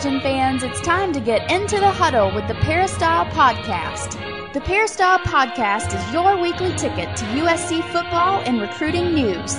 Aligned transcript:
Trojan 0.00 0.20
fans, 0.20 0.62
it's 0.62 0.80
time 0.80 1.12
to 1.12 1.18
get 1.18 1.50
into 1.50 1.80
the 1.80 1.90
huddle 1.90 2.32
with 2.32 2.46
the 2.46 2.54
Peristyle 2.54 3.24
Podcast. 3.32 4.12
The 4.52 4.60
Peristyle 4.60 5.18
Podcast 5.18 5.92
is 5.92 6.12
your 6.12 6.40
weekly 6.40 6.70
ticket 6.76 7.16
to 7.16 7.24
USC 7.24 7.82
football 7.90 8.40
and 8.42 8.60
recruiting 8.60 9.12
news. 9.12 9.56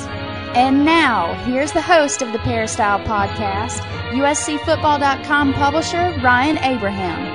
And 0.55 0.85
now, 0.85 1.33
here's 1.43 1.73
the 1.73 1.81
host 1.81 2.21
of 2.21 2.31
the 2.31 2.39
Peristyle 2.39 2.99
Podcast, 3.01 3.79
USCFootball.com 4.11 5.55
publisher 5.55 6.17
Ryan 6.23 6.57
Abraham. 6.59 7.28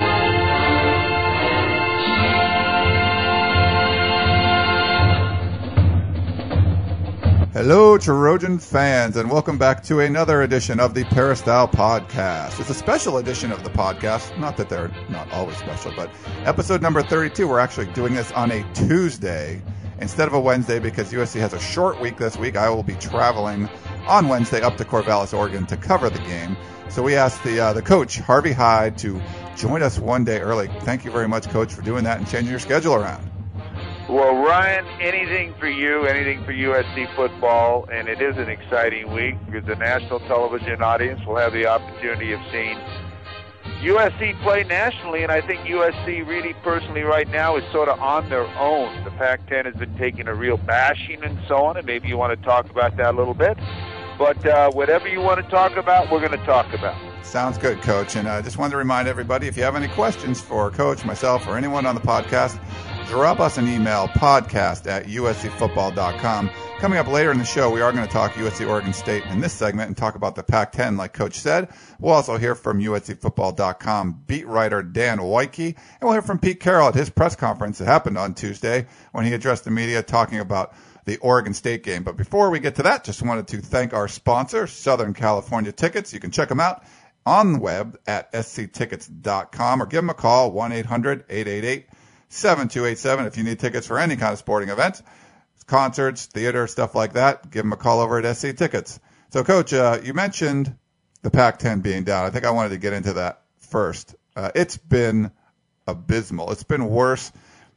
Hello, 7.54 7.96
Trojan 7.96 8.58
fans, 8.58 9.16
and 9.16 9.30
welcome 9.30 9.58
back 9.58 9.80
to 9.84 10.00
another 10.00 10.42
edition 10.42 10.80
of 10.80 10.92
the 10.92 11.04
Peristyle 11.04 11.68
Podcast. 11.68 12.58
It's 12.58 12.68
a 12.68 12.74
special 12.74 13.18
edition 13.18 13.52
of 13.52 13.62
the 13.62 13.70
podcast. 13.70 14.36
Not 14.40 14.56
that 14.56 14.68
they're 14.68 14.90
not 15.08 15.30
always 15.30 15.56
special, 15.58 15.92
but 15.94 16.10
episode 16.44 16.82
number 16.82 17.00
32. 17.00 17.46
We're 17.46 17.60
actually 17.60 17.86
doing 17.92 18.12
this 18.12 18.32
on 18.32 18.50
a 18.50 18.64
Tuesday 18.74 19.62
instead 20.00 20.26
of 20.26 20.34
a 20.34 20.40
Wednesday 20.40 20.80
because 20.80 21.12
USC 21.12 21.38
has 21.38 21.52
a 21.52 21.60
short 21.60 22.00
week 22.00 22.16
this 22.16 22.36
week. 22.36 22.56
I 22.56 22.68
will 22.68 22.82
be 22.82 22.96
traveling 22.96 23.68
on 24.08 24.26
Wednesday 24.26 24.60
up 24.60 24.76
to 24.78 24.84
Corvallis, 24.84 25.32
Oregon 25.32 25.64
to 25.66 25.76
cover 25.76 26.10
the 26.10 26.18
game. 26.18 26.56
So 26.88 27.04
we 27.04 27.14
asked 27.14 27.44
the 27.44 27.60
uh, 27.60 27.72
the 27.72 27.82
coach 27.82 28.18
Harvey 28.18 28.50
Hyde 28.50 28.98
to 28.98 29.22
join 29.56 29.80
us 29.80 29.96
one 29.96 30.24
day 30.24 30.40
early. 30.40 30.66
Thank 30.80 31.04
you 31.04 31.12
very 31.12 31.28
much, 31.28 31.48
Coach, 31.50 31.72
for 31.72 31.82
doing 31.82 32.02
that 32.02 32.18
and 32.18 32.28
changing 32.28 32.50
your 32.50 32.58
schedule 32.58 32.96
around. 32.96 33.30
Well, 34.14 34.36
Ryan, 34.36 34.86
anything 35.00 35.54
for 35.58 35.66
you, 35.66 36.04
anything 36.04 36.44
for 36.44 36.52
USC 36.52 37.12
football, 37.16 37.88
and 37.90 38.08
it 38.08 38.22
is 38.22 38.36
an 38.36 38.48
exciting 38.48 39.12
week 39.12 39.34
because 39.44 39.66
the 39.66 39.74
national 39.74 40.20
television 40.20 40.80
audience 40.84 41.26
will 41.26 41.34
have 41.34 41.52
the 41.52 41.66
opportunity 41.66 42.30
of 42.30 42.38
seeing 42.52 42.78
USC 43.82 44.40
play 44.40 44.62
nationally, 44.62 45.24
and 45.24 45.32
I 45.32 45.40
think 45.40 45.62
USC 45.62 46.24
really 46.28 46.54
personally 46.62 47.02
right 47.02 47.28
now 47.28 47.56
is 47.56 47.64
sort 47.72 47.88
of 47.88 47.98
on 47.98 48.28
their 48.28 48.46
own. 48.56 49.02
The 49.02 49.10
Pac-10 49.10 49.64
has 49.64 49.74
been 49.74 49.98
taking 49.98 50.28
a 50.28 50.34
real 50.34 50.58
bashing 50.58 51.24
and 51.24 51.36
so 51.48 51.64
on, 51.64 51.76
and 51.76 51.84
maybe 51.84 52.06
you 52.06 52.16
want 52.16 52.40
to 52.40 52.46
talk 52.46 52.70
about 52.70 52.96
that 52.98 53.14
a 53.14 53.18
little 53.18 53.34
bit. 53.34 53.58
But 54.16 54.46
uh, 54.46 54.70
whatever 54.70 55.08
you 55.08 55.22
want 55.22 55.44
to 55.44 55.50
talk 55.50 55.76
about, 55.76 56.12
we're 56.12 56.24
going 56.24 56.38
to 56.38 56.46
talk 56.46 56.72
about. 56.72 56.96
Sounds 57.26 57.58
good, 57.58 57.82
Coach. 57.82 58.14
And 58.14 58.28
I 58.28 58.36
uh, 58.36 58.42
just 58.42 58.58
wanted 58.58 58.72
to 58.72 58.76
remind 58.76 59.08
everybody 59.08 59.48
if 59.48 59.56
you 59.56 59.64
have 59.64 59.74
any 59.74 59.88
questions 59.88 60.40
for 60.40 60.70
Coach, 60.70 61.04
myself, 61.04 61.48
or 61.48 61.56
anyone 61.56 61.84
on 61.84 61.96
the 61.96 62.00
podcast, 62.00 62.60
drop 63.06 63.40
us 63.40 63.58
an 63.58 63.68
email, 63.68 64.08
podcast 64.08 64.86
at 64.86 65.06
uscfootball.com. 65.06 66.50
Coming 66.78 66.98
up 66.98 67.06
later 67.06 67.30
in 67.30 67.38
the 67.38 67.44
show, 67.44 67.70
we 67.70 67.80
are 67.80 67.92
going 67.92 68.06
to 68.06 68.12
talk 68.12 68.32
USC 68.32 68.68
Oregon 68.68 68.92
State 68.92 69.24
in 69.26 69.40
this 69.40 69.52
segment 69.52 69.88
and 69.88 69.96
talk 69.96 70.16
about 70.16 70.34
the 70.34 70.42
Pac 70.42 70.72
10, 70.72 70.96
like 70.96 71.12
Coach 71.12 71.38
said. 71.38 71.68
We'll 71.98 72.12
also 72.12 72.36
hear 72.36 72.54
from 72.54 72.80
USCfootball.com 72.80 74.24
beat 74.26 74.46
writer 74.46 74.82
Dan 74.82 75.18
Woike, 75.18 75.66
and 75.66 75.76
we'll 76.02 76.12
hear 76.12 76.22
from 76.22 76.38
Pete 76.38 76.60
Carroll 76.60 76.88
at 76.88 76.94
his 76.94 77.10
press 77.10 77.36
conference 77.36 77.78
that 77.78 77.86
happened 77.86 78.18
on 78.18 78.34
Tuesday 78.34 78.86
when 79.12 79.24
he 79.24 79.32
addressed 79.32 79.64
the 79.64 79.70
media 79.70 80.02
talking 80.02 80.40
about 80.40 80.74
the 81.04 81.16
Oregon 81.18 81.54
State 81.54 81.84
game. 81.84 82.02
But 82.02 82.16
before 82.16 82.50
we 82.50 82.60
get 82.60 82.74
to 82.76 82.82
that, 82.82 83.04
just 83.04 83.22
wanted 83.22 83.48
to 83.48 83.58
thank 83.58 83.94
our 83.94 84.08
sponsor, 84.08 84.66
Southern 84.66 85.14
California 85.14 85.72
Tickets. 85.72 86.12
You 86.12 86.20
can 86.20 86.30
check 86.30 86.48
them 86.48 86.60
out 86.60 86.84
on 87.26 87.54
the 87.54 87.58
web 87.58 87.98
at 88.06 88.30
sctickets.com 88.34 89.82
or 89.82 89.86
give 89.86 89.98
them 89.98 90.10
a 90.10 90.14
call, 90.14 90.50
1 90.52 90.72
800 90.72 91.24
888 91.28 91.86
7287 92.28 93.26
if 93.26 93.36
you 93.36 93.44
need 93.44 93.58
tickets 93.58 93.86
for 93.86 93.98
any 93.98 94.16
kind 94.16 94.32
of 94.32 94.38
sporting 94.38 94.68
event, 94.68 95.02
concerts, 95.66 96.26
theater, 96.26 96.66
stuff 96.66 96.94
like 96.94 97.14
that. 97.14 97.50
Give 97.50 97.62
them 97.62 97.72
a 97.72 97.76
call 97.76 98.00
over 98.00 98.18
at 98.18 98.36
SC 98.36 98.56
Tickets. 98.56 99.00
So, 99.30 99.44
Coach, 99.44 99.72
uh, 99.72 99.98
you 100.02 100.14
mentioned 100.14 100.76
the 101.22 101.30
Pac-10 101.30 101.82
being 101.82 102.04
down. 102.04 102.24
I 102.24 102.30
think 102.30 102.44
I 102.44 102.50
wanted 102.50 102.70
to 102.70 102.78
get 102.78 102.92
into 102.92 103.14
that 103.14 103.42
first. 103.58 104.14
Uh, 104.36 104.50
it's 104.54 104.76
been 104.76 105.30
abysmal. 105.86 106.52
It's 106.52 106.62
been 106.62 106.88
worse 106.88 107.32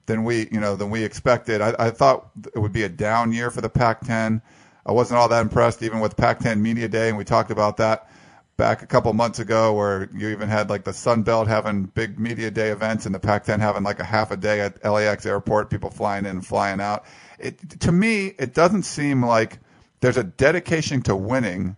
than 0.06 0.24
we, 0.24 0.48
you 0.52 0.60
know, 0.60 0.76
than 0.76 0.90
we 0.90 1.04
expected. 1.04 1.62
I, 1.62 1.76
I 1.80 1.90
thought 1.92 2.30
it 2.56 2.60
would 2.60 2.74
be 2.74 2.84
a 2.84 2.90
down 2.90 3.32
year 3.32 3.52
for 3.52 3.62
the 3.62 3.70
Pac-10. 3.70 4.42
I 4.86 4.92
wasn't 4.92 5.20
all 5.20 5.30
that 5.30 5.42
impressed, 5.42 5.84
even 5.84 6.00
with 6.00 6.16
Pac-10 6.16 6.60
Media 6.60 6.88
Day, 6.88 7.10
and 7.10 7.18
we 7.18 7.26
talked 7.26 7.52
about 7.52 7.78
that 7.78 8.10
back 8.58 8.82
a 8.82 8.88
couple 8.88 9.14
months 9.14 9.38
ago 9.38 9.74
where 9.74 10.10
you 10.14 10.30
even 10.30 10.50
had 10.50 10.70
like 10.70 10.84
the 10.84 10.92
Sun 10.92 11.22
Belt 11.22 11.48
having 11.48 11.84
big 11.84 12.20
media 12.20 12.50
day 12.50 12.70
events 12.70 13.06
and 13.06 13.14
the 13.14 13.20
Pac-10 13.20 13.60
having 13.60 13.84
like 13.84 14.00
a 14.00 14.04
half 14.04 14.32
a 14.32 14.38
day 14.38 14.62
at 14.62 14.84
LAX 14.84 15.26
airport, 15.26 15.70
people 15.70 15.92
flying 15.92 16.26
in 16.26 16.32
and 16.32 16.46
flying 16.46 16.82
out. 16.82 17.06
It, 17.40 17.80
to 17.82 17.92
me, 17.92 18.34
it 18.40 18.56
doesn't 18.56 18.84
seem 18.84 19.24
like 19.24 19.60
there's 20.00 20.18
a 20.18 20.24
dedication 20.24 21.04
to 21.04 21.16
winning 21.16 21.78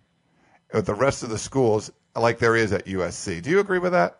with 0.73 0.85
the 0.85 0.93
rest 0.93 1.21
of 1.21 1.29
the 1.29 1.37
schools 1.37 1.91
like 2.15 2.39
there 2.39 2.55
is 2.55 2.71
at 2.71 2.85
USC. 2.85 3.41
Do 3.41 3.49
you 3.49 3.59
agree 3.59 3.79
with 3.79 3.91
that? 3.91 4.19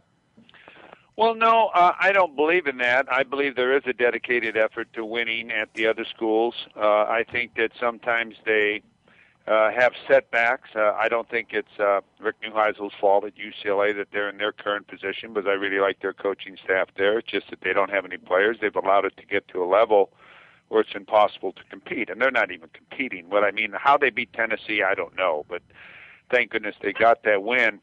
Well, 1.16 1.36
no, 1.36 1.70
uh, 1.74 1.94
I 2.00 2.14
don't 2.14 2.36
believe 2.36 2.68
in 2.68 2.78
that. 2.78 3.12
I 3.12 3.24
believe 3.24 3.56
there 3.56 3.76
is 3.76 3.84
a 3.86 3.92
dedicated 3.94 4.56
effort 4.56 4.92
to 4.94 5.04
winning 5.04 5.52
at 5.52 5.74
the 5.74 5.88
other 5.88 6.06
schools. 6.06 6.56
Uh, 6.78 6.82
I 6.82 7.26
think 7.30 7.56
that 7.56 7.72
sometimes 7.78 8.36
they 8.46 8.84
uh, 9.48 9.72
have 9.72 9.94
setbacks. 10.08 10.70
Uh, 10.76 10.94
I 10.94 11.08
don't 11.10 11.30
think 11.30 11.50
it's 11.52 11.80
uh, 11.80 12.02
Rick 12.20 12.36
Neuheisel's 12.44 12.94
fault 13.00 13.26
at 13.26 13.34
UCLA 13.36 13.96
that 13.98 14.08
they're 14.12 14.30
in 14.30 14.38
their 14.38 14.52
current 14.52 14.88
position, 14.88 15.34
because 15.34 15.48
I 15.48 15.54
really 15.54 15.80
like 15.80 16.02
their 16.02 16.14
coaching 16.14 16.58
staff 16.64 16.90
there. 16.98 17.20
It's 17.20 17.30
just 17.30 17.50
that 17.50 17.62
they 17.62 17.74
don't 17.74 17.90
have 17.90 18.06
any 18.06 18.18
players. 18.18 18.58
They've 18.62 18.76
allowed 18.76 19.06
it 19.06 19.18
to 19.18 19.26
get 19.26 19.48
to 19.50 19.64
a 19.64 19.66
level 19.66 20.12
where 20.68 20.82
it's 20.82 20.94
impossible 20.94 21.52
to 21.54 21.64
compete, 21.70 22.10
and 22.10 22.22
they're 22.22 22.30
not 22.32 22.52
even 22.52 22.70
competing. 22.74 23.30
What 23.30 23.44
I 23.44 23.52
mean, 23.52 23.74
how 23.76 23.98
they 23.98 24.12
beat 24.12 24.32
Tennessee, 24.34 24.84
I 24.84 24.94
don't 24.94 25.16
know, 25.16 25.46
but 25.50 25.64
thank 26.32 26.52
goodness 26.52 26.76
they 26.82 26.94
got 26.94 27.24
that 27.24 27.44
win. 27.44 27.80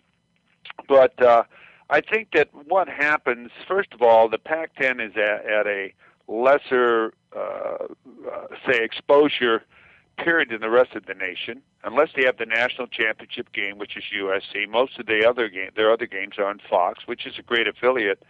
But 0.88 1.20
uh, 1.20 1.44
I 1.90 2.00
think 2.00 2.28
that 2.34 2.48
what 2.52 2.88
happens, 2.88 3.50
first 3.66 3.92
of 3.92 4.02
all, 4.02 4.28
the 4.28 4.38
Pac-10 4.38 5.04
is 5.04 5.16
at, 5.16 5.44
at 5.46 5.66
a 5.66 5.92
lesser, 6.28 7.12
uh, 7.36 7.38
uh, 7.40 8.46
say, 8.68 8.82
exposure 8.82 9.64
period 10.16 10.52
in 10.52 10.60
the 10.60 10.70
rest 10.70 10.94
of 10.94 11.06
the 11.06 11.14
nation, 11.14 11.62
unless 11.84 12.08
they 12.16 12.24
have 12.24 12.38
the 12.38 12.46
national 12.46 12.86
championship 12.86 13.52
game, 13.52 13.78
which 13.78 13.96
is 13.96 14.04
USC. 14.14 14.68
Most 14.68 14.98
of 14.98 15.06
the 15.06 15.28
other 15.28 15.48
game, 15.48 15.70
their 15.76 15.92
other 15.92 16.06
games 16.06 16.34
are 16.38 16.46
on 16.46 16.60
Fox, 16.68 17.06
which 17.06 17.26
is 17.26 17.38
a 17.38 17.42
great 17.42 17.68
affiliate, 17.68 18.22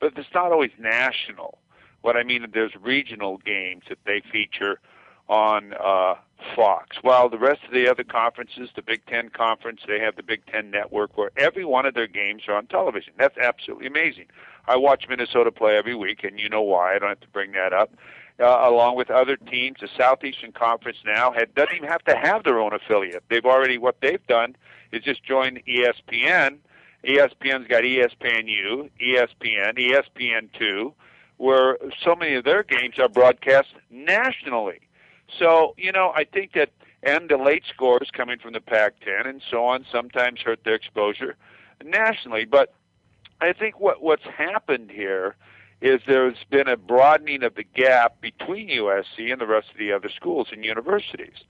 but 0.00 0.16
it's 0.16 0.28
not 0.34 0.52
always 0.52 0.72
national. 0.78 1.58
What 2.02 2.16
I 2.16 2.22
mean 2.22 2.44
is 2.44 2.50
there's 2.52 2.74
regional 2.80 3.38
games 3.38 3.84
that 3.88 3.98
they 4.04 4.22
feature 4.32 4.80
on 5.28 5.74
uh, 5.82 6.14
Fox. 6.54 6.98
While 7.00 7.30
the 7.30 7.38
rest 7.38 7.60
of 7.66 7.72
the 7.72 7.88
other 7.88 8.04
conferences, 8.04 8.70
the 8.76 8.82
Big 8.82 9.06
Ten 9.06 9.30
Conference, 9.30 9.80
they 9.86 9.98
have 10.00 10.16
the 10.16 10.22
Big 10.22 10.44
Ten 10.46 10.70
Network 10.70 11.16
where 11.16 11.30
every 11.36 11.64
one 11.64 11.86
of 11.86 11.94
their 11.94 12.06
games 12.06 12.42
are 12.48 12.54
on 12.54 12.66
television. 12.66 13.14
That's 13.18 13.38
absolutely 13.38 13.86
amazing. 13.86 14.26
I 14.66 14.76
watch 14.76 15.06
Minnesota 15.08 15.50
play 15.50 15.76
every 15.76 15.94
week, 15.94 16.24
and 16.24 16.38
you 16.38 16.48
know 16.48 16.62
why. 16.62 16.94
I 16.94 16.98
don't 16.98 17.08
have 17.08 17.20
to 17.20 17.28
bring 17.28 17.52
that 17.52 17.72
up 17.72 17.90
uh, 18.40 18.44
along 18.44 18.96
with 18.96 19.10
other 19.10 19.36
teams. 19.36 19.78
The 19.80 19.88
Southeastern 19.96 20.52
Conference 20.52 20.98
now 21.04 21.32
had, 21.32 21.54
doesn't 21.54 21.76
even 21.76 21.88
have 21.88 22.04
to 22.04 22.16
have 22.16 22.44
their 22.44 22.60
own 22.60 22.72
affiliate. 22.72 23.24
They've 23.28 23.44
already 23.44 23.78
what 23.78 23.96
they've 24.00 24.24
done 24.26 24.56
is 24.92 25.02
just 25.02 25.22
joined 25.24 25.62
ESPN. 25.66 26.58
ESPN's 27.04 27.68
got 27.68 27.82
ESPNU, 27.82 28.90
ESPN, 29.00 29.78
ESPN2, 29.78 30.92
where 31.36 31.78
so 32.02 32.14
many 32.14 32.34
of 32.34 32.44
their 32.44 32.62
games 32.62 32.98
are 32.98 33.08
broadcast 33.08 33.68
nationally. 33.90 34.80
So 35.38 35.74
you 35.76 35.92
know, 35.92 36.12
I 36.14 36.24
think 36.24 36.52
that 36.54 36.70
and 37.02 37.28
the 37.28 37.36
late 37.36 37.64
scores 37.68 38.10
coming 38.10 38.38
from 38.38 38.54
the 38.54 38.60
Pac-10 38.62 39.28
and 39.28 39.42
so 39.50 39.64
on 39.66 39.84
sometimes 39.92 40.40
hurt 40.40 40.64
their 40.64 40.74
exposure 40.74 41.36
nationally. 41.84 42.46
But 42.46 42.72
I 43.40 43.52
think 43.52 43.78
what 43.78 44.02
what's 44.02 44.24
happened 44.24 44.90
here 44.90 45.36
is 45.84 46.00
there's 46.06 46.42
been 46.50 46.66
a 46.66 46.78
broadening 46.78 47.42
of 47.42 47.54
the 47.56 47.62
gap 47.62 48.18
between 48.22 48.70
USC 48.70 49.30
and 49.30 49.38
the 49.38 49.46
rest 49.46 49.68
of 49.70 49.78
the 49.78 49.92
other 49.92 50.08
schools 50.08 50.48
and 50.50 50.64
universities. 50.64 51.44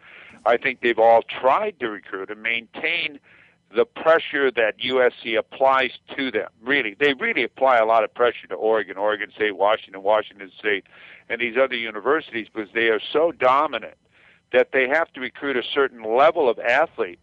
I 0.45 0.57
think 0.57 0.81
they've 0.81 0.99
all 0.99 1.23
tried 1.23 1.79
to 1.79 1.89
recruit 1.89 2.31
and 2.31 2.43
maintain 2.43 3.21
the 3.77 3.85
pressure 3.85 4.51
that 4.51 4.79
USC 4.79 5.39
applies 5.39 5.93
to 6.17 6.33
them. 6.33 6.49
Really, 6.61 6.97
they 6.99 7.15
really 7.15 7.45
apply 7.45 7.79
a 7.79 7.87
lot 7.87 8.03
of 8.03 8.13
pressure 8.13 8.49
to 8.49 8.57
Oregon, 8.57 8.97
Oregon 8.97 9.31
State, 9.33 9.57
Washington, 9.57 10.03
Washington 10.03 10.51
State, 10.59 10.85
and 11.29 11.41
these 11.41 11.57
other 11.57 11.77
universities 11.77 12.49
because 12.53 12.71
they 12.75 12.89
are 12.89 13.01
so 13.13 13.31
dominant 13.31 13.95
that 14.53 14.71
they 14.73 14.89
have 14.89 15.13
to 15.13 15.21
recruit 15.21 15.57
a 15.57 15.63
certain 15.73 16.03
level 16.17 16.51
of 16.51 16.59
athlete 16.59 17.21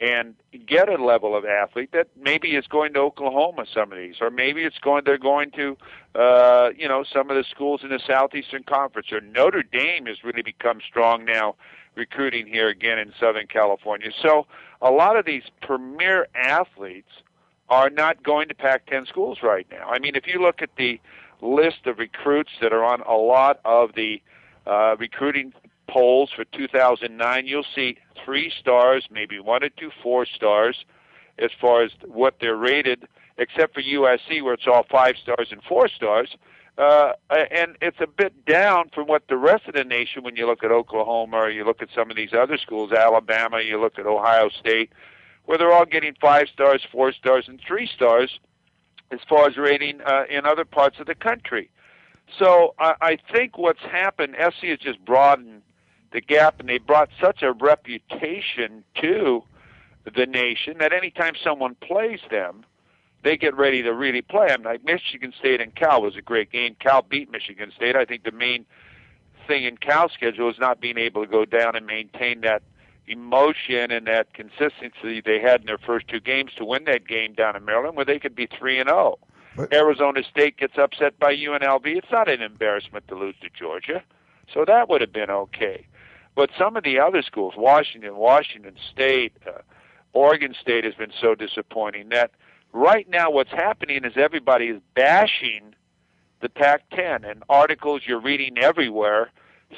and 0.00 0.34
get 0.66 0.88
a 0.88 1.02
level 1.02 1.34
of 1.34 1.44
athlete 1.44 1.90
that 1.92 2.08
maybe 2.20 2.54
is 2.54 2.66
going 2.66 2.92
to 2.92 3.00
Oklahoma 3.00 3.64
some 3.72 3.92
of 3.92 3.98
these 3.98 4.16
or 4.20 4.30
maybe 4.30 4.62
it's 4.62 4.78
going 4.78 5.02
they're 5.06 5.16
going 5.16 5.50
to 5.52 5.76
uh 6.14 6.68
you 6.76 6.86
know 6.86 7.02
some 7.10 7.30
of 7.30 7.36
the 7.36 7.44
schools 7.44 7.80
in 7.82 7.88
the 7.88 8.00
Southeastern 8.06 8.62
Conference 8.62 9.10
or 9.10 9.20
Notre 9.20 9.62
Dame 9.62 10.06
has 10.06 10.22
really 10.22 10.42
become 10.42 10.80
strong 10.86 11.24
now 11.24 11.54
recruiting 11.94 12.46
here 12.46 12.68
again 12.68 12.98
in 12.98 13.12
Southern 13.18 13.46
California. 13.46 14.10
So 14.22 14.46
a 14.82 14.90
lot 14.90 15.16
of 15.16 15.24
these 15.24 15.44
premier 15.62 16.28
athletes 16.34 17.08
are 17.68 17.90
not 17.90 18.22
going 18.22 18.48
to 18.48 18.54
Pac-10 18.54 19.08
schools 19.08 19.38
right 19.42 19.66
now. 19.70 19.88
I 19.88 19.98
mean, 19.98 20.14
if 20.14 20.26
you 20.26 20.40
look 20.40 20.62
at 20.62 20.70
the 20.76 21.00
list 21.40 21.86
of 21.86 21.98
recruits 21.98 22.52
that 22.60 22.72
are 22.72 22.84
on 22.84 23.00
a 23.02 23.16
lot 23.16 23.60
of 23.64 23.94
the 23.94 24.22
uh, 24.66 24.96
recruiting 24.98 25.52
polls 25.88 26.30
for 26.34 26.44
2009, 26.44 27.46
you'll 27.46 27.64
see 27.74 27.98
three 28.24 28.52
stars, 28.60 29.06
maybe 29.10 29.38
one 29.38 29.62
or 29.64 29.68
two 29.68 29.90
four 30.02 30.26
stars, 30.26 30.84
as 31.38 31.50
far 31.60 31.82
as 31.82 31.90
what 32.04 32.36
they're 32.40 32.56
rated 32.56 33.06
except 33.38 33.74
for 33.74 33.82
USC 33.82 34.42
where 34.42 34.54
it's 34.54 34.66
all 34.66 34.86
five 34.90 35.16
stars 35.22 35.48
and 35.50 35.62
four 35.62 35.88
stars. 35.88 36.36
Uh, 36.78 37.12
and 37.30 37.76
it's 37.80 38.00
a 38.00 38.06
bit 38.06 38.44
down 38.44 38.90
from 38.94 39.06
what 39.06 39.28
the 39.28 39.36
rest 39.36 39.66
of 39.66 39.74
the 39.74 39.84
nation, 39.84 40.22
when 40.22 40.36
you 40.36 40.46
look 40.46 40.62
at 40.62 40.70
Oklahoma 40.70 41.36
or 41.38 41.50
you 41.50 41.64
look 41.64 41.80
at 41.80 41.88
some 41.94 42.10
of 42.10 42.16
these 42.16 42.34
other 42.34 42.58
schools, 42.58 42.92
Alabama, 42.92 43.60
you 43.62 43.80
look 43.80 43.98
at 43.98 44.06
Ohio 44.06 44.50
State, 44.50 44.90
where 45.46 45.56
they're 45.56 45.72
all 45.72 45.86
getting 45.86 46.14
five 46.20 46.48
stars, 46.52 46.82
four 46.92 47.12
stars, 47.12 47.46
and 47.48 47.60
three 47.66 47.86
stars 47.86 48.40
as 49.10 49.20
far 49.28 49.48
as 49.48 49.56
rating 49.56 50.00
uh, 50.02 50.24
in 50.28 50.44
other 50.44 50.64
parts 50.64 50.98
of 51.00 51.06
the 51.06 51.14
country. 51.14 51.70
So 52.38 52.74
I, 52.78 52.94
I 53.00 53.18
think 53.32 53.56
what's 53.56 53.80
happened, 53.80 54.36
SC 54.38 54.66
has 54.66 54.78
just 54.78 55.02
broadened 55.04 55.62
the 56.12 56.20
gap, 56.20 56.60
and 56.60 56.68
they 56.68 56.78
brought 56.78 57.08
such 57.20 57.42
a 57.42 57.52
reputation 57.52 58.84
to 59.00 59.42
the 60.14 60.26
nation 60.26 60.78
that 60.78 60.92
anytime 60.92 61.34
someone 61.42 61.74
plays 61.76 62.20
them, 62.30 62.64
they 63.22 63.36
get 63.36 63.56
ready 63.56 63.82
to 63.82 63.92
really 63.92 64.22
play. 64.22 64.48
Mean, 64.48 64.62
like 64.62 64.84
Michigan 64.84 65.32
State 65.36 65.60
and 65.60 65.74
Cal 65.74 66.02
was 66.02 66.16
a 66.16 66.22
great 66.22 66.52
game. 66.52 66.76
Cal 66.78 67.02
beat 67.02 67.30
Michigan 67.30 67.72
State. 67.74 67.96
I 67.96 68.04
think 68.04 68.24
the 68.24 68.30
main 68.30 68.64
thing 69.46 69.64
in 69.64 69.76
Cal's 69.76 70.12
schedule 70.12 70.50
is 70.50 70.58
not 70.58 70.80
being 70.80 70.98
able 70.98 71.24
to 71.24 71.30
go 71.30 71.44
down 71.44 71.76
and 71.76 71.86
maintain 71.86 72.40
that 72.42 72.62
emotion 73.08 73.90
and 73.90 74.06
that 74.06 74.32
consistency 74.34 75.20
they 75.24 75.40
had 75.40 75.60
in 75.60 75.66
their 75.66 75.78
first 75.78 76.08
two 76.08 76.20
games 76.20 76.52
to 76.56 76.64
win 76.64 76.84
that 76.84 77.06
game 77.06 77.34
down 77.34 77.56
in 77.56 77.64
Maryland, 77.64 77.96
where 77.96 78.04
they 78.04 78.18
could 78.18 78.34
be 78.34 78.46
three 78.46 78.78
and 78.78 78.88
zero. 78.88 79.18
Oh. 79.58 79.66
Arizona 79.72 80.22
State 80.22 80.58
gets 80.58 80.76
upset 80.76 81.18
by 81.18 81.34
UNLV. 81.34 81.86
It's 81.86 82.12
not 82.12 82.28
an 82.28 82.42
embarrassment 82.42 83.08
to 83.08 83.14
lose 83.14 83.34
to 83.40 83.48
Georgia, 83.48 84.02
so 84.52 84.64
that 84.66 84.88
would 84.88 85.00
have 85.00 85.12
been 85.12 85.30
okay. 85.30 85.86
But 86.36 86.50
some 86.56 86.76
of 86.76 86.84
the 86.84 87.00
other 87.00 87.22
schools, 87.22 87.54
Washington, 87.56 88.16
Washington 88.16 88.76
State, 88.92 89.32
uh, 89.46 89.62
Oregon 90.12 90.54
State, 90.60 90.84
has 90.84 90.94
been 90.94 91.12
so 91.20 91.34
disappointing 91.34 92.10
that 92.10 92.30
right 92.72 93.08
now 93.08 93.30
what's 93.30 93.50
happening 93.50 94.04
is 94.04 94.12
everybody 94.16 94.66
is 94.66 94.80
bashing 94.94 95.74
the 96.40 96.50
Pac-10 96.50 97.28
and 97.28 97.42
articles 97.48 98.02
you're 98.06 98.20
reading 98.20 98.58
everywhere 98.58 99.30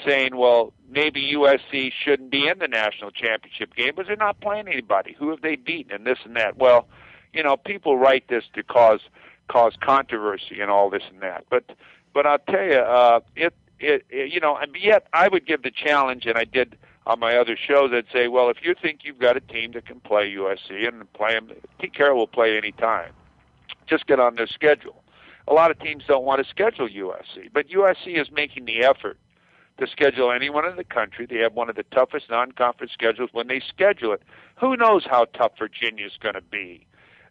saying, 0.05 0.37
well, 0.37 0.73
maybe 0.91 1.33
USC 1.35 1.93
shouldn't 2.05 2.31
be 2.31 2.49
in 2.49 2.59
the 2.59 2.69
national 2.69 3.13
championship 3.13 3.75
game 3.75 3.93
because 3.95 4.09
they're 4.09 4.17
not 4.17 4.41
playing 4.41 4.69
anybody. 4.69 5.15
Who 5.19 5.31
have 5.31 5.41
they 5.41 5.57
beaten 5.57 5.93
and 5.93 6.05
this 6.05 6.19
and 6.25 6.37
that? 6.37 6.59
Well, 6.59 6.89
you 7.33 7.43
know, 7.43 7.57
people 7.57 7.97
write 7.97 8.29
this 8.29 8.45
to 8.55 8.63
cause 8.63 9.01
cause 9.49 9.75
controversy 9.81 10.61
and 10.61 10.71
all 10.71 10.91
this 10.91 11.05
and 11.11 11.23
that. 11.23 11.45
But 11.49 11.65
but 12.13 12.27
I'll 12.27 12.39
tell 12.39 12.65
you, 12.65 12.79
uh, 12.79 13.21
it, 13.37 13.55
it 13.81 14.05
it 14.11 14.33
you 14.33 14.41
know, 14.41 14.57
and 14.57 14.75
yet 14.79 15.07
I 15.13 15.29
would 15.29 15.47
give 15.47 15.63
the 15.63 15.71
challenge, 15.71 16.27
and 16.27 16.37
I 16.37 16.45
did 16.45 16.77
on 17.07 17.19
my 17.19 17.37
other 17.37 17.57
shows. 17.57 17.91
I'd 17.93 18.07
say, 18.13 18.29
well, 18.29 18.51
if 18.51 18.59
you 18.63 18.75
think 18.81 19.01
you've 19.03 19.19
got 19.19 19.37
a 19.37 19.41
team 19.41 19.73
that 19.73 19.87
can 19.87 20.01
play 20.01 20.31
USC 20.35 20.87
and 20.87 21.11
play 21.15 21.33
them, 21.33 21.51
Pete 21.81 21.95
Carroll 21.95 22.19
will 22.19 22.27
play 22.27 22.57
any 22.57 22.73
time. 22.73 23.13
Just 23.87 24.07
get 24.07 24.21
on 24.21 24.37
their 24.37 24.47
schedule. 24.47 25.03
A 25.47 25.55
lot 25.55 25.71
of 25.71 25.81
teams 25.81 26.05
don't 26.07 26.25
want 26.25 26.45
to 26.45 26.49
schedule 26.49 26.87
USC, 26.89 27.51
but 27.53 27.69
USC 27.69 28.21
is 28.21 28.31
making 28.31 28.67
the 28.67 28.85
effort 28.85 29.17
to 29.79 29.87
schedule 29.87 30.31
anyone 30.31 30.67
in 30.67 30.77
the 30.77 30.85
country. 30.85 31.25
They 31.25 31.39
have 31.39 31.55
one 31.55 31.71
of 31.71 31.77
the 31.77 31.85
toughest 31.85 32.29
non-conference 32.29 32.93
schedules 32.93 33.31
when 33.33 33.47
they 33.47 33.61
schedule 33.67 34.13
it. 34.13 34.23
Who 34.61 34.77
knows 34.77 35.07
how 35.09 35.25
tough 35.27 35.53
Virginia 35.59 36.05
is 36.07 36.19
going 36.21 36.35
to 36.35 36.43
be 36.43 36.87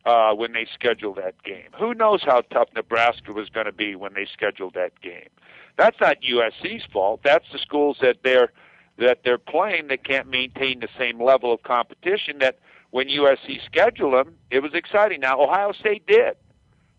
uh, 0.06 0.34
when 0.34 0.54
they 0.54 0.66
schedule 0.74 1.14
that 1.16 1.44
game? 1.44 1.70
Who 1.78 1.94
knows 1.94 2.22
how 2.24 2.42
tough 2.42 2.70
Nebraska 2.74 3.34
was 3.34 3.50
going 3.50 3.66
to 3.66 3.72
be 3.74 3.96
when 3.96 4.14
they 4.14 4.26
scheduled 4.32 4.74
that 4.74 5.00
game? 5.02 5.30
That's 5.78 6.00
not 6.02 6.18
USC's 6.22 6.84
fault. 6.92 7.22
That's 7.24 7.46
the 7.52 7.60
schools 7.60 7.98
that 8.02 8.18
they're 8.24 8.52
that 8.98 9.20
they're 9.24 9.38
playing 9.38 9.90
that 9.90 10.04
can't 10.04 10.28
maintain 10.28 10.80
the 10.80 10.88
same 10.98 11.22
level 11.22 11.54
of 11.54 11.62
competition 11.62 12.40
that 12.40 12.58
when 12.90 13.08
USC 13.10 13.64
scheduled 13.64 14.14
them, 14.14 14.34
it 14.50 14.62
was 14.62 14.74
exciting. 14.74 15.20
Now 15.20 15.40
Ohio 15.40 15.72
State 15.72 16.08
did. 16.08 16.36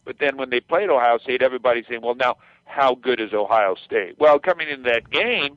But 0.04 0.20
then 0.20 0.36
when 0.36 0.50
they 0.50 0.60
played 0.60 0.90
Ohio 0.90 1.18
State, 1.18 1.42
everybody's 1.42 1.86
saying, 1.88 2.02
well, 2.02 2.14
now 2.14 2.36
how 2.64 2.94
good 2.94 3.20
is 3.20 3.32
Ohio 3.32 3.74
State? 3.84 4.14
Well, 4.18 4.38
coming 4.38 4.68
into 4.68 4.88
that 4.88 5.10
game, 5.10 5.56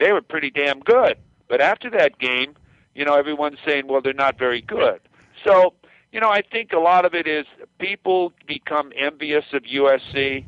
they 0.00 0.10
were 0.10 0.22
pretty 0.22 0.50
damn 0.50 0.80
good. 0.80 1.18
But 1.48 1.60
after 1.60 1.90
that 1.90 2.18
game, 2.18 2.54
you 2.94 3.04
know, 3.04 3.14
everyone's 3.14 3.58
saying, 3.66 3.86
well, 3.86 4.00
they're 4.00 4.12
not 4.12 4.38
very 4.38 4.62
good. 4.62 5.00
So, 5.44 5.74
you 6.12 6.20
know, 6.20 6.30
I 6.30 6.42
think 6.42 6.72
a 6.72 6.78
lot 6.78 7.04
of 7.04 7.14
it 7.14 7.26
is 7.26 7.44
people 7.78 8.32
become 8.46 8.92
envious 8.96 9.44
of 9.52 9.62
USC. 9.62 10.44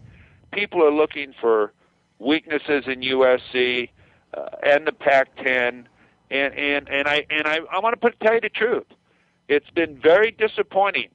People 0.52 0.82
are 0.82 0.92
looking 0.92 1.34
for 1.40 1.72
weaknesses 2.18 2.84
in 2.86 3.00
USC 3.00 3.90
uh, 4.34 4.46
and 4.62 4.86
the 4.86 4.92
Pac-10, 4.92 5.84
and 6.30 6.54
and 6.54 6.88
and 6.88 7.08
I 7.08 7.26
and 7.30 7.46
I 7.46 7.60
I 7.70 7.78
want 7.80 7.94
to 7.94 8.00
put 8.00 8.18
tell 8.20 8.34
you 8.34 8.40
the 8.40 8.48
truth. 8.48 8.86
It's 9.48 9.70
been 9.70 9.98
very 9.98 10.32
disappointing 10.32 11.08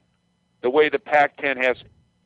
the 0.62 0.70
way 0.70 0.88
the 0.88 0.98
Pac-10 0.98 1.62
has 1.62 1.76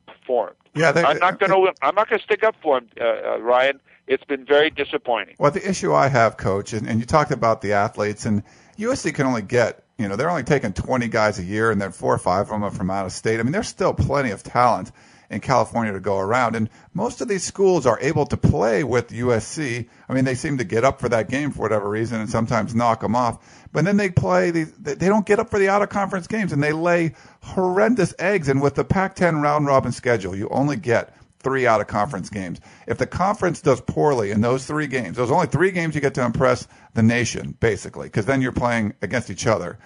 performed. 0.05 0.55
Yeah, 0.73 0.91
they, 0.91 1.03
I'm 1.03 1.17
not 1.17 1.39
going 1.39 1.51
to. 1.51 1.73
I'm 1.81 1.95
not 1.95 2.09
going 2.09 2.19
to 2.19 2.23
stick 2.23 2.43
up 2.43 2.55
for 2.61 2.77
him, 2.77 2.89
uh, 2.99 3.03
uh, 3.03 3.39
Ryan. 3.39 3.81
It's 4.05 4.23
been 4.23 4.45
very 4.45 4.69
disappointing. 4.69 5.35
Well, 5.37 5.51
the 5.51 5.67
issue 5.67 5.93
I 5.93 6.07
have, 6.07 6.37
Coach, 6.37 6.71
and, 6.71 6.87
and 6.87 6.99
you 6.99 7.05
talked 7.05 7.31
about 7.31 7.61
the 7.61 7.73
athletes, 7.73 8.25
and 8.25 8.41
USC 8.77 9.13
can 9.13 9.25
only 9.25 9.41
get, 9.41 9.83
you 9.97 10.07
know, 10.07 10.15
they're 10.15 10.29
only 10.29 10.43
taking 10.43 10.71
20 10.71 11.09
guys 11.09 11.39
a 11.39 11.43
year, 11.43 11.71
and 11.71 11.81
then 11.81 11.91
four 11.91 12.13
or 12.13 12.17
five 12.17 12.43
of 12.43 12.49
them 12.49 12.63
are 12.63 12.71
from 12.71 12.89
out 12.89 13.05
of 13.05 13.11
state. 13.11 13.39
I 13.39 13.43
mean, 13.43 13.51
there's 13.51 13.67
still 13.67 13.93
plenty 13.93 14.29
of 14.31 14.43
talent 14.43 14.91
in 15.29 15.41
California 15.41 15.93
to 15.93 15.99
go 15.99 16.17
around. 16.17 16.55
And 16.55 16.69
most 16.93 17.21
of 17.21 17.27
these 17.27 17.43
schools 17.43 17.85
are 17.85 17.99
able 18.01 18.25
to 18.27 18.37
play 18.37 18.83
with 18.83 19.09
USC. 19.09 19.87
I 20.07 20.13
mean, 20.13 20.25
they 20.25 20.35
seem 20.35 20.57
to 20.57 20.63
get 20.63 20.83
up 20.83 20.99
for 20.99 21.09
that 21.09 21.29
game 21.29 21.51
for 21.51 21.61
whatever 21.61 21.89
reason 21.89 22.19
and 22.19 22.29
sometimes 22.29 22.73
knock 22.73 23.01
them 23.01 23.15
off. 23.15 23.67
But 23.71 23.85
then 23.85 23.97
they 23.97 24.09
play, 24.09 24.51
they, 24.51 24.63
they 24.63 25.07
don't 25.07 25.25
get 25.25 25.39
up 25.39 25.49
for 25.49 25.59
the 25.59 25.69
out 25.69 25.81
of 25.81 25.89
conference 25.89 26.27
games 26.27 26.53
and 26.53 26.63
they 26.63 26.73
lay 26.73 27.13
horrendous 27.41 28.13
eggs. 28.19 28.47
And 28.47 28.61
with 28.61 28.75
the 28.75 28.85
Pac 28.85 29.15
10 29.15 29.41
round 29.41 29.67
robin 29.67 29.91
schedule, 29.91 30.35
you 30.35 30.47
only 30.49 30.77
get 30.77 31.13
three 31.39 31.67
out 31.67 31.81
of 31.81 31.87
conference 31.87 32.29
games. 32.29 32.59
If 32.87 32.97
the 32.97 33.07
conference 33.07 33.61
does 33.61 33.81
poorly 33.81 34.31
in 34.31 34.41
those 34.41 34.65
three 34.65 34.87
games, 34.87 35.17
those 35.17 35.31
only 35.31 35.47
three 35.47 35.71
games 35.71 35.95
you 35.95 36.01
get 36.01 36.13
to 36.15 36.25
impress 36.25 36.67
the 36.93 37.03
nation, 37.03 37.55
basically, 37.59 38.07
because 38.07 38.25
then 38.25 38.41
you're 38.41 38.51
playing 38.51 38.93
against 39.01 39.29
each 39.29 39.45
other. 39.45 39.77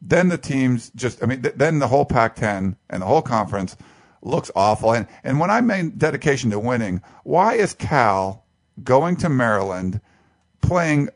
Then 0.00 0.28
the 0.28 0.38
teams 0.38 0.90
just, 0.96 1.22
I 1.22 1.26
mean, 1.26 1.42
th- 1.42 1.54
then 1.56 1.78
the 1.78 1.88
whole 1.88 2.04
Pac 2.04 2.36
10 2.36 2.76
and 2.90 3.02
the 3.02 3.06
whole 3.06 3.22
conference 3.22 3.76
looks 4.22 4.50
awful. 4.54 4.92
And, 4.92 5.06
and 5.24 5.38
when 5.38 5.50
I 5.50 5.60
made 5.60 5.98
dedication 5.98 6.50
to 6.50 6.58
winning, 6.58 7.02
why 7.24 7.54
is 7.54 7.74
Cal 7.74 8.44
going 8.82 9.16
to 9.16 9.28
Maryland 9.28 10.00
playing 10.60 11.08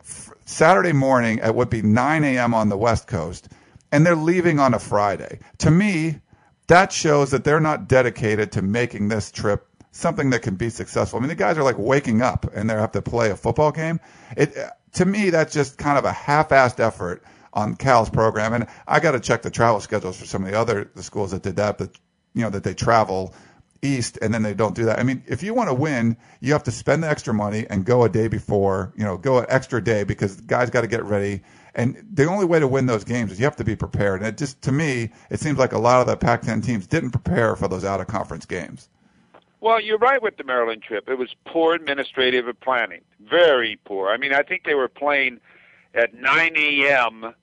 Saturday 0.45 0.93
morning 0.93 1.39
at 1.39 1.55
what 1.55 1.69
be 1.69 1.81
9 1.81 2.23
a.m. 2.23 2.53
on 2.53 2.69
the 2.69 2.77
West 2.77 3.07
Coast 3.07 3.49
and 3.91 4.05
they're 4.05 4.15
leaving 4.15 4.59
on 4.59 4.73
a 4.73 4.79
Friday? 4.79 5.39
To 5.59 5.71
me, 5.71 6.19
that 6.67 6.91
shows 6.91 7.31
that 7.31 7.43
they're 7.43 7.59
not 7.59 7.87
dedicated 7.87 8.51
to 8.53 8.61
making 8.61 9.07
this 9.07 9.31
trip 9.31 9.67
something 9.91 10.29
that 10.29 10.41
can 10.41 10.55
be 10.55 10.69
successful. 10.69 11.17
I 11.17 11.21
mean, 11.21 11.29
the 11.29 11.35
guys 11.35 11.57
are 11.57 11.63
like 11.63 11.77
waking 11.77 12.21
up 12.21 12.45
and 12.53 12.69
they 12.69 12.73
have 12.75 12.91
to 12.91 13.01
play 13.01 13.31
a 13.31 13.35
football 13.35 13.71
game. 13.71 13.99
It, 14.35 14.55
uh, 14.55 14.69
to 14.93 15.05
me, 15.05 15.29
that's 15.29 15.53
just 15.53 15.77
kind 15.77 15.97
of 15.97 16.05
a 16.05 16.11
half-assed 16.11 16.79
effort 16.79 17.23
on 17.53 17.75
Cal's 17.75 18.09
program. 18.09 18.53
And 18.53 18.67
I 18.87 18.99
got 18.99 19.11
to 19.11 19.19
check 19.19 19.41
the 19.41 19.49
travel 19.49 19.79
schedules 19.79 20.19
for 20.19 20.25
some 20.25 20.43
of 20.43 20.51
the 20.51 20.59
other 20.59 20.91
the 20.93 21.03
schools 21.03 21.31
that 21.31 21.41
did 21.41 21.55
that. 21.55 21.77
But 21.77 21.91
you 22.37 22.43
know 22.43 22.49
that 22.51 22.63
they 22.63 22.73
travel 22.73 23.33
east 23.81 24.17
and 24.21 24.33
then 24.33 24.43
they 24.43 24.53
don't 24.53 24.75
do 24.75 24.85
that. 24.85 24.99
I 24.99 25.03
mean, 25.03 25.23
if 25.27 25.43
you 25.43 25.53
want 25.53 25.69
to 25.69 25.73
win, 25.73 26.17
you 26.39 26.53
have 26.53 26.63
to 26.63 26.71
spend 26.71 27.03
the 27.03 27.09
extra 27.09 27.33
money 27.33 27.65
and 27.69 27.85
go 27.85 28.03
a 28.03 28.09
day 28.09 28.27
before, 28.27 28.93
you 28.95 29.03
know, 29.03 29.17
go 29.17 29.39
an 29.39 29.45
extra 29.49 29.83
day 29.83 30.03
because 30.03 30.39
guys 30.41 30.69
got 30.69 30.81
to 30.81 30.87
get 30.87 31.03
ready. 31.03 31.41
And 31.75 32.03
the 32.11 32.25
only 32.25 32.45
way 32.45 32.59
to 32.59 32.67
win 32.67 32.87
those 32.87 33.03
games 33.03 33.31
is 33.31 33.39
you 33.39 33.45
have 33.45 33.55
to 33.57 33.63
be 33.63 33.75
prepared. 33.75 34.21
And 34.21 34.29
it 34.29 34.37
just, 34.37 34.61
to 34.63 34.71
me, 34.71 35.11
it 35.29 35.39
seems 35.39 35.59
like 35.59 35.73
a 35.73 35.77
lot 35.77 36.01
of 36.01 36.07
the 36.07 36.17
Pac-10 36.17 36.65
teams 36.65 36.87
didn't 36.87 37.11
prepare 37.11 37.55
for 37.55 37.67
those 37.67 37.85
out 37.85 38.01
of 38.01 38.07
conference 38.07 38.45
games. 38.45 38.89
Well, 39.59 39.81
you're 39.81 39.97
right 39.97 40.21
with 40.21 40.37
the 40.37 40.43
Maryland 40.43 40.83
trip. 40.83 41.09
It 41.09 41.17
was 41.17 41.35
poor 41.45 41.73
administrative 41.73 42.45
planning, 42.61 43.01
very 43.19 43.79
poor. 43.85 44.09
I 44.09 44.17
mean, 44.17 44.33
I 44.33 44.43
think 44.43 44.63
they 44.65 44.75
were 44.75 44.87
playing 44.87 45.39
at 45.95 46.13
9 46.13 46.53
a.m. 46.55 47.33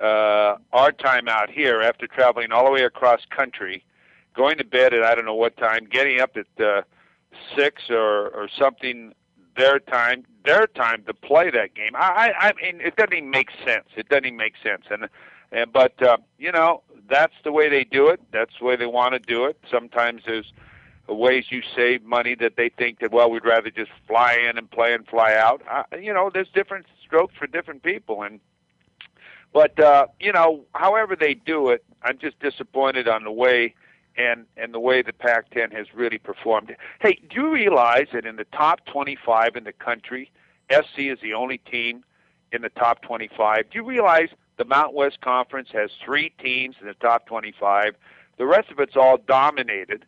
Uh, 0.00 0.56
our 0.72 0.92
time 0.92 1.28
out 1.28 1.50
here 1.50 1.80
after 1.80 2.08
traveling 2.08 2.50
all 2.50 2.64
the 2.64 2.72
way 2.72 2.82
across 2.82 3.20
country 3.30 3.84
going 4.34 4.58
to 4.58 4.64
bed 4.64 4.92
at 4.92 5.02
I 5.02 5.14
don't 5.14 5.24
know 5.24 5.34
what 5.34 5.56
time, 5.56 5.86
getting 5.90 6.20
up 6.20 6.36
at 6.36 6.64
uh, 6.64 6.82
six 7.56 7.82
or 7.90 8.28
or 8.28 8.48
something 8.58 9.14
their 9.56 9.78
time 9.78 10.24
their 10.44 10.66
time 10.66 11.04
to 11.06 11.14
play 11.14 11.50
that 11.50 11.74
game. 11.74 11.94
I 11.94 12.32
I, 12.38 12.48
I 12.48 12.52
mean 12.54 12.80
it 12.80 12.96
doesn't 12.96 13.14
even 13.14 13.30
make 13.30 13.50
sense. 13.64 13.86
It 13.96 14.08
doesn't 14.08 14.26
even 14.26 14.36
make 14.36 14.54
sense. 14.62 14.84
And 14.90 15.08
and 15.52 15.72
but 15.72 16.00
uh, 16.02 16.18
you 16.38 16.52
know 16.52 16.82
that's 17.08 17.34
the 17.44 17.52
way 17.52 17.68
they 17.68 17.84
do 17.84 18.08
it. 18.08 18.20
That's 18.32 18.52
the 18.58 18.64
way 18.64 18.76
they 18.76 18.86
want 18.86 19.14
to 19.14 19.18
do 19.18 19.44
it. 19.44 19.58
Sometimes 19.70 20.22
there's 20.26 20.52
ways 21.06 21.46
you 21.50 21.60
save 21.76 22.02
money 22.02 22.34
that 22.34 22.56
they 22.56 22.70
think 22.70 23.00
that 23.00 23.12
well 23.12 23.30
we'd 23.30 23.44
rather 23.44 23.70
just 23.70 23.90
fly 24.08 24.34
in 24.34 24.56
and 24.58 24.70
play 24.70 24.94
and 24.94 25.06
fly 25.06 25.34
out. 25.34 25.62
Uh, 25.70 25.84
you 25.96 26.12
know 26.12 26.30
there's 26.32 26.48
different 26.54 26.86
strokes 27.04 27.34
for 27.38 27.46
different 27.46 27.82
people 27.82 28.22
and. 28.22 28.40
But 29.52 29.78
uh, 29.78 30.08
you 30.18 30.32
know, 30.32 30.64
however 30.74 31.14
they 31.14 31.34
do 31.34 31.68
it, 31.68 31.84
I'm 32.02 32.18
just 32.18 32.40
disappointed 32.40 33.06
on 33.06 33.22
the 33.22 33.30
way 33.30 33.76
and 34.16 34.46
and 34.56 34.72
the 34.72 34.80
way 34.80 35.02
the 35.02 35.12
Pac-10 35.12 35.72
has 35.72 35.86
really 35.94 36.18
performed. 36.18 36.74
Hey, 37.00 37.18
do 37.28 37.42
you 37.42 37.50
realize 37.50 38.06
that 38.12 38.26
in 38.26 38.36
the 38.36 38.46
top 38.46 38.84
25 38.86 39.56
in 39.56 39.64
the 39.64 39.72
country, 39.72 40.30
SC 40.70 40.98
is 40.98 41.18
the 41.22 41.34
only 41.34 41.58
team 41.58 42.04
in 42.52 42.62
the 42.62 42.68
top 42.70 43.02
25? 43.02 43.70
Do 43.70 43.78
you 43.78 43.84
realize 43.84 44.28
the 44.56 44.64
Mountain 44.64 44.94
West 44.94 45.20
Conference 45.20 45.68
has 45.72 45.90
three 46.04 46.30
teams 46.42 46.76
in 46.80 46.86
the 46.86 46.94
top 46.94 47.26
25? 47.26 47.94
The 48.38 48.46
rest 48.46 48.70
of 48.70 48.78
it's 48.78 48.96
all 48.96 49.18
dominated 49.18 50.04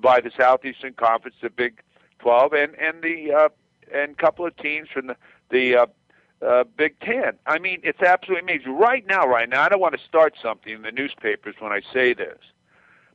by 0.00 0.20
the 0.20 0.30
Southeastern 0.36 0.94
Conference, 0.94 1.36
the 1.42 1.50
Big 1.50 1.80
12, 2.20 2.52
and 2.52 2.74
and 2.76 3.02
the 3.02 3.32
uh, 3.32 3.48
and 3.92 4.16
couple 4.18 4.46
of 4.46 4.56
teams 4.56 4.88
from 4.92 5.08
the 5.08 5.16
the 5.50 5.76
uh, 5.76 5.86
uh, 6.46 6.64
Big 6.76 6.98
Ten. 7.00 7.32
I 7.46 7.58
mean, 7.58 7.80
it's 7.82 8.00
absolutely 8.00 8.52
amazing. 8.52 8.76
Right 8.76 9.06
now, 9.06 9.26
right 9.26 9.48
now, 9.48 9.62
I 9.62 9.68
don't 9.68 9.80
want 9.80 9.98
to 9.98 10.04
start 10.04 10.34
something 10.40 10.72
in 10.72 10.82
the 10.82 10.92
newspapers 10.92 11.56
when 11.58 11.72
I 11.72 11.80
say 11.92 12.14
this, 12.14 12.38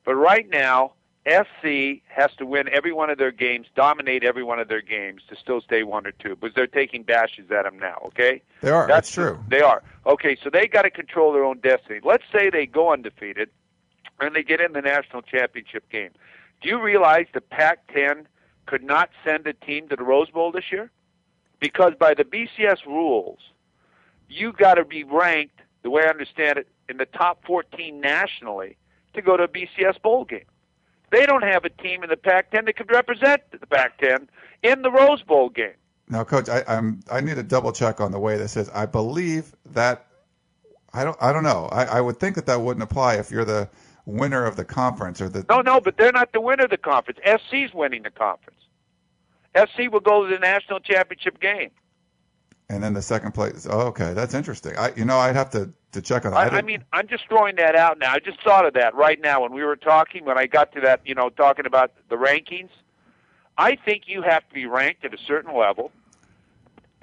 but 0.03 0.15
right 0.15 0.50
now, 0.50 0.93
SC 1.25 2.01
has 2.07 2.31
to 2.38 2.45
win 2.45 2.67
every 2.69 2.91
one 2.91 3.10
of 3.10 3.17
their 3.17 3.31
games, 3.31 3.67
dominate 3.75 4.24
every 4.24 4.43
one 4.43 4.60
of 4.60 4.67
their 4.67 4.81
games 4.81 5.22
to 5.29 5.36
still 5.36 5.62
stay 5.62 5.83
one 5.83 6.05
or 6.05 6.12
two, 6.12 6.36
because 6.36 6.53
they're 6.53 6.67
taking 6.67 7.03
bashes 7.03 7.50
at 7.50 7.63
them 7.63 7.79
now. 7.79 8.01
Okay, 8.07 8.41
they 8.62 8.69
are. 8.69 8.88
That's, 8.88 9.07
That's 9.07 9.12
true. 9.12 9.39
They 9.48 9.62
are. 9.62 9.81
Okay, 10.05 10.38
so 10.43 10.50
they 10.50 10.67
got 10.67 10.81
to 10.81 10.89
control 10.89 11.31
their 11.31 11.45
own 11.45 11.60
destiny. 11.60 12.01
Let's 12.03 12.25
say 12.31 12.50
they 12.50 12.65
go 12.65 12.91
undefeated, 12.91 13.50
and 14.19 14.36
they 14.36 14.43
get 14.43 14.60
in 14.60 14.74
the 14.74 14.81
national 14.81 15.22
championship 15.22 15.89
game. 15.89 16.10
Do 16.62 16.69
you 16.69 16.81
realize 16.81 17.27
the 17.33 17.41
Pac-10 17.41 18.25
could 18.65 18.83
not 18.83 19.10
send 19.24 19.48
a 19.48 19.53
team 19.53 19.88
to 19.89 19.95
the 19.95 20.03
Rose 20.03 20.29
Bowl 20.29 20.51
this 20.51 20.72
year? 20.72 20.91
Because 21.60 21.93
by 21.98 22.13
the 22.13 22.25
BCS 22.25 22.86
rules, 22.86 23.39
you 24.27 24.51
got 24.51 24.75
to 24.75 24.83
be 24.83 25.05
ranked, 25.05 25.60
the 25.83 25.89
way 25.89 26.03
I 26.05 26.10
understand 26.10 26.57
it, 26.57 26.67
in 26.89 26.98
the 26.98 27.05
top 27.05 27.45
14 27.45 28.01
nationally 28.01 28.77
to 29.13 29.22
go 29.22 29.38
to 29.38 29.43
a 29.43 29.48
BCS 29.48 30.01
bowl 30.01 30.25
game. 30.25 30.46
They 31.12 31.25
don't 31.25 31.43
have 31.43 31.63
a 31.63 31.70
team 31.70 32.03
in 32.03 32.10
the 32.10 32.17
Pac-10 32.17 32.65
that 32.65 32.75
could 32.75 32.91
represent 32.91 33.41
the 33.51 33.67
Pac-10 33.67 34.27
in 34.63 34.82
the 34.82 34.91
Rose 34.91 35.22
Bowl 35.22 35.50
game. 35.50 35.74
Now, 36.10 36.24
Coach, 36.24 36.50
I, 36.50 36.63
I'm 36.67 37.00
I 37.12 37.22
need 37.22 37.36
to 37.36 37.43
double 37.43 37.72
check 37.72 38.01
on 38.01 38.12
the 38.12 38.20
way 38.20 38.38
this 38.38 38.58
is. 38.58 38.70
I 38.70 38.86
believe 38.86 39.55
that 39.67 40.08
I 40.93 41.03
don't 41.03 41.17
I 41.22 41.32
don't 41.32 41.43
know. 41.43 41.70
I, 41.72 41.86
I 41.86 42.01
would 42.01 42.20
think 42.20 42.36
that 42.36 42.46
that 42.48 42.62
wouldn't 42.62 42.84
apply 42.84 43.15
if 43.15 43.32
you're 43.32 43.46
the 43.46 43.70
winner 44.05 44.46
of 44.46 44.55
the 44.55 44.65
conference 44.65 45.22
or 45.22 45.29
the. 45.29 45.46
No, 45.50 45.62
no, 45.62 45.79
but 45.79 45.98
they're 45.98 46.12
not 46.12 46.34
the 46.34 46.41
winner 46.41 46.65
of 46.65 46.72
the 46.72 46.77
conference. 46.77 47.20
SC's 47.25 47.74
winning 47.74 48.03
the 48.03 48.10
conference. 48.10 48.60
SC 49.55 49.91
will 49.91 50.01
go 50.01 50.27
to 50.27 50.34
the 50.34 50.39
national 50.39 50.79
championship 50.79 51.39
game. 51.39 51.72
And 52.70 52.84
then 52.84 52.93
the 52.93 53.01
second 53.01 53.34
place. 53.34 53.67
Oh, 53.70 53.82
okay, 53.88 54.13
that's 54.13 54.34
interesting. 54.34 54.75
I, 54.77 54.93
you 54.96 55.05
know, 55.05 55.17
I'd 55.17 55.36
have 55.36 55.50
to, 55.51 55.70
to 55.91 56.01
check 56.01 56.25
on 56.25 56.32
that. 56.32 56.53
I, 56.53 56.58
I, 56.58 56.62
mean, 56.62 56.84
I'm 56.93 57.08
just 57.08 57.27
throwing 57.27 57.58
that 57.58 57.75
out 57.75 58.00
now. 58.00 58.13
I 58.13 58.20
just 58.20 58.41
thought 58.41 58.65
of 58.65 58.74
that 58.74 58.96
right 58.96 59.20
now 59.22 59.41
when 59.41 59.51
we 59.51 59.63
were 59.63 59.75
talking. 59.75 60.25
When 60.25 60.38
I 60.38 60.48
got 60.48 60.72
to 60.74 60.82
that, 60.82 61.01
you 61.05 61.13
know, 61.13 61.29
talking 61.29 61.65
about 61.65 61.91
the 62.10 62.15
rankings, 62.15 62.70
I 63.58 63.75
think 63.75 64.03
you 64.08 64.22
have 64.22 64.48
to 64.48 64.53
be 64.53 64.65
ranked 64.65 65.05
at 65.05 65.13
a 65.13 65.17
certain 65.17 65.55
level 65.55 65.91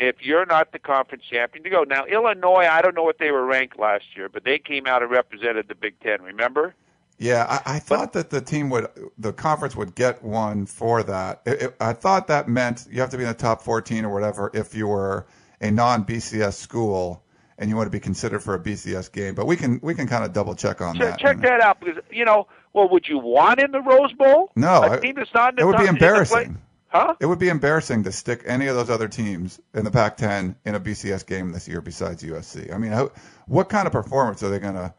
if 0.00 0.16
you're 0.22 0.46
not 0.46 0.72
the 0.72 0.78
conference 0.78 1.24
champion 1.30 1.62
to 1.62 1.70
go. 1.70 1.84
Now, 1.84 2.06
Illinois, 2.06 2.66
I 2.66 2.80
don't 2.80 2.94
know 2.94 3.02
what 3.02 3.18
they 3.18 3.30
were 3.30 3.44
ranked 3.44 3.78
last 3.78 4.16
year, 4.16 4.28
but 4.28 4.44
they 4.44 4.58
came 4.58 4.86
out 4.86 5.02
and 5.02 5.10
represented 5.10 5.68
the 5.68 5.74
Big 5.74 6.00
Ten. 6.00 6.22
Remember? 6.22 6.74
Yeah, 7.18 7.60
I, 7.66 7.74
I 7.74 7.78
thought 7.78 8.14
but, 8.14 8.30
that 8.30 8.30
the 8.30 8.40
team 8.40 8.70
would, 8.70 8.88
the 9.18 9.34
conference 9.34 9.76
would 9.76 9.94
get 9.94 10.22
one 10.22 10.64
for 10.64 11.02
that. 11.02 11.42
It, 11.44 11.62
it, 11.62 11.76
I 11.78 11.92
thought 11.92 12.26
that 12.28 12.48
meant 12.48 12.86
you 12.90 13.00
have 13.02 13.10
to 13.10 13.18
be 13.18 13.24
in 13.24 13.28
the 13.28 13.34
top 13.34 13.60
14 13.60 14.06
or 14.06 14.12
whatever 14.12 14.50
if 14.54 14.74
you 14.74 14.88
were 14.88 15.26
a 15.60 15.70
non-BCS 15.70 16.54
school 16.54 17.22
and 17.60 17.68
you 17.68 17.76
want 17.76 17.86
to 17.86 17.90
be 17.90 18.00
considered 18.00 18.42
for 18.42 18.54
a 18.54 18.58
BCS 18.58 19.12
game. 19.12 19.34
But 19.34 19.46
we 19.46 19.56
can 19.56 19.78
we 19.82 19.94
can 19.94 20.08
kind 20.08 20.24
of 20.24 20.32
double 20.32 20.54
check 20.54 20.80
on 20.80 20.96
check, 20.96 21.10
that. 21.10 21.18
Check 21.20 21.40
that 21.42 21.60
out 21.60 21.78
because 21.80 22.02
you 22.10 22.24
know. 22.24 22.48
Well, 22.72 22.88
would 22.90 23.08
you 23.08 23.18
want 23.18 23.60
in 23.60 23.72
the 23.72 23.80
Rose 23.80 24.12
Bowl? 24.12 24.52
No, 24.54 24.84
a 24.84 25.00
team 25.00 25.16
that's 25.16 25.34
not 25.34 25.58
it 25.58 25.64
would 25.64 25.76
be 25.76 25.86
embarrassing. 25.86 26.58
Huh? 26.86 27.14
It 27.20 27.26
would 27.26 27.38
be 27.38 27.48
embarrassing 27.48 28.04
to 28.04 28.12
stick 28.12 28.42
any 28.46 28.66
of 28.66 28.74
those 28.74 28.90
other 28.90 29.06
teams 29.06 29.60
in 29.74 29.84
the 29.84 29.92
Pac-10 29.92 30.56
in 30.64 30.74
a 30.74 30.80
BCS 30.80 31.24
game 31.24 31.52
this 31.52 31.68
year 31.68 31.80
besides 31.80 32.24
USC. 32.24 32.74
I 32.74 32.78
mean, 32.78 32.90
how, 32.90 33.12
what 33.46 33.68
kind 33.68 33.86
of 33.86 33.92
performance 33.92 34.42
are 34.42 34.50
they 34.50 34.58
going 34.58 34.74
to 34.74 34.92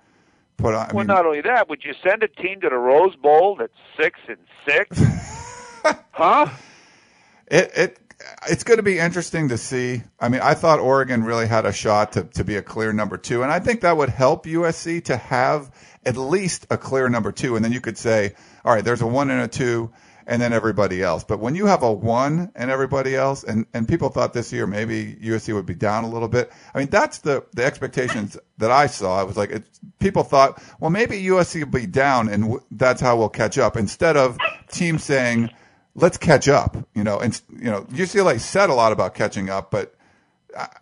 put 0.56 0.74
on? 0.74 0.90
I 0.90 0.94
well, 0.94 1.04
mean, 1.04 1.08
not 1.08 1.26
only 1.26 1.42
that, 1.42 1.68
would 1.68 1.84
you 1.84 1.94
send 2.02 2.24
a 2.24 2.30
team 2.30 2.62
to 2.62 2.70
the 2.70 2.78
Rose 2.78 3.16
Bowl 3.18 3.58
that's 3.58 3.74
six 3.98 4.20
and 4.30 4.38
six? 4.66 5.02
huh? 6.12 6.48
It 7.48 7.72
it 7.76 8.11
it's 8.50 8.64
going 8.64 8.78
to 8.78 8.84
be 8.84 9.00
interesting 9.00 9.50
to 9.50 9.58
see. 9.58 10.04
I 10.20 10.30
mean, 10.30 10.42
I 10.42 10.54
thought 10.54 10.80
Oregon 10.80 11.24
really 11.24 11.48
had 11.48 11.66
a 11.66 11.74
shot 11.74 12.14
to, 12.14 12.24
to 12.24 12.44
be 12.44 12.56
a 12.56 12.62
clear 12.62 12.94
number 12.94 13.18
two, 13.18 13.44
and 13.44 13.52
I 13.52 13.60
think 13.60 13.82
that 13.82 13.98
would 13.98 14.10
help 14.10 14.46
USC 14.46 15.04
to 15.06 15.18
have 15.18 15.72
at 16.06 16.18
least 16.18 16.68
a 16.70 16.78
clear 16.78 17.10
number 17.10 17.32
two, 17.32 17.56
and 17.56 17.64
then 17.64 17.72
you 17.72 17.82
could 17.82 17.98
say, 17.98 18.34
all 18.66 18.74
right, 18.74 18.84
there's 18.84 19.02
a 19.02 19.08
one 19.08 19.30
and 19.30 19.42
a 19.42 19.48
two, 19.48 19.92
and 20.28 20.42
then 20.42 20.54
everybody 20.54 21.02
else. 21.04 21.24
But 21.24 21.40
when 21.40 21.56
you 21.56 21.66
have 21.66 21.84
a 21.84 21.92
one 21.92 22.52
and 22.56 22.72
everybody 22.72 23.16
else, 23.16 23.44
and, 23.44 23.66
and 23.74 23.88
people 23.88 24.10
thought 24.10 24.34
this 24.34 24.54
year 24.54 24.68
maybe 24.68 25.16
USC 25.16 25.54
would 25.54 25.66
be 25.66 25.76
down 25.76 26.04
a 26.04 26.10
little 26.10 26.28
bit. 26.28 26.52
I 26.74 26.80
mean, 26.80 26.90
that's 26.90 27.20
the, 27.20 27.46
the 27.54 27.66
expectations 27.66 28.38
that 28.58 28.72
I 28.72 28.88
saw. 28.88 29.22
It 29.22 29.28
was 29.28 29.38
like, 29.38 29.52
it, 29.52 29.64
people 30.00 30.24
thought, 30.24 30.62
well, 30.80 30.90
maybe 30.90 31.22
USC 31.24 31.64
will 31.64 31.72
be 31.72 31.88
down 31.88 32.30
and 32.30 32.44
w- 32.44 32.64
that's 32.72 33.02
how 33.02 33.18
we'll 33.18 33.30
catch 33.30 33.58
up 33.58 33.76
instead 33.76 34.16
of 34.16 34.38
teams 34.72 35.04
saying, 35.04 35.50
let's 35.96 36.18
catch 36.18 36.48
up, 36.48 36.78
you 36.94 37.04
know, 37.04 37.20
and, 37.20 37.40
you 37.52 37.70
know, 37.70 37.82
UCLA 37.92 38.40
said 38.40 38.70
a 38.70 38.74
lot 38.74 38.92
about 38.92 39.14
catching 39.14 39.50
up, 39.50 39.72
but 39.72 39.96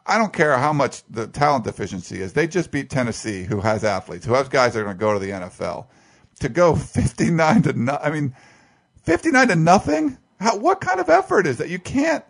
I, 0.05 0.17
don't 0.17 0.33
care 0.33 0.57
how 0.57 0.73
much 0.73 1.03
the 1.09 1.27
talent 1.27 1.63
deficiency 1.63 2.21
is. 2.21 2.33
They 2.33 2.47
just 2.47 2.71
beat 2.71 2.89
Tennessee, 2.89 3.43
who 3.43 3.61
has 3.61 3.83
athletes, 3.83 4.25
who 4.25 4.33
has 4.33 4.49
guys 4.49 4.73
that 4.73 4.81
are 4.81 4.83
going 4.83 4.97
to 4.97 4.99
go 4.99 5.13
to 5.13 5.19
the 5.19 5.31
NFL. 5.31 5.87
To 6.39 6.49
go 6.49 6.75
59 6.75 7.61
to 7.63 7.73
no, 7.73 7.99
I 8.01 8.09
mean, 8.09 8.33
59 9.03 9.49
to 9.49 9.55
nothing? 9.55 10.17
How, 10.39 10.57
what 10.57 10.81
kind 10.81 10.99
of 10.99 11.09
effort 11.09 11.45
is 11.45 11.57
that? 11.57 11.69
You 11.69 11.79
can't. 11.79 12.23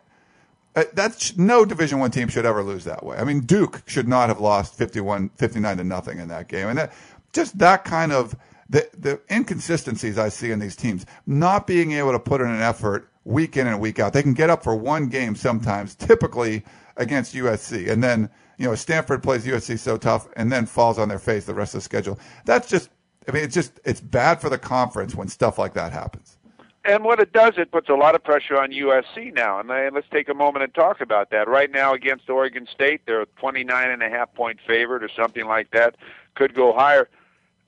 Uh, 0.75 0.85
that's 0.93 1.37
no 1.37 1.65
Division 1.65 1.99
One 1.99 2.11
team 2.11 2.27
should 2.27 2.45
ever 2.45 2.63
lose 2.63 2.85
that 2.85 3.05
way. 3.05 3.17
I 3.17 3.23
mean, 3.23 3.41
Duke 3.41 3.83
should 3.85 4.07
not 4.07 4.29
have 4.29 4.39
lost 4.39 4.75
51, 4.75 5.29
59 5.29 5.77
to 5.77 5.83
nothing 5.83 6.19
in 6.19 6.27
that 6.29 6.47
game, 6.47 6.67
and 6.67 6.77
that, 6.77 6.93
just 7.33 7.57
that 7.59 7.85
kind 7.85 8.11
of 8.11 8.35
the 8.69 8.87
the 8.97 9.19
inconsistencies 9.31 10.17
I 10.17 10.29
see 10.29 10.51
in 10.51 10.59
these 10.59 10.75
teams, 10.75 11.05
not 11.25 11.67
being 11.67 11.93
able 11.93 12.11
to 12.11 12.19
put 12.19 12.41
in 12.41 12.47
an 12.47 12.61
effort 12.61 13.09
week 13.25 13.57
in 13.57 13.67
and 13.67 13.79
week 13.79 13.99
out. 13.99 14.13
They 14.13 14.23
can 14.23 14.33
get 14.33 14.49
up 14.49 14.63
for 14.63 14.75
one 14.75 15.07
game 15.07 15.35
sometimes, 15.35 15.95
typically 15.95 16.63
against 16.97 17.33
USC, 17.33 17.89
and 17.89 18.03
then 18.03 18.29
you 18.57 18.67
know 18.67 18.75
Stanford 18.75 19.23
plays 19.23 19.45
USC 19.45 19.79
so 19.79 19.97
tough, 19.97 20.27
and 20.35 20.51
then 20.51 20.65
falls 20.65 20.99
on 20.99 21.09
their 21.09 21.19
face 21.19 21.45
the 21.45 21.53
rest 21.53 21.73
of 21.73 21.79
the 21.79 21.83
schedule. 21.83 22.19
That's 22.45 22.69
just, 22.69 22.89
I 23.27 23.31
mean, 23.31 23.43
it's 23.43 23.55
just 23.55 23.79
it's 23.85 24.01
bad 24.01 24.41
for 24.41 24.49
the 24.49 24.57
conference 24.57 25.15
when 25.15 25.27
stuff 25.27 25.57
like 25.57 25.73
that 25.73 25.91
happens 25.91 26.37
and 26.85 27.03
what 27.03 27.19
it 27.19 27.33
does, 27.33 27.53
it 27.57 27.71
puts 27.71 27.89
a 27.89 27.93
lot 27.93 28.15
of 28.15 28.23
pressure 28.23 28.59
on 28.59 28.71
USC 28.71 29.33
now. 29.33 29.59
And 29.59 29.69
uh, 29.69 29.91
let's 29.93 30.07
take 30.11 30.29
a 30.29 30.33
moment 30.33 30.63
and 30.63 30.73
talk 30.73 31.01
about 31.01 31.29
that. 31.31 31.47
Right 31.47 31.69
now, 31.69 31.93
against 31.93 32.29
Oregon 32.29 32.67
State, 32.73 33.01
they're 33.05 33.21
a 33.21 33.25
29 33.37 33.91
and 33.91 34.01
a 34.01 34.09
half 34.09 34.33
point 34.33 34.59
favorite 34.65 35.03
or 35.03 35.09
something 35.09 35.45
like 35.45 35.71
that. 35.71 35.97
Could 36.35 36.53
go 36.53 36.73
higher. 36.73 37.09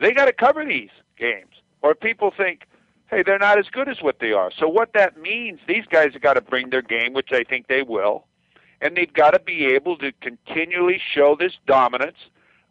They 0.01 0.13
got 0.13 0.25
to 0.25 0.33
cover 0.33 0.65
these 0.65 0.89
games, 1.17 1.61
or 1.81 1.93
people 1.93 2.33
think, 2.35 2.63
hey, 3.11 3.21
they're 3.23 3.37
not 3.37 3.59
as 3.59 3.67
good 3.71 3.87
as 3.87 4.01
what 4.01 4.19
they 4.19 4.33
are. 4.33 4.51
So 4.51 4.67
what 4.67 4.93
that 4.93 5.21
means, 5.21 5.59
these 5.67 5.85
guys 5.85 6.13
have 6.13 6.21
got 6.21 6.33
to 6.33 6.41
bring 6.41 6.71
their 6.71 6.81
game, 6.81 7.13
which 7.13 7.31
I 7.31 7.43
think 7.43 7.67
they 7.67 7.83
will, 7.83 8.25
and 8.81 8.97
they've 8.97 9.13
got 9.13 9.31
to 9.31 9.39
be 9.39 9.65
able 9.65 9.97
to 9.97 10.11
continually 10.13 10.99
show 11.13 11.35
this 11.39 11.53
dominance 11.67 12.17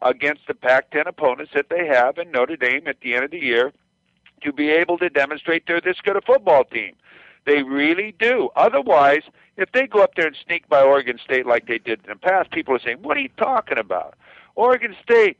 against 0.01 0.41
the 0.47 0.53
Pac-10 0.53 1.07
opponents 1.07 1.53
that 1.55 1.69
they 1.69 1.87
have 1.87 2.17
in 2.17 2.31
Notre 2.31 2.57
Dame 2.57 2.87
at 2.87 2.99
the 3.01 3.15
end 3.15 3.23
of 3.23 3.31
the 3.31 3.39
year 3.39 3.71
to 4.43 4.51
be 4.51 4.69
able 4.69 4.97
to 4.97 5.09
demonstrate 5.09 5.63
they're 5.67 5.79
this 5.79 6.01
good 6.03 6.17
a 6.17 6.21
football 6.21 6.65
team. 6.65 6.95
They 7.45 7.63
really 7.63 8.13
do. 8.19 8.49
Otherwise, 8.55 9.23
if 9.57 9.71
they 9.71 9.87
go 9.87 10.03
up 10.03 10.15
there 10.15 10.27
and 10.27 10.35
sneak 10.45 10.67
by 10.67 10.81
Oregon 10.81 11.19
State 11.23 11.45
like 11.45 11.67
they 11.67 11.77
did 11.77 12.01
in 12.03 12.09
the 12.09 12.15
past, 12.15 12.51
people 12.51 12.75
are 12.75 12.79
saying, 12.79 12.97
"What 13.01 13.17
are 13.17 13.21
you 13.21 13.29
talking 13.37 13.77
about?" 13.77 14.15
Oregon 14.55 14.95
State, 15.01 15.37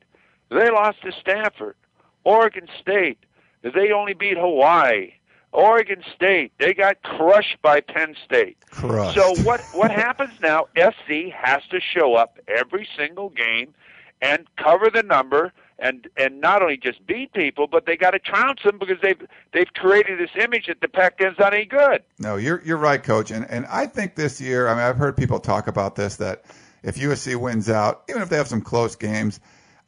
they 0.49 0.69
lost 0.69 1.01
to 1.01 1.11
Stanford. 1.11 1.75
Oregon 2.23 2.67
State, 2.79 3.19
they 3.61 3.91
only 3.91 4.13
beat 4.13 4.37
Hawaii. 4.37 5.13
Oregon 5.53 6.01
State, 6.15 6.53
they 6.59 6.73
got 6.73 7.01
crushed 7.03 7.61
by 7.61 7.81
Penn 7.81 8.15
State. 8.23 8.57
Crushed. 8.69 9.17
So 9.17 9.35
what 9.43 9.61
what 9.73 9.91
happens 9.91 10.31
now? 10.41 10.67
SC 10.77 11.31
has 11.33 11.61
to 11.71 11.79
show 11.81 12.15
up 12.15 12.39
every 12.47 12.87
single 12.97 13.29
game 13.29 13.73
and 14.21 14.47
cover 14.55 14.89
the 14.89 15.03
number 15.03 15.51
and 15.81 16.07
and 16.15 16.39
not 16.39 16.61
only 16.61 16.77
just 16.77 17.05
beat 17.05 17.33
people, 17.33 17.67
but 17.67 17.85
they 17.85 17.97
got 17.97 18.11
to 18.11 18.19
trounce 18.19 18.61
them 18.63 18.77
because 18.77 18.97
they've 19.01 19.21
they've 19.51 19.73
created 19.73 20.19
this 20.19 20.29
image 20.41 20.67
that 20.67 20.79
the 20.79 20.87
Pac-10's 20.87 21.37
not 21.39 21.53
any 21.53 21.65
good. 21.65 22.03
No, 22.19 22.37
you're 22.37 22.61
you're 22.63 22.77
right, 22.77 23.03
coach, 23.03 23.31
and 23.31 23.49
and 23.49 23.65
I 23.65 23.87
think 23.87 24.15
this 24.15 24.39
year, 24.39 24.67
I 24.67 24.75
mean, 24.75 24.83
I've 24.83 24.97
heard 24.97 25.17
people 25.17 25.39
talk 25.39 25.67
about 25.67 25.95
this 25.95 26.17
that 26.17 26.45
if 26.83 26.95
USC 26.95 27.35
wins 27.35 27.69
out, 27.69 28.03
even 28.09 28.21
if 28.21 28.29
they 28.29 28.37
have 28.37 28.47
some 28.47 28.61
close 28.61 28.95
games. 28.95 29.39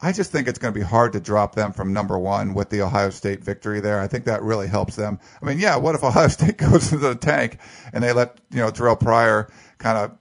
I 0.04 0.12
just 0.12 0.32
think 0.34 0.50
it's 0.50 0.60
going 0.60 0.74
to 0.74 0.80
be 0.80 0.86
hard 0.86 1.14
to 1.14 1.22
drop 1.22 1.56
them 1.56 1.72
from 1.72 1.94
number 1.94 2.20
one 2.20 2.54
with 2.54 2.70
the 2.70 2.82
Ohio 2.82 3.10
State 3.10 3.42
victory 3.42 3.80
there. 3.80 4.02
I 4.02 4.08
think 4.08 4.26
that 4.26 4.44
really 4.44 4.68
helps 4.68 4.98
them. 4.98 5.18
I 5.42 5.46
mean, 5.46 5.60
yeah, 5.60 5.78
what 5.78 5.96
if 5.96 6.04
Ohio 6.04 6.28
State 6.30 6.58
goes 6.58 6.92
into 6.92 7.08
the 7.08 7.16
tank 7.16 7.58
and 7.94 8.04
they 8.04 8.12
let, 8.12 8.38
you 8.52 8.58
know, 8.58 8.70
Terrelle 8.70 9.00
Pryor 9.00 9.50
kind 9.78 9.98
of 9.98 10.18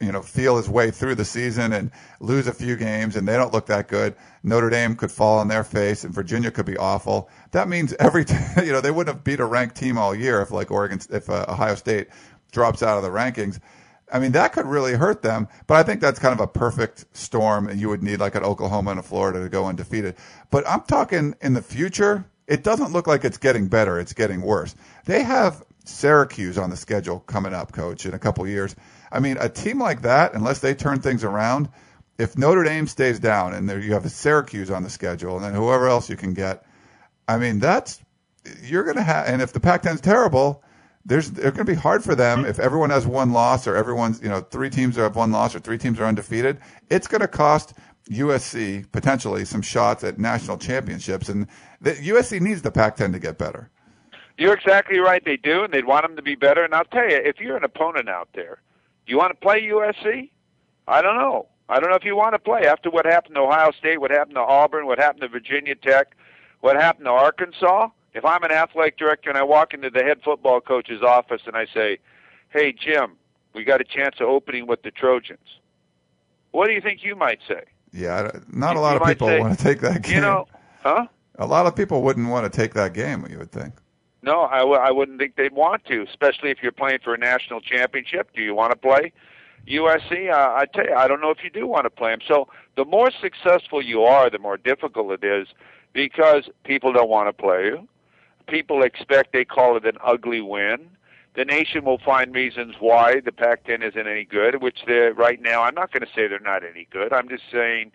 you 0.00 0.10
know, 0.10 0.22
feel 0.22 0.56
his 0.56 0.68
way 0.68 0.90
through 0.90 1.14
the 1.14 1.24
season 1.24 1.72
and 1.72 1.92
lose 2.18 2.48
a 2.48 2.52
few 2.52 2.74
games 2.74 3.14
and 3.14 3.28
they 3.28 3.36
don't 3.36 3.52
look 3.52 3.66
that 3.66 3.86
good. 3.86 4.16
Notre 4.42 4.70
Dame 4.70 4.96
could 4.96 5.12
fall 5.12 5.38
on 5.38 5.46
their 5.46 5.62
face 5.62 6.02
and 6.02 6.12
Virginia 6.12 6.50
could 6.50 6.66
be 6.66 6.76
awful. 6.76 7.30
That 7.52 7.68
means 7.68 7.94
every, 8.00 8.24
t- 8.24 8.34
you 8.64 8.72
know, 8.72 8.80
they 8.80 8.90
wouldn't 8.90 9.14
have 9.14 9.24
beat 9.24 9.38
a 9.38 9.44
ranked 9.44 9.76
team 9.76 9.98
all 9.98 10.16
year 10.16 10.40
if 10.40 10.50
like 10.50 10.72
Oregon, 10.72 11.00
if 11.10 11.30
uh, 11.30 11.46
Ohio 11.48 11.76
State 11.76 12.08
drops 12.50 12.82
out 12.82 12.96
of 12.96 13.04
the 13.04 13.10
rankings. 13.10 13.60
I 14.12 14.20
mean, 14.20 14.32
that 14.32 14.52
could 14.52 14.66
really 14.66 14.94
hurt 14.94 15.22
them, 15.22 15.48
but 15.66 15.74
I 15.74 15.82
think 15.82 16.00
that's 16.00 16.18
kind 16.18 16.32
of 16.32 16.40
a 16.40 16.46
perfect 16.46 17.06
storm 17.12 17.68
and 17.68 17.80
you 17.80 17.88
would 17.88 18.02
need 18.02 18.20
like 18.20 18.36
an 18.36 18.44
Oklahoma 18.44 18.92
and 18.92 19.00
a 19.00 19.02
Florida 19.02 19.42
to 19.42 19.48
go 19.48 19.66
undefeated. 19.66 20.14
But 20.50 20.68
I'm 20.68 20.82
talking 20.82 21.34
in 21.40 21.54
the 21.54 21.62
future, 21.62 22.24
it 22.46 22.62
doesn't 22.62 22.92
look 22.92 23.06
like 23.06 23.24
it's 23.24 23.38
getting 23.38 23.66
better. 23.66 23.98
It's 23.98 24.12
getting 24.12 24.42
worse. 24.42 24.76
They 25.06 25.24
have 25.24 25.64
Syracuse 25.84 26.56
on 26.58 26.70
the 26.70 26.76
schedule 26.76 27.20
coming 27.20 27.52
up, 27.52 27.72
coach, 27.72 28.06
in 28.06 28.14
a 28.14 28.18
couple 28.18 28.46
years. 28.46 28.76
I 29.10 29.18
mean, 29.18 29.36
a 29.40 29.48
team 29.48 29.80
like 29.80 30.02
that, 30.02 30.34
unless 30.34 30.60
they 30.60 30.74
turn 30.74 31.00
things 31.00 31.24
around, 31.24 31.68
if 32.18 32.38
Notre 32.38 32.64
Dame 32.64 32.86
stays 32.86 33.18
down 33.18 33.54
and 33.54 33.68
there 33.68 33.80
you 33.80 33.92
have 33.92 34.04
a 34.04 34.10
Syracuse 34.10 34.70
on 34.70 34.82
the 34.82 34.90
schedule 34.90 35.36
and 35.36 35.44
then 35.44 35.54
whoever 35.54 35.88
else 35.88 36.08
you 36.08 36.16
can 36.16 36.32
get, 36.32 36.64
I 37.28 37.38
mean, 37.38 37.58
that's 37.58 38.00
you're 38.62 38.84
going 38.84 38.96
to 38.96 39.02
have. 39.02 39.26
And 39.26 39.42
if 39.42 39.52
the 39.52 39.60
Pac-10's 39.60 40.00
terrible, 40.00 40.62
there's 41.06 41.28
it's 41.28 41.38
going 41.38 41.54
to 41.54 41.64
be 41.64 41.74
hard 41.74 42.02
for 42.02 42.14
them 42.14 42.44
if 42.44 42.58
everyone 42.58 42.90
has 42.90 43.06
one 43.06 43.32
loss 43.32 43.66
or 43.66 43.76
everyone's 43.76 44.20
you 44.20 44.28
know 44.28 44.40
three 44.40 44.68
teams 44.68 44.96
have 44.96 45.14
one 45.14 45.30
loss 45.30 45.54
or 45.54 45.60
three 45.60 45.78
teams 45.78 46.00
are 46.00 46.04
undefeated. 46.04 46.58
It's 46.90 47.06
going 47.06 47.20
to 47.20 47.28
cost 47.28 47.74
USC 48.10 48.90
potentially 48.92 49.44
some 49.44 49.62
shots 49.62 50.04
at 50.04 50.18
national 50.18 50.58
championships, 50.58 51.28
and 51.28 51.46
the, 51.80 51.92
USC 51.92 52.40
needs 52.40 52.62
the 52.62 52.70
Pac-10 52.70 53.12
to 53.12 53.18
get 53.18 53.38
better. 53.38 53.70
You're 54.38 54.54
exactly 54.54 54.98
right. 54.98 55.24
They 55.24 55.36
do, 55.36 55.64
and 55.64 55.72
they'd 55.72 55.86
want 55.86 56.06
them 56.06 56.16
to 56.16 56.22
be 56.22 56.34
better. 56.34 56.62
And 56.62 56.74
I'll 56.74 56.84
tell 56.84 57.08
you, 57.08 57.16
if 57.16 57.40
you're 57.40 57.56
an 57.56 57.64
opponent 57.64 58.08
out 58.08 58.28
there, 58.34 58.60
do 59.06 59.12
you 59.12 59.18
want 59.18 59.32
to 59.32 59.40
play 59.40 59.62
USC? 59.62 60.30
I 60.86 61.02
don't 61.02 61.16
know. 61.16 61.48
I 61.68 61.80
don't 61.80 61.90
know 61.90 61.96
if 61.96 62.04
you 62.04 62.14
want 62.14 62.34
to 62.34 62.38
play 62.38 62.66
after 62.66 62.90
what 62.90 63.06
happened 63.06 63.34
to 63.36 63.40
Ohio 63.40 63.72
State, 63.72 64.00
what 64.00 64.10
happened 64.10 64.36
to 64.36 64.42
Auburn, 64.42 64.86
what 64.86 64.98
happened 64.98 65.22
to 65.22 65.28
Virginia 65.28 65.74
Tech, 65.74 66.16
what 66.60 66.76
happened 66.76 67.06
to 67.06 67.12
Arkansas. 67.12 67.88
If 68.16 68.24
I'm 68.24 68.42
an 68.44 68.50
athletic 68.50 68.96
director 68.96 69.28
and 69.28 69.38
I 69.38 69.42
walk 69.42 69.74
into 69.74 69.90
the 69.90 70.02
head 70.02 70.22
football 70.24 70.62
coach's 70.62 71.02
office 71.02 71.42
and 71.46 71.54
I 71.54 71.66
say, 71.66 71.98
"Hey 72.48 72.72
Jim, 72.72 73.18
we 73.52 73.62
got 73.62 73.82
a 73.82 73.84
chance 73.84 74.16
of 74.20 74.28
opening 74.28 74.66
with 74.66 74.82
the 74.82 74.90
Trojans," 74.90 75.60
what 76.50 76.66
do 76.66 76.72
you 76.72 76.80
think 76.80 77.04
you 77.04 77.14
might 77.14 77.40
say? 77.46 77.64
Yeah, 77.92 78.30
not 78.48 78.76
a 78.76 78.80
lot 78.80 78.96
of 78.96 79.06
people 79.06 79.28
say, 79.28 79.38
want 79.38 79.58
to 79.58 79.62
take 79.62 79.80
that 79.82 80.00
game. 80.02 80.14
You 80.14 80.20
know, 80.22 80.48
huh? 80.82 81.06
A 81.38 81.46
lot 81.46 81.66
of 81.66 81.76
people 81.76 82.00
wouldn't 82.00 82.28
want 82.30 82.50
to 82.50 82.58
take 82.58 82.72
that 82.72 82.94
game. 82.94 83.26
You 83.28 83.36
would 83.38 83.52
think. 83.52 83.74
No, 84.22 84.44
I 84.44 84.60
w- 84.60 84.80
I 84.80 84.90
wouldn't 84.90 85.18
think 85.18 85.36
they'd 85.36 85.52
want 85.52 85.84
to, 85.84 86.02
especially 86.02 86.50
if 86.50 86.62
you're 86.62 86.72
playing 86.72 87.00
for 87.04 87.12
a 87.12 87.18
national 87.18 87.60
championship. 87.60 88.30
Do 88.34 88.40
you 88.40 88.54
want 88.54 88.70
to 88.72 88.78
play? 88.78 89.12
USC, 89.68 90.30
uh, 90.30 90.54
I 90.54 90.64
tell 90.72 90.86
you, 90.86 90.94
I 90.94 91.06
don't 91.06 91.20
know 91.20 91.30
if 91.30 91.44
you 91.44 91.50
do 91.50 91.66
want 91.66 91.84
to 91.84 91.90
play 91.90 92.12
them. 92.12 92.20
So 92.26 92.48
the 92.76 92.86
more 92.86 93.10
successful 93.10 93.82
you 93.82 94.04
are, 94.04 94.30
the 94.30 94.38
more 94.38 94.56
difficult 94.56 95.10
it 95.12 95.24
is 95.24 95.48
because 95.92 96.48
people 96.64 96.94
don't 96.94 97.10
want 97.10 97.28
to 97.28 97.32
play 97.34 97.66
you. 97.66 97.86
People 98.48 98.82
expect 98.82 99.32
they 99.32 99.44
call 99.44 99.76
it 99.76 99.84
an 99.84 99.98
ugly 100.04 100.40
win. 100.40 100.90
The 101.34 101.44
nation 101.44 101.84
will 101.84 101.98
find 101.98 102.34
reasons 102.34 102.76
why 102.78 103.20
the 103.20 103.32
Pac-10 103.32 103.82
isn't 103.86 104.06
any 104.06 104.24
good, 104.24 104.62
which 104.62 104.80
they're 104.86 105.12
right 105.12 105.40
now. 105.40 105.62
I'm 105.62 105.74
not 105.74 105.92
going 105.92 106.02
to 106.02 106.12
say 106.14 106.26
they're 106.28 106.40
not 106.40 106.64
any 106.64 106.88
good. 106.90 107.12
I'm 107.12 107.28
just 107.28 107.42
saying 107.52 107.92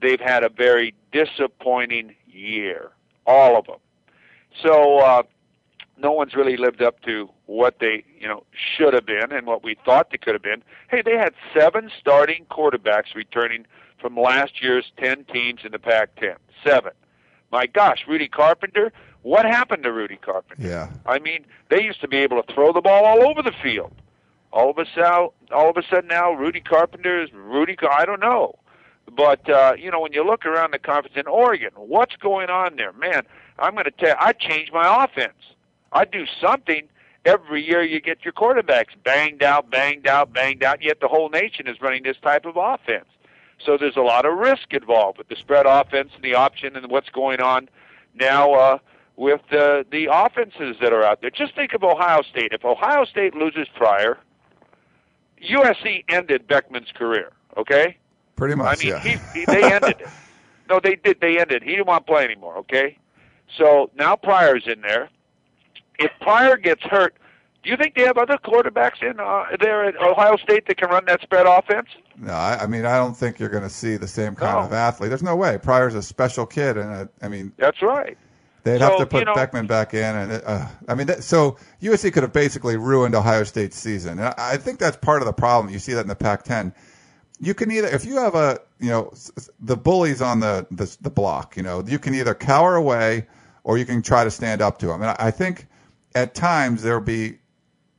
they've 0.00 0.20
had 0.20 0.44
a 0.44 0.48
very 0.48 0.94
disappointing 1.10 2.14
year, 2.26 2.90
all 3.26 3.58
of 3.58 3.66
them. 3.66 3.78
So 4.62 4.98
uh, 4.98 5.22
no 5.98 6.12
one's 6.12 6.34
really 6.34 6.56
lived 6.56 6.82
up 6.82 7.00
to 7.02 7.28
what 7.46 7.78
they, 7.80 8.04
you 8.20 8.28
know, 8.28 8.44
should 8.76 8.94
have 8.94 9.06
been 9.06 9.32
and 9.32 9.46
what 9.46 9.64
we 9.64 9.76
thought 9.84 10.10
they 10.10 10.18
could 10.18 10.34
have 10.34 10.42
been. 10.42 10.62
Hey, 10.88 11.02
they 11.02 11.16
had 11.16 11.34
seven 11.58 11.90
starting 11.98 12.44
quarterbacks 12.50 13.14
returning 13.14 13.66
from 14.00 14.16
last 14.16 14.62
year's 14.62 14.92
10 14.98 15.24
teams 15.24 15.60
in 15.64 15.72
the 15.72 15.78
Pac-10. 15.78 16.36
Seven. 16.64 16.92
My 17.50 17.66
gosh, 17.66 18.04
Rudy 18.06 18.28
Carpenter, 18.28 18.92
what 19.26 19.44
happened 19.44 19.82
to 19.82 19.92
Rudy 19.92 20.18
Carpenter? 20.22 20.64
Yeah. 20.64 20.88
I 21.04 21.18
mean, 21.18 21.46
they 21.68 21.82
used 21.82 22.00
to 22.00 22.06
be 22.06 22.18
able 22.18 22.40
to 22.40 22.54
throw 22.54 22.72
the 22.72 22.80
ball 22.80 23.04
all 23.04 23.28
over 23.28 23.42
the 23.42 23.52
field. 23.60 23.90
All 24.52 24.70
of 24.70 24.78
a 24.78 24.86
sudden, 24.94 25.30
all 25.52 25.68
of 25.68 25.76
a 25.76 25.82
sudden 25.90 26.06
now, 26.06 26.32
Rudy 26.32 26.60
Carpenter 26.60 27.20
is 27.20 27.32
Rudy. 27.32 27.76
I 27.90 28.06
don't 28.06 28.20
know, 28.20 28.56
but 29.16 29.50
uh, 29.50 29.72
you 29.76 29.90
know, 29.90 30.00
when 30.00 30.12
you 30.12 30.24
look 30.24 30.46
around 30.46 30.72
the 30.72 30.78
conference 30.78 31.16
in 31.16 31.26
Oregon, 31.26 31.70
what's 31.74 32.14
going 32.14 32.50
on 32.50 32.76
there, 32.76 32.92
man? 32.92 33.22
I'm 33.58 33.72
going 33.72 33.86
to 33.86 33.90
tell. 33.90 34.10
You, 34.10 34.14
I 34.16 34.32
changed 34.32 34.72
my 34.72 35.04
offense. 35.04 35.34
I'd 35.90 36.12
do 36.12 36.24
something. 36.40 36.88
Every 37.24 37.66
year 37.66 37.82
you 37.82 38.00
get 38.00 38.24
your 38.24 38.32
quarterbacks 38.32 38.94
banged 39.02 39.42
out, 39.42 39.68
banged 39.68 40.06
out, 40.06 40.32
banged 40.32 40.62
out, 40.62 40.80
yet 40.80 41.00
the 41.00 41.08
whole 41.08 41.30
nation 41.30 41.66
is 41.66 41.80
running 41.80 42.04
this 42.04 42.16
type 42.22 42.46
of 42.46 42.56
offense. 42.56 43.08
So 43.58 43.76
there's 43.76 43.96
a 43.96 44.02
lot 44.02 44.24
of 44.24 44.38
risk 44.38 44.72
involved 44.72 45.18
with 45.18 45.28
the 45.28 45.34
spread 45.34 45.66
offense 45.66 46.12
and 46.14 46.22
the 46.22 46.34
option 46.34 46.76
and 46.76 46.88
what's 46.88 47.10
going 47.10 47.40
on 47.40 47.68
now 48.14 48.54
uh, 48.54 48.78
with 49.16 49.40
the 49.50 49.84
the 49.90 50.08
offenses 50.10 50.76
that 50.80 50.92
are 50.92 51.04
out 51.04 51.20
there. 51.20 51.30
Just 51.30 51.54
think 51.54 51.72
of 51.72 51.82
Ohio 51.82 52.22
State. 52.22 52.52
If 52.52 52.64
Ohio 52.64 53.04
State 53.04 53.34
loses 53.34 53.66
Pryor, 53.74 54.18
USC 55.42 56.04
ended 56.08 56.46
Boeckman's 56.48 56.92
career. 56.92 57.32
Okay. 57.56 57.96
Pretty 58.36 58.54
much. 58.54 58.84
I 58.84 58.84
mean, 58.84 58.92
yeah. 58.92 59.18
he, 59.32 59.40
he, 59.40 59.44
they 59.46 59.72
ended 59.72 59.96
it. 60.00 60.08
No, 60.68 60.80
they 60.82 60.96
did. 60.96 61.20
They 61.20 61.38
ended. 61.38 61.62
He 61.62 61.70
didn't 61.70 61.86
want 61.86 62.04
to 62.08 62.12
play 62.12 62.24
anymore. 62.24 62.56
Okay. 62.56 62.98
So 63.56 63.88
now 63.94 64.16
Pryor's 64.16 64.64
in 64.66 64.80
there 64.80 65.10
if 65.98 66.10
Pryor 66.20 66.56
gets 66.56 66.82
hurt, 66.82 67.16
do 67.62 67.70
you 67.70 67.76
think 67.76 67.94
they 67.94 68.02
have 68.02 68.16
other 68.16 68.36
quarterbacks 68.36 69.02
in 69.02 69.18
uh, 69.18 69.44
there 69.60 69.84
at 69.84 69.96
Ohio 69.96 70.36
State 70.36 70.66
that 70.66 70.76
can 70.76 70.88
run 70.88 71.04
that 71.06 71.20
spread 71.22 71.46
offense? 71.46 71.88
No, 72.16 72.32
I, 72.32 72.58
I 72.62 72.66
mean 72.66 72.84
I 72.84 72.96
don't 72.96 73.16
think 73.16 73.38
you're 73.38 73.48
going 73.48 73.64
to 73.64 73.70
see 73.70 73.96
the 73.96 74.06
same 74.06 74.34
kind 74.34 74.56
no. 74.56 74.66
of 74.66 74.72
athlete. 74.72 75.10
There's 75.10 75.22
no 75.22 75.36
way. 75.36 75.58
Pryor's 75.58 75.94
a 75.94 76.02
special 76.02 76.46
kid, 76.46 76.76
and 76.76 76.92
a, 76.92 77.08
I 77.22 77.28
mean 77.28 77.52
that's 77.56 77.82
right. 77.82 78.16
They'd 78.66 78.80
so, 78.80 78.88
have 78.88 78.98
to 78.98 79.06
put 79.06 79.20
you 79.20 79.24
know, 79.26 79.34
Boeckman 79.34 79.68
back 79.68 79.94
in, 79.94 80.02
and 80.02 80.42
uh, 80.44 80.66
I 80.88 80.96
mean, 80.96 81.06
that, 81.06 81.22
so 81.22 81.56
USC 81.80 82.12
could 82.12 82.24
have 82.24 82.32
basically 82.32 82.76
ruined 82.76 83.14
Ohio 83.14 83.44
State's 83.44 83.78
season. 83.78 84.18
And 84.18 84.26
I, 84.26 84.34
I 84.36 84.56
think 84.56 84.80
that's 84.80 84.96
part 84.96 85.22
of 85.22 85.26
the 85.26 85.32
problem. 85.32 85.72
You 85.72 85.78
see 85.78 85.92
that 85.92 86.00
in 86.00 86.08
the 86.08 86.16
Pac-10. 86.16 86.74
You 87.38 87.54
can 87.54 87.70
either, 87.70 87.86
if 87.86 88.04
you 88.04 88.16
have 88.16 88.34
a, 88.34 88.58
you 88.80 88.88
know, 88.88 89.12
the 89.60 89.76
bullies 89.76 90.20
on 90.20 90.40
the 90.40 90.66
the, 90.72 90.96
the 91.00 91.10
block, 91.10 91.56
you 91.56 91.62
know, 91.62 91.84
you 91.86 92.00
can 92.00 92.16
either 92.16 92.34
cower 92.34 92.74
away 92.74 93.28
or 93.62 93.78
you 93.78 93.84
can 93.84 94.02
try 94.02 94.24
to 94.24 94.32
stand 94.32 94.60
up 94.60 94.80
to 94.80 94.86
them. 94.86 95.00
And 95.00 95.10
I, 95.10 95.16
I 95.16 95.30
think 95.30 95.68
at 96.16 96.34
times 96.34 96.82
there'll 96.82 97.00
be 97.00 97.38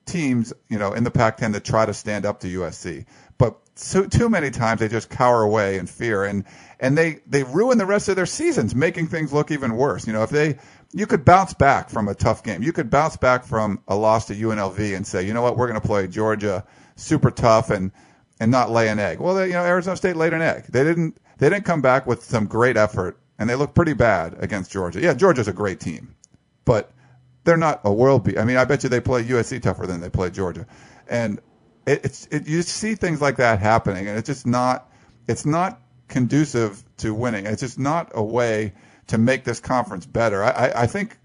teams, 0.05 0.51
you 0.67 0.79
know, 0.79 0.91
in 0.91 1.05
the 1.05 1.11
Pac-10 1.11 1.53
that 1.53 1.63
try 1.63 1.85
to 1.85 1.93
stand 1.93 2.25
up 2.25 2.41
to 2.41 2.47
USC, 2.47 3.05
but 3.37 3.59
so, 3.75 4.05
too 4.05 4.29
many 4.29 4.49
times 4.49 4.79
they 4.79 4.87
just 4.87 5.09
cower 5.09 5.43
away 5.43 5.77
in 5.77 5.85
fear, 5.85 6.23
and 6.23 6.43
and 6.79 6.97
they 6.97 7.19
they 7.27 7.43
ruin 7.43 7.77
the 7.77 7.85
rest 7.85 8.09
of 8.09 8.15
their 8.15 8.25
seasons, 8.25 8.73
making 8.73 9.07
things 9.07 9.31
look 9.31 9.51
even 9.51 9.75
worse. 9.75 10.07
You 10.07 10.13
know, 10.13 10.23
if 10.23 10.29
they 10.29 10.57
you 10.93 11.05
could 11.05 11.25
bounce 11.25 11.53
back 11.53 11.89
from 11.89 12.07
a 12.07 12.15
tough 12.15 12.43
game, 12.43 12.63
you 12.63 12.73
could 12.73 12.89
bounce 12.89 13.17
back 13.17 13.43
from 13.43 13.81
a 13.87 13.95
loss 13.95 14.25
to 14.27 14.35
UNLV 14.35 14.95
and 14.95 15.05
say, 15.05 15.25
you 15.25 15.33
know 15.33 15.41
what, 15.41 15.57
we're 15.57 15.67
going 15.67 15.79
to 15.79 15.85
play 15.85 16.07
Georgia 16.07 16.65
super 16.95 17.29
tough 17.31 17.69
and 17.69 17.91
and 18.39 18.51
not 18.51 18.71
lay 18.71 18.87
an 18.89 18.99
egg. 18.99 19.19
Well, 19.19 19.35
they, 19.35 19.47
you 19.47 19.53
know, 19.53 19.63
Arizona 19.63 19.97
State 19.97 20.15
laid 20.15 20.33
an 20.33 20.41
egg. 20.41 20.65
They 20.69 20.83
didn't 20.83 21.17
they 21.37 21.49
didn't 21.49 21.65
come 21.65 21.81
back 21.81 22.07
with 22.07 22.23
some 22.23 22.45
great 22.45 22.77
effort, 22.77 23.19
and 23.37 23.49
they 23.49 23.55
looked 23.55 23.75
pretty 23.75 23.93
bad 23.93 24.35
against 24.39 24.71
Georgia. 24.71 25.01
Yeah, 25.01 25.13
Georgia's 25.13 25.47
a 25.47 25.53
great 25.53 25.79
team, 25.79 26.15
but 26.65 26.91
they're 27.43 27.57
not 27.57 27.81
a 27.83 27.93
world 27.93 28.23
beat. 28.23 28.37
I 28.37 28.43
mean, 28.43 28.57
I 28.57 28.65
bet 28.65 28.83
you 28.83 28.89
they 28.89 28.99
play 28.99 29.23
USC 29.23 29.61
tougher 29.61 29.87
than 29.87 30.01
they 30.01 30.09
play 30.09 30.29
Georgia, 30.29 30.65
and 31.07 31.39
it, 31.87 32.01
it's 32.03 32.27
it, 32.29 32.47
you 32.47 32.61
see 32.61 32.95
things 32.95 33.21
like 33.21 33.37
that 33.37 33.59
happening, 33.59 34.07
and 34.07 34.17
it's 34.17 34.27
just 34.27 34.45
not 34.45 34.91
it's 35.27 35.45
not 35.45 35.81
conducive 36.09 36.83
to 36.97 37.13
winning. 37.13 37.45
It's 37.45 37.61
just 37.61 37.79
not 37.79 38.11
a 38.13 38.23
way 38.23 38.73
to 39.07 39.17
make 39.17 39.45
this 39.45 39.59
conference 39.59 40.05
better. 40.05 40.43
I, 40.43 40.49
I, 40.49 40.81
I 40.83 40.87
think 40.87 41.17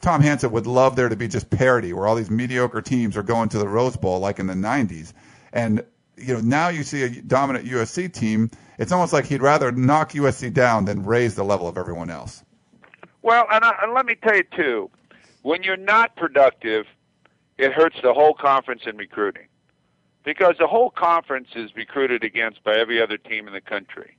Tom 0.00 0.20
Hansen 0.20 0.52
would 0.52 0.66
love 0.66 0.96
there 0.96 1.08
to 1.08 1.16
be 1.16 1.28
just 1.28 1.50
parity, 1.50 1.92
where 1.92 2.06
all 2.06 2.14
these 2.14 2.30
mediocre 2.30 2.82
teams 2.82 3.16
are 3.16 3.22
going 3.22 3.48
to 3.50 3.58
the 3.58 3.66
Rose 3.66 3.96
Bowl 3.96 4.20
like 4.20 4.38
in 4.38 4.46
the 4.46 4.54
'90s, 4.54 5.14
and 5.52 5.82
you 6.16 6.34
know 6.34 6.40
now 6.40 6.68
you 6.68 6.82
see 6.82 7.02
a 7.02 7.08
dominant 7.22 7.64
USC 7.66 8.12
team. 8.12 8.50
It's 8.78 8.92
almost 8.92 9.12
like 9.12 9.24
he'd 9.26 9.42
rather 9.42 9.72
knock 9.72 10.12
USC 10.12 10.52
down 10.52 10.84
than 10.84 11.04
raise 11.04 11.34
the 11.34 11.44
level 11.44 11.68
of 11.68 11.78
everyone 11.78 12.10
else. 12.10 12.42
Well, 13.22 13.46
and, 13.52 13.64
I, 13.64 13.76
and 13.82 13.92
let 13.94 14.06
me 14.06 14.16
tell 14.16 14.34
you 14.34 14.44
too, 14.56 14.90
when 15.42 15.62
you're 15.62 15.76
not 15.76 16.16
productive, 16.16 16.86
it 17.58 17.72
hurts 17.72 17.96
the 18.02 18.12
whole 18.12 18.34
conference 18.34 18.82
in 18.86 18.96
recruiting 18.96 19.46
because 20.24 20.56
the 20.58 20.66
whole 20.66 20.90
conference 20.90 21.48
is 21.54 21.74
recruited 21.74 22.24
against 22.24 22.62
by 22.64 22.76
every 22.76 23.02
other 23.02 23.16
team 23.16 23.46
in 23.46 23.52
the 23.52 23.60
country. 23.60 24.16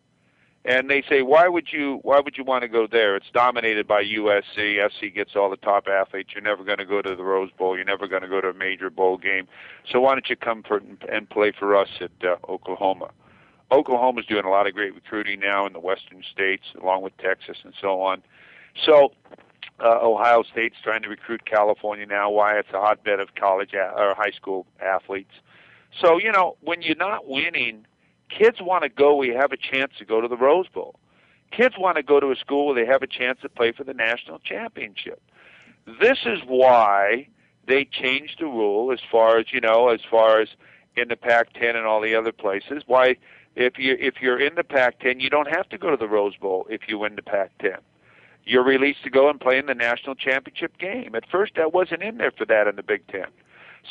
And 0.66 0.90
they 0.90 1.04
say, 1.10 1.24
why 1.24 1.50
would 1.50 1.74
you 1.74 2.00
why 2.04 2.22
would 2.22 2.38
you 2.38 2.46
want 2.46 2.62
to 2.62 2.70
go 2.70 2.88
there? 2.88 3.18
It's 3.18 3.30
dominated 3.34 3.86
by 3.86 4.02
USC. 4.04 4.80
SC 4.90 5.14
gets 5.14 5.36
all 5.36 5.50
the 5.50 5.58
top 5.58 5.88
athletes. 5.90 6.30
You're 6.34 6.44
never 6.44 6.64
going 6.64 6.78
to 6.78 6.86
go 6.86 7.02
to 7.02 7.16
the 7.16 7.24
Rose 7.24 7.52
Bowl. 7.52 7.76
You're 7.76 7.84
never 7.84 8.08
going 8.08 8.22
to 8.22 8.30
go 8.30 8.40
to 8.40 8.48
a 8.48 8.54
major 8.54 8.90
bowl 8.90 9.18
game. 9.18 9.48
So 9.92 10.00
why 10.00 10.14
don't 10.14 10.30
you 10.30 10.38
come 10.38 10.64
for, 10.64 10.82
and 11.12 11.30
play 11.30 11.52
for 11.52 11.76
us 11.76 11.90
at 12.00 12.12
uh, 12.24 12.38
Oklahoma? 12.48 13.10
Oklahoma's 13.74 14.26
doing 14.26 14.46
a 14.46 14.50
lot 14.50 14.66
of 14.66 14.74
great 14.74 14.96
recruiting 14.96 15.42
now 15.42 15.66
in 15.66 15.74
the 15.74 15.82
western 15.82 16.24
states, 16.32 16.64
along 16.82 17.02
with 17.02 17.18
Texas 17.18 17.58
and 17.66 17.74
so 17.82 18.02
on. 18.02 18.24
So 18.86 19.12
uh, 19.84 20.00
Ohio 20.02 20.44
State's 20.44 20.78
trying 20.82 21.02
to 21.02 21.10
recruit 21.10 21.44
California 21.46 22.06
now. 22.06 22.30
Why 22.30 22.58
it's 22.58 22.70
a 22.74 22.80
hotbed 22.80 23.20
of 23.20 23.36
college 23.36 23.74
a- 23.74 23.94
or 23.98 24.16
high 24.16 24.32
school 24.32 24.66
athletes. 24.80 25.34
So 26.02 26.18
you 26.18 26.32
know, 26.32 26.58
when 26.62 26.82
you're 26.82 26.96
not 26.96 27.28
winning, 27.28 27.86
kids 28.30 28.58
want 28.62 28.84
to 28.84 28.90
go. 28.90 29.16
We 29.16 29.30
have 29.30 29.52
a 29.52 29.58
chance 29.58 29.94
to 30.00 30.06
go 30.06 30.22
to 30.22 30.28
the 30.28 30.38
Rose 30.38 30.68
Bowl. 30.68 31.00
Kids 31.52 31.76
want 31.78 31.98
to 31.98 32.04
go 32.04 32.20
to 32.20 32.32
a 32.32 32.36
school 32.36 32.68
where 32.68 32.76
they 32.76 32.92
have 32.92 33.04
a 33.04 33.08
chance 33.08 33.40
to 33.42 33.50
play 33.50 33.72
for 33.72 33.84
the 33.84 33.94
national 33.94 34.40
championship. 34.40 35.22
This 36.00 36.20
is 36.26 36.40
why 36.48 37.28
they 37.68 37.86
changed 37.86 38.38
the 38.40 38.46
rule 38.46 38.92
as 38.92 39.00
far 39.12 39.38
as 39.38 39.48
you 39.52 39.62
know, 39.62 39.90
as 39.90 40.02
far 40.10 40.42
as 40.42 40.50
in 40.96 41.10
the 41.10 41.16
Pac-10 41.16 41.76
and 41.76 41.86
all 41.86 42.02
the 42.02 42.16
other 42.16 42.32
places. 42.32 42.84
Why, 42.88 43.18
if 43.56 43.78
you 43.78 43.96
if 44.00 44.16
you're 44.22 44.40
in 44.40 44.56
the 44.56 44.64
Pac-10, 44.64 45.22
you 45.22 45.30
don't 45.30 45.54
have 45.54 45.70
to 45.70 45.78
go 45.78 45.92
to 45.92 45.98
the 45.98 46.08
Rose 46.08 46.36
Bowl 46.38 46.66
if 46.70 46.88
you 46.88 46.98
win 46.98 47.16
the 47.16 47.22
Pac-10 47.22 47.78
you're 48.46 48.64
released 48.64 49.04
to 49.04 49.10
go 49.10 49.30
and 49.30 49.40
play 49.40 49.58
in 49.58 49.66
the 49.68 49.76
national 49.76 50.16
championship 50.16 50.78
game. 50.78 51.16
At 51.16 51.30
first, 51.30 51.54
that 51.56 51.74
wasn't 51.74 52.04
in 52.04 52.18
there 52.18 52.32
for 52.32 52.46
that 52.46 52.68
in 52.68 52.76
the 52.76 52.84
Big 52.84 53.08
Ten. 53.08 53.28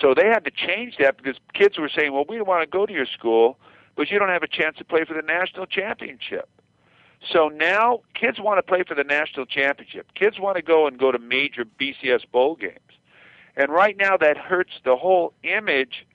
So 0.01 0.15
they 0.15 0.27
had 0.29 0.45
to 0.45 0.51
change 0.51 0.97
that 0.99 1.17
because 1.17 1.37
kids 1.53 1.79
were 1.79 1.91
saying, 1.95 2.13
well, 2.13 2.25
we 2.29 2.37
don't 2.37 2.49
want 2.49 2.63
to 2.63 2.67
go 2.67 2.87
to 2.87 2.93
your 2.93 3.07
school, 3.07 3.59
but 3.97 4.11
you 4.11 4.19
don't 4.19 4.31
have 4.31 4.43
a 4.43 4.49
chance 4.49 4.77
to 4.79 4.85
play 4.85 5.05
for 5.05 5.15
the 5.15 5.23
national 5.23 5.67
championship. 5.67 6.49
So 7.31 7.49
now 7.49 8.01
kids 8.15 8.41
want 8.41 8.59
to 8.59 8.63
play 8.63 8.83
for 8.87 8.95
the 8.95 9.05
national 9.05 9.47
championship. 9.47 10.13
Kids 10.15 10.41
want 10.41 10.57
to 10.57 10.63
go 10.63 10.87
and 10.87 10.99
go 10.99 11.13
to 11.13 11.19
major 11.19 11.65
BCS 11.65 12.23
bowl 12.31 12.57
games. 12.57 12.79
And 13.57 13.71
right 13.71 13.97
now 13.97 14.17
that 14.17 14.37
hurts 14.37 14.73
the 14.85 14.97
whole 14.97 15.35
image 15.43 16.07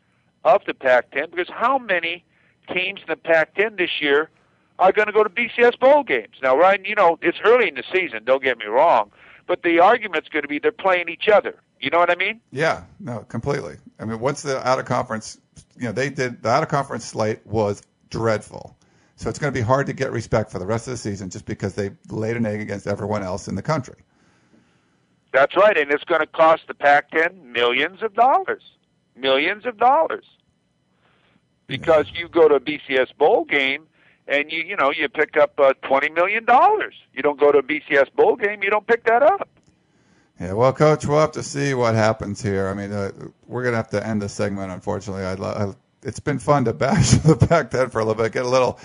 of 0.43 0.61
the 0.65 0.73
Pac-10 0.73 1.31
because 1.31 1.49
how 1.49 1.77
many 1.77 2.25
teams 2.73 3.01
in 3.01 3.05
the 3.07 3.15
Pac-10 3.15 3.77
this 3.77 4.01
year 4.01 4.29
are 4.79 4.91
going 4.91 5.07
to 5.07 5.13
go 5.13 5.23
to 5.23 5.29
BCS 5.29 5.79
bowl 5.79 6.03
games? 6.03 6.35
Now, 6.41 6.57
Ryan, 6.57 6.83
you 6.83 6.95
know, 6.95 7.17
it's 7.21 7.37
early 7.45 7.67
in 7.67 7.75
the 7.75 7.83
season, 7.93 8.23
don't 8.23 8.43
get 8.43 8.57
me 8.57 8.65
wrong, 8.65 9.11
but 9.45 9.63
the 9.63 9.79
argument's 9.79 10.29
going 10.29 10.43
to 10.43 10.47
be 10.47 10.59
they're 10.59 10.71
playing 10.71 11.09
each 11.09 11.29
other. 11.29 11.55
You 11.79 11.89
know 11.89 11.99
what 11.99 12.09
I 12.09 12.15
mean? 12.15 12.41
Yeah, 12.51 12.83
no, 12.99 13.19
completely. 13.19 13.77
I 13.99 14.05
mean, 14.05 14.19
once 14.19 14.41
the 14.41 14.65
out 14.67 14.79
of 14.79 14.85
conference, 14.85 15.39
you 15.77 15.83
know, 15.85 15.91
they 15.91 16.09
did 16.09 16.41
the 16.41 16.49
out 16.49 16.63
of 16.63 16.69
conference 16.69 17.05
slate 17.05 17.45
was 17.45 17.81
dreadful. 18.09 18.75
So 19.15 19.29
it's 19.29 19.39
going 19.39 19.51
to 19.51 19.59
be 19.59 19.63
hard 19.63 19.87
to 19.87 19.93
get 19.93 20.11
respect 20.11 20.51
for 20.51 20.59
the 20.59 20.65
rest 20.65 20.87
of 20.87 20.91
the 20.91 20.97
season 20.97 21.29
just 21.29 21.45
because 21.45 21.73
they 21.73 21.91
laid 22.09 22.37
an 22.37 22.45
egg 22.45 22.61
against 22.61 22.85
everyone 22.85 23.23
else 23.23 23.47
in 23.47 23.55
the 23.55 23.63
country. 23.63 23.95
That's 25.33 25.55
right, 25.55 25.77
and 25.77 25.91
it's 25.91 26.03
going 26.03 26.21
to 26.21 26.27
cost 26.27 26.63
the 26.67 26.73
Pac-10 26.73 27.43
millions 27.43 28.01
of 28.01 28.13
dollars, 28.13 28.63
millions 29.15 29.65
of 29.65 29.77
dollars, 29.77 30.25
because 31.65 32.07
yeah. 32.13 32.21
you 32.21 32.29
go 32.29 32.47
to 32.47 32.55
a 32.55 32.59
BCS 32.59 33.15
bowl 33.17 33.43
game 33.43 33.87
and 34.27 34.51
you 34.51 34.61
you 34.63 34.75
know 34.75 34.91
you 34.91 35.07
pick 35.09 35.37
up 35.37 35.59
uh, 35.59 35.73
twenty 35.81 36.09
million 36.09 36.45
dollars. 36.45 36.95
You 37.13 37.21
don't 37.21 37.39
go 37.39 37.51
to 37.51 37.59
a 37.59 37.63
BCS 37.63 38.13
bowl 38.13 38.35
game, 38.35 38.61
you 38.63 38.69
don't 38.69 38.85
pick 38.85 39.05
that 39.05 39.23
up. 39.23 39.49
Yeah, 40.39 40.53
well, 40.53 40.71
Coach, 40.71 41.05
we'll 41.05 41.19
have 41.19 41.31
to 41.31 41.43
see 41.43 41.73
what 41.73 41.95
happens 41.95 42.41
here. 42.41 42.67
I 42.67 42.73
mean, 42.75 42.91
uh, 42.91 43.11
we're 43.47 43.63
going 43.63 43.73
to 43.73 43.77
have 43.77 43.89
to 43.89 44.05
end 44.05 44.21
the 44.21 44.29
segment, 44.29 44.71
unfortunately. 44.71 45.23
I, 45.23 45.33
I, 45.33 45.73
it's 46.03 46.19
been 46.19 46.37
fun 46.37 46.65
to 46.65 46.73
bash 46.73 47.11
the 47.11 47.35
Pac-10 47.35 47.91
for 47.91 47.99
a 47.99 48.05
little 48.05 48.21
bit, 48.21 48.33
get 48.33 48.45
a 48.45 48.49
little 48.49 48.79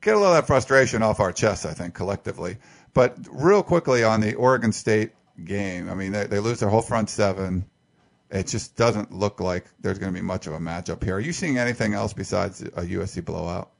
get 0.00 0.14
a 0.14 0.18
little 0.18 0.34
of 0.34 0.38
that 0.38 0.46
frustration 0.46 1.02
off 1.02 1.20
our 1.20 1.32
chests, 1.32 1.66
I 1.66 1.74
think, 1.74 1.94
collectively. 1.94 2.56
But 2.94 3.16
real 3.30 3.62
quickly 3.62 4.04
on 4.04 4.20
the 4.20 4.34
Oregon 4.34 4.72
State 4.72 5.12
game, 5.44 5.90
I 5.90 5.94
mean, 5.94 6.12
they, 6.12 6.26
they 6.26 6.38
lose 6.38 6.60
their 6.60 6.68
whole 6.68 6.82
front 6.82 7.10
seven. 7.10 7.66
It 8.30 8.46
just 8.46 8.76
doesn't 8.76 9.12
look 9.12 9.40
like 9.40 9.66
there's 9.80 9.98
going 9.98 10.12
to 10.12 10.18
be 10.18 10.24
much 10.24 10.46
of 10.46 10.54
a 10.54 10.58
matchup 10.58 11.02
here. 11.04 11.16
Are 11.16 11.20
you 11.20 11.32
seeing 11.32 11.58
anything 11.58 11.94
else 11.94 12.12
besides 12.12 12.62
a 12.62 12.82
USC 12.82 13.24
blowout? 13.24 13.70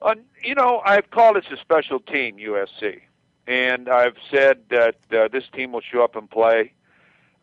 Uh, 0.00 0.14
you 0.42 0.54
know, 0.54 0.80
I've 0.84 1.10
called 1.10 1.36
this 1.36 1.44
a 1.52 1.56
special 1.58 2.00
team, 2.00 2.36
USC, 2.36 3.00
and 3.48 3.88
I've 3.88 4.16
said 4.30 4.60
that 4.68 4.96
uh, 5.10 5.28
this 5.32 5.44
team 5.54 5.72
will 5.72 5.80
show 5.80 6.04
up 6.04 6.14
and 6.14 6.30
play. 6.30 6.74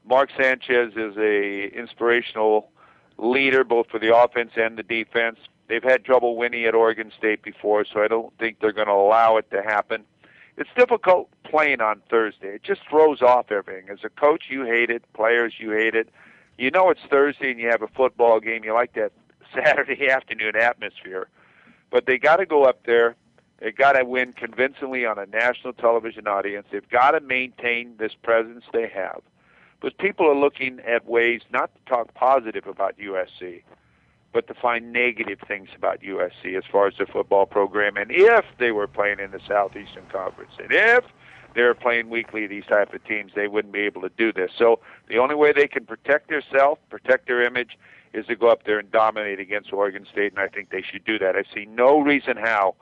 Mark 0.07 0.29
Sanchez 0.39 0.93
is 0.95 1.17
a 1.17 1.67
inspirational 1.75 2.69
leader 3.17 3.63
both 3.63 3.89
for 3.89 3.97
the 3.97 4.15
offense 4.15 4.51
and 4.55 4.77
the 4.77 4.83
defense. 4.83 5.39
They've 5.67 5.83
had 5.83 6.05
trouble 6.05 6.37
winning 6.37 6.63
at 6.65 6.75
Oregon 6.75 7.11
State 7.17 7.41
before, 7.41 7.85
so 7.85 8.03
I 8.03 8.07
don't 8.07 8.31
think 8.37 8.59
they're 8.59 8.71
going 8.71 8.87
to 8.87 8.93
allow 8.93 9.37
it 9.37 9.49
to 9.49 9.63
happen. 9.63 10.03
It's 10.57 10.69
difficult 10.77 11.27
playing 11.43 11.81
on 11.81 12.03
Thursday. 12.07 12.49
It 12.49 12.63
just 12.63 12.81
throws 12.87 13.23
off 13.23 13.51
everything. 13.51 13.89
As 13.89 13.99
a 14.03 14.09
coach, 14.09 14.43
you 14.47 14.63
hate 14.63 14.91
it. 14.91 15.01
Players, 15.13 15.55
you 15.57 15.71
hate 15.71 15.95
it. 15.95 16.09
You 16.59 16.69
know 16.69 16.91
it's 16.91 17.01
Thursday 17.09 17.49
and 17.49 17.59
you 17.59 17.67
have 17.69 17.81
a 17.81 17.87
football 17.87 18.39
game. 18.39 18.63
You 18.63 18.73
like 18.73 18.93
that 18.93 19.11
Saturday 19.55 20.07
afternoon 20.07 20.55
atmosphere. 20.55 21.29
But 21.89 22.05
they 22.05 22.19
got 22.19 22.37
to 22.37 22.45
go 22.45 22.63
up 22.63 22.85
there. 22.85 23.15
They 23.59 23.71
got 23.71 23.93
to 23.93 24.03
win 24.03 24.33
convincingly 24.33 25.05
on 25.05 25.17
a 25.17 25.25
national 25.25 25.73
television 25.73 26.27
audience. 26.27 26.67
They've 26.71 26.89
got 26.89 27.11
to 27.11 27.21
maintain 27.21 27.95
this 27.97 28.13
presence 28.21 28.65
they 28.73 28.87
have. 28.89 29.21
But 29.81 29.97
people 29.97 30.27
are 30.29 30.35
looking 30.35 30.79
at 30.81 31.05
ways 31.05 31.41
not 31.51 31.71
to 31.75 31.81
talk 31.89 32.13
positive 32.13 32.67
about 32.67 32.97
USC, 32.97 33.61
but 34.33 34.47
to 34.47 34.53
find 34.53 34.91
negative 34.91 35.39
things 35.47 35.69
about 35.75 36.01
USC 36.01 36.57
as 36.57 36.63
far 36.69 36.87
as 36.87 36.95
the 36.97 37.05
football 37.05 37.45
program. 37.45 37.95
And 37.95 38.11
if 38.11 38.45
they 38.57 38.71
were 38.71 38.87
playing 38.87 39.19
in 39.19 39.31
the 39.31 39.39
Southeastern 39.47 40.05
Conference, 40.11 40.51
and 40.59 40.71
if 40.71 41.05
they 41.53 41.61
were 41.61 41.73
playing 41.73 42.09
weekly 42.09 42.45
these 42.47 42.65
type 42.65 42.93
of 42.93 43.03
teams, 43.05 43.31
they 43.35 43.47
wouldn't 43.47 43.73
be 43.73 43.79
able 43.81 44.01
to 44.01 44.11
do 44.17 44.33
this. 44.33 44.51
So 44.57 44.79
the 45.07 45.19
only 45.19 45.35
way 45.35 45.53
they 45.53 45.67
can 45.67 45.85
protect 45.85 46.29
themselves, 46.29 46.81
protect 46.89 47.27
their 47.27 47.41
image, 47.43 47.77
is 48.13 48.25
to 48.27 48.35
go 48.35 48.49
up 48.49 48.65
there 48.65 48.79
and 48.79 48.91
dominate 48.91 49.39
against 49.39 49.71
Oregon 49.71 50.05
State, 50.11 50.33
and 50.33 50.39
I 50.39 50.47
think 50.47 50.69
they 50.69 50.81
should 50.81 51.05
do 51.05 51.17
that. 51.19 51.35
I 51.35 51.43
see 51.53 51.65
no 51.65 51.99
reason 51.99 52.37
how 52.37 52.75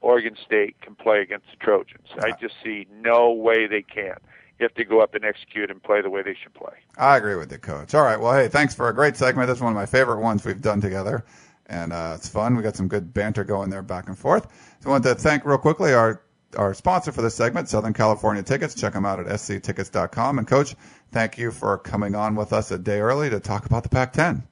Oregon 0.00 0.36
State 0.44 0.80
can 0.80 0.94
play 0.94 1.20
against 1.20 1.46
the 1.50 1.56
Trojans. 1.64 2.08
I 2.18 2.32
just 2.40 2.54
see 2.62 2.86
no 3.02 3.32
way 3.32 3.66
they 3.66 3.82
can 3.82 4.16
you 4.58 4.64
have 4.64 4.74
to 4.74 4.84
go 4.84 5.00
up 5.00 5.14
and 5.14 5.24
execute 5.24 5.70
and 5.70 5.82
play 5.82 6.00
the 6.00 6.10
way 6.10 6.22
they 6.22 6.36
should 6.42 6.54
play. 6.54 6.72
I 6.96 7.16
agree 7.16 7.34
with 7.34 7.52
you, 7.52 7.58
Coach. 7.58 7.94
All 7.94 8.02
right. 8.02 8.18
Well, 8.18 8.32
hey, 8.32 8.48
thanks 8.48 8.74
for 8.74 8.88
a 8.88 8.94
great 8.94 9.16
segment. 9.16 9.48
This 9.48 9.58
is 9.58 9.62
one 9.62 9.72
of 9.72 9.76
my 9.76 9.86
favorite 9.86 10.20
ones 10.20 10.44
we've 10.44 10.60
done 10.60 10.80
together. 10.80 11.24
And 11.66 11.92
uh, 11.92 12.14
it's 12.16 12.28
fun. 12.28 12.56
We 12.56 12.62
got 12.62 12.76
some 12.76 12.88
good 12.88 13.12
banter 13.12 13.44
going 13.44 13.70
there 13.70 13.82
back 13.82 14.08
and 14.08 14.16
forth. 14.16 14.46
So 14.80 14.88
I 14.88 14.92
want 14.92 15.04
to 15.04 15.14
thank 15.14 15.44
real 15.44 15.58
quickly 15.58 15.92
our 15.92 16.22
our 16.56 16.72
sponsor 16.72 17.12
for 17.12 17.20
this 17.20 17.34
segment, 17.34 17.68
Southern 17.68 17.92
California 17.92 18.42
Tickets. 18.42 18.74
Check 18.74 18.94
them 18.94 19.04
out 19.04 19.20
at 19.20 19.40
sctickets.com. 19.40 20.38
And 20.38 20.46
Coach, 20.46 20.74
thank 21.10 21.36
you 21.36 21.50
for 21.50 21.76
coming 21.76 22.14
on 22.14 22.34
with 22.34 22.52
us 22.52 22.70
a 22.70 22.78
day 22.78 23.00
early 23.00 23.28
to 23.28 23.40
talk 23.40 23.66
about 23.66 23.82
the 23.82 23.88
Pac-10. 23.90 24.44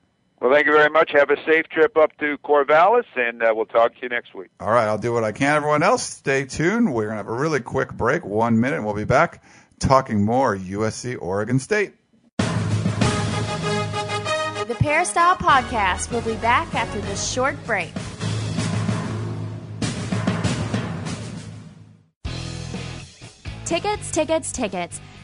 Well, 0.44 0.52
thank 0.52 0.66
you 0.66 0.72
very 0.72 0.90
much. 0.90 1.10
Have 1.14 1.30
a 1.30 1.36
safe 1.46 1.64
trip 1.70 1.96
up 1.96 2.14
to 2.18 2.36
Corvallis, 2.44 3.06
and 3.16 3.42
uh, 3.42 3.54
we'll 3.56 3.64
talk 3.64 3.94
to 3.94 4.02
you 4.02 4.10
next 4.10 4.34
week. 4.34 4.50
All 4.60 4.70
right, 4.70 4.86
I'll 4.86 4.98
do 4.98 5.10
what 5.10 5.24
I 5.24 5.32
can. 5.32 5.56
Everyone 5.56 5.82
else, 5.82 6.02
stay 6.02 6.44
tuned. 6.44 6.92
We're 6.92 7.04
going 7.04 7.14
to 7.14 7.16
have 7.16 7.28
a 7.28 7.32
really 7.32 7.60
quick 7.60 7.94
break, 7.94 8.26
one 8.26 8.60
minute, 8.60 8.76
and 8.76 8.84
we'll 8.84 8.94
be 8.94 9.04
back 9.04 9.42
talking 9.78 10.22
more 10.22 10.54
USC 10.54 11.16
Oregon 11.18 11.58
State. 11.58 11.94
The 12.36 12.44
Peristyle 14.80 15.36
Podcast 15.36 16.12
will 16.12 16.20
be 16.20 16.36
back 16.36 16.74
after 16.74 17.00
this 17.00 17.32
short 17.32 17.56
break. 17.64 17.94
Tickets, 23.64 24.10
tickets, 24.10 24.52
tickets. 24.52 25.00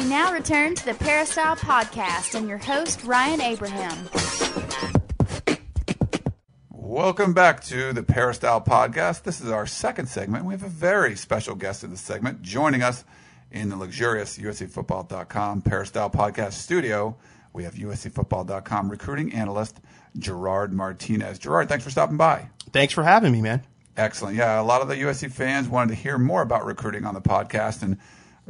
We 0.00 0.06
now 0.06 0.32
return 0.32 0.74
to 0.76 0.84
the 0.86 0.94
Peristyle 0.94 1.56
Podcast 1.56 2.34
and 2.34 2.48
your 2.48 2.56
host, 2.56 3.04
Ryan 3.04 3.42
Abraham. 3.42 4.08
Welcome 6.70 7.34
back 7.34 7.62
to 7.64 7.92
the 7.92 8.02
Peristyle 8.02 8.62
Podcast. 8.62 9.24
This 9.24 9.42
is 9.42 9.50
our 9.50 9.66
second 9.66 10.06
segment. 10.06 10.46
We 10.46 10.54
have 10.54 10.62
a 10.62 10.68
very 10.68 11.16
special 11.16 11.54
guest 11.54 11.84
in 11.84 11.90
this 11.90 12.00
segment 12.00 12.40
joining 12.40 12.82
us 12.82 13.04
in 13.50 13.68
the 13.68 13.76
luxurious 13.76 14.38
USCFootball.com 14.38 15.60
Peristyle 15.60 16.08
Podcast 16.08 16.52
studio. 16.52 17.14
We 17.52 17.64
have 17.64 17.74
USCFootball.com 17.74 18.90
recruiting 18.90 19.34
analyst 19.34 19.80
Gerard 20.16 20.72
Martinez. 20.72 21.38
Gerard, 21.38 21.68
thanks 21.68 21.84
for 21.84 21.90
stopping 21.90 22.16
by. 22.16 22.48
Thanks 22.72 22.94
for 22.94 23.02
having 23.02 23.32
me, 23.32 23.42
man. 23.42 23.66
Excellent. 23.98 24.34
Yeah, 24.38 24.58
a 24.58 24.64
lot 24.64 24.80
of 24.80 24.88
the 24.88 24.94
USC 24.94 25.30
fans 25.30 25.68
wanted 25.68 25.94
to 25.94 26.00
hear 26.00 26.16
more 26.16 26.40
about 26.40 26.64
recruiting 26.64 27.04
on 27.04 27.12
the 27.12 27.20
podcast. 27.20 27.82
And 27.82 27.98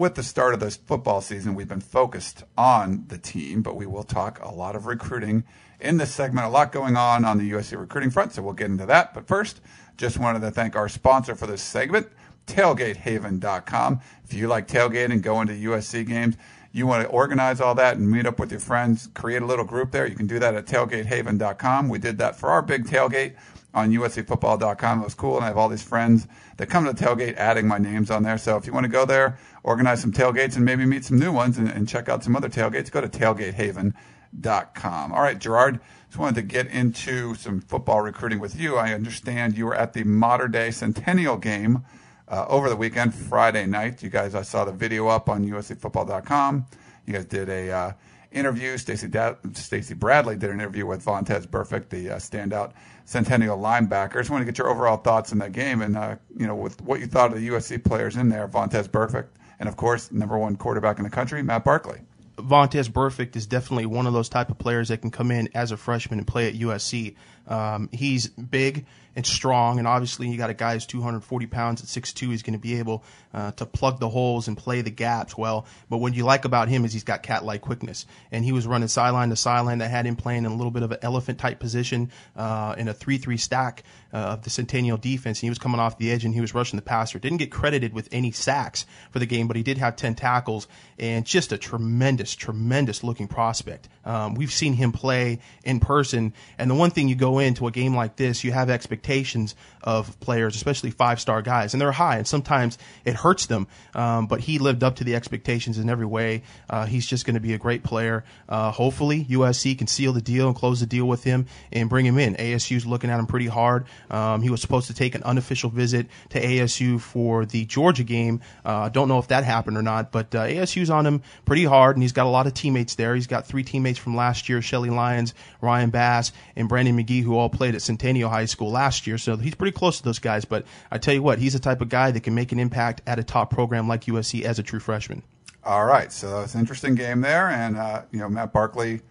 with 0.00 0.14
the 0.14 0.22
start 0.22 0.54
of 0.54 0.60
this 0.60 0.76
football 0.76 1.20
season, 1.20 1.54
we've 1.54 1.68
been 1.68 1.78
focused 1.78 2.42
on 2.56 3.04
the 3.08 3.18
team, 3.18 3.60
but 3.60 3.76
we 3.76 3.84
will 3.84 4.02
talk 4.02 4.40
a 4.42 4.50
lot 4.50 4.74
of 4.74 4.86
recruiting 4.86 5.44
in 5.78 5.98
this 5.98 6.10
segment. 6.10 6.46
A 6.46 6.48
lot 6.48 6.72
going 6.72 6.96
on 6.96 7.22
on 7.22 7.36
the 7.36 7.50
USC 7.50 7.78
recruiting 7.78 8.08
front, 8.08 8.32
so 8.32 8.40
we'll 8.40 8.54
get 8.54 8.70
into 8.70 8.86
that. 8.86 9.12
But 9.12 9.28
first, 9.28 9.60
just 9.98 10.16
wanted 10.16 10.40
to 10.40 10.50
thank 10.50 10.74
our 10.74 10.88
sponsor 10.88 11.34
for 11.34 11.46
this 11.46 11.60
segment, 11.60 12.08
tailgatehaven.com. 12.46 14.00
If 14.24 14.32
you 14.32 14.48
like 14.48 14.66
tailgating, 14.66 15.20
going 15.20 15.48
to 15.48 15.52
USC 15.52 16.08
games, 16.08 16.38
you 16.72 16.86
want 16.86 17.04
to 17.04 17.10
organize 17.10 17.60
all 17.60 17.74
that 17.74 17.98
and 17.98 18.10
meet 18.10 18.24
up 18.24 18.38
with 18.38 18.50
your 18.50 18.60
friends, 18.60 19.10
create 19.12 19.42
a 19.42 19.46
little 19.46 19.66
group 19.66 19.92
there, 19.92 20.06
you 20.06 20.16
can 20.16 20.26
do 20.26 20.38
that 20.38 20.54
at 20.54 20.64
tailgatehaven.com. 20.64 21.90
We 21.90 21.98
did 21.98 22.16
that 22.16 22.36
for 22.36 22.48
our 22.48 22.62
big 22.62 22.86
tailgate 22.86 23.34
on 23.74 23.90
uscfootball.com. 23.90 25.00
It 25.00 25.04
was 25.04 25.14
cool, 25.14 25.36
and 25.36 25.44
I 25.44 25.48
have 25.48 25.58
all 25.58 25.68
these 25.68 25.82
friends 25.82 26.26
that 26.56 26.68
come 26.68 26.84
to 26.86 26.92
the 26.92 27.04
tailgate 27.04 27.36
adding 27.36 27.68
my 27.68 27.78
names 27.78 28.10
on 28.10 28.22
there. 28.22 28.38
So 28.38 28.56
if 28.56 28.66
you 28.66 28.72
want 28.72 28.84
to 28.84 28.90
go 28.90 29.04
there, 29.04 29.38
organize 29.62 30.00
some 30.00 30.12
tailgates, 30.12 30.56
and 30.56 30.64
maybe 30.64 30.84
meet 30.84 31.04
some 31.04 31.18
new 31.18 31.32
ones 31.32 31.58
and, 31.58 31.68
and 31.68 31.88
check 31.88 32.08
out 32.08 32.24
some 32.24 32.36
other 32.36 32.48
tailgates, 32.48 32.90
go 32.90 33.00
to 33.00 33.08
tailgatehaven.com. 33.08 35.12
All 35.12 35.22
right, 35.22 35.38
Gerard, 35.38 35.80
just 36.08 36.18
wanted 36.18 36.36
to 36.36 36.42
get 36.42 36.66
into 36.68 37.34
some 37.34 37.60
football 37.60 38.00
recruiting 38.00 38.40
with 38.40 38.58
you. 38.58 38.76
I 38.76 38.94
understand 38.94 39.56
you 39.56 39.66
were 39.66 39.74
at 39.74 39.92
the 39.92 40.04
Mater 40.04 40.48
Dei 40.48 40.70
Centennial 40.70 41.36
game 41.36 41.84
uh, 42.28 42.46
over 42.48 42.68
the 42.68 42.76
weekend, 42.76 43.14
Friday 43.14 43.66
night. 43.66 44.02
You 44.02 44.10
guys, 44.10 44.34
I 44.34 44.42
saw 44.42 44.64
the 44.64 44.72
video 44.72 45.08
up 45.08 45.28
on 45.28 45.44
uscfootball.com. 45.44 46.66
You 47.06 47.12
guys 47.12 47.24
did 47.26 47.48
a 47.48 47.70
uh, 47.70 47.92
interview. 48.30 48.78
Stacy 48.78 49.08
da- 49.08 49.34
Stacy 49.52 49.94
Bradley 49.94 50.36
did 50.36 50.50
an 50.50 50.60
interview 50.60 50.86
with 50.86 51.04
Vontaze 51.04 51.46
Burfict, 51.46 51.88
the 51.88 52.10
uh, 52.10 52.16
standout 52.16 52.72
Centennial 53.04 53.58
linebacker. 53.58 54.14
Just 54.14 54.30
want 54.30 54.42
to 54.42 54.44
get 54.44 54.58
your 54.58 54.68
overall 54.68 54.96
thoughts 54.96 55.32
on 55.32 55.38
that 55.38 55.52
game 55.52 55.82
and 55.82 55.96
uh, 55.96 56.16
you 56.36 56.46
know 56.46 56.54
with 56.54 56.80
what 56.82 57.00
you 57.00 57.06
thought 57.06 57.32
of 57.32 57.40
the 57.40 57.48
USC 57.48 57.82
players 57.82 58.16
in 58.16 58.28
there, 58.28 58.46
Vontaze 58.46 58.88
Burfict, 58.88 59.28
and 59.60 59.68
of 59.68 59.76
course 59.76 60.10
number 60.10 60.36
one 60.36 60.56
quarterback 60.56 60.98
in 60.98 61.04
the 61.04 61.10
country, 61.10 61.42
Matt 61.42 61.64
Barkley. 61.64 62.00
Vontaze 62.36 62.88
Burfict 62.88 63.36
is 63.36 63.46
definitely 63.46 63.86
one 63.86 64.06
of 64.06 64.14
those 64.14 64.28
type 64.28 64.50
of 64.50 64.58
players 64.58 64.88
that 64.88 65.02
can 65.02 65.10
come 65.10 65.30
in 65.30 65.48
as 65.54 65.70
a 65.70 65.76
freshman 65.76 66.18
and 66.18 66.26
play 66.26 66.48
at 66.48 66.54
USC. 66.54 67.14
Um, 67.50 67.88
he's 67.92 68.28
big 68.28 68.86
and 69.16 69.26
strong, 69.26 69.78
and 69.78 69.88
obviously 69.88 70.28
you 70.28 70.38
got 70.38 70.50
a 70.50 70.54
guy 70.54 70.74
who's 70.74 70.86
240 70.86 71.46
pounds 71.46 71.82
at 71.82 71.88
6'2". 71.88 72.30
He's 72.30 72.42
going 72.42 72.54
to 72.54 72.60
be 72.60 72.78
able 72.78 73.04
uh, 73.34 73.50
to 73.52 73.66
plug 73.66 73.98
the 73.98 74.08
holes 74.08 74.46
and 74.48 74.56
play 74.56 74.82
the 74.82 74.90
gaps 74.90 75.36
well. 75.36 75.66
But 75.88 75.98
what 75.98 76.14
you 76.14 76.24
like 76.24 76.44
about 76.44 76.68
him 76.68 76.84
is 76.84 76.92
he's 76.92 77.04
got 77.04 77.22
cat-like 77.22 77.60
quickness, 77.60 78.06
and 78.30 78.44
he 78.44 78.52
was 78.52 78.66
running 78.66 78.88
sideline 78.88 79.30
to 79.30 79.36
sideline. 79.36 79.78
That 79.78 79.90
had 79.90 80.06
him 80.06 80.16
playing 80.16 80.44
in 80.44 80.52
a 80.52 80.54
little 80.54 80.70
bit 80.70 80.84
of 80.84 80.92
an 80.92 80.98
elephant 81.02 81.38
type 81.38 81.58
position 81.58 82.10
uh, 82.36 82.76
in 82.78 82.86
a 82.86 82.94
3-3 82.94 83.38
stack 83.38 83.82
uh, 84.12 84.16
of 84.16 84.42
the 84.42 84.50
Centennial 84.50 84.96
defense. 84.96 85.38
And 85.38 85.46
he 85.46 85.50
was 85.50 85.58
coming 85.58 85.80
off 85.80 85.98
the 85.98 86.10
edge 86.10 86.24
and 86.24 86.34
he 86.34 86.40
was 86.40 86.54
rushing 86.54 86.76
the 86.76 86.82
passer. 86.82 87.18
Didn't 87.18 87.38
get 87.38 87.50
credited 87.50 87.92
with 87.92 88.08
any 88.12 88.30
sacks 88.30 88.86
for 89.10 89.18
the 89.18 89.26
game, 89.26 89.48
but 89.48 89.56
he 89.56 89.62
did 89.62 89.78
have 89.78 89.96
10 89.96 90.14
tackles 90.14 90.68
and 90.98 91.24
just 91.24 91.52
a 91.52 91.58
tremendous, 91.58 92.34
tremendous 92.34 93.02
looking 93.02 93.28
prospect. 93.28 93.88
Um, 94.04 94.34
we've 94.34 94.52
seen 94.52 94.74
him 94.74 94.92
play 94.92 95.40
in 95.64 95.80
person, 95.80 96.32
and 96.58 96.70
the 96.70 96.74
one 96.74 96.90
thing 96.90 97.08
you 97.08 97.16
go 97.16 97.38
into 97.40 97.66
a 97.66 97.70
game 97.70 97.94
like 97.94 98.16
this, 98.16 98.44
you 98.44 98.53
have 98.53 98.70
expectations 98.70 99.55
of 99.83 100.18
players, 100.20 100.57
especially 100.57 100.90
five 100.90 101.20
star 101.20 101.42
guys, 101.42 101.74
and 101.74 101.81
they're 101.81 101.92
high, 101.92 102.18
and 102.18 102.26
sometimes 102.26 102.79
it 103.05 103.14
hurts 103.14 103.46
them. 103.46 103.66
Um, 103.94 104.26
but 104.26 104.40
he 104.40 104.59
lived 104.59 104.85
up 104.85 104.96
to 104.96 105.05
the 105.05 105.14
expectations 105.14 105.79
in 105.79 105.88
every 105.88 106.07
way. 106.07 106.42
Uh, 106.68 106.87
he's 106.87 107.07
just 107.07 107.26
going 107.26 107.35
to 107.35 107.40
be 107.40 107.55
a 107.55 107.59
great 107.59 107.83
player. 107.83 108.24
Uh, 108.48 108.70
hopefully, 108.70 109.24
USC 109.31 109.76
can 109.76 109.87
seal 109.87 110.12
the 110.12 110.20
deal 110.20 110.46
and 110.46 110.57
close 110.57 110.81
the 110.81 110.87
deal 110.87 111.07
with 111.07 111.24
him 111.24 111.46
and 111.72 111.88
bring 111.88 112.07
him 112.07 112.18
in. 112.18 112.35
ASU's 112.37 112.87
looking 112.87 113.11
at 113.11 113.18
him 113.18 113.26
pretty 113.26 113.46
hard. 113.46 113.87
Um, 114.11 114.42
he 114.42 114.50
was 114.50 114.61
supposed 114.61 114.87
to 114.88 114.94
take 114.94 115.14
an 115.14 115.22
unofficial 115.22 115.70
visit 115.70 116.07
to 116.31 116.40
ASU 116.40 117.00
for 117.00 117.46
the 117.46 117.64
Georgia 117.64 118.05
game. 118.05 118.40
Uh, 118.64 118.68
I 118.68 118.87
uh, 118.87 118.88
don't 118.88 119.09
know 119.09 119.18
if 119.18 119.29
that 119.29 119.44
happened 119.44 119.76
or 119.76 119.83
not, 119.83 120.12
but 120.12 120.35
uh, 120.35 120.46
ASU's 120.46 120.90
on 120.90 121.07
him 121.07 121.22
pretty 121.44 121.64
hard, 121.64 121.96
and 121.96 122.03
he's 122.03 122.12
got 122.12 122.26
a 122.26 122.31
lot 122.31 122.46
of 122.46 122.55
teammates 122.55 122.94
there. 122.94 123.14
He's 123.14 123.26
got 123.26 123.46
three 123.46 123.62
teammates 123.62 123.98
from 123.98 124.16
last 124.16 124.48
year: 124.48 124.62
Shelly 124.62 124.90
Lyons, 124.90 125.35
Ryan 125.61 125.90
Bass, 125.90 126.33
and 126.57 126.68
Brandon 126.68 126.96
McGee, 126.96 127.19
who 127.20 127.37
all 127.37 127.48
played 127.48 127.74
at 127.74 127.83
Centennial 127.83 128.30
High 128.30 128.44
School 128.44 128.70
last 128.70 129.06
year. 129.06 129.18
So 129.18 129.37
he's 129.37 129.54
pretty 129.54 129.76
close 129.76 129.98
to 129.98 130.04
those 130.04 130.18
guys. 130.18 130.44
But 130.44 130.64
I 130.90 130.98
tell 130.98 131.14
you 131.14 131.22
what, 131.22 131.38
he's 131.38 131.52
the 131.52 131.59
type 131.59 131.80
of 131.80 131.88
guy 131.88 132.11
that 132.11 132.22
can 132.22 132.35
make 132.35 132.52
an 132.52 132.59
impact 132.59 133.02
at 133.06 133.18
a 133.18 133.24
top 133.24 133.50
program 133.50 133.88
like 133.88 134.04
USC 134.04 134.42
as 134.42 134.59
a 134.59 134.62
true 134.62 134.80
freshman. 134.80 135.22
All 135.62 135.85
right, 135.85 136.11
so 136.11 136.40
it's 136.40 136.54
an 136.54 136.61
interesting 136.61 136.94
game 136.94 137.20
there, 137.20 137.50
and 137.50 137.76
uh, 137.76 138.02
you 138.11 138.18
know 138.18 138.30
Matt 138.30 138.50
Barkley, 138.50 139.02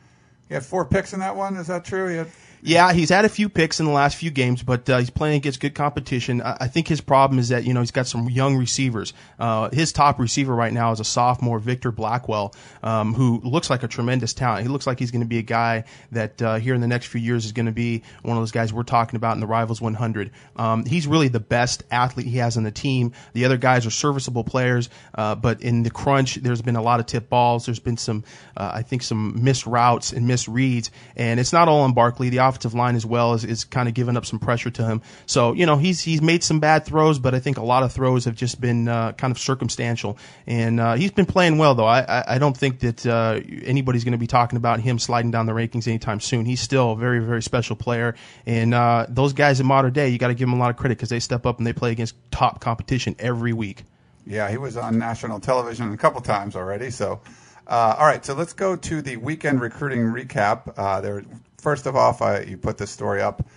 he 0.47 0.53
had 0.55 0.65
four 0.65 0.83
picks 0.83 1.13
in 1.13 1.19
that 1.19 1.35
one. 1.35 1.55
Is 1.57 1.67
that 1.67 1.85
true? 1.85 2.07
He 2.07 2.17
had 2.17 2.27
yeah, 2.61 2.93
he's 2.93 3.09
had 3.09 3.25
a 3.25 3.29
few 3.29 3.49
picks 3.49 3.79
in 3.79 3.85
the 3.85 3.91
last 3.91 4.17
few 4.17 4.31
games, 4.31 4.63
but 4.63 4.89
uh, 4.89 4.97
he's 4.97 5.09
playing 5.09 5.37
against 5.37 5.59
good 5.59 5.75
competition. 5.75 6.41
I, 6.41 6.57
I, 6.61 6.67
think 6.67 6.87
his 6.87 7.01
problem 7.01 7.39
is 7.39 7.49
that 7.49 7.63
you 7.63 7.73
know 7.73 7.79
he's 7.79 7.91
got 7.91 8.07
some 8.07 8.29
young 8.29 8.57
receivers. 8.57 9.13
Uh, 9.39 9.69
his 9.69 9.93
top 9.93 10.19
receiver 10.19 10.53
right 10.53 10.73
now 10.73 10.91
is 10.91 10.99
a 10.99 11.03
sophomore, 11.03 11.59
Victor 11.59 11.91
Blackwell, 11.91 12.53
um, 12.83 13.13
who 13.13 13.39
looks 13.43 13.69
like 13.69 13.83
a 13.83 13.87
tremendous 13.87 14.33
talent. 14.33 14.63
He 14.63 14.69
looks 14.69 14.87
like 14.87 14.99
he's 14.99 15.11
going 15.11 15.21
to 15.21 15.27
be 15.27 15.37
a 15.37 15.43
guy 15.43 15.85
that 16.11 16.41
uh, 16.41 16.55
here 16.55 16.75
in 16.75 16.81
the 16.81 16.87
next 16.87 17.07
few 17.07 17.21
years 17.21 17.45
is 17.45 17.51
going 17.51 17.67
to 17.67 17.71
be 17.71 18.03
one 18.23 18.35
of 18.35 18.41
those 18.41 18.51
guys 18.51 18.73
we're 18.73 18.83
talking 18.83 19.15
about 19.15 19.35
in 19.35 19.39
the 19.39 19.47
Rivals 19.47 19.81
100. 19.81 20.31
Um, 20.55 20.85
he's 20.85 21.07
really 21.07 21.29
the 21.29 21.39
best 21.39 21.83
athlete 21.91 22.27
he 22.27 22.37
has 22.37 22.57
on 22.57 22.63
the 22.63 22.71
team. 22.71 23.13
The 23.33 23.45
other 23.45 23.57
guys 23.57 23.85
are 23.85 23.91
serviceable 23.91 24.43
players, 24.43 24.89
uh, 25.15 25.35
but 25.35 25.61
in 25.61 25.83
the 25.83 25.91
crunch, 25.91 26.35
there's 26.35 26.61
been 26.61 26.75
a 26.75 26.81
lot 26.81 26.99
of 26.99 27.05
tip 27.05 27.29
balls. 27.29 27.65
There's 27.65 27.79
been 27.79 27.97
some, 27.97 28.23
uh, 28.57 28.71
I 28.73 28.81
think, 28.81 29.03
some 29.03 29.43
missed 29.43 29.65
routes 29.65 30.11
and 30.11 30.27
missed 30.27 30.47
reads, 30.47 30.91
and 31.15 31.39
it's 31.39 31.53
not 31.53 31.67
all 31.67 31.81
on 31.81 31.93
Barkley. 31.93 32.29
The 32.29 32.39
offensive 32.49 32.73
line 32.73 32.95
as 32.95 33.05
well 33.05 33.33
is, 33.33 33.45
is 33.45 33.63
kind 33.63 33.87
of 33.87 33.93
giving 33.93 34.17
up 34.17 34.25
some 34.25 34.39
pressure 34.39 34.69
to 34.71 34.83
him. 34.83 35.01
So 35.25 35.53
you 35.53 35.65
know 35.65 35.77
he's 35.77 36.01
he's 36.01 36.21
made 36.21 36.43
some 36.43 36.59
bad 36.59 36.85
throws, 36.85 37.19
but 37.19 37.33
I 37.33 37.39
think 37.39 37.57
a 37.57 37.63
lot 37.63 37.83
of 37.83 37.93
throws 37.93 38.25
have 38.25 38.35
just 38.35 38.59
been 38.59 38.87
uh, 38.87 39.13
kind 39.13 39.31
of 39.31 39.39
circumstantial. 39.39 40.17
And 40.47 40.79
uh, 40.79 40.95
he's 40.95 41.11
been 41.11 41.25
playing 41.25 41.57
well 41.57 41.75
though. 41.75 41.87
I 41.87 42.23
I, 42.27 42.37
don't 42.37 42.57
think 42.57 42.79
that 42.79 43.05
uh, 43.05 43.39
anybody's 43.63 44.03
going 44.03 44.13
to 44.13 44.17
be 44.17 44.27
talking 44.27 44.57
about 44.57 44.79
him 44.79 44.99
sliding 44.99 45.31
down 45.31 45.45
the 45.45 45.53
rankings 45.53 45.87
anytime 45.87 46.19
soon. 46.19 46.45
He's 46.45 46.61
still 46.61 46.91
a 46.91 46.95
very 46.95 47.19
very 47.19 47.41
special 47.41 47.75
player. 47.75 48.15
And 48.45 48.73
uh, 48.73 49.05
those 49.07 49.33
guys 49.33 49.59
in 49.59 49.67
Mater 49.67 49.89
Dei, 49.89 50.09
you 50.09 50.17
got 50.17 50.27
to 50.27 50.33
give 50.33 50.47
them 50.49 50.57
a 50.57 50.59
lot 50.59 50.69
of 50.69 50.77
credit 50.77 50.97
because 50.97 51.09
they 51.09 51.19
step 51.19 51.45
up 51.45 51.59
and 51.59 51.67
they 51.67 51.73
play 51.73 51.91
against 51.91 52.15
top 52.31 52.59
competition 52.59 53.15
every 53.19 53.53
week. 53.53 53.83
Yeah, 54.25 54.49
he 54.49 54.57
was 54.57 54.77
on 54.77 54.97
national 54.99 55.39
television 55.39 55.91
a 55.91 55.97
couple 55.97 56.21
times 56.21 56.55
already. 56.55 56.91
So, 56.91 57.21
uh, 57.67 57.95
all 57.97 58.05
right, 58.05 58.23
so 58.23 58.33
let's 58.33 58.53
go 58.53 58.75
to 58.75 59.01
the 59.01 59.17
weekend 59.17 59.61
recruiting 59.61 60.01
recap. 60.01 60.73
Uh, 60.77 61.01
there 61.01 61.23
first 61.59 61.85
of 61.85 61.95
all, 61.95 62.15
I, 62.21 62.41
you 62.41 62.57
put 62.57 62.77
this 62.77 62.91
story 62.91 63.21
up. 63.21 63.47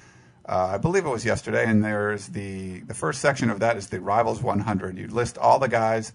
Uh, 0.44 0.72
I 0.74 0.78
believe 0.78 1.06
it 1.06 1.08
was 1.08 1.24
yesterday, 1.24 1.64
and 1.66 1.84
there's 1.84 2.28
the 2.28 2.80
the 2.80 2.94
first 2.94 3.20
section 3.20 3.48
of 3.48 3.60
that 3.60 3.76
is 3.76 3.88
the 3.88 4.00
Rivals 4.00 4.42
100. 4.42 4.98
You 4.98 5.06
list 5.08 5.38
all 5.38 5.58
the 5.58 5.68
guys 5.68 6.12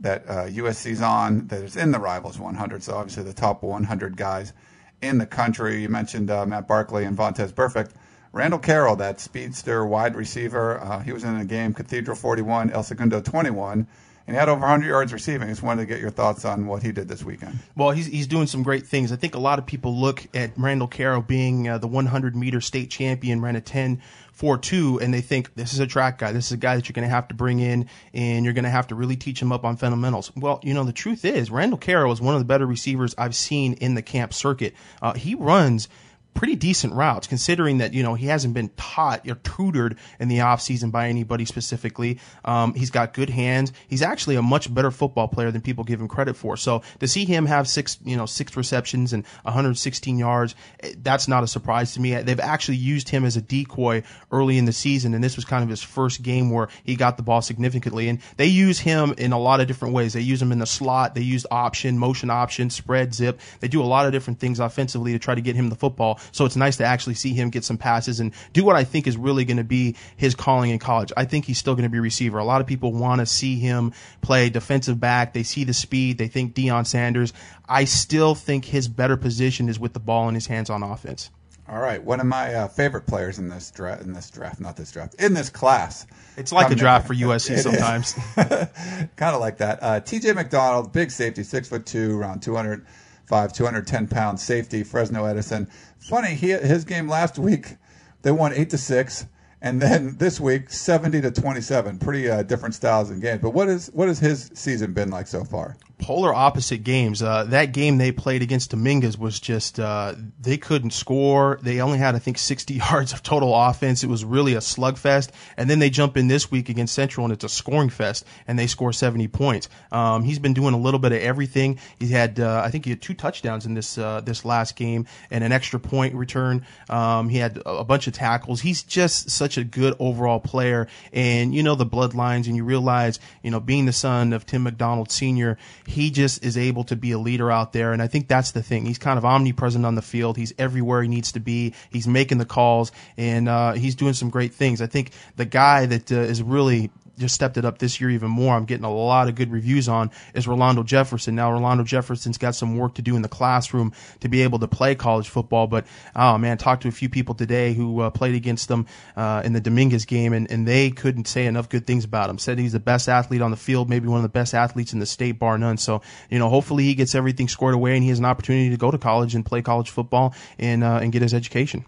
that 0.00 0.24
uh, 0.28 0.46
USC's 0.46 1.00
on 1.00 1.46
that 1.48 1.62
is 1.62 1.76
in 1.76 1.90
the 1.90 1.98
Rivals 1.98 2.38
100. 2.38 2.82
So 2.82 2.94
obviously 2.94 3.22
the 3.22 3.32
top 3.32 3.62
100 3.62 4.16
guys 4.16 4.52
in 5.00 5.18
the 5.18 5.26
country. 5.26 5.82
You 5.82 5.88
mentioned 5.88 6.30
uh, 6.30 6.44
Matt 6.44 6.68
Barkley 6.68 7.04
and 7.04 7.16
Vontaze 7.16 7.52
Burfict. 7.52 7.92
Randall 8.32 8.60
Carroll, 8.60 8.96
that 8.96 9.20
speedster 9.20 9.84
wide 9.84 10.16
receiver, 10.16 10.80
uh, 10.80 11.00
he 11.00 11.12
was 11.12 11.22
in 11.22 11.36
a 11.36 11.44
game, 11.44 11.74
Cathedral 11.74 12.16
41, 12.16 12.70
El 12.70 12.82
Segundo 12.82 13.20
21 13.20 13.72
and 13.72 13.86
he 14.32 14.38
had 14.38 14.48
over 14.48 14.60
100 14.60 14.86
yards 14.86 15.12
receiving. 15.12 15.48
I 15.48 15.50
just 15.50 15.62
wanted 15.62 15.82
to 15.82 15.86
get 15.86 16.00
your 16.00 16.10
thoughts 16.10 16.44
on 16.44 16.66
what 16.66 16.82
he 16.82 16.90
did 16.90 17.08
this 17.08 17.22
weekend. 17.22 17.58
Well, 17.76 17.90
he's 17.90 18.06
he's 18.06 18.26
doing 18.26 18.46
some 18.46 18.62
great 18.62 18.86
things. 18.86 19.12
I 19.12 19.16
think 19.16 19.34
a 19.34 19.38
lot 19.38 19.58
of 19.58 19.66
people 19.66 19.94
look 19.94 20.26
at 20.34 20.52
Randall 20.56 20.88
Carroll 20.88 21.22
being 21.22 21.68
uh, 21.68 21.78
the 21.78 21.86
100 21.86 22.34
meter 22.34 22.60
state 22.60 22.90
champion, 22.90 23.40
ran 23.40 23.56
a 23.56 23.60
10 23.60 24.00
4 24.32 24.58
2, 24.58 25.00
and 25.00 25.12
they 25.12 25.20
think 25.20 25.54
this 25.54 25.72
is 25.72 25.78
a 25.78 25.86
track 25.86 26.18
guy. 26.18 26.32
This 26.32 26.46
is 26.46 26.52
a 26.52 26.56
guy 26.56 26.76
that 26.76 26.88
you're 26.88 26.94
going 26.94 27.06
to 27.06 27.14
have 27.14 27.28
to 27.28 27.34
bring 27.34 27.60
in, 27.60 27.88
and 28.14 28.44
you're 28.44 28.54
going 28.54 28.64
to 28.64 28.70
have 28.70 28.88
to 28.88 28.94
really 28.94 29.16
teach 29.16 29.40
him 29.40 29.52
up 29.52 29.64
on 29.64 29.76
fundamentals. 29.76 30.32
Well, 30.34 30.60
you 30.62 30.72
know, 30.72 30.84
the 30.84 30.92
truth 30.92 31.24
is, 31.24 31.50
Randall 31.50 31.78
Carroll 31.78 32.12
is 32.12 32.20
one 32.20 32.34
of 32.34 32.40
the 32.40 32.46
better 32.46 32.66
receivers 32.66 33.14
I've 33.18 33.34
seen 33.34 33.74
in 33.74 33.94
the 33.94 34.02
camp 34.02 34.32
circuit. 34.32 34.74
Uh, 35.00 35.12
he 35.12 35.34
runs 35.34 35.88
pretty 36.34 36.56
decent 36.56 36.94
routes 36.94 37.26
considering 37.26 37.78
that 37.78 37.92
you 37.92 38.02
know 38.02 38.14
he 38.14 38.26
hasn't 38.26 38.54
been 38.54 38.70
taught 38.76 39.28
or 39.28 39.34
tutored 39.36 39.96
in 40.18 40.28
the 40.28 40.38
offseason 40.38 40.90
by 40.90 41.08
anybody 41.08 41.44
specifically. 41.44 42.18
Um, 42.44 42.74
he's 42.74 42.90
got 42.90 43.14
good 43.14 43.30
hands. 43.30 43.72
He's 43.88 44.02
actually 44.02 44.36
a 44.36 44.42
much 44.42 44.72
better 44.72 44.90
football 44.90 45.28
player 45.28 45.50
than 45.50 45.60
people 45.60 45.84
give 45.84 46.00
him 46.00 46.08
credit 46.08 46.36
for. 46.36 46.56
So 46.56 46.82
to 47.00 47.08
see 47.08 47.24
him 47.24 47.46
have 47.46 47.68
six 47.68 47.98
you 48.04 48.16
know 48.16 48.26
six 48.26 48.56
receptions 48.56 49.12
and 49.12 49.24
116 49.42 50.18
yards 50.18 50.54
eh, 50.80 50.94
that's 51.02 51.28
not 51.28 51.44
a 51.44 51.46
surprise 51.46 51.94
to 51.94 52.00
me. 52.00 52.14
They've 52.22 52.40
actually 52.40 52.78
used 52.78 53.08
him 53.08 53.24
as 53.24 53.36
a 53.36 53.42
decoy 53.42 54.02
early 54.30 54.58
in 54.58 54.64
the 54.64 54.72
season 54.72 55.14
and 55.14 55.22
this 55.22 55.36
was 55.36 55.44
kind 55.44 55.62
of 55.62 55.68
his 55.68 55.82
first 55.82 56.22
game 56.22 56.50
where 56.50 56.68
he 56.84 56.96
got 56.96 57.16
the 57.16 57.22
ball 57.22 57.42
significantly. 57.42 58.08
And 58.08 58.20
they 58.36 58.46
use 58.46 58.78
him 58.78 59.14
in 59.18 59.32
a 59.32 59.38
lot 59.38 59.60
of 59.60 59.66
different 59.66 59.94
ways. 59.94 60.12
They 60.12 60.20
use 60.20 60.40
him 60.40 60.52
in 60.52 60.58
the 60.58 60.66
slot. 60.66 61.14
They 61.14 61.22
use 61.22 61.46
option 61.50 61.98
motion 61.98 62.30
option 62.30 62.70
spread 62.70 63.14
zip. 63.14 63.40
They 63.60 63.68
do 63.68 63.82
a 63.82 63.84
lot 63.84 64.06
of 64.06 64.12
different 64.12 64.40
things 64.40 64.60
offensively 64.60 65.12
to 65.12 65.18
try 65.18 65.34
to 65.34 65.40
get 65.40 65.56
him 65.56 65.68
the 65.68 65.76
football 65.76 66.18
so 66.30 66.44
it's 66.44 66.56
nice 66.56 66.76
to 66.76 66.84
actually 66.84 67.14
see 67.14 67.32
him 67.32 67.50
get 67.50 67.64
some 67.64 67.78
passes 67.78 68.20
and 68.20 68.32
do 68.52 68.64
what 68.64 68.76
I 68.76 68.84
think 68.84 69.06
is 69.06 69.16
really 69.16 69.44
going 69.44 69.56
to 69.56 69.64
be 69.64 69.96
his 70.16 70.34
calling 70.34 70.70
in 70.70 70.78
college. 70.78 71.12
I 71.16 71.24
think 71.24 71.44
he's 71.44 71.58
still 71.58 71.74
going 71.74 71.84
to 71.84 71.90
be 71.90 71.98
a 71.98 72.02
receiver. 72.02 72.38
A 72.38 72.44
lot 72.44 72.60
of 72.60 72.66
people 72.66 72.92
want 72.92 73.20
to 73.20 73.26
see 73.26 73.58
him 73.58 73.92
play 74.20 74.50
defensive 74.50 75.00
back. 75.00 75.32
They 75.32 75.42
see 75.42 75.64
the 75.64 75.74
speed. 75.74 76.18
They 76.18 76.28
think 76.28 76.54
Deion 76.54 76.86
Sanders. 76.86 77.32
I 77.68 77.84
still 77.84 78.34
think 78.34 78.64
his 78.64 78.88
better 78.88 79.16
position 79.16 79.68
is 79.68 79.78
with 79.78 79.92
the 79.92 80.00
ball 80.00 80.28
in 80.28 80.34
his 80.34 80.46
hands 80.46 80.70
on 80.70 80.82
offense. 80.82 81.30
All 81.68 81.80
right, 81.80 82.02
one 82.02 82.20
of 82.20 82.26
my 82.26 82.52
uh, 82.54 82.68
favorite 82.68 83.06
players 83.06 83.38
in 83.38 83.48
this 83.48 83.70
draft, 83.70 84.02
in 84.02 84.12
this 84.12 84.28
draft, 84.30 84.60
not 84.60 84.76
this 84.76 84.90
draft, 84.90 85.14
in 85.14 85.32
this 85.32 85.48
class. 85.48 86.06
It's 86.36 86.52
like 86.52 86.70
a 86.72 86.74
draft 86.74 87.06
for 87.06 87.14
USC 87.14 87.58
sometimes. 87.62 88.12
kind 89.16 89.34
of 89.34 89.40
like 89.40 89.58
that. 89.58 89.78
Uh, 89.80 90.00
T.J. 90.00 90.32
McDonald, 90.32 90.92
big 90.92 91.10
safety, 91.10 91.44
six 91.44 91.68
foot 91.68 91.86
two, 91.86 92.18
around 92.18 92.42
205, 92.42 93.52
210 93.52 94.08
pound 94.08 94.40
safety, 94.40 94.82
Fresno 94.82 95.24
Edison. 95.24 95.66
Funny, 96.08 96.34
he, 96.34 96.50
his 96.50 96.84
game 96.84 97.08
last 97.08 97.38
week, 97.38 97.76
they 98.22 98.32
won 98.32 98.52
eight 98.54 98.70
to 98.70 98.78
six, 98.78 99.26
And 99.60 99.80
then 99.80 100.16
this 100.18 100.40
week, 100.40 100.70
70 100.70 101.20
to 101.20 101.30
27. 101.30 101.98
Pretty 101.98 102.28
uh, 102.28 102.42
different 102.42 102.74
styles 102.74 103.10
in 103.10 103.20
games. 103.20 103.40
But 103.40 103.50
what 103.50 103.68
is 103.68 103.88
what 103.94 104.08
has 104.08 104.18
his 104.18 104.50
season 104.54 104.92
been 104.92 105.10
like 105.10 105.28
so 105.28 105.44
far? 105.44 105.76
Polar 106.02 106.34
opposite 106.34 106.84
games. 106.84 107.22
Uh, 107.22 107.44
that 107.44 107.72
game 107.72 107.96
they 107.96 108.12
played 108.12 108.42
against 108.42 108.70
Dominguez 108.70 109.16
was 109.16 109.40
just 109.40 109.80
uh, 109.80 110.14
they 110.40 110.58
couldn't 110.58 110.90
score. 110.90 111.58
They 111.62 111.80
only 111.80 111.98
had 111.98 112.14
I 112.14 112.18
think 112.18 112.36
60 112.36 112.74
yards 112.90 113.12
of 113.12 113.22
total 113.22 113.54
offense. 113.54 114.04
It 114.04 114.08
was 114.08 114.24
really 114.24 114.54
a 114.54 114.58
slugfest. 114.58 115.30
And 115.56 115.70
then 115.70 115.78
they 115.78 115.88
jump 115.88 116.16
in 116.16 116.28
this 116.28 116.50
week 116.50 116.68
against 116.68 116.94
Central 116.94 117.24
and 117.24 117.32
it's 117.32 117.44
a 117.44 117.48
scoring 117.48 117.88
fest 117.88 118.26
and 118.46 118.58
they 118.58 118.66
score 118.66 118.92
70 118.92 119.28
points. 119.28 119.68
Um, 119.90 120.24
he's 120.24 120.38
been 120.38 120.52
doing 120.52 120.74
a 120.74 120.78
little 120.78 121.00
bit 121.00 121.12
of 121.12 121.20
everything. 121.20 121.78
He 121.98 122.08
had 122.08 122.38
uh, 122.38 122.62
I 122.64 122.70
think 122.70 122.84
he 122.84 122.90
had 122.90 123.00
two 123.00 123.14
touchdowns 123.14 123.64
in 123.64 123.74
this 123.74 123.96
uh, 123.96 124.20
this 124.20 124.44
last 124.44 124.76
game 124.76 125.06
and 125.30 125.44
an 125.44 125.52
extra 125.52 125.80
point 125.80 126.14
return. 126.14 126.66
Um, 126.90 127.28
he 127.28 127.38
had 127.38 127.62
a 127.64 127.84
bunch 127.84 128.06
of 128.08 128.12
tackles. 128.12 128.60
He's 128.60 128.82
just 128.82 129.30
such 129.30 129.56
a 129.56 129.64
good 129.64 129.94
overall 129.98 130.40
player. 130.40 130.88
And 131.12 131.54
you 131.54 131.62
know 131.62 131.76
the 131.76 131.86
bloodlines 131.86 132.46
and 132.46 132.56
you 132.56 132.64
realize 132.64 133.20
you 133.42 133.50
know 133.50 133.60
being 133.60 133.86
the 133.86 133.92
son 133.92 134.32
of 134.32 134.44
Tim 134.44 134.64
McDonald 134.64 135.10
Sr 135.10 135.56
he 135.92 136.10
just 136.10 136.42
is 136.42 136.56
able 136.56 136.84
to 136.84 136.96
be 136.96 137.12
a 137.12 137.18
leader 137.18 137.50
out 137.50 137.72
there. 137.72 137.92
And 137.92 138.00
I 138.00 138.06
think 138.06 138.26
that's 138.26 138.52
the 138.52 138.62
thing. 138.62 138.86
He's 138.86 138.98
kind 138.98 139.18
of 139.18 139.24
omnipresent 139.24 139.84
on 139.84 139.94
the 139.94 140.02
field. 140.02 140.36
He's 140.36 140.52
everywhere 140.58 141.02
he 141.02 141.08
needs 141.08 141.32
to 141.32 141.40
be. 141.40 141.74
He's 141.90 142.08
making 142.08 142.38
the 142.38 142.46
calls 142.46 142.92
and 143.16 143.48
uh, 143.48 143.72
he's 143.72 143.94
doing 143.94 144.14
some 144.14 144.30
great 144.30 144.54
things. 144.54 144.80
I 144.80 144.86
think 144.86 145.10
the 145.36 145.44
guy 145.44 145.86
that 145.86 146.10
uh, 146.10 146.16
is 146.16 146.42
really 146.42 146.90
just 147.18 147.34
stepped 147.34 147.56
it 147.56 147.64
up 147.64 147.78
this 147.78 148.00
year 148.00 148.10
even 148.10 148.30
more. 148.30 148.54
I'm 148.54 148.64
getting 148.64 148.84
a 148.84 148.92
lot 148.92 149.28
of 149.28 149.34
good 149.34 149.50
reviews 149.50 149.88
on 149.88 150.10
is 150.34 150.48
Rolando 150.48 150.82
Jefferson. 150.82 151.34
Now 151.34 151.52
Rolando 151.52 151.84
Jefferson's 151.84 152.38
got 152.38 152.54
some 152.54 152.76
work 152.76 152.94
to 152.94 153.02
do 153.02 153.16
in 153.16 153.22
the 153.22 153.28
classroom 153.28 153.92
to 154.20 154.28
be 154.28 154.42
able 154.42 154.58
to 154.60 154.68
play 154.68 154.94
college 154.94 155.28
football. 155.28 155.66
But 155.66 155.86
oh 156.16 156.38
man, 156.38 156.58
talked 156.58 156.82
to 156.82 156.88
a 156.88 156.92
few 156.92 157.08
people 157.08 157.34
today 157.34 157.74
who 157.74 158.00
uh, 158.00 158.10
played 158.10 158.34
against 158.34 158.68
them 158.68 158.86
uh, 159.16 159.42
in 159.44 159.52
the 159.52 159.60
Dominguez 159.60 160.04
game, 160.04 160.32
and, 160.32 160.50
and 160.50 160.66
they 160.66 160.90
couldn't 160.90 161.26
say 161.26 161.46
enough 161.46 161.68
good 161.68 161.86
things 161.86 162.04
about 162.04 162.30
him. 162.30 162.38
Said 162.38 162.58
he's 162.58 162.72
the 162.72 162.80
best 162.80 163.08
athlete 163.08 163.42
on 163.42 163.50
the 163.50 163.56
field, 163.56 163.88
maybe 163.88 164.08
one 164.08 164.18
of 164.18 164.22
the 164.22 164.28
best 164.28 164.54
athletes 164.54 164.92
in 164.92 164.98
the 164.98 165.06
state, 165.06 165.38
bar 165.38 165.58
none. 165.58 165.76
So 165.76 166.02
you 166.30 166.38
know, 166.38 166.48
hopefully 166.48 166.84
he 166.84 166.94
gets 166.94 167.14
everything 167.14 167.48
squared 167.48 167.74
away 167.74 167.94
and 167.94 168.02
he 168.02 168.08
has 168.08 168.18
an 168.18 168.24
opportunity 168.24 168.70
to 168.70 168.76
go 168.76 168.90
to 168.90 168.98
college 168.98 169.34
and 169.34 169.44
play 169.44 169.62
college 169.62 169.90
football 169.90 170.34
and 170.58 170.82
uh, 170.82 171.00
and 171.02 171.12
get 171.12 171.22
his 171.22 171.34
education. 171.34 171.84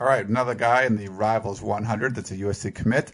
All 0.00 0.08
right, 0.08 0.26
another 0.26 0.56
guy 0.56 0.84
in 0.84 0.96
the 0.96 1.08
Rivals 1.08 1.62
100 1.62 2.16
that's 2.16 2.32
a 2.32 2.36
USC 2.36 2.74
commit. 2.74 3.12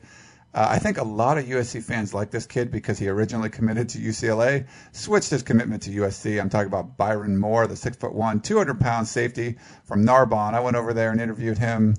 Uh, 0.54 0.66
I 0.70 0.78
think 0.78 0.96
a 0.96 1.04
lot 1.04 1.36
of 1.36 1.44
USC 1.44 1.82
fans 1.82 2.14
like 2.14 2.30
this 2.30 2.46
kid 2.46 2.70
because 2.70 2.98
he 2.98 3.08
originally 3.08 3.50
committed 3.50 3.90
to 3.90 3.98
UCLA, 3.98 4.66
switched 4.92 5.28
his 5.30 5.42
commitment 5.42 5.82
to 5.82 5.90
USC. 5.90 6.40
I'm 6.40 6.48
talking 6.48 6.68
about 6.68 6.96
Byron 6.96 7.36
Moore, 7.36 7.66
the 7.66 7.76
six 7.76 7.98
foot 7.98 8.14
one, 8.14 8.40
200 8.40 8.80
pound 8.80 9.06
safety 9.06 9.56
from 9.84 10.04
Narbonne. 10.04 10.54
I 10.54 10.60
went 10.60 10.76
over 10.76 10.94
there 10.94 11.10
and 11.10 11.20
interviewed 11.20 11.58
him 11.58 11.96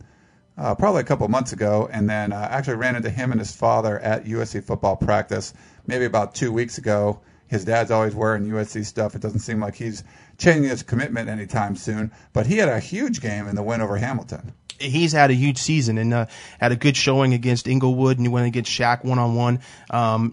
uh, 0.57 0.73
probably 0.73 1.01
a 1.01 1.05
couple 1.05 1.27
months 1.27 1.53
ago, 1.53 1.89
and 1.91 2.09
then 2.09 2.33
uh, 2.33 2.47
actually 2.49 2.77
ran 2.77 2.95
into 2.95 3.11
him 3.11 3.31
and 3.31 3.39
his 3.39 3.55
father 3.55 3.99
at 3.99 4.25
USC 4.25 4.63
football 4.63 4.95
practice 4.95 5.53
maybe 5.85 6.05
about 6.05 6.33
two 6.33 6.51
weeks 6.51 6.79
ago. 6.79 7.21
His 7.47 7.65
dad's 7.65 7.91
always 7.91 8.15
wearing 8.15 8.45
USC 8.45 8.83
stuff. 8.85 9.15
It 9.15 9.21
doesn't 9.21 9.39
seem 9.39 9.59
like 9.59 9.75
he's 9.75 10.03
changing 10.37 10.69
his 10.69 10.83
commitment 10.83 11.29
anytime 11.29 11.75
soon. 11.75 12.11
But 12.33 12.47
he 12.47 12.57
had 12.57 12.69
a 12.69 12.79
huge 12.79 13.21
game 13.21 13.47
in 13.47 13.55
the 13.55 13.63
win 13.63 13.81
over 13.81 13.97
Hamilton 13.97 14.53
he's 14.79 15.11
had 15.11 15.31
a 15.31 15.33
huge 15.33 15.57
season 15.57 15.97
and 15.97 16.13
uh, 16.13 16.25
had 16.59 16.71
a 16.71 16.75
good 16.75 16.95
showing 16.95 17.33
against 17.33 17.67
Inglewood 17.67 18.17
and 18.17 18.25
he 18.25 18.31
went 18.31 18.47
against 18.47 18.71
Shaq 18.71 19.03
one 19.03 19.19
on 19.19 19.35
one. 19.35 19.59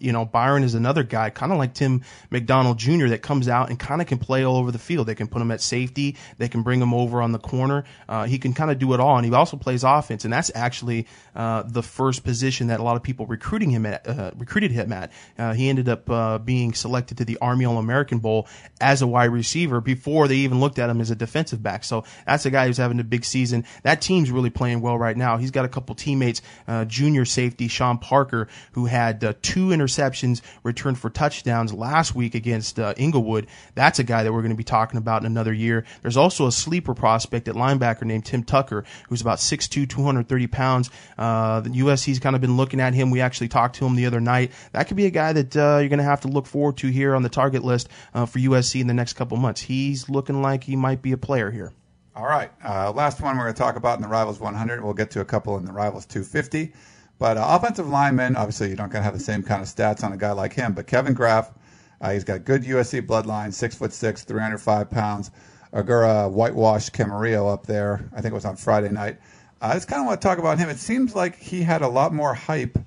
You 0.01 0.13
know, 0.13 0.25
Byron 0.25 0.65
is 0.65 0.75
another 0.75 1.03
guy, 1.03 1.31
kind 1.31 1.53
of 1.53 1.59
like 1.59 1.75
Tim 1.75 2.03
McDonald 2.31 2.79
Jr. 2.79 3.09
that 3.09 3.23
comes 3.23 3.49
out 3.49 3.71
and 3.71 3.79
kind 3.79 4.01
of 4.01 4.07
can 4.07 4.19
play 4.19 4.45
all 4.45 4.57
over 4.57 4.71
the 4.71 4.79
field. 4.79 5.07
They 5.07 5.15
can 5.15 5.29
put 5.29 5.43
him 5.43 5.51
at 5.51 5.61
safety. 5.61 6.17
They 6.39 6.49
can 6.49 6.63
bring 6.63 6.81
him 6.81 6.95
over 6.95 7.23
on 7.23 7.33
the 7.33 7.39
corner. 7.39 7.85
Uh, 8.09 8.25
he 8.25 8.39
can 8.39 8.53
kind 8.53 8.71
of 8.71 8.79
do 8.79 8.93
it 8.95 9.01
all, 9.01 9.17
and 9.17 9.27
he 9.27 9.33
also 9.33 9.57
plays 9.57 9.85
offense. 9.85 10.25
And 10.25 10.33
that's 10.33 10.51
actually 10.55 11.07
uh, 11.35 11.63
the 11.67 11.83
first 11.83 12.25
position 12.25 12.69
that 12.69 12.81
a 12.81 12.83
lot 12.83 12.97
of 12.97 13.03
people 13.03 13.27
recruiting 13.27 13.71
him 13.71 13.87
at, 13.87 14.07
uh, 14.07 14.31
recruited 14.37 14.71
him 14.71 14.93
at. 14.93 15.13
Uh, 15.39 15.53
he 15.53 15.69
ended 15.69 15.89
up 15.89 16.09
uh, 16.11 16.39
being 16.39 16.73
selected 16.75 17.19
to 17.19 17.25
the 17.25 17.39
Army 17.41 17.65
All 17.65 17.79
American 17.79 18.19
Bowl 18.19 18.49
as 18.81 19.03
a 19.03 19.07
wide 19.07 19.31
receiver 19.31 19.81
before 19.81 20.29
they 20.29 20.37
even 20.37 20.61
looked 20.61 20.79
at 20.79 20.91
him 20.91 21.01
as 21.01 21.11
a 21.11 21.17
defensive 21.17 21.63
back. 21.63 21.85
So 21.85 22.05
that's 22.27 22.47
a 22.47 22.51
guy 22.51 22.67
who's 22.67 22.79
having 22.79 23.01
a 23.01 23.05
big 23.05 23.25
season. 23.25 23.65
That 23.83 24.01
team's 24.01 24.31
really 24.37 24.51
playing 24.51 24.81
well 24.81 24.97
right 24.97 25.17
now. 25.17 25.39
He's 25.39 25.51
got 25.51 25.65
a 25.65 25.69
couple 25.69 25.95
teammates, 25.97 26.43
uh, 26.69 26.85
junior 26.85 27.25
safety 27.25 27.67
Sean 27.67 27.99
Parker, 27.99 28.47
who 28.73 28.85
had 28.87 29.25
uh, 29.25 29.33
two 29.43 29.69
interceptions 29.69 30.43
returned 30.63 30.99
for 30.99 31.11
touchdowns 31.11 31.73
last 31.73 32.15
week 32.15 32.37
against 32.37 32.79
uh, 32.79 32.95
Inglewood. 32.97 33.49
That's 33.75 33.99
a 33.99 34.05
guy 34.05 34.23
that 34.23 34.33
we're 34.33 34.43
going 34.43 34.51
to 34.51 34.57
be 34.57 34.63
talking 34.63 34.99
about 34.99 35.23
in 35.23 35.27
another 35.27 35.53
year. 35.53 35.85
There's 36.03 36.17
also 36.17 36.47
a 36.47 36.53
sleeper 36.53 36.95
prospect 36.95 37.49
at 37.49 37.55
linebacker 37.55 38.03
named 38.03 38.27
Tim 38.27 38.45
Tucker, 38.45 38.85
who's 39.09 39.23
about 39.23 39.39
6'2", 39.39 39.89
230 39.89 40.47
pounds. 40.47 40.91
Uh, 41.19 41.61
the 41.61 41.71
USC's 41.71 42.21
kind 42.21 42.37
of 42.37 42.43
been 42.43 42.57
looking 42.57 42.81
at 42.81 42.95
him. 42.95 43.11
We 43.11 43.23
actually 43.23 43.49
talked 43.49 43.77
to 43.77 43.87
him 43.87 43.97
the 43.97 44.07
other 44.07 44.21
night. 44.21 44.53
That 44.73 44.87
could 44.87 44.97
be 44.97 45.07
a 45.07 45.11
guy 45.11 45.33
that 45.33 45.57
uh, 45.57 45.79
you're 45.81 45.89
going 45.89 45.99
to 45.99 46.05
have 46.05 46.21
to 46.21 46.29
look 46.29 46.47
forward 46.47 46.77
to 46.79 46.89
here 46.89 47.15
on 47.15 47.23
the 47.23 47.29
target 47.31 47.65
list 47.65 47.89
uh, 48.13 48.27
for 48.27 48.39
USC 48.39 48.81
in 48.81 48.87
the 48.87 48.95
next 48.95 49.15
couple 49.15 49.39
months. 49.39 49.63
He's 49.63 50.11
looking 50.11 50.43
like 50.43 50.65
he 50.65 50.77
might 50.77 51.01
be 51.01 51.13
a 51.13 51.17
player 51.17 51.51
here. 51.51 51.73
All 52.17 52.25
right. 52.25 52.51
Uh, 52.65 52.91
last 52.93 53.21
one 53.21 53.37
we're 53.37 53.45
going 53.45 53.55
to 53.55 53.59
talk 53.59 53.77
about 53.77 53.99
in 53.99 54.03
the 54.03 54.09
Rivals 54.09 54.41
100. 54.41 54.83
We'll 54.83 54.95
get 54.95 55.11
to 55.11 55.21
a 55.21 55.25
couple 55.27 55.59
in 55.59 55.67
the 55.67 55.73
Rivals 55.73 56.07
250. 56.07 56.73
But 57.19 57.37
uh, 57.37 57.45
offensive 57.47 57.91
linemen, 57.91 58.37
obviously, 58.37 58.71
you 58.71 58.75
don't 58.75 58.91
going 58.91 59.01
to 59.01 59.05
have 59.05 59.13
the 59.13 59.23
same 59.23 59.43
kind 59.43 59.61
of 59.61 59.69
stats 59.69 60.03
on 60.03 60.15
a 60.15 60.17
guy 60.17 60.33
like 60.33 60.55
him. 60.55 60.73
But 60.73 60.87
Kevin 60.87 61.13
Graf, 61.13 61.53
uh, 62.01 62.13
he's 62.13 62.25
got 62.25 62.47
good 62.47 62.63
USC 62.63 63.07
bloodline, 63.07 63.53
six 63.53 63.75
foot 63.75 63.93
six, 63.93 64.25
305 64.25 64.89
pounds. 64.89 65.31
Agoura 65.75 66.31
whitewashed 66.31 66.95
Camarillo 66.95 67.53
up 67.53 67.67
there. 67.67 68.09
I 68.15 68.23
think 68.23 68.33
it 68.33 68.35
was 68.35 68.47
on 68.47 68.57
Friday 68.57 68.89
night. 68.89 69.19
I 69.61 69.75
just 69.75 69.87
kind 69.87 70.01
of 70.01 70.07
want 70.07 70.19
to 70.19 70.27
talk 70.27 70.39
about 70.39 70.59
him. 70.59 70.71
It 70.71 70.79
seems 70.79 71.15
like 71.15 71.37
he 71.37 71.63
had 71.63 71.83
a 71.83 71.89
lot 71.89 72.15
more 72.15 72.33
hype 72.33 72.79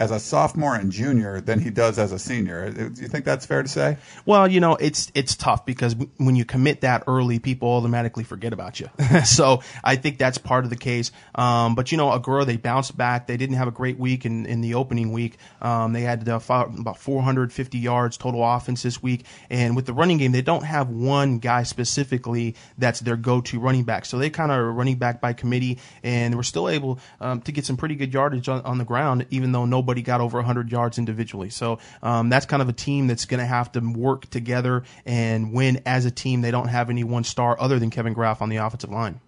as 0.00 0.10
a 0.10 0.18
sophomore 0.18 0.74
and 0.74 0.90
junior 0.90 1.42
than 1.42 1.60
he 1.60 1.68
does 1.68 1.98
as 1.98 2.10
a 2.10 2.18
senior. 2.18 2.70
Do 2.70 3.02
you 3.02 3.06
think 3.06 3.26
that's 3.26 3.44
fair 3.44 3.62
to 3.62 3.68
say? 3.68 3.98
Well, 4.24 4.50
you 4.50 4.58
know, 4.58 4.74
it's 4.76 5.12
it's 5.14 5.36
tough 5.36 5.66
because 5.66 5.94
when 6.16 6.36
you 6.36 6.46
commit 6.46 6.80
that 6.80 7.04
early, 7.06 7.38
people 7.38 7.68
automatically 7.68 8.24
forget 8.24 8.54
about 8.54 8.80
you. 8.80 8.88
so 9.26 9.60
I 9.84 9.96
think 9.96 10.16
that's 10.16 10.38
part 10.38 10.64
of 10.64 10.70
the 10.70 10.76
case. 10.76 11.12
Um, 11.34 11.74
but 11.74 11.92
you 11.92 11.98
know, 11.98 12.18
Agoura 12.18 12.46
they 12.46 12.56
bounced 12.56 12.96
back. 12.96 13.26
They 13.26 13.36
didn't 13.36 13.56
have 13.56 13.68
a 13.68 13.72
great 13.72 13.98
week 13.98 14.24
in, 14.24 14.46
in 14.46 14.62
the 14.62 14.72
opening 14.72 15.12
week. 15.12 15.36
Um, 15.60 15.92
they 15.92 16.00
had 16.00 16.26
uh, 16.26 16.40
about 16.48 16.96
450 16.96 17.76
yards 17.76 18.16
total 18.16 18.42
offense 18.42 18.82
this 18.82 19.02
week, 19.02 19.26
and 19.50 19.76
with 19.76 19.84
the 19.84 19.92
running 19.92 20.16
game, 20.16 20.32
they 20.32 20.40
don't 20.40 20.64
have 20.64 20.88
one 20.88 21.40
guy 21.40 21.62
specifically 21.64 22.56
that's 22.78 23.00
their 23.00 23.16
go-to 23.16 23.60
running 23.60 23.84
back. 23.84 24.06
So 24.06 24.16
they 24.16 24.30
kind 24.30 24.50
of 24.50 24.74
running 24.74 24.96
back 24.96 25.20
by 25.20 25.34
committee, 25.34 25.78
and 26.02 26.36
we're 26.36 26.42
still 26.42 26.70
able 26.70 26.98
um, 27.20 27.42
to 27.42 27.52
get 27.52 27.66
some 27.66 27.76
pretty 27.76 27.96
good 27.96 28.14
yardage 28.14 28.48
on, 28.48 28.62
on 28.62 28.78
the 28.78 28.86
ground, 28.86 29.26
even 29.28 29.52
though 29.52 29.66
nobody 29.66 29.89
nobody 29.90 30.02
got 30.02 30.20
over 30.20 30.38
100 30.38 30.70
yards 30.70 30.98
individually. 30.98 31.50
So 31.50 31.80
um, 32.00 32.28
that's 32.28 32.46
kind 32.46 32.62
of 32.62 32.68
a 32.68 32.72
team 32.72 33.08
that's 33.08 33.24
going 33.24 33.40
to 33.40 33.46
have 33.46 33.72
to 33.72 33.80
work 33.80 34.30
together 34.30 34.84
and 35.04 35.52
win 35.52 35.82
as 35.84 36.04
a 36.04 36.12
team. 36.12 36.42
They 36.42 36.52
don't 36.52 36.68
have 36.68 36.90
any 36.90 37.02
one 37.02 37.24
star 37.24 37.60
other 37.60 37.80
than 37.80 37.90
Kevin 37.90 38.12
Graf 38.12 38.40
on 38.40 38.50
the 38.50 38.58
offensive 38.58 38.90
line. 38.90 39.20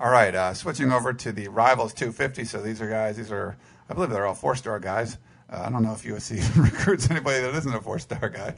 All 0.00 0.10
right, 0.10 0.34
uh, 0.34 0.54
switching 0.54 0.90
over 0.90 1.12
to 1.12 1.32
the 1.32 1.48
Rivals 1.48 1.92
250. 1.92 2.44
So 2.44 2.62
these 2.62 2.80
are 2.80 2.88
guys, 2.88 3.18
these 3.18 3.30
are, 3.30 3.58
I 3.90 3.92
believe 3.92 4.08
they're 4.08 4.26
all 4.26 4.34
four 4.34 4.56
star 4.56 4.80
guys. 4.80 5.18
Uh, 5.50 5.64
I 5.66 5.70
don't 5.70 5.82
know 5.82 5.92
if 5.92 6.02
USC 6.02 6.40
recruits 6.72 7.10
anybody 7.10 7.42
that 7.42 7.54
isn't 7.56 7.74
a 7.74 7.82
four 7.82 7.98
star 7.98 8.30
guy. 8.30 8.54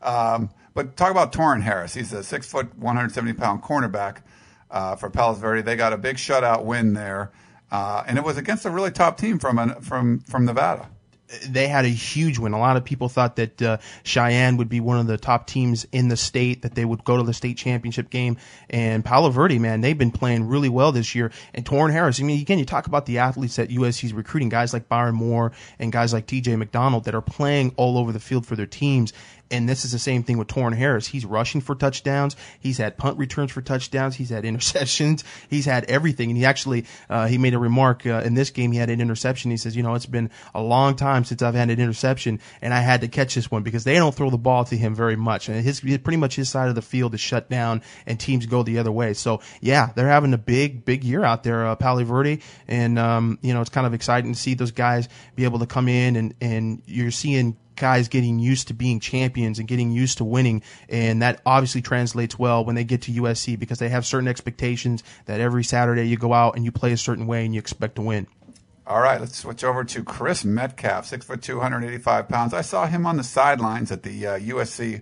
Um, 0.00 0.50
but 0.74 0.96
talk 0.96 1.10
about 1.10 1.32
Torin 1.32 1.62
Harris. 1.62 1.92
He's 1.92 2.12
a 2.12 2.22
six 2.22 2.48
foot, 2.48 2.78
170 2.78 3.32
pound 3.32 3.62
cornerback 3.64 4.18
uh, 4.70 4.94
for 4.94 5.10
Palos 5.10 5.38
Verde. 5.38 5.62
They 5.62 5.74
got 5.74 5.92
a 5.92 5.98
big 5.98 6.16
shutout 6.18 6.62
win 6.62 6.92
there. 6.92 7.32
Uh, 7.74 8.04
and 8.06 8.18
it 8.18 8.22
was 8.22 8.36
against 8.36 8.64
a 8.64 8.70
really 8.70 8.92
top 8.92 9.18
team 9.18 9.36
from 9.40 9.58
an, 9.58 9.80
from 9.80 10.20
from 10.20 10.44
Nevada 10.44 10.88
they 11.48 11.68
had 11.68 11.84
a 11.84 11.88
huge 11.88 12.38
win. 12.38 12.52
A 12.52 12.58
lot 12.58 12.76
of 12.76 12.84
people 12.84 13.08
thought 13.08 13.36
that 13.36 13.60
uh, 13.62 13.78
Cheyenne 14.02 14.58
would 14.58 14.68
be 14.68 14.80
one 14.80 14.98
of 14.98 15.06
the 15.06 15.16
top 15.16 15.46
teams 15.46 15.86
in 15.90 16.08
the 16.08 16.16
state, 16.16 16.62
that 16.62 16.74
they 16.74 16.84
would 16.84 17.04
go 17.04 17.16
to 17.16 17.22
the 17.22 17.32
state 17.32 17.56
championship 17.56 18.10
game. 18.10 18.36
And 18.68 19.04
Palo 19.04 19.30
Verde, 19.30 19.58
man, 19.58 19.80
they've 19.80 19.96
been 19.96 20.10
playing 20.10 20.46
really 20.46 20.68
well 20.68 20.92
this 20.92 21.14
year. 21.14 21.32
And 21.54 21.64
Torin 21.64 21.92
Harris, 21.92 22.20
I 22.20 22.24
mean, 22.24 22.40
again, 22.40 22.58
you 22.58 22.64
talk 22.64 22.86
about 22.86 23.06
the 23.06 23.18
athletes 23.18 23.56
that 23.56 23.70
USC's 23.70 24.12
recruiting, 24.12 24.48
guys 24.48 24.72
like 24.72 24.88
Byron 24.88 25.14
Moore 25.14 25.52
and 25.78 25.90
guys 25.90 26.12
like 26.12 26.26
TJ 26.26 26.58
McDonald 26.58 27.04
that 27.04 27.14
are 27.14 27.22
playing 27.22 27.72
all 27.76 27.98
over 27.98 28.12
the 28.12 28.20
field 28.20 28.46
for 28.46 28.56
their 28.56 28.66
teams. 28.66 29.12
And 29.54 29.68
this 29.68 29.84
is 29.84 29.92
the 29.92 30.00
same 30.00 30.24
thing 30.24 30.36
with 30.36 30.48
Torin 30.48 30.74
Harris. 30.74 31.06
He's 31.06 31.24
rushing 31.24 31.60
for 31.60 31.76
touchdowns. 31.76 32.34
He's 32.58 32.78
had 32.78 32.96
punt 32.96 33.18
returns 33.18 33.52
for 33.52 33.62
touchdowns. 33.62 34.16
He's 34.16 34.30
had 34.30 34.42
interceptions. 34.42 35.22
He's 35.48 35.64
had 35.64 35.84
everything. 35.84 36.30
And 36.30 36.36
he 36.36 36.44
actually, 36.44 36.86
uh, 37.08 37.28
he 37.28 37.38
made 37.38 37.54
a 37.54 37.58
remark 37.58 38.04
uh, 38.04 38.22
in 38.24 38.34
this 38.34 38.50
game. 38.50 38.72
He 38.72 38.78
had 38.78 38.90
an 38.90 39.00
interception. 39.00 39.52
He 39.52 39.56
says, 39.56 39.76
you 39.76 39.84
know, 39.84 39.94
it's 39.94 40.06
been 40.06 40.30
a 40.54 40.60
long 40.60 40.96
time 40.96 41.24
since 41.24 41.40
I've 41.40 41.54
had 41.54 41.70
an 41.70 41.78
interception 41.78 42.40
and 42.60 42.74
I 42.74 42.80
had 42.80 43.02
to 43.02 43.08
catch 43.08 43.36
this 43.36 43.48
one 43.48 43.62
because 43.62 43.84
they 43.84 43.94
don't 43.94 44.14
throw 44.14 44.28
the 44.28 44.38
ball 44.38 44.64
to 44.64 44.76
him 44.76 44.94
very 44.94 45.16
much. 45.16 45.48
And 45.48 45.62
his, 45.64 45.80
pretty 45.80 46.16
much 46.16 46.34
his 46.34 46.48
side 46.48 46.68
of 46.68 46.74
the 46.74 46.82
field 46.82 47.14
is 47.14 47.20
shut 47.20 47.48
down 47.48 47.82
and 48.06 48.18
teams 48.18 48.46
go 48.46 48.64
the 48.64 48.78
other 48.78 48.92
way. 48.92 49.14
So 49.14 49.40
yeah, 49.60 49.92
they're 49.94 50.08
having 50.08 50.34
a 50.34 50.38
big, 50.38 50.84
big 50.84 51.04
year 51.04 51.24
out 51.24 51.44
there, 51.44 51.64
uh, 51.64 51.76
Verde. 51.76 52.40
And, 52.66 52.98
um, 52.98 53.38
you 53.40 53.54
know, 53.54 53.60
it's 53.60 53.70
kind 53.70 53.86
of 53.86 53.94
exciting 53.94 54.32
to 54.32 54.38
see 54.38 54.54
those 54.54 54.72
guys 54.72 55.08
be 55.36 55.44
able 55.44 55.60
to 55.60 55.66
come 55.66 55.88
in 55.88 56.16
and, 56.16 56.34
and 56.40 56.82
you're 56.86 57.12
seeing 57.12 57.56
guys 57.76 58.08
getting 58.08 58.38
used 58.38 58.68
to 58.68 58.74
being 58.74 59.00
champions 59.00 59.58
and 59.58 59.68
getting 59.68 59.90
used 59.90 60.18
to 60.18 60.24
winning. 60.24 60.62
And 60.88 61.22
that 61.22 61.40
obviously 61.44 61.82
translates 61.82 62.38
well 62.38 62.64
when 62.64 62.74
they 62.74 62.84
get 62.84 63.02
to 63.02 63.12
USC 63.12 63.58
because 63.58 63.78
they 63.78 63.88
have 63.88 64.06
certain 64.06 64.28
expectations 64.28 65.02
that 65.26 65.40
every 65.40 65.64
Saturday 65.64 66.04
you 66.04 66.16
go 66.16 66.32
out 66.32 66.56
and 66.56 66.64
you 66.64 66.72
play 66.72 66.92
a 66.92 66.96
certain 66.96 67.26
way 67.26 67.44
and 67.44 67.54
you 67.54 67.58
expect 67.58 67.96
to 67.96 68.02
win. 68.02 68.26
All 68.86 69.00
right, 69.00 69.18
let's 69.18 69.38
switch 69.38 69.64
over 69.64 69.82
to 69.82 70.04
Chris 70.04 70.44
Metcalf, 70.44 71.06
six 71.06 71.24
foot 71.24 71.40
two, 71.40 71.54
185 71.54 72.28
pounds. 72.28 72.52
I 72.52 72.60
saw 72.60 72.86
him 72.86 73.06
on 73.06 73.16
the 73.16 73.24
sidelines 73.24 73.90
at 73.90 74.02
the 74.02 74.26
uh, 74.26 74.38
USC 74.38 75.00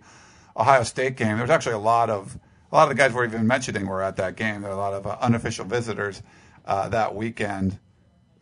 Ohio 0.57 0.85
State 0.85 1.16
game. 1.16 1.35
There 1.35 1.43
was 1.43 1.51
actually 1.51 1.75
a 1.75 1.79
lot 1.79 2.09
of 2.09 2.39
a 2.70 2.77
lot 2.77 2.85
of 2.85 2.91
the 2.91 2.95
guys 2.95 3.12
we're 3.12 3.25
even 3.25 3.47
mentioning 3.47 3.87
were 3.87 4.03
at 4.03 4.16
that 4.16 4.37
game. 4.37 4.62
There 4.62 4.70
were 4.70 4.77
a 4.77 4.81
lot 4.81 4.95
of 4.95 5.07
uh, 5.07 5.18
unofficial 5.20 5.64
visitors 5.64 6.23
uh, 6.64 6.91
that 6.91 7.16
weekend 7.16 7.81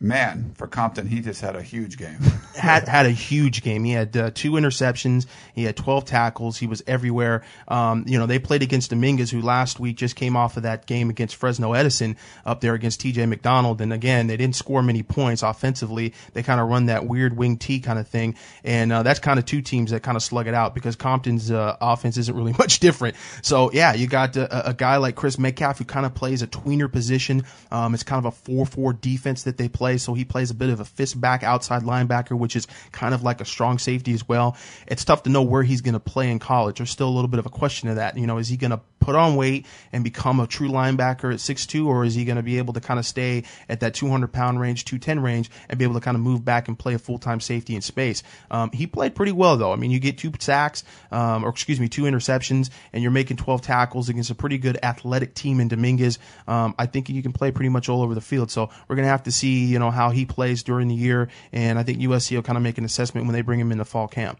man, 0.01 0.51
for 0.55 0.65
Compton, 0.65 1.07
he 1.07 1.21
just 1.21 1.41
had 1.41 1.55
a 1.55 1.61
huge 1.61 1.97
game. 1.97 2.17
had 2.55 2.87
had 2.87 3.05
a 3.05 3.11
huge 3.11 3.61
game. 3.61 3.83
He 3.83 3.91
had 3.91 4.17
uh, 4.17 4.31
two 4.33 4.53
interceptions. 4.53 5.27
He 5.53 5.63
had 5.63 5.77
12 5.77 6.05
tackles. 6.05 6.57
He 6.57 6.65
was 6.65 6.81
everywhere. 6.87 7.43
Um, 7.67 8.03
you 8.07 8.17
know, 8.17 8.25
they 8.25 8.39
played 8.39 8.63
against 8.63 8.89
Dominguez, 8.89 9.29
who 9.29 9.41
last 9.41 9.79
week 9.79 9.97
just 9.97 10.15
came 10.15 10.35
off 10.35 10.57
of 10.57 10.63
that 10.63 10.87
game 10.87 11.09
against 11.11 11.35
Fresno 11.35 11.73
Edison 11.73 12.17
up 12.45 12.61
there 12.61 12.73
against 12.73 13.01
TJ 13.01 13.29
McDonald. 13.29 13.79
And 13.79 13.93
again, 13.93 14.27
they 14.27 14.37
didn't 14.37 14.55
score 14.55 14.81
many 14.81 15.03
points 15.03 15.43
offensively. 15.43 16.13
They 16.33 16.41
kind 16.41 16.59
of 16.59 16.67
run 16.67 16.87
that 16.87 17.05
weird 17.05 17.37
wing 17.37 17.57
T 17.57 17.79
kind 17.79 17.99
of 17.99 18.07
thing. 18.07 18.35
And 18.63 18.91
uh, 18.91 19.03
that's 19.03 19.19
kind 19.19 19.37
of 19.37 19.45
two 19.45 19.61
teams 19.61 19.91
that 19.91 20.01
kind 20.01 20.17
of 20.17 20.23
slug 20.23 20.47
it 20.47 20.55
out 20.55 20.73
because 20.73 20.95
Compton's 20.95 21.51
uh, 21.51 21.77
offense 21.79 22.17
isn't 22.17 22.35
really 22.35 22.53
much 22.57 22.79
different. 22.79 23.15
So 23.43 23.71
yeah, 23.71 23.93
you 23.93 24.07
got 24.07 24.35
uh, 24.35 24.47
a, 24.49 24.69
a 24.69 24.73
guy 24.73 24.97
like 24.97 25.15
Chris 25.15 25.37
Metcalf 25.37 25.77
who 25.77 25.85
kind 25.85 26.07
of 26.07 26.15
plays 26.15 26.41
a 26.41 26.47
tweener 26.47 26.91
position. 26.91 27.43
Um, 27.71 27.93
it's 27.93 28.03
kind 28.03 28.25
of 28.25 28.33
a 28.33 28.51
4-4 28.51 28.99
defense 28.99 29.43
that 29.43 29.57
they 29.57 29.69
play 29.69 29.90
play. 29.91 29.97
So 29.97 30.13
he 30.13 30.25
plays 30.25 30.51
a 30.51 30.53
bit 30.53 30.69
of 30.69 30.79
a 30.79 30.85
fist 30.85 31.19
back 31.19 31.43
outside 31.43 31.83
linebacker, 31.83 32.37
which 32.37 32.55
is 32.55 32.67
kind 32.91 33.13
of 33.13 33.23
like 33.23 33.41
a 33.41 33.45
strong 33.45 33.77
safety 33.77 34.13
as 34.13 34.27
well. 34.27 34.55
It's 34.87 35.03
tough 35.05 35.23
to 35.23 35.29
know 35.29 35.41
where 35.41 35.63
he's 35.63 35.81
going 35.81 35.93
to 35.93 35.99
play 35.99 36.29
in 36.29 36.39
college. 36.39 36.77
There's 36.77 36.89
still 36.89 37.09
a 37.09 37.11
little 37.11 37.27
bit 37.27 37.39
of 37.39 37.45
a 37.45 37.49
question 37.49 37.89
of 37.89 37.95
that. 37.97 38.17
You 38.17 38.27
know, 38.27 38.37
is 38.37 38.47
he 38.47 38.57
going 38.57 38.71
to 38.71 38.81
put 38.99 39.15
on 39.15 39.35
weight 39.35 39.65
and 39.91 40.03
become 40.03 40.39
a 40.39 40.47
true 40.47 40.69
linebacker 40.69 41.33
at 41.33 41.39
6'2", 41.39 41.85
or 41.85 42.05
is 42.05 42.15
he 42.15 42.23
going 42.23 42.37
to 42.37 42.43
be 42.43 42.59
able 42.59 42.73
to 42.73 42.79
kind 42.79 42.99
of 42.99 43.05
stay 43.05 43.43
at 43.67 43.79
that 43.81 43.93
200 43.93 44.31
pound 44.31 44.59
range, 44.59 44.85
210 44.85 45.19
range, 45.19 45.49
and 45.69 45.77
be 45.77 45.83
able 45.83 45.95
to 45.95 45.99
kind 45.99 46.15
of 46.15 46.21
move 46.21 46.45
back 46.45 46.67
and 46.67 46.77
play 46.77 46.93
a 46.93 46.99
full 46.99 47.17
time 47.17 47.39
safety 47.39 47.75
in 47.75 47.81
space? 47.81 48.23
Um, 48.49 48.71
he 48.71 48.87
played 48.87 49.15
pretty 49.15 49.31
well 49.31 49.57
though. 49.57 49.73
I 49.73 49.75
mean, 49.75 49.91
you 49.91 49.99
get 49.99 50.17
two 50.17 50.31
sacks, 50.39 50.83
um, 51.11 51.43
or 51.43 51.49
excuse 51.49 51.79
me, 51.79 51.89
two 51.89 52.03
interceptions, 52.03 52.69
and 52.93 53.01
you're 53.01 53.11
making 53.11 53.37
12 53.37 53.61
tackles 53.61 54.09
against 54.09 54.29
a 54.29 54.35
pretty 54.35 54.57
good 54.57 54.77
athletic 54.83 55.33
team 55.33 55.59
in 55.59 55.67
Dominguez. 55.67 56.19
Um, 56.47 56.75
I 56.77 56.85
think 56.85 57.09
you 57.09 57.21
can 57.21 57.33
play 57.33 57.51
pretty 57.51 57.69
much 57.69 57.89
all 57.89 58.01
over 58.01 58.15
the 58.15 58.21
field. 58.21 58.51
So 58.51 58.69
we're 58.87 58.95
going 58.95 59.05
to 59.05 59.09
have 59.09 59.23
to 59.23 59.31
see, 59.31 59.65
you 59.65 59.79
know, 59.79 59.80
how 59.89 60.11
he 60.11 60.25
plays 60.25 60.61
during 60.61 60.89
the 60.89 60.95
year, 60.95 61.29
and 61.51 61.79
I 61.79 61.83
think 61.83 61.99
USC 61.99 62.35
will 62.35 62.43
kind 62.43 62.57
of 62.57 62.63
make 62.63 62.77
an 62.77 62.85
assessment 62.85 63.25
when 63.25 63.33
they 63.33 63.41
bring 63.41 63.59
him 63.59 63.71
into 63.71 63.85
fall 63.85 64.07
camp. 64.07 64.39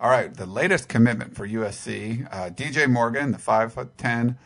All 0.00 0.10
right, 0.10 0.32
the 0.32 0.46
latest 0.46 0.88
commitment 0.88 1.34
for 1.34 1.48
USC, 1.48 2.28
uh, 2.30 2.50
DJ 2.50 2.88
Morgan, 2.88 3.32
the 3.32 3.38
five 3.38 3.74
5'10, 3.74 4.36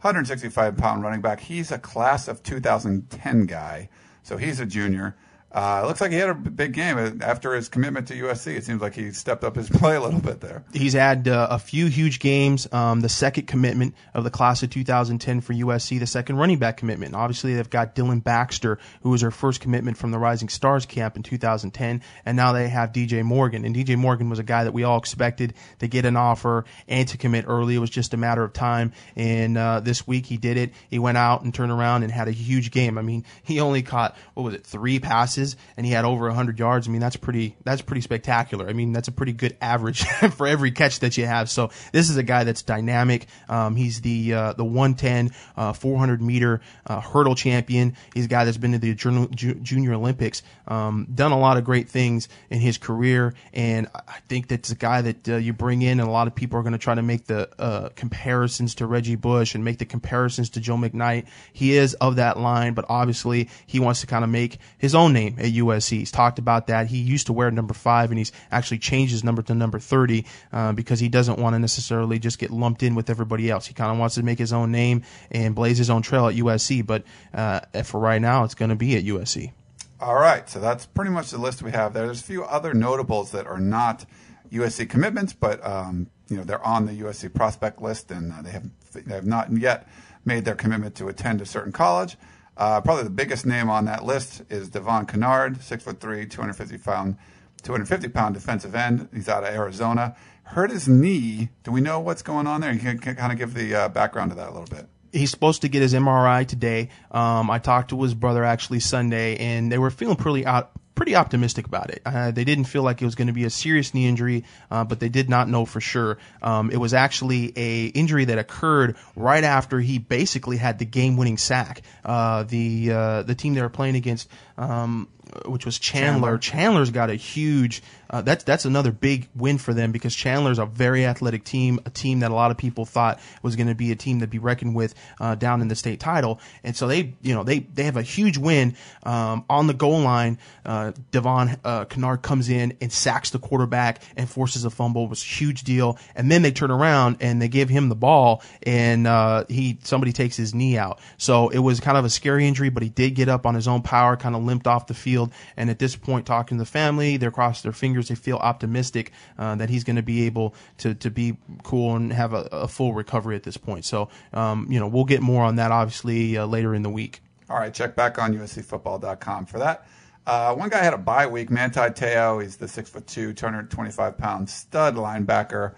165 0.00 0.76
pound 0.78 1.02
running 1.02 1.20
back. 1.20 1.40
He's 1.40 1.70
a 1.70 1.78
class 1.78 2.28
of 2.28 2.42
2010 2.42 3.44
guy, 3.44 3.90
so 4.22 4.38
he's 4.38 4.58
a 4.58 4.64
junior. 4.64 5.14
Uh, 5.52 5.82
it 5.84 5.86
looks 5.86 6.00
like 6.00 6.10
he 6.10 6.16
had 6.16 6.30
a 6.30 6.34
big 6.34 6.72
game 6.72 7.20
after 7.22 7.52
his 7.52 7.68
commitment 7.68 8.08
to 8.08 8.14
USC. 8.14 8.56
It 8.56 8.64
seems 8.64 8.80
like 8.80 8.94
he 8.94 9.12
stepped 9.12 9.44
up 9.44 9.56
his 9.56 9.68
play 9.70 9.96
a 9.96 10.00
little 10.00 10.20
bit 10.20 10.40
there. 10.40 10.64
He's 10.72 10.94
had 10.94 11.28
uh, 11.28 11.48
a 11.50 11.58
few 11.58 11.86
huge 11.86 12.20
games. 12.20 12.66
Um, 12.72 13.00
the 13.00 13.10
second 13.10 13.46
commitment 13.46 13.94
of 14.14 14.24
the 14.24 14.30
class 14.30 14.62
of 14.62 14.70
2010 14.70 15.42
for 15.42 15.52
USC, 15.52 15.98
the 15.98 16.06
second 16.06 16.36
running 16.36 16.58
back 16.58 16.78
commitment. 16.78 17.14
Obviously, 17.14 17.54
they've 17.54 17.68
got 17.68 17.94
Dylan 17.94 18.24
Baxter, 18.24 18.78
who 19.02 19.10
was 19.10 19.20
their 19.20 19.30
first 19.30 19.60
commitment 19.60 19.98
from 19.98 20.10
the 20.10 20.18
Rising 20.18 20.48
Stars 20.48 20.86
camp 20.86 21.16
in 21.16 21.22
2010, 21.22 22.00
and 22.24 22.36
now 22.36 22.52
they 22.52 22.68
have 22.68 22.92
DJ 22.92 23.22
Morgan. 23.22 23.66
And 23.66 23.76
DJ 23.76 23.98
Morgan 23.98 24.30
was 24.30 24.38
a 24.38 24.44
guy 24.44 24.64
that 24.64 24.72
we 24.72 24.84
all 24.84 24.96
expected 24.96 25.52
to 25.80 25.86
get 25.86 26.06
an 26.06 26.16
offer 26.16 26.64
and 26.88 27.06
to 27.08 27.18
commit 27.18 27.44
early. 27.46 27.74
It 27.74 27.78
was 27.78 27.90
just 27.90 28.14
a 28.14 28.16
matter 28.16 28.42
of 28.42 28.54
time. 28.54 28.92
And 29.16 29.58
uh, 29.58 29.80
this 29.80 30.06
week 30.06 30.24
he 30.24 30.38
did 30.38 30.56
it. 30.56 30.72
He 30.88 30.98
went 30.98 31.18
out 31.18 31.42
and 31.42 31.52
turned 31.52 31.72
around 31.72 32.04
and 32.04 32.12
had 32.12 32.28
a 32.28 32.32
huge 32.32 32.70
game. 32.70 32.96
I 32.96 33.02
mean, 33.02 33.26
he 33.42 33.60
only 33.60 33.82
caught 33.82 34.16
what 34.32 34.44
was 34.44 34.54
it, 34.54 34.64
three 34.64 34.98
passes 34.98 35.41
and 35.76 35.84
he 35.84 35.92
had 35.92 36.04
over 36.04 36.26
100 36.26 36.58
yards. 36.58 36.88
I 36.88 36.90
mean, 36.90 37.00
that's 37.00 37.16
pretty 37.16 37.56
that's 37.64 37.82
pretty 37.82 38.00
spectacular. 38.00 38.68
I 38.68 38.72
mean, 38.72 38.92
that's 38.92 39.08
a 39.08 39.12
pretty 39.12 39.32
good 39.32 39.56
average 39.60 40.04
for 40.36 40.46
every 40.46 40.70
catch 40.70 41.00
that 41.00 41.16
you 41.16 41.26
have. 41.26 41.50
So 41.50 41.70
this 41.92 42.10
is 42.10 42.16
a 42.16 42.22
guy 42.22 42.44
that's 42.44 42.62
dynamic. 42.62 43.26
Um, 43.48 43.76
he's 43.76 44.00
the 44.00 44.34
uh, 44.34 44.52
the 44.54 44.64
110 44.64 45.30
uh, 45.56 45.72
400 45.72 46.22
meter 46.22 46.60
uh, 46.86 47.00
hurdle 47.00 47.34
champion. 47.34 47.96
He's 48.14 48.26
a 48.26 48.28
guy 48.28 48.44
that's 48.44 48.56
been 48.56 48.72
to 48.72 48.78
the 48.78 48.94
Junior 48.94 49.94
Olympics, 49.94 50.42
um, 50.68 51.06
done 51.12 51.32
a 51.32 51.38
lot 51.38 51.56
of 51.56 51.64
great 51.64 51.88
things 51.88 52.28
in 52.50 52.60
his 52.60 52.78
career, 52.78 53.34
and 53.52 53.88
I 53.94 54.18
think 54.28 54.48
that's 54.48 54.70
a 54.70 54.76
guy 54.76 55.02
that 55.02 55.28
uh, 55.28 55.36
you 55.36 55.52
bring 55.52 55.82
in, 55.82 56.00
and 56.00 56.08
a 56.08 56.12
lot 56.12 56.26
of 56.26 56.34
people 56.34 56.58
are 56.58 56.62
going 56.62 56.72
to 56.72 56.78
try 56.78 56.94
to 56.94 57.02
make 57.02 57.26
the 57.26 57.48
uh, 57.58 57.88
comparisons 57.96 58.76
to 58.76 58.86
Reggie 58.86 59.16
Bush 59.16 59.54
and 59.54 59.64
make 59.64 59.78
the 59.78 59.84
comparisons 59.84 60.50
to 60.50 60.60
Joe 60.60 60.76
McKnight. 60.76 61.26
He 61.52 61.76
is 61.76 61.94
of 61.94 62.16
that 62.16 62.38
line, 62.38 62.74
but 62.74 62.84
obviously 62.88 63.48
he 63.66 63.80
wants 63.80 64.00
to 64.00 64.06
kind 64.06 64.24
of 64.24 64.30
make 64.30 64.58
his 64.78 64.94
own 64.94 65.12
name 65.12 65.31
at 65.38 65.52
USC. 65.52 65.98
He's 65.98 66.10
talked 66.10 66.38
about 66.38 66.66
that. 66.68 66.86
He 66.86 66.98
used 66.98 67.26
to 67.26 67.32
wear 67.32 67.50
number 67.50 67.74
five, 67.74 68.10
and 68.10 68.18
he's 68.18 68.32
actually 68.50 68.78
changed 68.78 69.12
his 69.12 69.24
number 69.24 69.42
to 69.42 69.54
number 69.54 69.78
30 69.78 70.26
uh, 70.52 70.72
because 70.72 71.00
he 71.00 71.08
doesn't 71.08 71.38
want 71.38 71.54
to 71.54 71.58
necessarily 71.58 72.18
just 72.18 72.38
get 72.38 72.50
lumped 72.50 72.82
in 72.82 72.94
with 72.94 73.10
everybody 73.10 73.50
else. 73.50 73.66
He 73.66 73.74
kind 73.74 73.90
of 73.90 73.98
wants 73.98 74.14
to 74.16 74.22
make 74.22 74.38
his 74.38 74.52
own 74.52 74.72
name 74.72 75.02
and 75.30 75.54
blaze 75.54 75.78
his 75.78 75.90
own 75.90 76.02
trail 76.02 76.28
at 76.28 76.34
USC. 76.34 76.86
But 76.86 77.04
uh, 77.34 77.60
for 77.84 78.00
right 78.00 78.20
now, 78.20 78.44
it's 78.44 78.54
going 78.54 78.70
to 78.70 78.76
be 78.76 78.96
at 78.96 79.04
USC. 79.04 79.52
All 80.00 80.16
right, 80.16 80.48
so 80.48 80.58
that's 80.58 80.84
pretty 80.84 81.12
much 81.12 81.30
the 81.30 81.38
list 81.38 81.62
we 81.62 81.70
have 81.70 81.92
there. 81.92 82.06
There's 82.06 82.20
a 82.20 82.24
few 82.24 82.42
other 82.42 82.74
notables 82.74 83.30
that 83.30 83.46
are 83.46 83.60
not 83.60 84.04
USC 84.50 84.90
commitments, 84.90 85.32
but 85.32 85.64
um, 85.64 86.08
you 86.28 86.36
know 86.36 86.42
they're 86.42 86.64
on 86.64 86.86
the 86.86 86.92
USC 87.02 87.32
prospect 87.32 87.80
list, 87.80 88.10
and 88.10 88.32
uh, 88.32 88.42
they 88.42 88.50
have 88.50 88.68
they 88.92 89.14
have 89.14 89.26
not 89.26 89.56
yet 89.56 89.86
made 90.24 90.44
their 90.44 90.56
commitment 90.56 90.96
to 90.96 91.06
attend 91.06 91.40
a 91.40 91.46
certain 91.46 91.70
college. 91.70 92.16
Uh, 92.56 92.80
probably 92.80 93.04
the 93.04 93.10
biggest 93.10 93.46
name 93.46 93.70
on 93.70 93.86
that 93.86 94.04
list 94.04 94.42
is 94.50 94.68
Devon 94.68 95.06
Kennard, 95.06 95.62
six 95.62 95.84
foot 95.84 96.00
three, 96.00 96.26
250 96.26 96.78
pound, 96.78 97.16
250 97.62 98.08
pound 98.08 98.34
defensive 98.34 98.74
end. 98.74 99.08
He's 99.14 99.28
out 99.28 99.44
of 99.44 99.54
Arizona. 99.54 100.16
Hurt 100.44 100.70
his 100.70 100.88
knee. 100.88 101.48
Do 101.62 101.72
we 101.72 101.80
know 101.80 102.00
what's 102.00 102.22
going 102.22 102.46
on 102.46 102.60
there? 102.60 102.72
You 102.72 102.80
can, 102.80 102.98
can 102.98 103.16
kind 103.16 103.32
of 103.32 103.38
give 103.38 103.54
the 103.54 103.74
uh, 103.74 103.88
background 103.88 104.30
to 104.32 104.36
that 104.36 104.48
a 104.48 104.52
little 104.52 104.66
bit 104.66 104.88
he's 105.12 105.30
supposed 105.30 105.62
to 105.62 105.68
get 105.68 105.82
his 105.82 105.94
MRI 105.94 106.46
today. 106.46 106.88
Um, 107.10 107.50
I 107.50 107.58
talked 107.58 107.90
to 107.90 108.02
his 108.02 108.14
brother 108.14 108.44
actually 108.44 108.80
Sunday, 108.80 109.36
and 109.36 109.70
they 109.70 109.78
were 109.78 109.90
feeling 109.90 110.16
pretty 110.16 110.46
out, 110.46 110.72
pretty 110.94 111.14
optimistic 111.16 111.66
about 111.66 111.90
it. 111.90 112.02
Uh, 112.04 112.30
they 112.30 112.44
didn't 112.44 112.64
feel 112.64 112.82
like 112.82 113.00
it 113.00 113.04
was 113.04 113.14
going 113.14 113.26
to 113.26 113.32
be 113.32 113.44
a 113.44 113.50
serious 113.50 113.94
knee 113.94 114.06
injury, 114.06 114.44
uh, 114.70 114.84
but 114.84 115.00
they 115.00 115.08
did 115.08 115.28
not 115.28 115.48
know 115.48 115.64
for 115.64 115.80
sure. 115.80 116.18
Um, 116.42 116.70
it 116.70 116.76
was 116.76 116.94
actually 116.94 117.52
a 117.56 117.86
injury 117.86 118.26
that 118.26 118.38
occurred 118.38 118.96
right 119.16 119.44
after 119.44 119.80
he 119.80 119.98
basically 119.98 120.56
had 120.56 120.78
the 120.78 120.84
game-winning 120.84 121.38
sack. 121.38 121.82
Uh, 122.04 122.42
the 122.44 122.92
uh, 122.92 123.22
the 123.22 123.34
team 123.34 123.54
they 123.54 123.62
were 123.62 123.68
playing 123.68 123.96
against 123.96 124.28
um, 124.58 125.08
which 125.46 125.64
was 125.64 125.78
Chandler. 125.78 126.38
Chandler. 126.38 126.38
Chandler's 126.38 126.90
got 126.90 127.10
a 127.10 127.14
huge. 127.14 127.82
Uh, 128.08 128.20
that's 128.20 128.44
that's 128.44 128.64
another 128.66 128.92
big 128.92 129.28
win 129.34 129.56
for 129.56 129.72
them 129.72 129.90
because 129.90 130.14
Chandler's 130.14 130.58
a 130.58 130.66
very 130.66 131.06
athletic 131.06 131.44
team, 131.44 131.80
a 131.86 131.90
team 131.90 132.20
that 132.20 132.30
a 132.30 132.34
lot 132.34 132.50
of 132.50 132.58
people 132.58 132.84
thought 132.84 133.20
was 133.42 133.56
going 133.56 133.68
to 133.68 133.74
be 133.74 133.90
a 133.90 133.96
team 133.96 134.20
to 134.20 134.26
be 134.26 134.38
reckoned 134.38 134.74
with 134.74 134.94
uh, 135.20 135.34
down 135.34 135.62
in 135.62 135.68
the 135.68 135.74
state 135.74 135.98
title, 135.98 136.38
and 136.62 136.76
so 136.76 136.86
they 136.86 137.14
you 137.22 137.34
know 137.34 137.42
they 137.42 137.60
they 137.60 137.84
have 137.84 137.96
a 137.96 138.02
huge 138.02 138.36
win 138.36 138.76
um, 139.04 139.44
on 139.48 139.66
the 139.66 139.74
goal 139.74 140.00
line. 140.00 140.38
Uh, 140.64 140.92
Devon 141.10 141.56
uh, 141.64 141.86
Kennard 141.86 142.22
comes 142.22 142.48
in 142.48 142.76
and 142.80 142.92
sacks 142.92 143.30
the 143.30 143.38
quarterback 143.38 144.02
and 144.16 144.28
forces 144.28 144.64
a 144.64 144.70
fumble. 144.70 145.04
It 145.04 145.10
was 145.10 145.22
a 145.22 145.26
huge 145.26 145.62
deal, 145.62 145.98
and 146.14 146.30
then 146.30 146.42
they 146.42 146.52
turn 146.52 146.70
around 146.70 147.16
and 147.20 147.40
they 147.40 147.48
give 147.48 147.70
him 147.70 147.88
the 147.88 147.94
ball, 147.94 148.42
and 148.62 149.06
uh, 149.06 149.44
he 149.48 149.78
somebody 149.84 150.12
takes 150.12 150.36
his 150.36 150.54
knee 150.54 150.76
out. 150.76 151.00
So 151.16 151.48
it 151.48 151.58
was 151.58 151.80
kind 151.80 151.96
of 151.96 152.04
a 152.04 152.10
scary 152.10 152.46
injury, 152.46 152.68
but 152.68 152.82
he 152.82 152.90
did 152.90 153.14
get 153.14 153.28
up 153.28 153.46
on 153.46 153.54
his 153.54 153.68
own 153.68 153.80
power, 153.80 154.16
kind 154.16 154.36
of 154.36 154.42
limped 154.42 154.66
off 154.66 154.86
the 154.86 154.94
field 154.94 155.21
field. 155.22 155.38
And 155.56 155.70
at 155.70 155.78
this 155.78 155.96
point, 155.96 156.26
talking 156.26 156.58
to 156.58 156.62
the 156.62 156.70
family, 156.70 157.16
they're 157.16 157.30
crossing 157.30 157.68
their 157.68 157.72
fingers. 157.72 158.08
They 158.08 158.14
feel 158.14 158.36
optimistic 158.36 159.12
uh, 159.38 159.54
that 159.56 159.70
he's 159.70 159.84
going 159.84 159.96
to 159.96 160.02
be 160.02 160.26
able 160.26 160.54
to 160.78 160.94
to 160.94 161.10
be 161.10 161.36
cool 161.62 161.96
and 161.96 162.12
have 162.12 162.32
a, 162.32 162.48
a 162.52 162.68
full 162.68 162.94
recovery 162.94 163.36
at 163.36 163.42
this 163.42 163.56
point. 163.56 163.84
So, 163.84 164.08
um, 164.32 164.66
you 164.70 164.78
know, 164.80 164.88
we'll 164.88 165.04
get 165.04 165.22
more 165.22 165.44
on 165.44 165.56
that 165.56 165.70
obviously 165.70 166.36
uh, 166.36 166.46
later 166.46 166.74
in 166.74 166.82
the 166.82 166.90
week. 166.90 167.20
All 167.50 167.58
right, 167.58 167.72
check 167.72 167.94
back 167.94 168.18
on 168.18 168.34
USCFootball.com 168.34 169.46
for 169.46 169.58
that. 169.58 169.86
Uh, 170.26 170.54
one 170.54 170.68
guy 170.68 170.78
had 170.78 170.94
a 170.94 170.98
bye 170.98 171.26
week. 171.26 171.50
Manti 171.50 171.80
Te'o, 171.80 172.40
he's 172.40 172.56
the 172.56 172.68
six 172.68 172.88
foot 172.88 173.06
two, 173.06 173.32
225 173.32 174.16
pound 174.16 174.48
stud 174.48 174.94
linebacker 174.94 175.74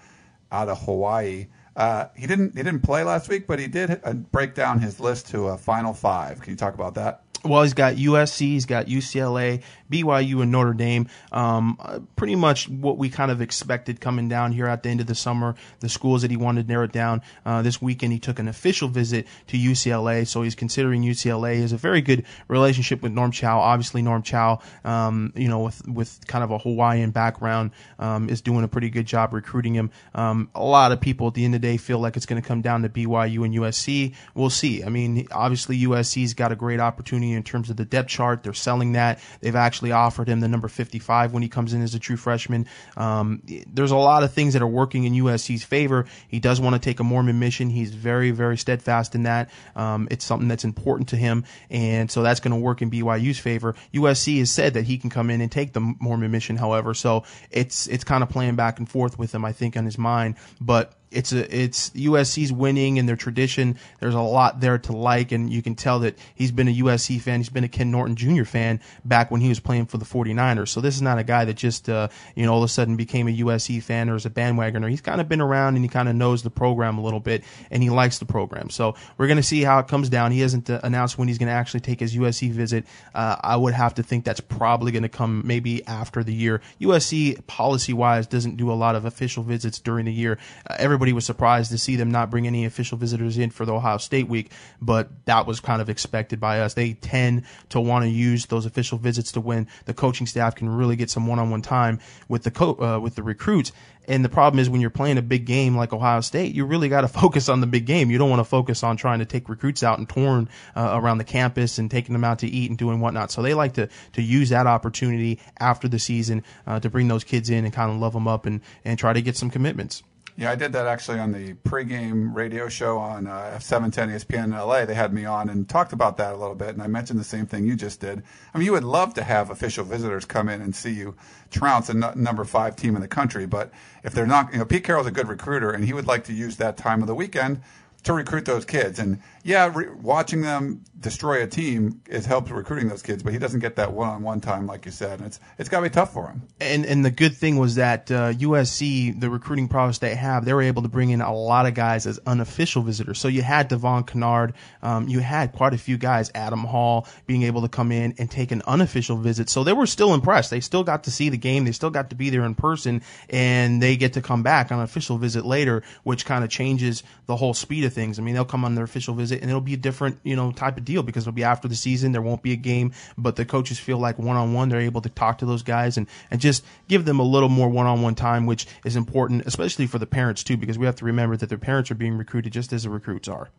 out 0.53 0.69
of 0.69 0.81
Hawaii. 0.83 1.47
Uh, 1.75 2.07
he 2.15 2.27
didn't 2.27 2.57
he 2.57 2.63
didn't 2.63 2.83
play 2.83 3.03
last 3.03 3.29
week, 3.29 3.47
but 3.47 3.59
he 3.59 3.67
did 3.67 4.01
uh, 4.05 4.13
break 4.13 4.55
down 4.55 4.79
his 4.81 5.01
list 5.01 5.29
to 5.29 5.49
a 5.49 5.59
final 5.59 5.93
five. 5.93 6.41
Can 6.41 6.53
you 6.53 6.57
talk 6.57 6.75
about 6.75 6.95
that? 6.95 7.24
Well, 7.45 7.63
he's 7.63 7.75
got 7.75 7.97
USC, 7.97 8.39
he's 8.39 8.65
got 8.65 8.87
UCLA, 8.87 9.63
BYU, 9.91 10.41
and 10.41 10.51
Notre 10.51 10.73
Dame. 10.73 11.09
Um, 11.31 12.09
pretty 12.17 12.37
much 12.37 12.71
what 12.71 12.97
we 12.97 13.11
kind 13.11 13.31
of 13.31 13.43
expected 13.43 14.01
coming 14.01 14.31
down 14.31 14.53
here 14.53 14.67
at 14.67 14.83
the 14.83 14.89
end 14.89 15.03
of 15.03 15.07
the 15.07 15.15
summer. 15.15 15.55
The 15.81 15.91
schools 15.91 16.23
that 16.23 16.31
he 16.31 16.39
wanted 16.39 16.67
to 16.67 16.73
narrow 16.73 16.87
down. 16.87 17.21
Uh, 17.45 17.61
this 17.61 17.83
weekend, 17.83 18.15
he 18.15 18.19
took 18.19 18.39
an 18.39 18.49
official 18.49 18.89
visit 18.89 19.27
to 19.49 19.59
UCLA, 19.59 20.27
so 20.27 20.41
he's 20.41 20.55
considering 20.55 21.03
UCLA. 21.03 21.57
He 21.57 21.61
has 21.61 21.73
a 21.73 21.77
very 21.77 22.01
good 22.01 22.25
relationship 22.49 23.03
with 23.03 23.13
Norm 23.13 23.31
Chow. 23.31 23.61
Obviously, 23.61 24.01
Norm 24.01 24.23
Chow, 24.23 24.61
um, 24.83 25.31
you 25.37 25.49
know, 25.49 25.61
with 25.61 25.87
with 25.87 26.27
kind 26.27 26.43
of 26.43 26.51
a 26.51 26.57
Hawaiian 26.57 27.11
background, 27.11 27.73
um, 27.99 28.31
is 28.31 28.41
doing 28.41 28.65
a 28.65 28.69
pretty 28.69 28.89
good 28.89 29.05
job 29.05 29.35
recruiting 29.35 29.75
him. 29.75 29.91
Um, 30.15 30.49
a 30.55 30.65
lot 30.65 30.93
of 30.93 31.01
people 31.03 31.29
at 31.29 31.35
the 31.35 31.45
end 31.45 31.55
of 31.55 31.61
the 31.61 31.69
day 31.69 31.77
feel 31.77 31.99
like 31.99 32.17
it's 32.17 32.27
going 32.27 32.41
to 32.41 32.47
come 32.47 32.63
down 32.63 32.83
to 32.83 32.89
BYU 32.89 33.45
and 33.45 33.55
USC. 33.55 34.15
We'll 34.35 34.49
see. 34.49 34.83
I 34.83 34.89
mean, 34.89 35.29
obviously 35.31 35.79
USC's 35.81 36.33
got 36.33 36.51
a 36.51 36.57
great 36.57 36.81
opportunity 36.81 37.34
in 37.35 37.43
terms 37.43 37.71
of 37.71 37.77
the 37.77 37.85
depth 37.85 38.09
chart. 38.09 38.43
They're 38.43 38.53
selling 38.53 38.93
that. 38.93 39.21
They've 39.41 39.55
actually 39.55 39.93
offered 39.93 40.29
him 40.29 40.41
the 40.41 40.49
number 40.49 40.69
55 40.69 41.33
when 41.33 41.43
he 41.43 41.49
comes 41.49 41.73
in 41.73 41.83
as 41.83 41.95
a 41.95 41.99
true 41.99 42.17
freshman. 42.17 42.67
Um, 42.97 43.43
there's 43.67 43.91
a 43.91 43.97
lot 43.97 44.23
of 44.23 44.33
things 44.33 44.53
that 44.55 44.63
are 44.63 44.67
working 44.67 45.05
in 45.05 45.13
USC's 45.15 45.65
favor. 45.65 46.07
He 46.29 46.41
does 46.41 46.61
want 46.61 46.75
to 46.75 46.81
take 46.81 47.01
a 47.01 47.05
Mormon 47.05 47.39
mission. 47.39 47.71
He's 47.71 47.93
very, 47.95 48.31
very 48.31 48.57
steadfast 48.57 49.15
in 49.15 49.25
that. 49.25 49.51
Um, 49.77 50.09
it's 50.11 50.25
something 50.25 50.49
that's 50.49 50.65
important 50.65 51.11
to 51.11 51.17
him, 51.17 51.45
and 51.71 52.11
so 52.11 52.23
that's 52.23 52.41
going 52.41 52.53
to 52.53 52.61
work 52.61 52.83
in 52.83 52.91
BYU's 52.91 53.39
favor. 53.39 53.75
USC 53.93 54.39
has 54.39 54.51
said 54.51 54.75
that 54.75 54.85
he 54.85 54.99
can 54.99 55.11
come 55.11 55.31
in 55.31 55.41
and 55.41 55.51
take 55.51 55.73
the 55.73 55.81
Mormon 55.81 56.31
mission, 56.31 56.57
however, 56.57 56.95
so 56.95 57.25
it's 57.51 57.87
it's 57.87 58.05
kind 58.05 58.23
of 58.23 58.29
playing 58.29 58.57
back 58.57 58.79
and 58.79 58.89
forth 58.89 59.19
with 59.19 59.35
him, 59.35 59.45
I 59.45 59.53
think, 59.53 59.77
on 59.77 59.85
his 59.85 59.99
mind, 59.99 60.37
but 60.61 60.95
it's 61.15 61.33
a 61.33 61.63
it's 61.63 61.91
USC's 61.91 62.53
winning 62.53 62.99
and 62.99 63.09
their 63.09 63.17
tradition. 63.17 63.79
There's 64.01 64.15
a 64.15 64.21
lot 64.21 64.61
there 64.61 64.79
to 64.79 64.93
like, 64.93 65.33
and 65.33 65.53
you 65.53 65.63
can 65.63 65.75
tell 65.75 66.01
that 66.01 66.19
he's 66.35 66.53
been 66.53 66.69
a 66.69 66.75
USC 66.75 67.21
fan. 67.21 67.41
He's 67.41 67.49
been 67.49 67.65
a 67.65 67.69
Ken 67.69 67.91
Norton 67.91 68.17
Jr. 68.17 68.45
fan 68.45 68.81
back 69.05 69.31
when 69.31 69.41
he 69.41 69.49
was 69.49 69.61
playing 69.61 69.87
for 69.87 69.99
the 69.99 70.05
49ers. 70.05 70.69
So 70.69 70.81
this 70.81 70.95
is 70.95 71.03
not 71.03 71.19
a 71.19 71.25
guy 71.25 71.45
that 71.45 71.55
just 71.55 71.89
uh, 71.89 72.09
you 72.35 72.45
know 72.45 72.53
all 72.53 72.59
of 72.59 72.65
a 72.65 72.69
sudden 72.69 72.97
became 72.97 73.29
a 73.29 73.37
USC 73.39 73.83
fan 73.83 74.11
or 74.11 74.17
is 74.17 74.27
a 74.27 74.31
bandwagoner. 74.31 74.91
He's 74.91 75.01
kind 75.01 75.21
of 75.21 75.29
been 75.29 75.41
around 75.41 75.77
and 75.77 75.85
he 75.85 75.89
kind 75.89 76.09
of 76.09 76.17
knows 76.17 76.43
the 76.43 76.51
program 76.51 76.99
a 76.99 77.03
little 77.03 77.21
bit, 77.21 77.45
and 77.71 77.83
he 77.83 77.91
likes 77.91 78.19
the 78.19 78.27
program. 78.27 78.71
So 78.71 78.95
we're 79.17 79.29
to 79.37 79.43
see 79.43 79.63
how 79.63 79.79
it 79.79 79.89
comes 79.89 80.09
down. 80.09 80.33
He 80.33 80.41
hasn't 80.41 80.69
uh, 80.69 80.81
announced 80.83 81.19
when 81.19 81.29
he's 81.29 81.39
to 81.49 81.55
actually 81.55 81.81
take 81.81 82.01
his 82.01 82.17
USC 82.17 82.51
visit. 82.51 82.85
Uh, 83.15 83.37
I 83.41 83.57
would 83.57 83.75
have 83.75 83.95
to 83.95 84.03
think 84.03 84.25
that's 84.25 84.41
probably 84.41 84.93
to 85.03 85.09
come 85.09 85.43
maybe 85.45 85.85
after 85.87 86.25
the 86.25 86.35
year. 86.35 86.61
USC 86.81 87.47
policy 87.47 87.93
wise 87.93 88.27
doesn't 88.27 88.57
do 88.57 88.71
a 88.71 88.75
lot 88.75 88.95
of 88.95 89.05
official 89.05 89.43
visits 89.43 89.79
during 89.79 90.07
the 90.07 90.13
year. 90.13 90.39
Uh, 90.69 90.77
everybody 90.79 91.04
was 91.13 91.25
surprised 91.25 91.71
to 91.71 91.79
see 91.79 91.97
them 91.97 92.11
not 92.11 92.31
bring 92.31 92.47
any 92.47 92.65
official 92.65 92.99
visitors 92.99 93.39
in 93.39 93.51
for 93.51 93.65
the 93.65 93.75
Ohio 93.75 93.99
State 93.99 94.29
week, 94.29 94.51
but 94.81 95.11
that 95.27 95.47
was 95.47 95.61
kind 95.61 95.83
of 95.83 95.89
expected 95.89 96.41
by 96.41 96.61
us. 96.61 96.75
They 96.75 96.95
tend 96.95 97.45
to 97.71 97.81
want 97.81 98.05
to 98.05 98.09
use 98.09 98.47
those 98.47 98.67
official 98.67 98.99
visits 98.99 99.33
to 99.33 99.41
when 99.41 99.69
the 99.87 99.95
coaching 99.95 100.27
staff 100.27 100.55
can 100.55 100.69
really 100.69 100.97
get 100.97 101.11
some 101.11 101.27
one-on-one 101.27 101.63
time 101.63 102.01
with 102.29 102.45
the 102.45 102.51
co- 102.51 102.81
uh, 102.81 102.99
with 103.01 103.15
the 103.15 103.23
recruits. 103.23 103.73
And 104.07 104.25
the 104.25 104.29
problem 104.29 104.59
is 104.59 104.69
when 104.69 104.81
you're 104.81 104.91
playing 104.91 105.19
a 105.19 105.23
big 105.23 105.47
game 105.47 105.77
like 105.77 105.93
Ohio 105.93 106.21
State, 106.21 106.55
you 106.55 106.65
really 106.65 106.89
got 106.89 107.03
to 107.03 107.09
focus 107.21 107.49
on 107.49 107.61
the 107.61 107.67
big 107.67 107.87
game. 107.87 108.11
You 108.11 108.19
don't 108.19 108.31
want 108.31 108.41
to 108.41 108.45
focus 108.45 108.83
on 108.83 108.97
trying 108.97 109.21
to 109.21 109.25
take 109.25 109.49
recruits 109.49 109.83
out 109.83 109.99
and 109.99 110.09
torn 110.09 110.49
uh, 110.77 110.91
around 111.01 111.19
the 111.19 111.25
campus 111.25 111.79
and 111.79 111.91
taking 111.91 112.13
them 112.13 112.25
out 112.25 112.41
to 112.41 112.47
eat 112.47 112.71
and 112.71 112.79
doing 112.79 113.01
whatnot. 113.01 113.31
So 113.31 113.43
they 113.43 113.55
like 113.55 113.75
to 113.75 113.89
to 114.13 114.23
use 114.23 114.51
that 114.51 114.67
opportunity 114.67 115.41
after 115.59 115.89
the 115.89 115.99
season 115.99 116.45
uh, 116.67 116.81
to 116.81 116.91
bring 116.91 117.09
those 117.09 117.25
kids 117.25 117.51
in 117.51 117.65
and 117.65 117.73
kind 117.73 117.91
of 117.91 117.99
love 117.99 118.13
them 118.13 118.29
up 118.29 118.47
and 118.47 118.61
and 118.85 118.99
try 118.99 119.13
to 119.13 119.23
get 119.23 119.37
some 119.37 119.51
commitments. 119.51 120.03
Yeah, 120.37 120.51
I 120.51 120.57
did 120.57 120.73
that 120.73 120.89
actually 120.89 121.21
on 121.21 121.31
the 121.31 121.55
pregame 121.55 122.35
radio 122.35 122.69
show 122.69 122.99
on 122.99 123.29
uh, 123.29 123.61
710 123.61 124.09
ESPN 124.09 124.45
in 124.47 124.51
LA. 124.51 124.85
They 124.85 124.95
had 124.95 125.13
me 125.13 125.25
on 125.25 125.49
and 125.49 125.69
talked 125.69 125.93
about 125.93 126.17
that 126.17 126.33
a 126.33 126.37
little 126.37 126.57
bit, 126.57 126.71
and 126.71 126.83
I 126.83 126.89
mentioned 126.89 127.21
the 127.21 127.25
same 127.25 127.47
thing 127.47 127.65
you 127.65 127.77
just 127.77 128.01
did. 128.01 128.21
I 128.53 128.59
mean, 128.59 128.67
you 128.67 128.73
would 128.73 128.83
love 128.83 129.15
to 129.15 129.23
have 129.23 129.51
official 129.51 129.85
visitors 129.85 130.25
come 130.25 130.49
in 130.49 130.61
and 130.61 130.75
see 130.75 130.91
you 130.91 131.15
trounce 131.53 131.89
a 131.89 131.93
n- 131.93 132.21
number 132.21 132.43
five 132.43 132.75
team 132.75 132.97
in 132.97 133.01
the 133.01 133.07
country, 133.07 133.47
but 133.47 133.71
if 134.03 134.13
they're 134.13 134.27
not, 134.27 134.53
you 134.53 134.59
know, 134.59 134.65
Pete 134.65 134.83
Carroll's 134.83 135.07
a 135.07 135.13
good 135.13 135.29
recruiter, 135.29 135.71
and 135.71 135.85
he 135.85 135.93
would 135.93 136.09
like 136.09 136.25
to 136.25 136.33
use 136.33 136.57
that 136.57 136.77
time 136.77 137.01
of 137.01 137.07
the 137.07 137.15
weekend 137.15 137.61
to 138.03 138.13
recruit 138.13 138.45
those 138.45 138.65
kids. 138.65 138.99
And 138.99 139.21
yeah, 139.45 139.71
re- 139.73 139.91
watching 139.91 140.41
them 140.41 140.83
destroy 141.01 141.43
a 141.43 141.47
team 141.47 142.01
is 142.09 142.25
helps 142.25 142.51
recruiting 142.51 142.89
those 142.89 143.03
kids, 143.03 143.23
but 143.23 143.35
he 143.35 143.39
doesn't 143.39 143.61
get 143.61 143.77
that 143.77 143.93
one-on-one 143.93 144.41
time 144.41 144.67
like 144.67 144.87
you 144.87 144.91
said. 144.91 145.19
And 145.19 145.27
it's 145.27 145.39
it's 145.59 145.69
got 145.69 145.81
to 145.81 145.83
be 145.83 145.91
tough 145.91 146.15
for 146.15 146.29
him. 146.29 146.43
And 146.61 146.87
and 146.87 147.05
the 147.05 147.11
good 147.11 147.37
thing 147.37 147.59
was 147.59 147.75
that 147.75 148.11
uh, 148.11 148.33
USC, 148.33 149.21
the 149.21 149.29
recruiting 149.29 149.69
prowess 149.69 149.99
they 149.99 150.15
have, 150.15 150.47
they 150.47 150.55
were 150.55 150.63
able 150.63 150.83
to 150.83 150.89
bring 150.89 151.11
in 151.11 151.21
a 151.21 151.35
lot 151.35 151.67
of 151.67 151.75
guys 151.75 152.07
as 152.07 152.19
unofficial 152.27 152.83
visitors. 152.83 153.19
So 153.19 153.29
you 153.29 153.43
had 153.43 153.69
Devon 153.69 154.05
Kennard, 154.05 154.55
um, 154.83 155.09
you 155.09 155.21
had 155.21 155.53
quite 155.53 155.75
a 155.75 155.79
few 155.79 155.99
guys, 155.99 156.31
Adam 156.35 156.65
Hall, 156.65 157.07
being 157.27 157.43
able 157.43 157.61
to 157.63 157.69
come 157.69 157.93
in 157.93 158.15
and 158.17 158.31
take 158.31 158.51
an 158.51 158.63
unofficial 158.67 159.19
visit. 159.19 159.51
So 159.51 159.63
they 159.63 159.75
were 159.75 159.87
still 159.87 160.15
impressed. 160.15 160.51
They 160.51 160.61
still 160.61 160.85
got 160.85 161.05
to 161.05 161.11
see 161.11 161.29
the 161.29 161.37
game. 161.37 161.67
They 161.67 161.73
still 161.73 161.91
got 161.91 162.09
to 162.11 162.17
be 162.17 162.31
there 162.31 162.45
in 162.45 162.55
person, 162.55 163.03
and 163.29 163.83
they 163.83 163.97
get 163.97 164.15
to 164.15 164.23
come 164.23 164.43
back 164.43 164.73
on 164.73 164.79
an 164.79 164.85
official 164.85 165.19
visit 165.19 165.45
later, 165.45 165.83
which 166.03 166.25
kind 166.25 166.45
of 166.45 166.49
changes 166.49 167.03
the 167.27 167.37
whole 167.37 167.53
speed 167.53 167.85
of 167.85 167.93
things. 167.93 168.19
I 168.19 168.23
mean, 168.23 168.35
they'll 168.35 168.45
come 168.47 168.65
on 168.65 168.75
their 168.75 168.85
official 168.85 169.15
visit, 169.15 169.34
and 169.41 169.51
it'll 169.51 169.61
be 169.61 169.75
a 169.75 169.79
different 169.79 170.19
you 170.23 170.37
know 170.37 170.53
type 170.53 170.77
of 170.77 170.85
deal 170.85 171.03
because 171.03 171.25
it'll 171.25 171.33
be 171.33 171.45
after 171.45 171.69
the 171.69 171.75
season. 171.75 172.13
There 172.13 172.23
won't 172.23 172.43
be 172.43 172.53
a 172.53 172.57
game, 172.57 172.93
but 173.17 173.37
the 173.37 173.45
coaches 173.45 173.79
feel 173.79 173.99
like 173.99 174.19
one 174.19 174.37
on 174.37 174.53
one, 174.55 174.69
they're 174.69 174.81
able 174.81 175.01
to 175.03 175.09
talk 175.09 175.39
to 175.39 175.47
those 175.47 175.63
guys 175.63 175.97
and 175.97 176.07
and 176.31 176.41
just 176.41 176.65
give 176.89 177.05
them 177.05 177.19
a 177.19 177.25
little 177.25 177.49
more 177.49 177.69
one 177.69 177.87
on 177.87 178.03
one 178.03 178.15
time, 178.15 178.47
which 178.47 178.67
is 178.85 178.97
important, 178.97 179.43
especially 179.47 179.87
for 179.87 179.99
the 179.99 180.07
parents 180.07 180.45
too, 180.45 180.57
because 180.57 180.79
we 180.79 180.87
have 180.87 180.97
to 180.97 181.05
remember 181.05 181.37
that 181.37 181.49
their 181.49 181.59
parents 181.59 181.91
are 181.91 181.95
being 181.95 182.17
recruited 182.17 182.53
just 182.53 182.73
as 182.73 182.85
the 182.85 182.91
recruits 182.91 183.29
are. 183.29 183.51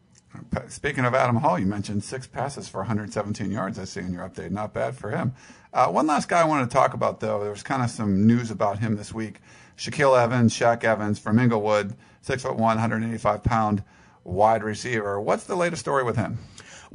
Speaking 0.67 1.05
of 1.05 1.13
Adam 1.13 1.37
Hall, 1.37 1.57
you 1.57 1.65
mentioned 1.65 2.03
six 2.03 2.27
passes 2.27 2.67
for 2.67 2.79
117 2.79 3.51
yards. 3.51 3.79
I 3.79 3.85
see 3.85 4.01
in 4.01 4.13
your 4.13 4.27
update. 4.27 4.51
Not 4.51 4.73
bad 4.73 4.97
for 4.97 5.11
him. 5.11 5.33
Uh, 5.73 5.87
one 5.87 6.07
last 6.07 6.27
guy 6.27 6.41
I 6.41 6.45
wanted 6.45 6.69
to 6.69 6.73
talk 6.73 6.93
about, 6.93 7.19
though. 7.19 7.41
There 7.41 7.51
was 7.51 7.63
kind 7.63 7.81
of 7.81 7.89
some 7.89 8.25
news 8.25 8.51
about 8.51 8.79
him 8.79 8.95
this 8.95 9.13
week. 9.13 9.39
Shaquille 9.77 10.21
Evans, 10.21 10.57
Shaq 10.57 10.83
Evans 10.83 11.19
from 11.19 11.39
Inglewood, 11.39 11.95
six 12.21 12.43
foot 12.43 12.55
one, 12.55 12.77
185 12.77 13.43
pound 13.43 13.83
wide 14.25 14.63
receiver. 14.63 15.21
What's 15.21 15.45
the 15.45 15.55
latest 15.55 15.79
story 15.79 16.03
with 16.03 16.17
him? 16.17 16.39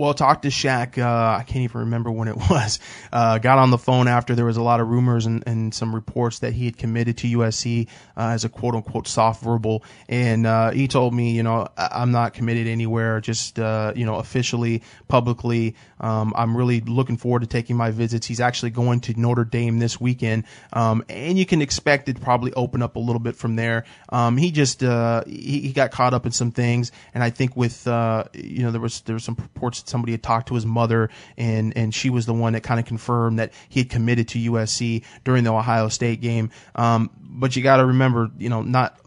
Well, 0.01 0.15
talked 0.15 0.45
to 0.45 0.49
Shaq. 0.49 0.97
Uh, 0.97 1.37
I 1.37 1.43
can't 1.43 1.65
even 1.65 1.81
remember 1.81 2.11
when 2.11 2.27
it 2.27 2.37
was. 2.51 2.79
Uh, 3.13 3.37
got 3.37 3.59
on 3.59 3.71
the 3.71 3.77
phone 3.77 4.09
after 4.09 4.35
there 4.35 4.47
was 4.47 4.57
a 4.57 4.63
lot 4.63 4.81
of 4.81 4.89
rumors 4.89 5.27
and, 5.27 5.45
and 5.47 5.75
some 5.75 5.95
reports 5.95 6.39
that 6.39 6.55
he 6.55 6.65
had 6.65 6.79
committed 6.79 7.19
to 7.19 7.27
USC 7.27 7.87
uh, 8.17 8.29
as 8.29 8.47
a 8.47 8.49
quote 8.49 8.75
unquote 8.75 9.07
soft 9.07 9.45
verbal. 9.45 9.85
And 10.09 10.47
uh, 10.47 10.71
he 10.71 10.89
told 10.89 11.13
me, 11.13 11.33
you 11.33 11.43
know, 11.43 11.69
I'm 11.77 12.13
not 12.13 12.33
committed 12.33 12.67
anywhere, 12.67 13.21
just, 13.21 13.59
uh, 13.59 13.93
you 13.95 14.07
know, 14.07 14.15
officially, 14.15 14.83
publicly. 15.07 15.77
Um, 16.01 16.33
I'm 16.35 16.57
really 16.57 16.81
looking 16.81 17.19
forward 17.19 17.41
to 17.41 17.47
taking 17.47 17.77
my 17.77 17.91
visits. 17.91 18.27
He's 18.27 18.41
actually 18.41 18.71
going 18.71 19.01
to 19.01 19.21
Notre 19.21 19.45
Dame 19.45 19.81
this 19.81 20.01
weekend. 20.01 20.45
Um, 20.73 21.05
and 21.11 21.39
you 21.39 21.45
can 21.45 21.61
expect 21.61 22.09
it 22.09 22.23
probably 22.23 22.55
open 22.55 22.81
up 22.81 22.97
a 22.97 23.01
little 23.01 23.21
bit 23.21 23.37
from 23.37 23.55
there. 23.55 23.85
Um, 24.09 24.39
he 24.39 24.51
just, 24.51 24.83
uh, 24.83 25.25
he, 25.27 25.61
he, 25.61 25.73
got 25.75 25.91
caught 25.91 26.15
up 26.15 26.25
in 26.25 26.33
some 26.33 26.53
things. 26.53 26.91
And 27.13 27.23
I 27.23 27.29
think 27.29 27.55
with, 27.55 27.85
you 27.85 28.63
know, 28.63 28.71
there 28.71 28.81
was, 28.81 29.03
there 29.03 29.13
was 29.13 29.25
some 29.25 29.37
reports 29.39 29.90
somebody 29.91 30.13
had 30.13 30.23
talked 30.23 30.49
to 30.49 30.55
his 30.55 30.65
mother 30.65 31.11
and 31.37 31.77
and 31.77 31.95
she 31.95 32.09
was 32.11 32.27
the 32.27 32.35
one 32.35 32.55
that 32.55 32.63
kind 32.63 32.81
of 32.81 32.87
confirmed 32.87 33.39
that 33.39 33.53
he 33.69 33.81
had 33.81 33.91
committed 33.91 34.29
to 34.29 34.39
USC 34.39 35.05
during 35.25 35.45
the 35.45 35.53
Ohio 35.53 35.89
State 35.89 36.21
game. 36.21 36.51
Um, 36.75 37.11
but 37.33 37.57
you 37.57 37.63
got 37.63 37.79
to 37.79 37.87
remember, 37.87 38.31
you 38.39 38.49
know, 38.49 38.63
not 38.63 38.99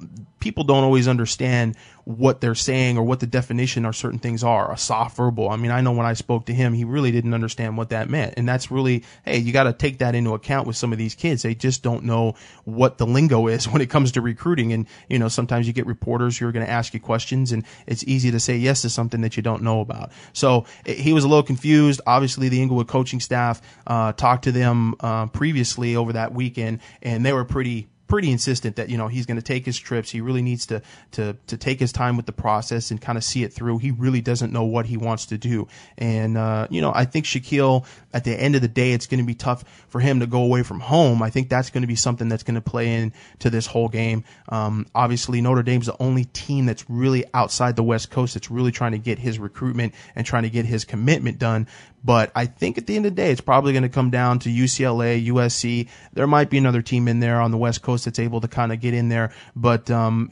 people 0.43 0.65
don't 0.65 0.83
always 0.83 1.07
understand 1.07 1.77
what 2.03 2.41
they're 2.41 2.53
saying 2.53 2.97
or 2.97 3.03
what 3.03 3.21
the 3.21 3.25
definition 3.25 3.85
or 3.85 3.93
certain 3.93 4.19
things 4.19 4.43
are. 4.43 4.73
A 4.73 4.77
soft 4.77 5.15
verbal. 5.15 5.49
I 5.49 5.55
mean, 5.55 5.71
I 5.71 5.79
know 5.79 5.93
when 5.93 6.05
I 6.05 6.13
spoke 6.13 6.47
to 6.47 6.53
him, 6.53 6.73
he 6.73 6.83
really 6.83 7.11
didn't 7.11 7.33
understand 7.33 7.77
what 7.77 7.91
that 7.91 8.09
meant. 8.09 8.33
And 8.35 8.47
that's 8.47 8.69
really, 8.69 9.05
hey, 9.23 9.37
you 9.37 9.53
got 9.53 9.63
to 9.63 9.73
take 9.73 9.99
that 9.99 10.15
into 10.15 10.33
account 10.33 10.67
with 10.67 10.75
some 10.75 10.91
of 10.91 10.97
these 10.97 11.15
kids. 11.15 11.43
They 11.43 11.55
just 11.55 11.81
don't 11.81 12.03
know 12.03 12.35
what 12.65 12.97
the 12.97 13.05
lingo 13.05 13.47
is 13.47 13.67
when 13.69 13.81
it 13.81 13.89
comes 13.89 14.11
to 14.11 14.21
recruiting. 14.21 14.73
And, 14.73 14.85
you 15.07 15.17
know, 15.17 15.29
sometimes 15.29 15.65
you 15.65 15.71
get 15.71 15.85
reporters 15.85 16.37
who 16.37 16.45
are 16.45 16.51
going 16.51 16.65
to 16.65 16.71
ask 16.71 16.93
you 16.93 16.99
questions 16.99 17.53
and 17.53 17.63
it's 17.87 18.03
easy 18.03 18.31
to 18.31 18.39
say 18.39 18.57
yes 18.57 18.81
to 18.81 18.89
something 18.89 19.21
that 19.21 19.37
you 19.37 19.43
don't 19.43 19.63
know 19.63 19.79
about. 19.79 20.11
So 20.33 20.65
he 20.85 21.13
was 21.13 21.23
a 21.23 21.29
little 21.29 21.43
confused. 21.43 22.01
Obviously, 22.05 22.49
the 22.49 22.61
Inglewood 22.61 22.89
coaching 22.89 23.21
staff, 23.21 23.61
uh, 23.87 24.11
talked 24.11 24.43
to 24.43 24.51
them, 24.51 24.95
uh, 24.99 25.27
previously 25.27 25.95
over 25.95 26.11
that 26.13 26.33
weekend 26.33 26.81
and 27.01 27.25
they 27.25 27.31
were 27.31 27.45
pretty, 27.45 27.87
pretty 28.13 28.29
insistent 28.29 28.75
that 28.75 28.91
you 28.91 28.97
know 28.97 29.07
he's 29.07 29.25
going 29.25 29.37
to 29.37 29.41
take 29.41 29.65
his 29.65 29.75
trips. 29.75 30.11
He 30.11 30.21
really 30.21 30.43
needs 30.43 30.67
to 30.67 30.83
to 31.13 31.35
to 31.47 31.57
take 31.57 31.79
his 31.79 31.91
time 31.91 32.15
with 32.15 32.27
the 32.27 32.31
process 32.31 32.91
and 32.91 33.01
kind 33.01 33.17
of 33.17 33.23
see 33.23 33.43
it 33.43 33.51
through. 33.51 33.79
He 33.79 33.89
really 33.89 34.21
doesn't 34.21 34.53
know 34.53 34.65
what 34.65 34.85
he 34.85 34.97
wants 34.97 35.25
to 35.27 35.37
do, 35.39 35.67
and 35.97 36.37
uh, 36.37 36.67
you 36.69 36.79
know 36.79 36.91
I 36.93 37.05
think 37.05 37.25
Shaquille 37.25 37.87
at 38.13 38.23
the 38.23 38.39
end 38.39 38.53
of 38.53 38.61
the 38.61 38.67
day 38.67 38.91
it's 38.91 39.07
going 39.07 39.19
to 39.19 39.25
be 39.25 39.33
tough 39.33 39.63
for 39.87 39.99
him 39.99 40.19
to 40.19 40.27
go 40.27 40.43
away 40.43 40.61
from 40.61 40.79
home. 40.79 41.23
I 41.23 41.31
think 41.31 41.49
that's 41.49 41.71
going 41.71 41.81
to 41.81 41.87
be 41.87 41.95
something 41.95 42.29
that's 42.29 42.43
going 42.43 42.53
to 42.53 42.61
play 42.61 42.93
into 42.93 43.49
this 43.49 43.65
whole 43.65 43.89
game. 43.89 44.25
Um, 44.47 44.85
obviously 44.93 45.41
Notre 45.41 45.63
Dame's 45.63 45.87
the 45.87 45.99
only 45.99 46.25
team 46.25 46.67
that's 46.67 46.87
really 46.87 47.25
outside 47.33 47.75
the 47.75 47.83
West 47.83 48.11
Coast 48.11 48.35
that's 48.35 48.51
really 48.51 48.71
trying 48.71 48.91
to 48.91 48.99
get 48.99 49.17
his 49.17 49.39
recruitment 49.39 49.95
and 50.15 50.23
trying 50.23 50.43
to 50.43 50.51
get 50.51 50.67
his 50.67 50.85
commitment 50.85 51.39
done. 51.39 51.67
But 52.03 52.31
I 52.35 52.45
think 52.45 52.77
at 52.77 52.87
the 52.87 52.95
end 52.95 53.05
of 53.05 53.15
the 53.15 53.21
day, 53.21 53.31
it's 53.31 53.41
probably 53.41 53.71
going 53.71 53.83
to 53.83 53.89
come 53.89 54.09
down 54.09 54.39
to 54.39 54.49
UCLA, 54.49 55.25
USC. 55.27 55.87
There 56.13 56.27
might 56.27 56.49
be 56.49 56.57
another 56.57 56.81
team 56.81 57.07
in 57.07 57.19
there 57.19 57.39
on 57.39 57.51
the 57.51 57.57
West 57.57 57.81
Coast 57.81 58.05
that's 58.05 58.19
able 58.19 58.41
to 58.41 58.47
kind 58.47 58.73
of 58.73 58.79
get 58.79 58.93
in 58.93 59.09
there. 59.09 59.31
But 59.55 59.89
um, 59.89 60.29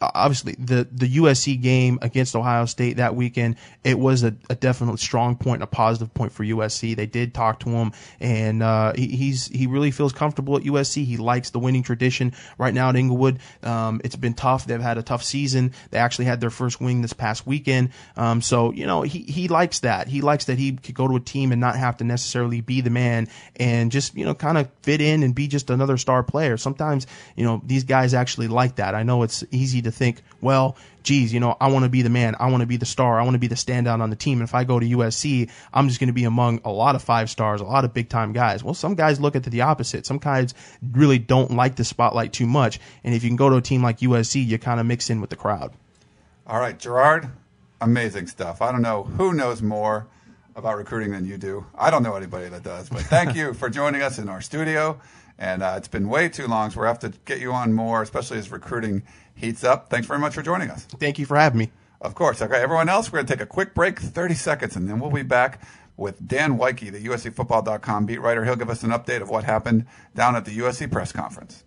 obviously, 0.00 0.54
the 0.58 0.86
the 0.90 1.16
USC 1.16 1.60
game 1.60 1.98
against 2.02 2.36
Ohio 2.36 2.66
State 2.66 2.98
that 2.98 3.16
weekend, 3.16 3.56
it 3.82 3.98
was 3.98 4.22
a, 4.22 4.34
a 4.48 4.54
definite 4.54 4.98
strong 5.00 5.36
point 5.36 5.56
and 5.56 5.64
a 5.64 5.66
positive 5.66 6.14
point 6.14 6.32
for 6.32 6.44
USC. 6.44 6.94
They 6.94 7.06
did 7.06 7.34
talk 7.34 7.60
to 7.60 7.70
him, 7.70 7.92
and 8.20 8.62
uh, 8.62 8.92
he, 8.94 9.08
he's 9.08 9.48
he 9.48 9.66
really 9.66 9.90
feels 9.90 10.12
comfortable 10.12 10.56
at 10.56 10.62
USC. 10.62 11.04
He 11.04 11.16
likes 11.16 11.50
the 11.50 11.58
winning 11.58 11.82
tradition 11.82 12.32
right 12.58 12.72
now 12.72 12.90
at 12.90 12.96
Inglewood. 12.96 13.40
Um, 13.62 14.00
it's 14.04 14.16
been 14.16 14.34
tough. 14.34 14.66
They've 14.66 14.80
had 14.80 14.98
a 14.98 15.02
tough 15.02 15.24
season. 15.24 15.72
They 15.90 15.98
actually 15.98 16.26
had 16.26 16.40
their 16.40 16.50
first 16.50 16.80
win 16.80 17.02
this 17.02 17.12
past 17.12 17.46
weekend. 17.46 17.90
Um, 18.16 18.40
so 18.40 18.70
you 18.72 18.86
know 18.86 19.02
he 19.02 19.20
he 19.20 19.48
likes 19.48 19.80
that. 19.80 20.06
He 20.06 20.20
likes 20.20 20.44
that 20.44 20.58
he 20.58 20.72
could 20.92 20.98
go 20.98 21.08
to 21.08 21.16
a 21.16 21.20
team 21.20 21.52
and 21.52 21.60
not 21.60 21.76
have 21.76 21.96
to 21.96 22.04
necessarily 22.04 22.60
be 22.60 22.80
the 22.80 22.90
man 22.90 23.28
and 23.56 23.90
just, 23.90 24.14
you 24.14 24.24
know, 24.24 24.34
kind 24.34 24.58
of 24.58 24.68
fit 24.82 25.00
in 25.00 25.22
and 25.22 25.34
be 25.34 25.48
just 25.48 25.70
another 25.70 25.96
star 25.96 26.22
player. 26.22 26.56
Sometimes, 26.56 27.06
you 27.36 27.44
know, 27.44 27.62
these 27.64 27.84
guys 27.84 28.14
actually 28.14 28.48
like 28.48 28.76
that. 28.76 28.94
I 28.94 29.02
know 29.02 29.22
it's 29.22 29.42
easy 29.50 29.82
to 29.82 29.90
think, 29.90 30.22
well, 30.40 30.76
geez, 31.02 31.32
you 31.32 31.40
know, 31.40 31.56
I 31.60 31.70
want 31.70 31.84
to 31.84 31.88
be 31.88 32.02
the 32.02 32.10
man. 32.10 32.36
I 32.38 32.50
want 32.50 32.60
to 32.60 32.66
be 32.66 32.76
the 32.76 32.86
star. 32.86 33.18
I 33.18 33.24
want 33.24 33.34
to 33.34 33.40
be 33.40 33.48
the 33.48 33.54
standout 33.54 34.00
on 34.00 34.10
the 34.10 34.16
team. 34.16 34.38
And 34.38 34.48
if 34.48 34.54
I 34.54 34.64
go 34.64 34.78
to 34.78 34.86
USC, 34.86 35.50
I'm 35.72 35.88
just 35.88 36.00
going 36.00 36.08
to 36.08 36.12
be 36.12 36.24
among 36.24 36.60
a 36.64 36.70
lot 36.70 36.94
of 36.94 37.02
five 37.02 37.30
stars, 37.30 37.60
a 37.60 37.64
lot 37.64 37.84
of 37.84 37.94
big 37.94 38.08
time 38.08 38.32
guys. 38.32 38.62
Well, 38.62 38.74
some 38.74 38.94
guys 38.94 39.20
look 39.20 39.36
at 39.36 39.42
the 39.44 39.62
opposite. 39.62 40.06
Some 40.06 40.18
guys 40.18 40.54
really 40.92 41.18
don't 41.18 41.52
like 41.52 41.76
the 41.76 41.84
spotlight 41.84 42.32
too 42.32 42.46
much. 42.46 42.80
And 43.04 43.14
if 43.14 43.24
you 43.24 43.30
can 43.30 43.36
go 43.36 43.50
to 43.50 43.56
a 43.56 43.62
team 43.62 43.82
like 43.82 43.98
USC, 43.98 44.46
you 44.46 44.58
kind 44.58 44.80
of 44.80 44.86
mix 44.86 45.10
in 45.10 45.20
with 45.20 45.30
the 45.30 45.36
crowd. 45.36 45.72
All 46.46 46.58
right, 46.58 46.78
Gerard, 46.78 47.30
amazing 47.80 48.26
stuff. 48.26 48.62
I 48.62 48.72
don't 48.72 48.82
know 48.82 49.04
who 49.04 49.32
knows 49.32 49.62
more 49.62 50.06
about 50.54 50.76
recruiting 50.76 51.12
than 51.12 51.26
you 51.26 51.38
do. 51.38 51.66
I 51.74 51.90
don't 51.90 52.02
know 52.02 52.14
anybody 52.16 52.48
that 52.48 52.62
does, 52.62 52.88
but 52.88 53.02
thank 53.02 53.34
you 53.34 53.54
for 53.54 53.70
joining 53.70 54.02
us 54.02 54.18
in 54.18 54.28
our 54.28 54.40
studio. 54.40 55.00
And 55.38 55.62
uh, 55.62 55.74
it's 55.76 55.88
been 55.88 56.08
way 56.08 56.28
too 56.28 56.46
long, 56.46 56.70
so 56.70 56.80
we'll 56.80 56.88
have 56.88 56.98
to 57.00 57.12
get 57.24 57.40
you 57.40 57.52
on 57.52 57.72
more, 57.72 58.02
especially 58.02 58.38
as 58.38 58.50
recruiting 58.50 59.02
heats 59.34 59.64
up. 59.64 59.90
Thanks 59.90 60.06
very 60.06 60.20
much 60.20 60.34
for 60.34 60.42
joining 60.42 60.70
us. 60.70 60.84
Thank 60.84 61.18
you 61.18 61.26
for 61.26 61.36
having 61.36 61.58
me. 61.58 61.70
Of 62.00 62.14
course. 62.14 62.42
Okay, 62.42 62.60
everyone 62.60 62.88
else, 62.88 63.10
we're 63.10 63.18
going 63.18 63.26
to 63.26 63.32
take 63.34 63.42
a 63.42 63.46
quick 63.46 63.74
break, 63.74 63.98
30 63.98 64.34
seconds, 64.34 64.76
and 64.76 64.88
then 64.88 64.98
we'll 64.98 65.10
be 65.10 65.22
back 65.22 65.60
with 65.96 66.26
Dan 66.26 66.58
Woike, 66.58 66.90
the 66.90 67.04
USCFootball.com 67.04 68.06
beat 68.06 68.20
writer. 68.20 68.44
He'll 68.44 68.56
give 68.56 68.70
us 68.70 68.82
an 68.82 68.90
update 68.90 69.22
of 69.22 69.30
what 69.30 69.44
happened 69.44 69.86
down 70.14 70.36
at 70.36 70.44
the 70.44 70.58
USC 70.58 70.90
press 70.90 71.12
conference. 71.12 71.64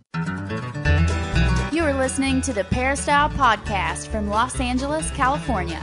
You 1.72 1.84
are 1.84 1.94
listening 1.94 2.40
to 2.42 2.52
the 2.52 2.64
Peristyle 2.64 3.30
Podcast 3.30 4.08
from 4.08 4.28
Los 4.28 4.60
Angeles, 4.60 5.10
California. 5.12 5.82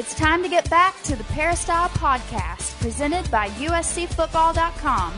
It's 0.00 0.14
time 0.14 0.42
to 0.42 0.48
get 0.48 0.70
back 0.70 1.02
to 1.02 1.14
the 1.14 1.24
Peristyle 1.24 1.90
Podcast, 1.90 2.80
presented 2.80 3.30
by 3.30 3.50
USCFootball.com. 3.50 5.12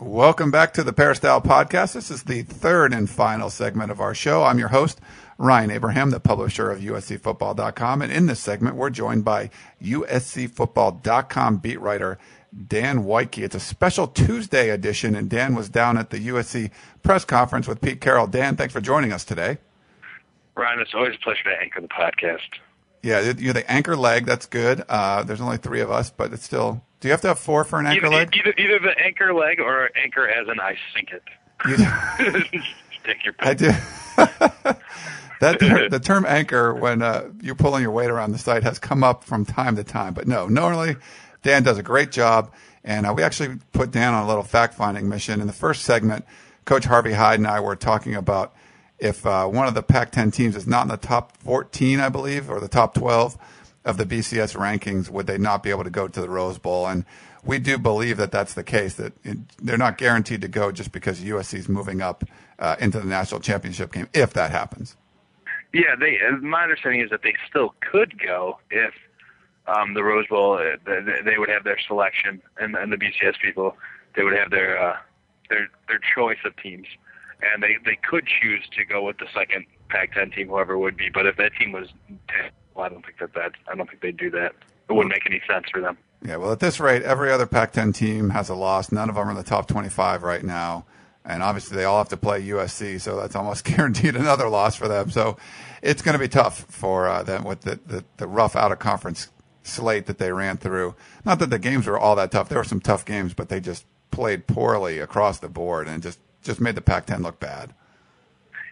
Welcome 0.00 0.50
back 0.50 0.72
to 0.72 0.82
the 0.82 0.94
Peristyle 0.94 1.42
Podcast. 1.42 1.92
This 1.92 2.10
is 2.10 2.22
the 2.22 2.44
third 2.44 2.94
and 2.94 3.10
final 3.10 3.50
segment 3.50 3.90
of 3.90 4.00
our 4.00 4.14
show. 4.14 4.42
I'm 4.42 4.58
your 4.58 4.68
host, 4.68 5.02
Ryan 5.36 5.70
Abraham, 5.70 6.12
the 6.12 6.18
publisher 6.18 6.70
of 6.70 6.80
USCFootball.com. 6.80 8.00
And 8.00 8.10
in 8.10 8.24
this 8.24 8.40
segment, 8.40 8.76
we're 8.76 8.88
joined 8.88 9.26
by 9.26 9.50
USCFootball.com 9.82 11.58
beat 11.58 11.80
writer 11.82 12.16
Dan 12.66 13.04
Woike. 13.04 13.36
It's 13.36 13.54
a 13.54 13.60
special 13.60 14.06
Tuesday 14.06 14.70
edition, 14.70 15.14
and 15.14 15.28
Dan 15.28 15.54
was 15.54 15.68
down 15.68 15.98
at 15.98 16.08
the 16.08 16.28
USC 16.28 16.70
press 17.02 17.26
conference 17.26 17.68
with 17.68 17.82
Pete 17.82 18.00
Carroll. 18.00 18.26
Dan, 18.26 18.56
thanks 18.56 18.72
for 18.72 18.80
joining 18.80 19.12
us 19.12 19.26
today. 19.26 19.58
Ryan, 20.56 20.80
it's 20.80 20.94
always 20.94 21.14
a 21.14 21.18
pleasure 21.18 21.44
to 21.44 21.60
anchor 21.60 21.80
the 21.80 21.88
podcast. 21.88 22.40
Yeah, 23.02 23.32
you're 23.36 23.52
the 23.52 23.70
anchor 23.70 23.96
leg. 23.96 24.24
That's 24.24 24.46
good. 24.46 24.82
Uh, 24.88 25.22
there's 25.22 25.40
only 25.40 25.58
three 25.58 25.80
of 25.80 25.90
us, 25.90 26.10
but 26.10 26.32
it's 26.32 26.44
still. 26.44 26.82
Do 27.00 27.08
you 27.08 27.12
have 27.12 27.20
to 27.20 27.28
have 27.28 27.38
four 27.38 27.64
for 27.64 27.78
an 27.78 27.86
anchor 27.86 28.06
either, 28.06 28.16
leg? 28.16 28.34
Either, 28.34 28.54
either 28.58 28.78
the 28.80 28.98
anchor 28.98 29.34
leg 29.34 29.60
or 29.60 29.90
anchor 30.02 30.26
as 30.26 30.48
in 30.48 30.58
I 30.60 30.76
sink 30.94 31.12
it. 31.12 31.22
Take 33.04 33.24
your 33.24 33.34
pick. 33.34 33.46
I 33.46 33.54
do. 33.54 33.66
that 35.40 35.60
ter- 35.60 35.88
the 35.88 36.00
term 36.00 36.24
anchor 36.26 36.74
when 36.74 37.02
uh, 37.02 37.30
you're 37.42 37.54
pulling 37.54 37.82
your 37.82 37.92
weight 37.92 38.10
around 38.10 38.32
the 38.32 38.38
site 38.38 38.62
has 38.62 38.78
come 38.78 39.04
up 39.04 39.24
from 39.24 39.44
time 39.44 39.76
to 39.76 39.84
time, 39.84 40.14
but 40.14 40.26
no, 40.26 40.48
normally 40.48 40.96
Dan 41.42 41.62
does 41.62 41.78
a 41.78 41.82
great 41.82 42.10
job, 42.10 42.52
and 42.82 43.06
uh, 43.06 43.14
we 43.14 43.22
actually 43.22 43.58
put 43.72 43.90
Dan 43.90 44.14
on 44.14 44.24
a 44.24 44.28
little 44.28 44.42
fact 44.42 44.74
finding 44.74 45.08
mission. 45.08 45.40
In 45.40 45.46
the 45.46 45.52
first 45.52 45.84
segment, 45.84 46.24
Coach 46.64 46.86
Harvey 46.86 47.12
Hyde 47.12 47.38
and 47.38 47.46
I 47.46 47.60
were 47.60 47.76
talking 47.76 48.14
about 48.14 48.54
if 48.98 49.26
uh, 49.26 49.46
one 49.46 49.66
of 49.66 49.74
the 49.74 49.82
Pac-10 49.82 50.32
teams 50.32 50.56
is 50.56 50.66
not 50.66 50.82
in 50.82 50.88
the 50.88 50.96
top 50.96 51.36
14, 51.38 52.00
I 52.00 52.08
believe, 52.08 52.50
or 52.50 52.60
the 52.60 52.68
top 52.68 52.94
12 52.94 53.36
of 53.84 53.96
the 53.98 54.04
BCS 54.04 54.56
rankings, 54.56 55.10
would 55.10 55.26
they 55.26 55.38
not 55.38 55.62
be 55.62 55.70
able 55.70 55.84
to 55.84 55.90
go 55.90 56.08
to 56.08 56.20
the 56.20 56.28
Rose 56.28 56.58
Bowl? 56.58 56.86
And 56.86 57.04
we 57.44 57.58
do 57.58 57.78
believe 57.78 58.16
that 58.16 58.32
that's 58.32 58.54
the 58.54 58.64
case. 58.64 58.94
That 58.94 59.12
it, 59.24 59.38
they're 59.62 59.78
not 59.78 59.98
guaranteed 59.98 60.40
to 60.40 60.48
go 60.48 60.72
just 60.72 60.92
because 60.92 61.20
USC 61.20 61.54
is 61.54 61.68
moving 61.68 62.00
up 62.00 62.24
uh, 62.58 62.76
into 62.80 62.98
the 62.98 63.06
national 63.06 63.40
championship 63.40 63.92
game, 63.92 64.08
if 64.12 64.32
that 64.32 64.50
happens. 64.50 64.96
Yeah, 65.72 65.94
they. 65.98 66.18
My 66.40 66.62
understanding 66.62 67.02
is 67.02 67.10
that 67.10 67.22
they 67.22 67.34
still 67.48 67.74
could 67.80 68.18
go 68.18 68.58
if 68.70 68.94
um, 69.66 69.94
the 69.94 70.02
Rose 70.02 70.26
Bowl. 70.26 70.54
Uh, 70.54 70.76
would 71.38 71.48
have 71.50 71.64
their 71.64 71.78
selection, 71.86 72.40
and, 72.58 72.74
and 72.74 72.90
the 72.90 72.96
BCS 72.96 73.38
people 73.40 73.76
they 74.16 74.24
would 74.24 74.32
have 74.32 74.50
their 74.50 74.80
uh, 74.80 74.96
their 75.48 75.68
their 75.86 76.00
choice 76.14 76.38
of 76.44 76.56
teams 76.56 76.86
and 77.42 77.62
they 77.62 77.76
they 77.84 77.98
could 78.08 78.26
choose 78.26 78.64
to 78.76 78.84
go 78.84 79.04
with 79.04 79.18
the 79.18 79.26
second 79.34 79.66
Pac-10 79.88 80.34
team, 80.34 80.48
whoever 80.48 80.76
would 80.76 80.96
be. 80.96 81.10
But 81.12 81.26
if 81.26 81.36
that 81.36 81.52
team 81.58 81.72
was 81.72 81.88
well, 82.74 82.86
I 82.86 82.88
don't 82.88 83.04
think 83.04 83.18
that 83.18 83.34
that 83.34 83.52
I 83.70 83.74
don't 83.74 83.88
think 83.88 84.02
they'd 84.02 84.16
do 84.16 84.30
that. 84.30 84.52
It 84.88 84.92
wouldn't 84.92 85.12
make 85.12 85.26
any 85.26 85.42
sense 85.48 85.66
for 85.72 85.80
them. 85.80 85.98
Yeah, 86.22 86.36
well, 86.36 86.52
at 86.52 86.60
this 86.60 86.80
rate, 86.80 87.02
every 87.02 87.30
other 87.30 87.46
Pac-10 87.46 87.94
team 87.94 88.30
has 88.30 88.48
a 88.48 88.54
loss. 88.54 88.90
None 88.90 89.08
of 89.08 89.16
them 89.16 89.28
are 89.28 89.30
in 89.30 89.36
the 89.36 89.42
top 89.42 89.68
25 89.68 90.22
right 90.22 90.42
now, 90.42 90.86
and 91.24 91.42
obviously 91.42 91.76
they 91.76 91.84
all 91.84 91.98
have 91.98 92.08
to 92.08 92.16
play 92.16 92.42
USC, 92.42 93.00
so 93.00 93.16
that's 93.16 93.36
almost 93.36 93.64
guaranteed 93.76 94.16
another 94.16 94.48
loss 94.48 94.76
for 94.76 94.88
them. 94.88 95.10
So 95.10 95.36
it's 95.82 96.02
going 96.02 96.14
to 96.14 96.18
be 96.18 96.28
tough 96.28 96.60
for 96.68 97.08
uh, 97.08 97.22
them 97.22 97.44
with 97.44 97.62
the, 97.62 97.80
the 97.86 98.04
the 98.16 98.26
rough 98.26 98.56
out 98.56 98.72
of 98.72 98.78
conference 98.78 99.28
slate 99.62 100.06
that 100.06 100.18
they 100.18 100.32
ran 100.32 100.56
through. 100.56 100.94
Not 101.24 101.38
that 101.40 101.50
the 101.50 101.58
games 101.58 101.86
were 101.86 101.98
all 101.98 102.16
that 102.16 102.30
tough; 102.30 102.48
there 102.48 102.58
were 102.58 102.64
some 102.64 102.80
tough 102.80 103.04
games, 103.04 103.34
but 103.34 103.48
they 103.48 103.60
just 103.60 103.84
played 104.10 104.46
poorly 104.46 104.98
across 104.98 105.38
the 105.38 105.48
board 105.48 105.88
and 105.88 106.02
just 106.02 106.18
just 106.46 106.60
made 106.60 106.74
the 106.74 106.80
Pac-10 106.80 107.22
look 107.22 107.38
bad. 107.40 107.74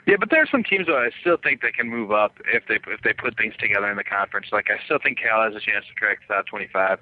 Yeah, 0.07 0.17
but 0.21 0.31
there 0.31 0.43
are 0.43 0.47
some 0.47 0.63
teams 0.63 0.87
that 0.87 0.97
I 0.97 1.11
still 1.21 1.39
think 1.39 1.63
they 1.63 1.73
can 1.73 1.89
move 1.89 2.13
up 2.13 2.37
if 2.53 2.67
they 2.69 2.79
if 2.93 3.01
they 3.03 3.15
put 3.15 3.39
things 3.39 3.55
together 3.59 3.91
in 3.91 3.97
the 3.97 4.05
conference. 4.05 4.49
Like 4.53 4.69
I 4.71 4.83
still 4.85 4.99
think 5.03 5.19
Cal 5.19 5.43
has 5.43 5.55
a 5.55 5.61
chance 5.61 5.87
to 5.87 5.95
crack 5.95 6.19
the 6.29 6.35
top 6.35 6.47
25. 6.47 6.99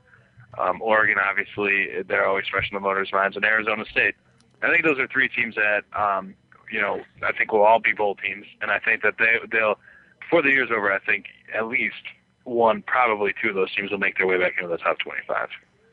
Um, 0.58 0.80
Oregon, 0.80 1.16
obviously, 1.18 2.02
they're 2.06 2.26
always 2.26 2.46
fresh 2.46 2.70
in 2.70 2.74
the 2.76 2.80
voters' 2.80 3.10
minds, 3.12 3.36
and 3.36 3.44
Arizona 3.44 3.84
State. 3.90 4.14
I 4.62 4.70
think 4.70 4.84
those 4.84 5.00
are 5.00 5.08
three 5.08 5.28
teams 5.28 5.56
that 5.56 5.82
um, 5.98 6.34
you 6.70 6.80
know 6.80 7.00
I 7.24 7.32
think 7.32 7.52
will 7.52 7.64
all 7.64 7.80
be 7.80 7.92
bowl 7.92 8.14
teams, 8.14 8.46
and 8.60 8.70
I 8.70 8.78
think 8.78 9.02
that 9.02 9.14
they 9.18 9.40
they'll 9.50 9.78
before 10.20 10.42
the 10.42 10.50
year's 10.50 10.70
over. 10.70 10.92
I 10.92 11.00
think 11.00 11.26
at 11.52 11.66
least 11.66 12.04
one, 12.44 12.82
probably 12.82 13.34
two 13.42 13.48
of 13.48 13.56
those 13.56 13.74
teams 13.74 13.90
will 13.90 13.98
make 13.98 14.18
their 14.18 14.26
way 14.28 14.38
back 14.38 14.54
into 14.58 14.68
the 14.68 14.78
top 14.78 14.98
25. 15.00 15.48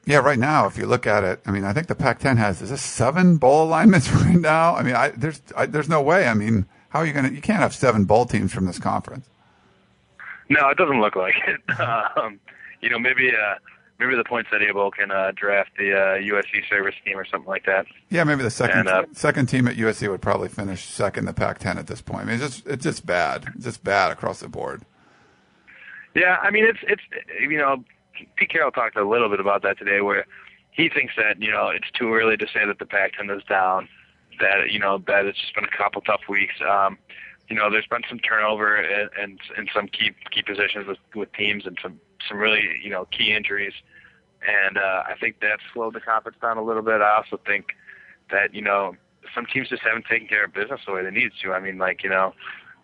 Yeah, 0.06 0.18
right 0.18 0.40
now, 0.40 0.66
if 0.66 0.78
you 0.78 0.86
look 0.86 1.06
at 1.06 1.24
it, 1.24 1.42
I 1.46 1.52
mean, 1.52 1.64
I 1.64 1.74
think 1.74 1.88
the 1.88 1.96
Pac-10 1.96 2.38
has 2.38 2.62
is 2.62 2.70
this 2.70 2.82
seven 2.82 3.38
bowl 3.38 3.64
alignments 3.64 4.12
right 4.14 4.40
now. 4.40 4.76
I 4.76 4.84
mean, 4.84 4.96
I, 4.96 5.10
there's 5.10 5.42
I, 5.56 5.66
there's 5.66 5.90
no 5.90 6.02
way. 6.02 6.28
I 6.28 6.34
mean, 6.34 6.66
how 6.90 7.00
are 7.00 7.06
you 7.06 7.14
gonna? 7.14 7.30
You 7.30 7.42
can't 7.42 7.60
have 7.60 7.76
seven 7.76 8.06
bowl 8.06 8.26
teams 8.26 8.54
from 8.54 8.66
this 8.66 8.80
conference. 8.80 9.28
No, 10.50 10.68
it 10.70 10.78
doesn't 10.78 11.00
look 11.00 11.16
like 11.16 11.36
it. 11.48 11.62
Um, 12.18 12.40
you 12.82 12.90
know, 12.90 12.98
maybe 12.98 13.30
uh, 13.30 13.56
maybe 14.00 14.16
the 14.16 14.24
Poinsettia 14.24 14.74
Bowl 14.74 14.90
can 14.90 15.12
uh, 15.12 15.32
draft 15.36 15.72
the 15.78 15.94
uh, 15.94 16.18
USC 16.18 16.68
service 16.70 16.96
team 17.06 17.18
or 17.18 17.26
something 17.26 17.48
like 17.48 17.66
that. 17.66 17.86
Yeah, 18.10 18.24
maybe 18.24 18.42
the 18.42 18.50
second 18.50 18.80
And, 18.80 18.88
uh, 18.88 19.04
second 19.14 19.48
team 19.48 19.68
at 19.68 19.76
USC 19.76 20.10
would 20.10 20.22
probably 20.22 20.48
finish 20.50 20.86
second 20.86 21.22
in 21.22 21.26
the 21.26 21.34
Pac-10 21.34 21.76
at 21.76 21.88
this 21.88 22.02
point. 22.02 22.22
I 22.22 22.26
mean, 22.26 22.42
it's 22.42 22.56
just 22.56 22.68
it's 22.68 22.84
just 22.84 23.06
bad. 23.06 23.46
It's 23.56 23.66
just 23.66 23.84
bad 23.84 24.12
across 24.12 24.40
the 24.40 24.48
board. 24.48 24.84
Yeah, 26.16 26.38
I 26.42 26.50
mean, 26.52 26.66
it's 26.66 26.80
it's 26.84 27.02
you 27.42 27.58
know, 27.58 27.84
Pete 28.36 28.50
Carroll 28.50 28.72
talked 28.72 28.98
a 28.98 29.08
little 29.08 29.30
bit 29.30 29.40
about 29.40 29.62
that 29.64 29.78
today, 29.78 30.02
where 30.02 30.26
he 30.72 30.90
thinks 30.90 31.14
that 31.18 31.42
you 31.42 31.52
know 31.52 31.70
it's 31.70 31.90
too 31.98 32.14
early 32.14 32.38
to 32.38 32.46
say 32.48 32.66
that 32.66 32.80
the 32.80 32.86
Pac-10 32.86 33.36
is 33.36 33.44
down, 33.44 33.88
that 34.40 34.72
you 34.72 34.80
know 34.80 35.02
that 35.08 35.26
it's 35.26 35.40
just 35.40 35.56
been 35.56 35.66
a 35.66 35.78
couple 35.78 36.02
tough 36.02 36.22
weeks. 36.30 36.56
Um, 36.68 36.98
you 37.50 37.56
know, 37.56 37.70
there's 37.72 37.88
been 37.88 38.04
some 38.08 38.20
turnover 38.20 38.76
and 38.76 39.10
and, 39.20 39.40
and 39.58 39.70
some 39.74 39.88
key 39.88 40.12
key 40.32 40.42
positions 40.42 40.88
with 40.88 40.98
with 41.16 41.32
teams 41.34 41.66
and 41.66 41.78
some 41.82 42.00
some 42.28 42.38
really 42.38 42.64
you 42.84 42.90
know 42.90 43.06
key 43.06 43.34
injuries, 43.34 43.74
and 44.48 44.78
uh, 44.78 45.04
I 45.08 45.16
think 45.20 45.38
that's 45.42 45.62
slowed 45.74 45.94
the 45.96 46.02
conference 46.02 46.38
down 46.42 46.58
a 46.58 46.64
little 46.64 46.84
bit. 46.84 47.02
I 47.02 47.16
also 47.16 47.40
think 47.46 47.68
that 48.32 48.54
you 48.54 48.62
know 48.62 48.96
some 49.34 49.46
teams 49.46 49.70
just 49.70 49.82
haven't 49.82 50.06
taken 50.06 50.28
care 50.28 50.46
of 50.46 50.54
business 50.54 50.82
the 50.86 50.94
way 50.94 51.04
they 51.04 51.12
need 51.12 51.32
to. 51.44 51.54
I 51.54 51.60
mean, 51.60 51.78
like 51.78 52.04
you 52.04 52.10
know, 52.10 52.34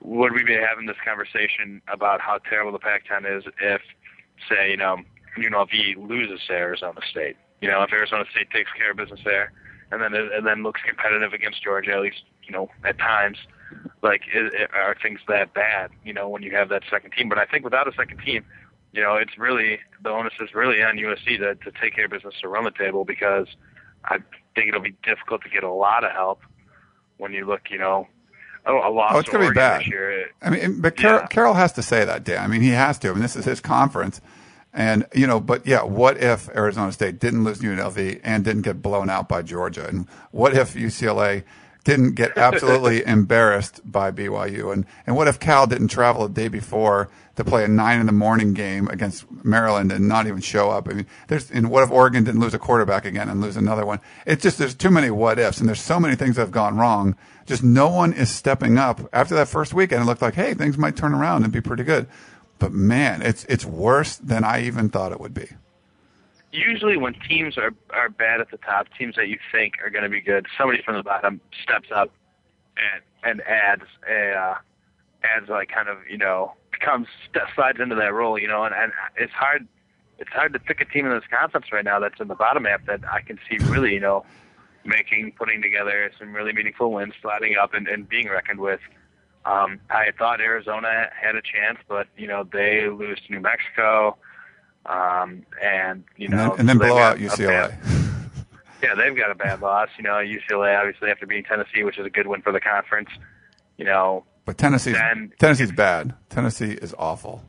would 0.01 0.33
we 0.33 0.43
be 0.43 0.53
having 0.53 0.85
this 0.85 0.97
conversation 1.03 1.81
about 1.87 2.21
how 2.21 2.39
terrible 2.49 2.71
the 2.71 2.79
Pac-10 2.79 3.37
is 3.37 3.43
if, 3.61 3.81
say, 4.49 4.69
you 4.69 4.77
know, 4.77 4.97
UNLV 5.37 6.07
loses 6.07 6.41
to 6.47 6.53
Arizona 6.53 7.01
State? 7.09 7.37
You 7.61 7.69
know, 7.69 7.81
if 7.83 7.91
Arizona 7.91 8.25
State 8.31 8.49
takes 8.51 8.71
care 8.73 8.91
of 8.91 8.97
business 8.97 9.21
there, 9.23 9.51
and 9.91 10.01
then 10.01 10.13
and 10.13 10.45
then 10.45 10.63
looks 10.63 10.81
competitive 10.85 11.33
against 11.33 11.63
Georgia, 11.63 11.93
at 11.93 12.01
least 12.01 12.23
you 12.43 12.51
know 12.51 12.69
at 12.83 12.97
times, 12.97 13.37
like 14.01 14.21
is, 14.33 14.51
are 14.75 14.95
things 15.01 15.19
that 15.27 15.53
bad? 15.53 15.91
You 16.03 16.13
know, 16.13 16.27
when 16.29 16.43
you 16.43 16.51
have 16.55 16.69
that 16.69 16.83
second 16.89 17.11
team. 17.11 17.29
But 17.29 17.37
I 17.37 17.45
think 17.45 17.63
without 17.63 17.87
a 17.87 17.93
second 17.95 18.19
team, 18.19 18.43
you 18.93 19.01
know, 19.01 19.15
it's 19.15 19.37
really 19.37 19.79
the 20.03 20.09
onus 20.09 20.33
is 20.39 20.53
really 20.53 20.81
on 20.81 20.97
USC 20.97 21.37
to 21.39 21.55
to 21.55 21.71
take 21.79 21.95
care 21.95 22.05
of 22.05 22.11
business 22.11 22.35
to 22.41 22.47
run 22.47 22.63
the 22.63 22.71
table 22.71 23.05
because 23.05 23.47
I 24.05 24.17
think 24.53 24.69
it'll 24.69 24.81
be 24.81 24.95
difficult 25.03 25.41
to 25.43 25.49
get 25.49 25.63
a 25.63 25.71
lot 25.71 26.03
of 26.03 26.11
help 26.11 26.41
when 27.17 27.31
you 27.33 27.45
look, 27.45 27.61
you 27.69 27.77
know, 27.77 28.07
oh, 28.65 28.77
a 28.87 28.91
loss 28.91 29.13
Oh, 29.15 29.19
it's 29.19 29.29
gonna 29.29 29.47
be 29.49 29.53
bad. 29.53 29.83
I 30.41 30.49
mean, 30.49 30.81
but 30.81 30.95
Carroll, 30.95 31.21
Yeah. 31.21 31.27
Carroll 31.27 31.53
has 31.53 31.71
to 31.73 31.83
say 31.83 32.05
that, 32.05 32.23
Dan. 32.23 32.43
I 32.43 32.47
mean, 32.47 32.61
he 32.61 32.69
has 32.69 32.97
to. 32.99 33.09
I 33.09 33.13
mean, 33.13 33.21
this 33.21 33.35
is 33.35 33.45
his 33.45 33.61
conference. 33.61 34.21
And, 34.75 35.07
you 35.13 35.25
know, 35.25 35.39
but 35.39 35.65
yeah, 35.65 35.83
what 35.83 36.17
if 36.17 36.49
Arizona 36.49 36.91
State 36.91 37.17
didn't 37.17 37.45
lose 37.45 37.59
to 37.59 37.65
UNLV 37.65 38.19
and 38.25 38.43
didn't 38.43 38.63
get 38.63 38.81
blown 38.81 39.09
out 39.09 39.29
by 39.29 39.41
Georgia? 39.41 39.87
And 39.87 40.05
what 40.31 40.53
if 40.53 40.73
UCLA 40.73 41.43
didn't 41.85 42.15
get 42.15 42.37
absolutely 42.37 43.05
embarrassed 43.05 43.79
by 43.89 44.11
BYU? 44.11 44.73
And, 44.73 44.85
and 45.07 45.15
what 45.15 45.29
if 45.29 45.39
Cal 45.39 45.65
didn't 45.65 45.87
travel 45.87 46.27
the 46.27 46.33
day 46.33 46.49
before 46.49 47.09
to 47.37 47.45
play 47.45 47.63
a 47.63 47.69
nine 47.69 48.01
in 48.01 48.05
the 48.05 48.11
morning 48.11 48.53
game 48.53 48.89
against 48.89 49.25
Maryland 49.45 49.93
and 49.93 50.09
not 50.09 50.27
even 50.27 50.41
show 50.41 50.71
up? 50.71 50.89
I 50.89 50.93
mean, 50.93 51.07
there's, 51.29 51.49
and 51.49 51.71
what 51.71 51.83
if 51.83 51.89
Oregon 51.89 52.25
didn't 52.25 52.41
lose 52.41 52.53
a 52.53 52.59
quarterback 52.59 53.05
again 53.05 53.29
and 53.29 53.39
lose 53.39 53.55
another 53.55 53.85
one? 53.85 54.01
It's 54.25 54.43
just, 54.43 54.57
there's 54.57 54.75
too 54.75 54.91
many 54.91 55.09
what 55.09 55.39
ifs 55.39 55.59
and 55.59 55.69
there's 55.69 55.79
so 55.79 56.01
many 56.01 56.17
things 56.17 56.35
that 56.35 56.41
have 56.41 56.51
gone 56.51 56.75
wrong. 56.75 57.15
Just 57.45 57.63
no 57.63 57.87
one 57.87 58.11
is 58.11 58.29
stepping 58.29 58.77
up. 58.77 59.07
After 59.13 59.35
that 59.35 59.47
first 59.47 59.73
weekend, 59.73 60.01
it 60.01 60.05
looked 60.05 60.21
like, 60.21 60.33
hey, 60.33 60.53
things 60.53 60.77
might 60.77 60.97
turn 60.97 61.13
around 61.13 61.43
and 61.43 61.53
be 61.53 61.61
pretty 61.61 61.85
good. 61.85 62.07
But 62.59 62.71
man, 62.73 63.21
it's, 63.21 63.43
it's 63.45 63.65
worse 63.65 64.15
than 64.17 64.43
I 64.43 64.63
even 64.63 64.89
thought 64.89 65.11
it 65.11 65.19
would 65.19 65.33
be. 65.33 65.47
usually 66.51 66.97
when 66.97 67.13
teams 67.27 67.57
are 67.57 67.71
are 67.91 68.09
bad 68.09 68.41
at 68.41 68.51
the 68.51 68.57
top, 68.57 68.87
teams 68.97 69.15
that 69.15 69.27
you 69.27 69.37
think 69.51 69.73
are 69.83 69.89
going 69.89 70.03
to 70.03 70.09
be 70.09 70.21
good, 70.21 70.47
somebody 70.57 70.81
from 70.83 70.95
the 70.95 71.03
bottom 71.03 71.41
steps 71.63 71.89
up 71.93 72.11
and 72.77 73.01
and 73.23 73.41
adds 73.47 73.83
a 74.09 74.31
uh, 74.31 74.55
adds 75.23 75.49
like 75.49 75.69
kind 75.69 75.89
of 75.89 75.97
you 76.09 76.17
know 76.17 76.53
becomes 76.71 77.07
slides 77.55 77.79
into 77.79 77.95
that 77.95 78.13
role, 78.13 78.39
you 78.39 78.47
know, 78.47 78.63
and 78.63 78.73
and 78.73 78.91
it's 79.17 79.33
hard 79.33 79.67
it's 80.17 80.29
hard 80.31 80.53
to 80.53 80.59
pick 80.59 80.79
a 80.81 80.85
team 80.85 81.05
in 81.05 81.11
this 81.11 81.27
conference 81.29 81.67
right 81.71 81.83
now 81.83 81.99
that's 81.99 82.19
in 82.21 82.27
the 82.27 82.35
bottom 82.35 82.65
half 82.65 82.85
that 82.85 83.01
I 83.11 83.21
can 83.21 83.37
see 83.49 83.57
really 83.65 83.93
you 83.93 83.99
know 83.99 84.25
making 84.85 85.33
putting 85.37 85.61
together 85.61 86.11
some 86.17 86.33
really 86.33 86.53
meaningful 86.53 86.91
wins, 86.91 87.13
sliding 87.21 87.57
up 87.57 87.73
and, 87.73 87.87
and 87.87 88.07
being 88.07 88.29
reckoned 88.29 88.59
with. 88.59 88.79
Um, 89.45 89.79
I 89.89 90.11
thought 90.17 90.41
Arizona 90.41 91.09
had 91.19 91.35
a 91.35 91.41
chance, 91.41 91.77
but 91.87 92.07
you 92.17 92.27
know 92.27 92.43
they 92.51 92.89
lose 92.89 93.19
to 93.27 93.31
New 93.33 93.41
Mexico, 93.41 94.17
um, 94.85 95.45
and 95.63 96.03
you 96.17 96.27
And 96.27 96.35
know 96.37 96.49
then, 96.51 96.59
and 96.61 96.69
then 96.69 96.77
so 96.79 96.85
blow 96.85 96.97
out 96.97 97.17
UCLA. 97.17 97.47
bad- 97.69 97.77
yeah, 98.83 98.95
they've 98.95 99.15
got 99.15 99.31
a 99.31 99.35
bad 99.35 99.61
loss. 99.61 99.89
You 99.97 100.03
know, 100.03 100.13
UCLA 100.15 100.77
obviously 100.79 101.09
after 101.09 101.25
beating 101.25 101.43
Tennessee, 101.45 101.83
which 101.83 101.97
is 101.97 102.05
a 102.05 102.09
good 102.09 102.27
win 102.27 102.41
for 102.41 102.51
the 102.51 102.59
conference. 102.59 103.09
You 103.77 103.85
know, 103.85 104.25
But 104.45 104.57
Tennessee's 104.57 104.95
Then- 104.95 105.31
Tennessee's 105.39 105.71
bad. 105.71 106.13
Tennessee 106.29 106.71
is 106.71 106.95
awful. 106.97 107.43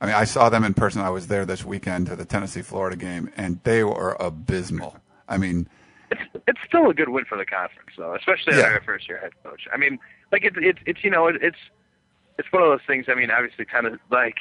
I 0.00 0.06
mean, 0.06 0.14
I 0.16 0.24
saw 0.24 0.48
them 0.50 0.64
in 0.64 0.74
person. 0.74 1.00
I 1.00 1.08
was 1.10 1.28
there 1.28 1.46
this 1.46 1.64
weekend 1.64 2.08
to 2.08 2.16
the 2.16 2.24
Tennessee 2.26 2.60
Florida 2.62 2.96
game, 2.96 3.30
and 3.36 3.60
they 3.64 3.82
were 3.84 4.16
abysmal. 4.20 4.96
I 5.28 5.38
mean, 5.38 5.68
it's 6.10 6.20
it's 6.46 6.60
still 6.66 6.90
a 6.90 6.94
good 6.94 7.08
win 7.08 7.24
for 7.24 7.38
the 7.38 7.46
conference, 7.46 7.90
though, 7.96 8.14
especially 8.14 8.58
Yeah. 8.58 8.64
under 8.64 8.78
a 8.78 8.82
first 8.84 9.08
year 9.08 9.18
head 9.18 9.32
coach. 9.42 9.62
I 9.72 9.76
mean, 9.78 9.98
like 10.34 10.44
it's 10.44 10.56
it's 10.58 10.80
it's 10.84 11.04
you 11.04 11.10
know 11.10 11.28
it, 11.28 11.36
it's 11.40 11.62
it's 12.38 12.50
one 12.50 12.62
of 12.62 12.68
those 12.68 12.84
things. 12.88 13.06
I 13.08 13.14
mean, 13.14 13.30
obviously, 13.30 13.64
kind 13.64 13.86
of 13.86 14.00
like 14.10 14.34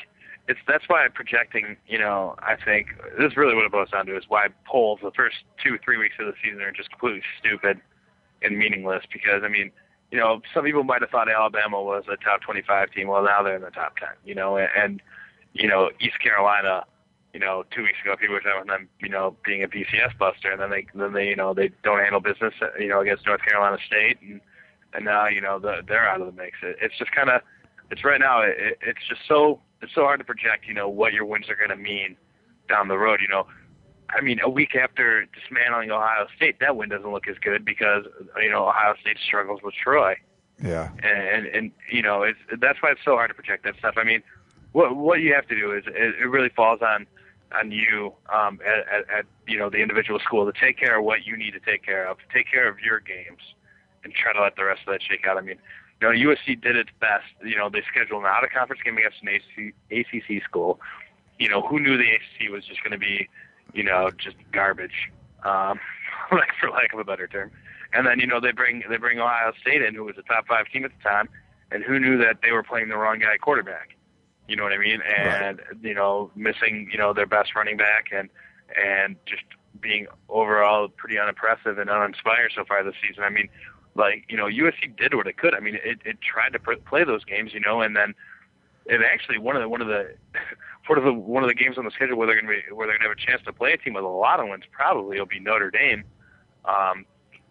it's 0.47 0.59
that's 0.67 0.85
why 0.87 1.05
projecting. 1.13 1.77
You 1.87 1.99
know, 1.99 2.35
I 2.39 2.55
think 2.55 2.87
this 3.17 3.31
is 3.31 3.37
really 3.37 3.53
what 3.53 3.65
it 3.65 3.71
boils 3.71 3.91
down 3.91 4.07
to 4.07 4.17
is 4.17 4.23
why 4.27 4.47
polls 4.65 4.99
the 5.03 5.11
first 5.15 5.35
two 5.63 5.77
three 5.85 5.97
weeks 5.97 6.15
of 6.19 6.25
the 6.25 6.33
season 6.43 6.63
are 6.63 6.71
just 6.71 6.89
completely 6.89 7.21
stupid 7.39 7.79
and 8.41 8.57
meaningless. 8.57 9.03
Because 9.13 9.43
I 9.45 9.49
mean, 9.49 9.71
you 10.09 10.17
know, 10.17 10.41
some 10.51 10.63
people 10.63 10.83
might 10.83 11.01
have 11.01 11.11
thought 11.11 11.29
Alabama 11.29 11.79
was 11.79 12.05
a 12.11 12.17
top 12.17 12.41
25 12.41 12.91
team. 12.91 13.07
Well, 13.07 13.23
now 13.23 13.43
they're 13.43 13.55
in 13.55 13.61
the 13.61 13.69
top 13.69 13.97
10. 13.97 14.09
You 14.25 14.33
know, 14.33 14.57
and, 14.57 14.69
and 14.75 15.01
you 15.53 15.67
know 15.67 15.91
East 16.01 16.19
Carolina 16.19 16.85
you 17.33 17.39
know, 17.39 17.63
two 17.75 17.81
weeks 17.81 17.97
ago 18.03 18.15
people 18.15 18.35
were 18.35 18.41
talking 18.41 18.61
about 18.61 18.67
them, 18.67 18.87
you 18.99 19.09
know, 19.09 19.35
being 19.43 19.63
a 19.63 19.67
BCS 19.67 20.15
buster, 20.19 20.51
and 20.51 20.61
then 20.61 20.69
they 20.69 20.85
then 20.93 21.13
they 21.13 21.27
you 21.29 21.35
know 21.35 21.51
they 21.55 21.71
don't 21.83 21.99
handle 21.99 22.19
business, 22.19 22.53
you 22.79 22.89
know, 22.89 23.01
against 23.01 23.25
North 23.25 23.41
Carolina 23.41 23.77
State, 23.87 24.19
and 24.21 24.39
and 24.95 25.05
now 25.05 25.27
you 25.27 25.41
know 25.41 25.59
the, 25.59 25.81
they're 25.87 26.07
out 26.07 26.21
of 26.21 26.27
the 26.27 26.41
mix. 26.41 26.57
It, 26.61 26.77
it's 26.81 26.97
just 26.97 27.11
kind 27.11 27.29
of 27.29 27.41
it's 27.91 28.03
right 28.03 28.19
now. 28.19 28.41
It, 28.41 28.77
it's 28.81 29.07
just 29.07 29.21
so 29.27 29.61
it's 29.81 29.93
so 29.93 30.01
hard 30.01 30.19
to 30.19 30.25
project, 30.25 30.65
you 30.67 30.73
know, 30.73 30.87
what 30.87 31.13
your 31.13 31.25
wins 31.25 31.49
are 31.49 31.55
going 31.55 31.69
to 31.69 31.75
mean 31.75 32.15
down 32.69 32.87
the 32.87 32.97
road. 32.97 33.19
You 33.21 33.27
know, 33.27 33.47
I 34.09 34.21
mean, 34.21 34.39
a 34.41 34.49
week 34.49 34.75
after 34.75 35.25
dismantling 35.25 35.91
Ohio 35.91 36.27
State, 36.35 36.59
that 36.59 36.75
win 36.75 36.89
doesn't 36.89 37.11
look 37.11 37.27
as 37.27 37.37
good 37.41 37.65
because 37.65 38.05
you 38.41 38.49
know 38.49 38.67
Ohio 38.67 38.95
State 39.01 39.17
struggles 39.25 39.61
with 39.63 39.73
Troy 39.75 40.15
yeah, 40.61 40.89
and 41.01 41.45
and 41.47 41.71
you 41.91 42.01
know 42.01 42.23
it's 42.23 42.39
that's 42.59 42.81
why 42.81 42.91
it's 42.91 43.01
so 43.03 43.11
hard 43.11 43.29
to 43.29 43.33
project 43.33 43.63
that 43.65 43.75
stuff. 43.79 43.95
I 43.97 44.03
mean, 44.03 44.21
what 44.71 44.95
what 44.95 45.21
you 45.21 45.33
have 45.33 45.47
to 45.47 45.55
do 45.55 45.73
is 45.73 45.83
it, 45.87 46.15
it 46.21 46.29
really 46.29 46.49
falls 46.49 46.81
on 46.81 47.07
on 47.51 47.71
you 47.71 48.13
um, 48.33 48.59
at, 48.65 48.87
at, 48.87 49.09
at 49.09 49.25
you 49.47 49.57
know 49.57 49.69
the 49.69 49.79
individual 49.79 50.19
school 50.19 50.49
to 50.49 50.57
take 50.57 50.77
care 50.77 50.99
of 50.99 51.05
what 51.05 51.25
you 51.25 51.35
need 51.35 51.51
to 51.51 51.59
take 51.59 51.83
care 51.83 52.07
of, 52.07 52.17
take 52.33 52.49
care 52.49 52.67
of 52.67 52.79
your 52.79 52.99
games, 52.99 53.41
and 54.03 54.13
try 54.13 54.33
to 54.33 54.41
let 54.41 54.55
the 54.55 54.65
rest 54.65 54.81
of 54.87 54.93
that 54.93 55.01
shake 55.01 55.25
out. 55.27 55.37
I 55.37 55.41
mean, 55.41 55.57
you 56.01 56.07
know 56.07 56.35
USC 56.35 56.59
did 56.59 56.75
its 56.75 56.89
best. 56.99 57.25
You 57.43 57.57
know 57.57 57.69
they 57.69 57.83
scheduled 57.89 58.23
an 58.23 58.29
out 58.29 58.43
of 58.43 58.49
conference 58.51 58.81
game 58.83 58.97
against 58.97 59.21
an 59.21 59.29
ACC, 59.29 59.73
ACC 59.91 60.43
school. 60.43 60.79
You 61.39 61.49
know 61.49 61.61
who 61.61 61.79
knew 61.79 61.97
the 61.97 62.09
ACC 62.09 62.51
was 62.51 62.65
just 62.65 62.83
going 62.83 62.91
to 62.91 62.97
be 62.97 63.29
you 63.73 63.83
know 63.83 64.09
just 64.17 64.35
garbage, 64.51 65.11
um, 65.43 65.79
like 66.31 66.49
for 66.59 66.69
lack 66.69 66.93
of 66.93 66.99
a 66.99 67.03
better 67.03 67.27
term. 67.27 67.51
And 67.93 68.07
then 68.07 68.19
you 68.19 68.27
know 68.27 68.39
they 68.39 68.51
bring 68.51 68.83
they 68.89 68.97
bring 68.97 69.19
Ohio 69.19 69.53
State 69.61 69.81
in, 69.81 69.95
who 69.95 70.03
was 70.03 70.15
a 70.17 70.23
top 70.23 70.47
five 70.47 70.67
team 70.67 70.83
at 70.85 70.91
the 70.97 71.09
time, 71.09 71.29
and 71.71 71.83
who 71.83 71.99
knew 71.99 72.17
that 72.17 72.37
they 72.41 72.51
were 72.51 72.63
playing 72.63 72.89
the 72.89 72.97
wrong 72.97 73.19
guy 73.19 73.37
quarterback. 73.37 73.95
You 74.47 74.57
know 74.57 74.63
what 74.63 74.73
I 74.73 74.77
mean? 74.77 75.01
And 75.01 75.61
you 75.81 75.93
know 75.93 76.31
missing 76.35 76.89
you 76.91 76.97
know 76.97 77.13
their 77.13 77.27
best 77.27 77.55
running 77.55 77.77
back 77.77 78.07
and 78.11 78.29
and 78.75 79.15
just 79.25 79.43
being 79.79 80.07
overall 80.29 80.87
pretty 80.87 81.17
unimpressive 81.17 81.77
and 81.77 81.89
uninspired 81.89 82.51
so 82.55 82.63
far 82.65 82.83
this 82.83 82.95
season. 83.07 83.23
I 83.23 83.29
mean, 83.29 83.49
like 83.95 84.25
you 84.29 84.37
know 84.37 84.45
USC 84.45 84.95
did 84.97 85.13
what 85.13 85.27
it 85.27 85.37
could. 85.37 85.53
I 85.53 85.59
mean, 85.59 85.75
it, 85.83 85.99
it 86.05 86.17
tried 86.21 86.53
to 86.53 86.59
pr- 86.59 86.73
play 86.85 87.03
those 87.03 87.23
games, 87.25 87.53
you 87.53 87.59
know, 87.59 87.81
and 87.81 87.95
then 87.95 88.13
it 88.85 89.01
actually 89.01 89.37
one 89.37 89.55
of 89.55 89.61
the 89.61 89.69
one 89.69 89.81
of 89.81 89.87
the 89.87 90.15
one 90.87 90.97
of 90.97 91.03
the 91.05 91.13
one 91.13 91.43
of 91.43 91.47
the 91.49 91.55
games 91.55 91.77
on 91.77 91.85
the 91.85 91.91
schedule 91.91 92.17
where 92.17 92.27
they're 92.27 92.39
going 92.41 92.47
to 92.47 92.61
be 92.69 92.73
where 92.73 92.87
they're 92.87 92.97
going 92.97 93.09
to 93.09 93.09
have 93.09 93.17
a 93.17 93.31
chance 93.31 93.41
to 93.45 93.53
play 93.53 93.73
a 93.73 93.77
team 93.77 93.93
with 93.93 94.03
a 94.03 94.07
lot 94.07 94.39
of 94.39 94.47
wins 94.49 94.63
probably 94.71 95.17
will 95.19 95.25
be 95.25 95.39
Notre 95.39 95.71
Dame. 95.71 96.03
Um, 96.65 97.05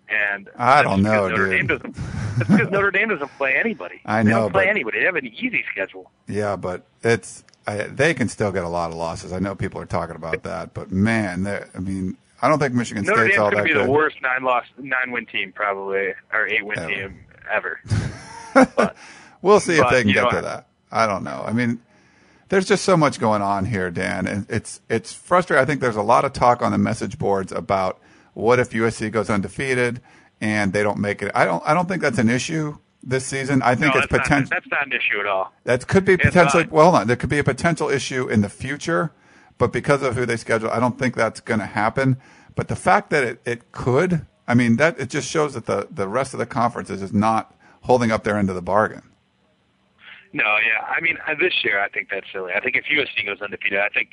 and 0.09 0.51
I 0.57 0.83
don't 0.83 1.03
know, 1.03 1.29
Notre 1.29 1.47
dude. 1.49 1.51
Dame 1.53 1.67
doesn't. 1.69 1.97
It's 2.41 2.51
because 2.51 2.71
Notre 2.71 2.91
Dame 2.91 3.09
doesn't 3.09 3.31
play 3.39 3.55
anybody. 3.55 4.01
I 4.05 4.23
They 4.23 4.31
know, 4.31 4.41
don't 4.41 4.53
play 4.53 4.65
but- 4.65 4.71
anybody. 4.71 4.99
They 4.99 5.05
have 5.07 5.17
an 5.17 5.27
easy 5.27 5.65
schedule. 5.71 6.11
yeah, 6.27 6.57
but 6.57 6.85
it's 7.03 7.45
I, 7.67 7.85
they 7.85 8.13
can 8.13 8.29
still 8.29 8.51
get 8.53 8.65
a 8.65 8.69
lot 8.69 8.91
of 8.91 8.97
losses. 8.97 9.33
I 9.33 9.39
know 9.39 9.55
people 9.55 9.81
are 9.81 9.87
talking 9.87 10.17
about 10.17 10.43
that, 10.43 10.75
but 10.75 10.91
man, 10.91 11.45
they're- 11.45 11.69
I 11.75 11.79
mean, 11.79 12.17
I 12.43 12.49
don't 12.49 12.59
think 12.59 12.75
Michigan 12.75 13.05
Notre 13.05 13.21
State's 13.21 13.37
Dame's 13.37 13.41
all 13.41 13.51
that 13.53 13.65
be 13.65 13.73
good. 13.73 13.87
the 13.87 13.91
worst 13.91 14.17
nine 14.21 14.43
loss 14.43 14.65
nine 14.77 15.13
win 15.13 15.27
team 15.27 15.53
probably 15.53 16.13
or 16.33 16.47
eight 16.49 16.67
win 16.67 16.79
Ever. 16.79 16.91
team 16.91 17.21
ever. 17.51 17.81
We'll 19.43 19.59
see 19.59 19.75
if 19.75 19.91
they 19.91 20.03
can 20.05 20.13
get 20.13 20.23
know, 20.23 20.31
to 20.31 20.41
that. 20.43 20.69
I 20.93 21.07
don't 21.07 21.25
know. 21.25 21.43
I 21.45 21.53
mean, 21.53 21.81
there's 22.49 22.65
just 22.65 22.85
so 22.85 22.97
much 22.97 23.19
going 23.19 23.43
on 23.43 23.65
here, 23.65 23.91
Dan, 23.91 24.27
and 24.29 24.47
it's 24.49 24.81
it's 24.89 25.13
frustrating. 25.13 25.61
I 25.61 25.65
think 25.67 25.81
there's 25.81 25.97
a 25.97 26.03
lot 26.03 26.25
of 26.25 26.33
talk 26.33 26.63
on 26.63 26.71
the 26.71 26.79
message 26.79 27.19
boards 27.19 27.51
about 27.51 28.01
what 28.35 28.61
if 28.61 28.71
USC 28.71 29.11
goes 29.11 29.29
undefeated 29.29 30.01
and 30.41 30.73
they 30.73 30.83
don't 30.85 30.99
make 30.99 31.23
it. 31.23 31.33
I 31.35 31.45
don't. 31.45 31.63
I 31.67 31.75
don't 31.75 31.89
think 31.89 32.03
that's 32.03 32.19
an 32.19 32.31
issue 32.31 32.79
this 33.03 33.27
season. 33.27 33.63
I 33.63 33.75
think 33.75 33.95
no, 33.95 34.01
it's 34.01 34.07
potential. 34.07 34.51
that's 34.51 34.69
not 34.71 34.87
an 34.87 34.93
issue 34.93 35.19
at 35.19 35.27
all. 35.27 35.53
That 35.65 35.89
could 35.89 36.05
be 36.05 36.13
It's 36.15 36.25
potentially. 36.25 36.65
not. 36.65 36.73
Well. 36.73 37.05
There 37.05 37.17
could 37.17 37.31
be 37.31 37.39
a 37.41 37.45
potential 37.45 37.89
issue 37.89 38.29
in 38.29 38.43
the 38.43 38.49
future, 38.49 39.13
but 39.59 39.73
because 39.73 40.03
of 40.03 40.17
who 40.17 40.27
they 40.27 40.37
schedule, 40.37 40.71
I 40.71 40.81
don't 40.81 40.99
think 40.99 41.15
that's 41.15 41.41
going 41.41 41.61
to 41.61 41.67
happen. 41.67 42.17
But 42.55 42.69
the 42.69 42.77
fact 42.77 43.11
that 43.11 43.25
it, 43.25 43.41
it 43.45 43.73
could, 43.73 44.27
I 44.47 44.55
mean, 44.55 44.77
that 44.77 44.99
it 44.99 45.11
just 45.11 45.29
shows 45.29 45.55
that 45.55 45.67
the 45.67 45.89
the 45.91 46.09
rest 46.09 46.35
of 46.35 46.39
the 46.39 46.47
conference 46.47 46.91
is 46.91 47.01
just 47.01 47.15
not 47.15 47.55
holding 47.83 48.11
up 48.11 48.25
their 48.25 48.37
end 48.37 48.49
of 48.49 48.55
the 48.55 48.63
bargain. 48.63 49.03
No, 50.33 50.45
yeah. 50.45 50.87
I 50.87 51.01
mean, 51.01 51.19
uh, 51.27 51.35
this 51.39 51.53
year 51.63 51.81
I 51.81 51.89
think 51.89 52.09
that's 52.11 52.27
silly. 52.33 52.53
I 52.55 52.61
think 52.61 52.77
if 52.77 52.85
USC 52.85 53.27
goes 53.27 53.41
undefeated, 53.43 53.79
I 53.79 53.89
think 53.91 54.11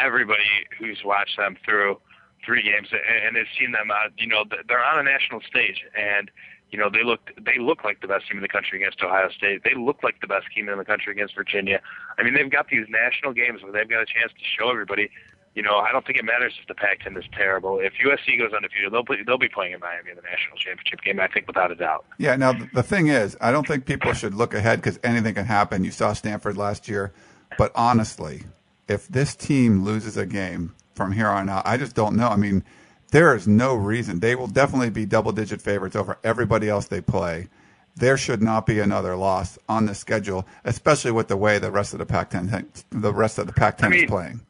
everybody 0.00 0.42
who's 0.78 1.02
watched 1.04 1.36
them 1.36 1.56
through 1.64 2.00
three 2.44 2.62
games 2.62 2.88
and, 2.90 3.36
has 3.36 3.46
seen 3.58 3.70
them 3.70 3.90
out, 3.90 4.10
you 4.18 4.26
know, 4.26 4.44
they're 4.68 4.82
on 4.82 4.98
a 4.98 5.02
national 5.04 5.40
stage, 5.42 5.82
and 5.96 6.30
you 6.72 6.78
know 6.78 6.88
they 6.90 7.04
look 7.04 7.30
they 7.40 7.58
look 7.60 7.84
like 7.84 8.00
the 8.00 8.08
best 8.08 8.26
team 8.26 8.38
in 8.38 8.42
the 8.42 8.48
country 8.48 8.80
against 8.80 9.00
Ohio 9.02 9.28
State. 9.28 9.62
They 9.62 9.74
look 9.76 10.02
like 10.02 10.20
the 10.20 10.26
best 10.26 10.46
team 10.54 10.68
in 10.68 10.78
the 10.78 10.84
country 10.84 11.12
against 11.12 11.36
Virginia. 11.36 11.80
I 12.18 12.22
mean, 12.24 12.34
they've 12.34 12.50
got 12.50 12.68
these 12.68 12.86
national 12.88 13.34
games 13.34 13.62
where 13.62 13.70
they've 13.70 13.88
got 13.88 14.00
a 14.02 14.06
chance 14.06 14.32
to 14.32 14.44
show 14.58 14.70
everybody. 14.70 15.10
You 15.54 15.60
know, 15.62 15.76
I 15.76 15.92
don't 15.92 16.06
think 16.06 16.18
it 16.18 16.24
matters 16.24 16.54
if 16.58 16.66
the 16.66 16.74
Pac-10 16.74 17.18
is 17.18 17.26
terrible. 17.36 17.78
If 17.78 17.92
USC 18.02 18.38
goes 18.38 18.54
undefeated, 18.54 18.90
they'll 18.90 19.02
be, 19.02 19.22
they'll 19.26 19.36
be 19.36 19.50
playing 19.50 19.74
in 19.74 19.80
Miami 19.80 20.08
in 20.08 20.16
the 20.16 20.22
national 20.22 20.56
championship 20.56 21.02
game. 21.02 21.20
I 21.20 21.28
think 21.28 21.46
without 21.46 21.70
a 21.70 21.74
doubt. 21.74 22.06
Yeah. 22.16 22.36
Now 22.36 22.54
th- 22.54 22.70
the 22.72 22.82
thing 22.82 23.08
is, 23.08 23.36
I 23.38 23.52
don't 23.52 23.66
think 23.66 23.84
people 23.84 24.14
should 24.14 24.32
look 24.32 24.54
ahead 24.54 24.78
because 24.78 24.98
anything 25.04 25.34
can 25.34 25.44
happen. 25.44 25.84
You 25.84 25.90
saw 25.90 26.14
Stanford 26.14 26.56
last 26.56 26.88
year, 26.88 27.12
but 27.58 27.70
honestly, 27.74 28.44
if 28.88 29.06
this 29.08 29.36
team 29.36 29.84
loses 29.84 30.16
a 30.16 30.24
game 30.24 30.74
from 30.94 31.12
here 31.12 31.28
on 31.28 31.50
out, 31.50 31.66
I 31.66 31.76
just 31.76 31.94
don't 31.94 32.16
know. 32.16 32.28
I 32.28 32.36
mean, 32.36 32.64
there 33.12 33.36
is 33.36 33.46
no 33.46 33.74
reason 33.74 34.18
they 34.18 34.34
will 34.34 34.48
definitely 34.48 34.90
be 34.90 35.06
double-digit 35.06 35.60
favorites 35.60 35.94
over 35.94 36.18
everybody 36.24 36.68
else 36.68 36.88
they 36.88 37.00
play, 37.00 37.48
there 37.94 38.16
should 38.16 38.42
not 38.42 38.66
be 38.66 38.80
another 38.80 39.16
loss 39.16 39.58
on 39.68 39.84
the 39.86 39.94
schedule, 39.94 40.46
especially 40.64 41.12
with 41.12 41.28
the 41.28 41.36
way 41.36 41.58
the 41.58 41.70
rest 41.70 41.92
of 41.92 41.98
the 41.98 42.06
Pac-10 42.06 42.84
the 42.90 43.12
rest 43.12 43.38
of 43.38 43.46
the 43.46 43.52
Pac-10 43.52 43.84
I 43.84 43.88
mean, 43.88 44.04
is 44.04 44.10
playing. 44.10 44.40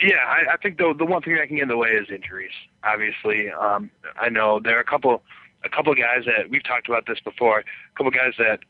Yeah, 0.00 0.16
I, 0.26 0.54
I 0.54 0.56
think 0.56 0.78
the 0.78 0.92
the 0.96 1.04
one 1.04 1.22
thing 1.22 1.36
that 1.36 1.46
can 1.46 1.56
get 1.56 1.62
in 1.62 1.68
the 1.68 1.76
way 1.76 1.90
is 1.90 2.08
injuries. 2.10 2.52
Obviously, 2.84 3.50
um, 3.50 3.90
I 4.20 4.28
know 4.28 4.60
there 4.62 4.76
are 4.76 4.80
a 4.80 4.84
couple 4.84 5.22
a 5.64 5.68
couple 5.68 5.92
of 5.92 5.98
guys 5.98 6.24
that 6.26 6.50
we've 6.50 6.62
talked 6.64 6.88
about 6.88 7.06
this 7.06 7.18
before. 7.20 7.60
A 7.60 7.64
couple 7.96 8.08
of 8.08 8.14
guys 8.14 8.34
that 8.38 8.60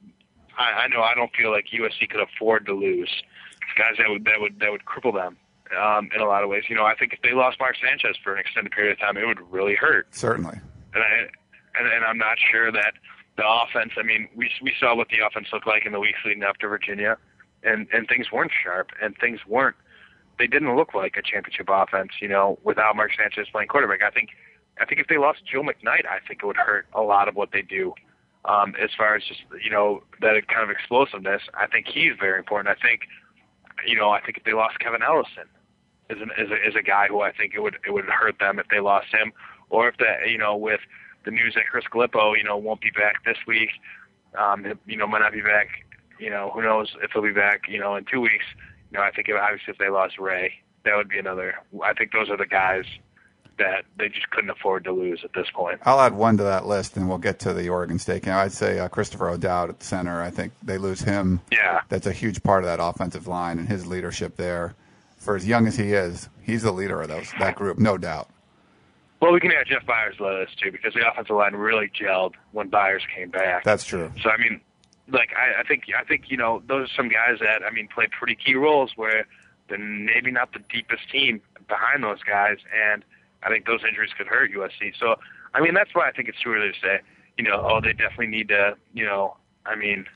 I, 0.59 0.85
I 0.85 0.89
know 0.89 1.03
I 1.03 1.15
don't 1.15 1.35
feel 1.35 1.51
like 1.51 1.67
USC 1.67 2.09
could 2.09 2.21
afford 2.21 2.67
to 2.67 2.75
lose. 2.75 3.11
Guys 3.77 3.95
that 3.99 4.09
would 4.09 4.25
that 4.25 4.41
would 4.41 4.61
that 4.61 4.71
would 4.71 4.85
cripple 4.85 5.15
them 5.15 5.37
um, 5.77 6.09
in 6.15 6.21
a 6.21 6.27
lot 6.27 6.43
of 6.43 6.49
ways. 6.49 6.65
You 6.69 6.77
know, 6.77 6.85
I 6.85 6.95
think 6.95 7.13
if 7.13 7.23
they 7.23 7.33
lost 7.33 7.59
Mark 7.59 7.77
Sanchez 7.81 8.17
for 8.23 8.35
an 8.35 8.41
extended 8.41 8.73
period 8.73 8.93
of 8.93 8.99
time, 8.99 9.17
it 9.17 9.27
would 9.27 9.41
really 9.51 9.75
hurt. 9.75 10.15
Certainly. 10.15 10.59
And 10.95 11.03
I 11.03 11.29
and, 11.79 11.87
and 11.87 12.05
I'm 12.05 12.19
not 12.19 12.39
sure 12.51 12.73
that 12.73 12.95
the 13.37 13.45
offense. 13.47 13.93
I 13.97 14.03
mean, 14.03 14.29
we 14.35 14.51
we 14.61 14.75
saw 14.79 14.95
what 14.95 15.09
the 15.09 15.25
offense 15.25 15.49
looked 15.53 15.67
like 15.67 15.87
in 15.87 15.93
the 15.93 16.01
weeks 16.01 16.19
leading 16.25 16.43
up 16.43 16.57
to 16.59 16.69
Virginia, 16.69 17.17
and 17.63 17.87
and 17.93 18.07
things 18.09 18.31
weren't 18.33 18.53
sharp, 18.63 18.91
and 19.01 19.17
things 19.19 19.41
weren't. 19.47 19.77
They 20.39 20.47
didn't 20.47 20.77
look 20.77 20.95
like 20.95 21.17
a 21.17 21.23
championship 21.23 21.67
offense, 21.69 22.13
you 22.21 22.29
know, 22.29 22.59
without 22.63 22.95
Mark 22.95 23.13
Sanchez 23.17 23.49
playing 23.51 23.69
quarterback. 23.69 24.03
I 24.03 24.11
think, 24.11 24.31
I 24.81 24.85
think 24.85 25.01
if 25.01 25.09
they 25.09 25.19
lost 25.19 25.41
Joe 25.45 25.63
McKnight, 25.63 26.07
I 26.07 26.21
think 26.27 26.45
it 26.45 26.47
would 26.47 26.57
hurt 26.57 26.87
a 26.93 27.03
lot 27.03 27.27
of 27.27 27.35
what 27.35 27.51
they 27.53 27.63
do. 27.63 27.93
Um, 28.45 28.75
as 28.81 28.91
far 28.97 29.17
as 29.17 29.25
just 29.25 29.41
you 29.63 29.71
know 29.71 30.03
that 30.21 30.47
kind 30.49 30.63
of 30.63 30.71
explosiveness, 30.71 31.43
I 31.55 31.67
think 31.67 31.87
he's 31.87 32.13
very 32.19 32.39
important. 32.39 32.69
I 32.69 32.81
think, 32.81 33.03
you 33.87 33.97
know, 33.97 34.11
I 34.11 34.21
think 34.21 34.39
if 34.39 34.45
they 34.45 34.53
lost 34.53 34.79
Kevin 34.79 35.03
Ellison, 35.03 35.45
is 36.11 36.21
an, 36.21 36.31
is 36.39 36.51
a, 36.51 36.69
is 36.69 36.75
a 36.77 36.83
guy 36.83 37.07
who 37.09 37.21
I 37.21 37.33
think 37.33 37.55
it 37.55 37.61
would 37.61 37.77
it 37.87 37.93
would 37.93 38.07
hurt 38.07 38.39
them 38.39 38.59
if 38.59 38.67
they 38.69 38.81
lost 38.81 39.09
him, 39.13 39.33
or 39.71 39.89
if 39.89 39.97
that 39.99 40.29
you 40.29 40.39
know 40.39 40.57
with 40.57 40.81
the 41.25 41.31
news 41.31 41.55
that 41.55 41.67
Chris 41.71 41.85
Galippo, 41.93 42.37
you 42.37 42.45
know, 42.45 42.57
won't 42.57 42.81
be 42.81 42.91
back 42.91 43.25
this 43.25 43.37
week. 43.47 43.71
Um, 44.39 44.65
you 44.87 44.97
know, 44.97 45.07
might 45.07 45.21
not 45.21 45.33
be 45.33 45.43
back. 45.43 45.69
You 46.19 46.31
know, 46.31 46.51
who 46.55 46.63
knows 46.63 46.95
if 47.03 47.11
he'll 47.13 47.23
be 47.23 47.33
back. 47.33 47.63
You 47.69 47.79
know, 47.79 47.97
in 47.97 48.05
two 48.05 48.21
weeks. 48.21 48.45
You 48.91 48.99
know, 48.99 49.05
I 49.05 49.11
think 49.11 49.29
if, 49.29 49.37
obviously 49.37 49.73
if 49.73 49.79
they 49.79 49.91
lost 49.91 50.19
Ray, 50.19 50.55
that 50.85 50.97
would 50.97 51.09
be 51.09 51.19
another. 51.19 51.55
I 51.85 51.93
think 51.93 52.13
those 52.13 52.31
are 52.31 52.37
the 52.37 52.47
guys 52.47 52.85
that 53.59 53.85
they 53.99 54.09
just 54.09 54.31
couldn't 54.31 54.51
afford 54.51 54.85
to 54.85 54.93
lose 54.93 55.21
at 55.25 55.33
this 55.35 55.49
point. 55.53 55.81
I'll 55.83 56.01
add 56.01 56.15
one 56.15 56.37
to 56.39 56.45
that 56.45 56.67
list, 56.67 56.97
and 56.97 57.09
we'll 57.09 57.19
get 57.19 57.41
to 57.41 57.53
the 57.53 57.69
Oregon 57.69 57.99
State 57.99 58.23
game. 58.23 58.35
I'd 58.35 58.53
say 58.53 58.79
uh, 58.79 58.89
Kristofer 58.89 59.33
O'Dowd 59.33 59.69
at 59.69 59.81
the 59.81 59.85
center. 59.85 60.23
I 60.23 60.31
think 60.31 60.53
they 60.63 60.79
lose 60.79 61.03
him. 61.03 61.41
Yeah, 61.53 61.83
that's 61.89 62.07
a 62.07 62.13
huge 62.13 62.43
part 62.43 62.65
of 62.65 62.69
that 62.69 62.83
offensive 62.83 63.27
line 63.27 63.59
and 63.59 63.69
his 63.69 63.87
leadership 63.87 64.37
there. 64.37 64.75
For 65.19 65.37
as 65.37 65.47
young 65.47 65.67
as 65.67 65.77
he 65.77 65.93
is, 65.93 66.29
he's 66.43 66.63
the 66.63 66.73
leader 66.73 67.03
of 67.03 67.09
those 67.09 67.33
that 67.39 67.57
group, 67.57 67.79
no 67.79 67.99
doubt. 67.99 68.29
Well, 69.21 69.33
we 69.33 69.41
can 69.41 69.51
add 69.51 69.67
Jeff 69.67 69.85
Byers 69.85 70.17
to 70.19 70.47
this 70.47 70.55
too 70.63 70.71
because 70.71 70.95
the 70.95 71.09
offensive 71.09 71.35
line 71.35 71.55
really 71.55 71.89
gelled 71.89 72.35
when 72.53 72.69
Byers 72.69 73.03
came 73.15 73.31
back. 73.31 73.65
That's 73.65 73.85
true. 73.85 74.13
So 74.23 74.31
I 74.31 74.37
mean, 74.37 74.61
like 75.11 75.31
I, 75.37 75.61
I 75.61 75.65
think 75.65 75.85
I 75.97 76.05
think 76.05 76.25
you 76.29 76.37
know 76.37 76.63
those 76.69 76.89
are 76.89 76.93
some 76.97 77.09
guys 77.09 77.39
that 77.41 77.63
I 77.65 77.71
mean 77.71 77.89
play 77.93 78.07
pretty 78.07 78.37
key 78.37 78.55
roles 78.55 78.93
where 78.97 79.27
they're 79.69 79.79
maybe 79.79 80.31
not 80.31 80.53
the 80.53 80.61
deepest 80.73 81.11
team 81.11 81.41
behind 81.67 82.05
those 82.05 82.23
guys, 82.23 82.59
and 82.73 83.05
I 83.43 83.49
think 83.49 83.67
those 83.67 83.81
injuries 83.87 84.11
could 84.17 84.29
hurt 84.29 84.53
USC. 84.53 84.93
So 84.99 85.17
I 85.53 85.61
mean 85.61 85.75
that's 85.75 85.95
why 85.95 86.09
I 86.09 86.13
think 86.13 86.29
it's 86.29 86.41
too 86.41 86.53
early 86.53 86.73
to 86.73 86.81
say. 86.81 87.01
You 87.37 87.45
know, 87.45 87.61
oh 87.69 87.81
they 87.81 87.93
definitely 87.93 88.29
need 88.29 88.49
to. 88.49 88.77
You 88.95 89.05
know, 89.05 89.37
I 89.67 89.75
mean, 89.75 90.07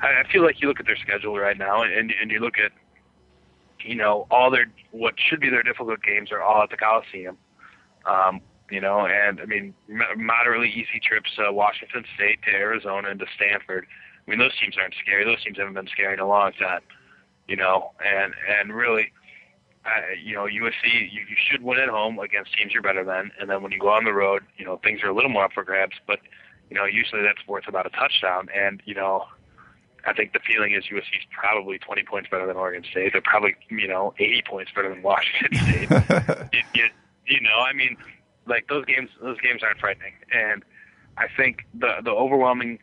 I, 0.00 0.20
I 0.20 0.32
feel 0.32 0.44
like 0.44 0.62
you 0.62 0.68
look 0.68 0.78
at 0.78 0.86
their 0.86 0.96
schedule 0.96 1.36
right 1.36 1.58
now, 1.58 1.82
and 1.82 2.12
and 2.20 2.30
you 2.30 2.38
look 2.38 2.58
at 2.58 2.70
you 3.84 3.94
know 3.94 4.26
all 4.30 4.50
their 4.50 4.66
what 4.90 5.14
should 5.18 5.40
be 5.40 5.50
their 5.50 5.62
difficult 5.62 6.02
games 6.02 6.32
are 6.32 6.42
all 6.42 6.62
at 6.62 6.70
the 6.70 6.76
Coliseum. 6.76 7.36
Um, 8.06 8.40
you 8.70 8.80
know, 8.80 9.06
and 9.06 9.40
I 9.40 9.44
mean, 9.44 9.74
moderately 10.16 10.70
easy 10.70 11.00
trips 11.02 11.30
to 11.36 11.52
Washington 11.52 12.04
State, 12.16 12.40
to 12.44 12.50
Arizona, 12.50 13.10
and 13.10 13.20
to 13.20 13.26
Stanford. 13.36 13.86
I 14.26 14.30
mean, 14.30 14.38
those 14.38 14.58
teams 14.58 14.76
aren't 14.80 14.94
scary. 15.02 15.24
Those 15.24 15.42
teams 15.44 15.58
haven't 15.58 15.74
been 15.74 15.88
scary 15.88 16.14
in 16.14 16.20
a 16.20 16.26
long 16.26 16.52
time. 16.52 16.80
You 17.46 17.56
know, 17.56 17.92
and 18.04 18.32
and 18.48 18.74
really, 18.74 19.12
uh, 19.84 20.14
you 20.22 20.34
know, 20.34 20.44
USC, 20.44 21.12
you, 21.12 21.20
you 21.28 21.36
should 21.50 21.62
win 21.62 21.78
at 21.78 21.90
home 21.90 22.18
against 22.18 22.54
teams 22.54 22.72
you're 22.72 22.82
better 22.82 23.04
than, 23.04 23.30
and 23.38 23.50
then 23.50 23.62
when 23.62 23.70
you 23.70 23.78
go 23.78 23.90
on 23.90 24.04
the 24.04 24.14
road, 24.14 24.42
you 24.56 24.64
know, 24.64 24.80
things 24.82 25.02
are 25.02 25.10
a 25.10 25.14
little 25.14 25.30
more 25.30 25.44
up 25.44 25.52
for 25.52 25.62
grabs. 25.62 25.96
But 26.06 26.20
you 26.70 26.76
know, 26.76 26.86
usually 26.86 27.22
that's 27.22 27.46
worth 27.46 27.68
about 27.68 27.86
a 27.86 27.90
touchdown. 27.90 28.48
And 28.54 28.82
you 28.86 28.94
know, 28.94 29.26
I 30.06 30.12
think 30.12 30.32
the 30.32 30.40
feeling 30.40 30.72
is 30.72 30.84
USC 30.84 30.98
is 30.98 31.26
probably 31.32 31.78
20 31.78 32.02
points 32.04 32.28
better 32.30 32.46
than 32.46 32.56
Oregon 32.56 32.84
State. 32.90 33.12
They're 33.12 33.22
probably 33.22 33.56
you 33.70 33.88
know 33.88 34.14
80 34.18 34.42
points 34.48 34.70
better 34.74 34.88
than 34.88 35.02
Washington 35.02 35.58
State. 35.62 35.90
you, 36.52 36.62
you, 36.74 36.88
you 37.26 37.40
know, 37.40 37.58
I 37.60 37.72
mean, 37.72 37.96
like 38.46 38.68
those 38.68 38.84
games, 38.84 39.10
those 39.22 39.40
games 39.40 39.62
aren't 39.62 39.78
frightening. 39.78 40.12
And 40.32 40.64
I 41.16 41.26
think 41.36 41.66
the 41.74 41.96
the 42.02 42.10
overwhelming 42.10 42.78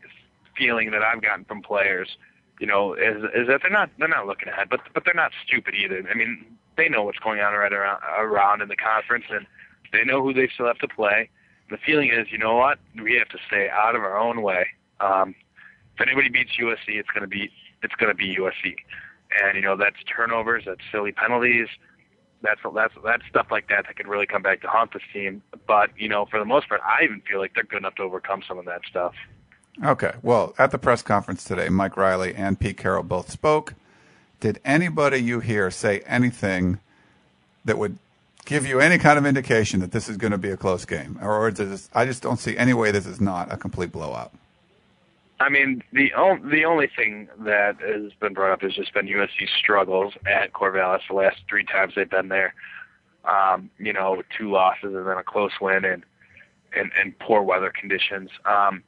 feeling 0.58 0.92
that 0.92 1.02
I've 1.02 1.22
gotten 1.22 1.46
from 1.46 1.62
players, 1.62 2.18
you 2.60 2.68
know, 2.68 2.94
is 2.94 3.24
is 3.36 3.48
that 3.48 3.62
they're 3.62 3.72
not 3.72 3.90
they're 4.00 4.08
not 4.08 4.28
looking 4.28 4.50
ahead, 4.50 4.70
but 4.70 4.82
but 4.94 5.06
they're 5.06 5.14
not 5.14 5.32
stupid 5.46 5.76
either. 5.76 6.04
I 6.10 6.16
mean, 6.16 6.46
they 6.78 6.90
know 6.90 7.04
what's 7.04 7.20
going 7.20 7.40
on 7.40 7.54
right 7.54 7.74
around 7.74 8.02
around 8.18 8.62
in 8.62 8.70
the 8.70 8.76
conference, 8.76 9.26
and 9.30 9.46
they 9.92 10.04
know 10.04 10.22
who 10.22 10.34
they 10.34 10.50
still 10.54 10.68
have 10.68 10.80
to 10.80 10.88
play. 10.88 11.30
The 11.70 11.78
feeling 11.78 12.10
is, 12.10 12.28
you 12.32 12.38
know 12.38 12.56
what, 12.56 12.80
we 13.02 13.16
have 13.16 13.30
to 13.30 13.38
stay 13.48 13.70
out 13.70 13.96
of 13.96 14.02
our 14.02 14.18
own 14.18 14.42
way. 14.42 14.68
Um, 15.00 15.36
if 15.96 16.02
anybody 16.02 16.30
beats 16.30 16.52
USC, 16.60 17.00
it's 17.00 17.10
going 17.10 17.22
to 17.22 17.28
be 17.28 17.52
it's 17.84 17.96
going 17.96 18.12
to 18.12 18.16
be 18.16 18.36
USC, 18.36 18.76
and 19.42 19.56
you 19.56 19.62
know 19.62 19.76
that's 19.76 19.98
turnovers, 20.04 20.64
that's 20.66 20.82
silly 20.92 21.12
penalties 21.12 21.68
that's 22.42 22.62
that's 22.74 22.94
that's 23.04 23.24
stuff 23.30 23.48
like 23.52 23.68
that 23.70 23.86
that 23.88 23.96
could 23.96 24.08
really 24.08 24.26
come 24.26 24.42
back 24.42 24.62
to 24.62 24.68
haunt 24.68 24.94
this 24.94 25.04
team. 25.14 25.42
But 25.68 25.92
you 25.98 26.10
know, 26.10 26.26
for 26.26 26.40
the 26.40 26.46
most 26.46 26.68
part, 26.70 26.82
I 26.84 27.04
even 27.04 27.22
feel 27.22 27.40
like 27.40 27.54
they're 27.54 27.64
good 27.64 27.80
enough 27.80 27.96
to 27.96 28.04
overcome 28.04 28.42
some 28.48 28.58
of 28.58 28.66
that 28.66 28.82
stuff. 28.90 29.14
Okay. 29.84 30.14
Well, 30.22 30.54
at 30.58 30.72
the 30.72 30.78
press 30.78 31.02
conference 31.02 31.44
today, 31.44 31.70
Mike 31.70 31.98
Riley 31.98 32.36
and 32.36 32.60
Pete 32.60 32.78
Carroll 32.78 33.04
both 33.04 33.32
spoke. 33.32 33.76
Did 34.40 34.60
anybody 34.66 35.20
you 35.20 35.40
hear 35.40 35.70
say 35.72 36.00
anything 36.02 36.80
that 37.64 37.78
would 37.78 37.98
give 38.46 38.66
you 38.66 38.80
any 38.80 38.98
kind 38.98 39.20
of 39.20 39.26
indication 39.26 39.80
that 39.82 39.92
this 39.92 40.10
is 40.10 40.18
going 40.18 40.32
to 40.32 40.38
be 40.38 40.50
a 40.50 40.58
close 40.58 40.84
game, 40.84 41.20
or 41.22 41.48
is 41.48 41.56
this, 41.56 41.90
I 41.94 42.06
just 42.06 42.24
don't 42.24 42.40
see 42.40 42.58
any 42.58 42.74
way 42.74 42.92
this 42.92 43.06
is 43.06 43.22
not 43.22 43.54
a 43.54 43.58
complete 43.58 43.92
blowout? 43.92 44.34
I 45.42 45.50
mean, 45.50 45.82
the 45.92 46.14
on, 46.14 46.50
the 46.50 46.66
only 46.66 46.88
thing 46.96 47.28
that 47.40 47.78
has 47.82 48.12
been 48.20 48.34
brought 48.34 48.52
up 48.52 48.62
has 48.62 48.74
just 48.74 48.94
been 48.94 49.08
USC's 49.08 49.50
struggles 49.60 50.14
at 50.28 50.54
Corvallis 50.54 51.02
the 51.10 51.16
last 51.16 51.38
three 51.50 51.66
times 51.66 51.94
they've 51.96 52.10
been 52.10 52.30
there. 52.30 52.54
Um, 53.26 53.70
you 53.80 53.92
know, 53.92 54.22
two 54.38 54.52
losses 54.52 54.94
and 54.96 55.08
then 55.08 55.18
a 55.18 55.24
close 55.24 55.52
win 55.60 55.84
and 55.84 56.04
and, 56.76 56.92
and 57.00 57.18
poor 57.20 57.42
weather 57.42 57.72
conditions. 57.78 58.30
Um, 58.46 58.84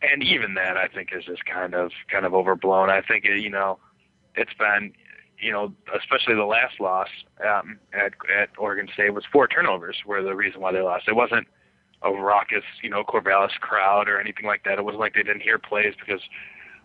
and 0.00 0.22
even 0.22 0.54
that, 0.54 0.76
I 0.76 0.88
think, 0.88 1.10
is 1.16 1.24
just 1.24 1.44
kind 1.44 1.74
of 1.74 1.90
kind 2.10 2.24
of 2.24 2.34
overblown. 2.34 2.88
I 2.88 3.02
think 3.02 3.24
it, 3.24 3.40
you 3.40 3.50
know, 3.50 3.78
it's 4.36 4.54
been, 4.58 4.92
you 5.40 5.50
know, 5.50 5.72
especially 5.96 6.34
the 6.34 6.44
last 6.44 6.80
loss 6.80 7.08
um, 7.44 7.78
at 7.92 8.12
at 8.40 8.50
Oregon 8.58 8.88
State 8.94 9.12
was 9.12 9.24
four 9.32 9.48
turnovers 9.48 9.96
were 10.06 10.22
the 10.22 10.36
reason 10.36 10.60
why 10.60 10.72
they 10.72 10.80
lost. 10.80 11.08
It 11.08 11.16
wasn't 11.16 11.48
a 12.04 12.12
raucous, 12.12 12.64
you 12.82 12.90
know, 12.90 13.04
Corvallis 13.04 13.52
crowd 13.60 14.08
or 14.08 14.20
anything 14.20 14.46
like 14.46 14.64
that. 14.64 14.78
It 14.78 14.84
wasn't 14.84 15.00
like 15.00 15.14
they 15.14 15.22
didn't 15.22 15.42
hear 15.42 15.58
plays 15.58 15.94
because 15.98 16.22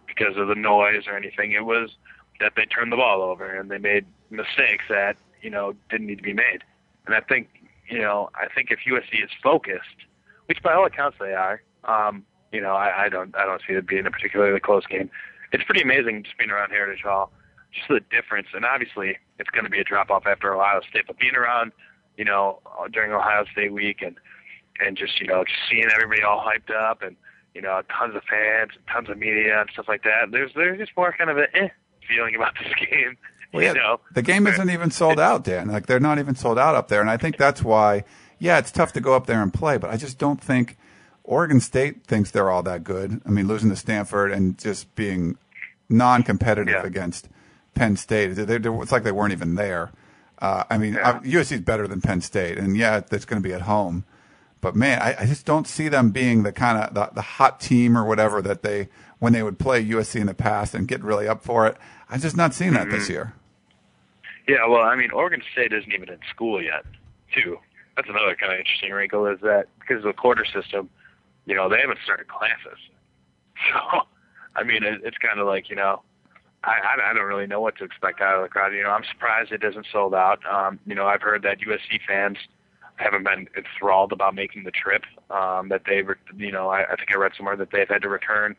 because 0.07 0.37
of 0.37 0.47
the 0.47 0.55
noise 0.55 1.03
or 1.07 1.15
anything. 1.15 1.51
It 1.51 1.65
was 1.65 1.91
that 2.39 2.53
they 2.55 2.65
turned 2.65 2.91
the 2.91 2.97
ball 2.97 3.21
over 3.21 3.59
and 3.59 3.69
they 3.69 3.77
made 3.77 4.05
mistakes 4.29 4.85
that 4.89 5.17
you 5.41 5.49
know 5.49 5.73
didn't 5.89 6.07
need 6.07 6.17
to 6.17 6.23
be 6.23 6.33
made. 6.33 6.63
And 7.05 7.15
I 7.15 7.21
think 7.21 7.49
you 7.89 7.99
know 7.99 8.29
I 8.35 8.47
think 8.53 8.71
if 8.71 8.79
USC 8.87 9.23
is 9.23 9.31
focused, 9.41 10.05
which 10.47 10.61
by 10.61 10.73
all 10.73 10.85
accounts 10.85 11.17
they 11.19 11.33
are, 11.33 11.61
um, 11.83 12.25
you 12.51 12.61
know 12.61 12.73
I, 12.73 13.05
I 13.05 13.09
don't 13.09 13.35
I 13.35 13.45
don't 13.45 13.61
see 13.67 13.73
it 13.73 13.87
being 13.87 14.05
a 14.05 14.11
particularly 14.11 14.59
close 14.59 14.85
game. 14.85 15.09
It's 15.51 15.63
pretty 15.63 15.81
amazing 15.81 16.23
just 16.23 16.37
being 16.37 16.51
around 16.51 16.71
Heritage 16.71 17.03
Hall, 17.03 17.31
just 17.73 17.87
the 17.87 18.01
difference. 18.11 18.47
And 18.53 18.65
obviously 18.65 19.17
it's 19.39 19.49
going 19.49 19.63
to 19.63 19.69
be 19.69 19.79
a 19.79 19.83
drop 19.83 20.09
off 20.09 20.25
after 20.25 20.53
Ohio 20.53 20.81
State, 20.89 21.03
but 21.07 21.17
being 21.17 21.35
around, 21.35 21.71
you 22.17 22.25
know, 22.25 22.59
during 22.91 23.13
Ohio 23.13 23.45
State 23.51 23.71
week 23.71 24.01
and 24.01 24.17
and 24.85 24.97
just 24.97 25.19
you 25.19 25.27
know 25.27 25.43
just 25.43 25.59
seeing 25.69 25.87
everybody 25.93 26.21
all 26.23 26.43
hyped 26.45 26.73
up 26.73 27.01
and 27.01 27.15
you 27.53 27.61
know 27.61 27.81
tons 27.97 28.15
of 28.15 28.23
fans 28.23 28.71
and 28.75 28.83
tons 28.91 29.09
of 29.09 29.17
media 29.17 29.61
and 29.61 29.69
stuff 29.73 29.87
like 29.87 30.03
that. 30.03 30.31
There's 30.31 30.51
there's 30.55 30.77
just 30.79 30.91
more 30.97 31.13
kind 31.17 31.29
of 31.29 31.37
a 31.37 31.47
eh 31.55 31.69
feeling 32.07 32.35
about 32.35 32.53
this 32.63 32.73
game. 32.89 33.17
Well, 33.53 33.63
yeah, 33.63 33.73
you 33.73 33.79
know? 33.79 33.99
the 34.13 34.21
game 34.21 34.45
isn't 34.45 34.69
even 34.69 34.91
sold 34.91 35.19
out, 35.19 35.43
Dan. 35.45 35.69
Like 35.69 35.85
they're 35.85 35.99
not 35.99 36.19
even 36.19 36.35
sold 36.35 36.59
out 36.59 36.75
up 36.75 36.89
there, 36.89 37.01
and 37.01 37.09
I 37.09 37.17
think 37.17 37.37
that's 37.37 37.63
why. 37.63 38.03
Yeah, 38.39 38.59
it's 38.59 38.69
tough 38.71 38.93
to 38.93 39.01
go 39.01 39.15
up 39.15 39.25
there 39.25 39.41
and 39.41 39.51
play, 39.51 39.77
but 39.79 39.89
I 39.89 39.97
just 39.97 40.19
don't 40.19 40.39
think 40.39 40.77
Oregon 41.23 41.59
State 41.59 42.05
thinks 42.05 42.29
they're 42.29 42.51
all 42.51 42.61
that 42.63 42.83
good. 42.83 43.19
I 43.25 43.29
mean, 43.31 43.47
losing 43.47 43.71
to 43.71 43.75
Stanford 43.75 44.31
and 44.31 44.55
just 44.59 44.93
being 44.93 45.37
non-competitive 45.89 46.71
Yeah. 46.71 46.85
against 46.85 47.29
Penn 47.73 47.95
State, 47.97 48.27
they, 48.35 48.45
they, 48.45 48.69
it's 48.69 48.91
like 48.91 49.03
they 49.03 49.11
weren't 49.11 49.31
even 49.33 49.55
there. 49.55 49.91
Uh, 50.39 50.63
I 50.69 50.77
mean, 50.77 50.93
Yeah. 50.93 51.19
USC 51.21 51.53
is 51.53 51.61
better 51.61 51.87
than 51.87 52.01
Penn 52.01 52.21
State, 52.21 52.57
and 52.59 52.77
yeah, 52.77 53.01
it's 53.11 53.25
going 53.25 53.41
to 53.41 53.47
be 53.47 53.53
at 53.55 53.61
home. 53.61 54.03
But 54.61 54.75
man, 54.75 55.01
I, 55.01 55.15
I 55.19 55.25
just 55.25 55.45
don't 55.45 55.67
see 55.67 55.87
them 55.87 56.11
being 56.11 56.43
the 56.43 56.51
kind 56.51 56.77
of 56.77 56.93
the, 56.93 57.09
the 57.13 57.21
hot 57.21 57.59
team 57.59 57.97
or 57.97 58.05
whatever 58.05 58.41
that 58.41 58.63
they 58.63 58.89
when 59.19 59.33
they 59.33 59.43
would 59.43 59.59
play 59.59 59.83
USC 59.83 60.19
in 60.19 60.27
the 60.27 60.33
past 60.33 60.73
and 60.73 60.87
get 60.87 61.03
really 61.03 61.27
up 61.27 61.43
for 61.43 61.67
it. 61.67 61.77
I'm 62.09 62.19
just 62.19 62.37
not 62.37 62.53
seeing 62.53 62.73
that 62.73 62.89
this 62.89 63.09
year. 63.09 63.33
Yeah, 64.47 64.65
well, 64.67 64.83
I 64.83 64.95
mean, 64.95 65.11
Oregon 65.11 65.41
State 65.51 65.73
isn't 65.73 65.91
even 65.91 66.09
in 66.09 66.19
school 66.29 66.61
yet, 66.61 66.85
too. 67.33 67.57
That's 67.95 68.07
another 68.07 68.35
kind 68.35 68.53
of 68.53 68.59
interesting 68.59 68.91
wrinkle 68.91 69.25
is 69.25 69.39
that 69.41 69.65
because 69.79 69.97
of 69.97 70.03
the 70.03 70.13
quarter 70.13 70.45
system, 70.45 70.89
you 71.45 71.55
know, 71.55 71.67
they 71.67 71.79
haven't 71.81 71.99
started 72.03 72.27
classes. 72.27 72.79
So, 73.73 74.01
I 74.55 74.63
mean, 74.63 74.83
it, 74.83 75.01
it's 75.03 75.17
kind 75.17 75.39
of 75.39 75.47
like 75.47 75.67
you 75.67 75.75
know, 75.75 76.03
I, 76.63 76.73
I 76.73 77.09
I 77.09 77.13
don't 77.13 77.25
really 77.25 77.47
know 77.47 77.59
what 77.59 77.75
to 77.77 77.83
expect 77.83 78.21
out 78.21 78.35
of 78.35 78.43
the 78.43 78.49
crowd. 78.49 78.71
You 78.71 78.83
know, 78.83 78.91
I'm 78.91 79.03
surprised 79.11 79.51
it 79.51 79.63
isn't 79.63 79.87
sold 79.91 80.13
out. 80.13 80.39
Um, 80.45 80.79
you 80.85 80.93
know, 80.93 81.07
I've 81.07 81.23
heard 81.23 81.41
that 81.41 81.57
USC 81.59 81.99
fans 82.07 82.37
haven't 82.97 83.23
been 83.23 83.47
enthralled 83.55 84.11
about 84.11 84.35
making 84.35 84.63
the 84.63 84.71
trip. 84.71 85.03
Um, 85.29 85.69
that 85.69 85.83
they've, 85.85 86.07
you 86.35 86.51
know, 86.51 86.69
I, 86.69 86.83
I 86.83 86.95
think 86.95 87.11
I 87.13 87.17
read 87.17 87.31
somewhere 87.35 87.55
that 87.55 87.69
they've 87.71 87.87
had 87.87 88.01
to 88.01 88.09
return, 88.09 88.55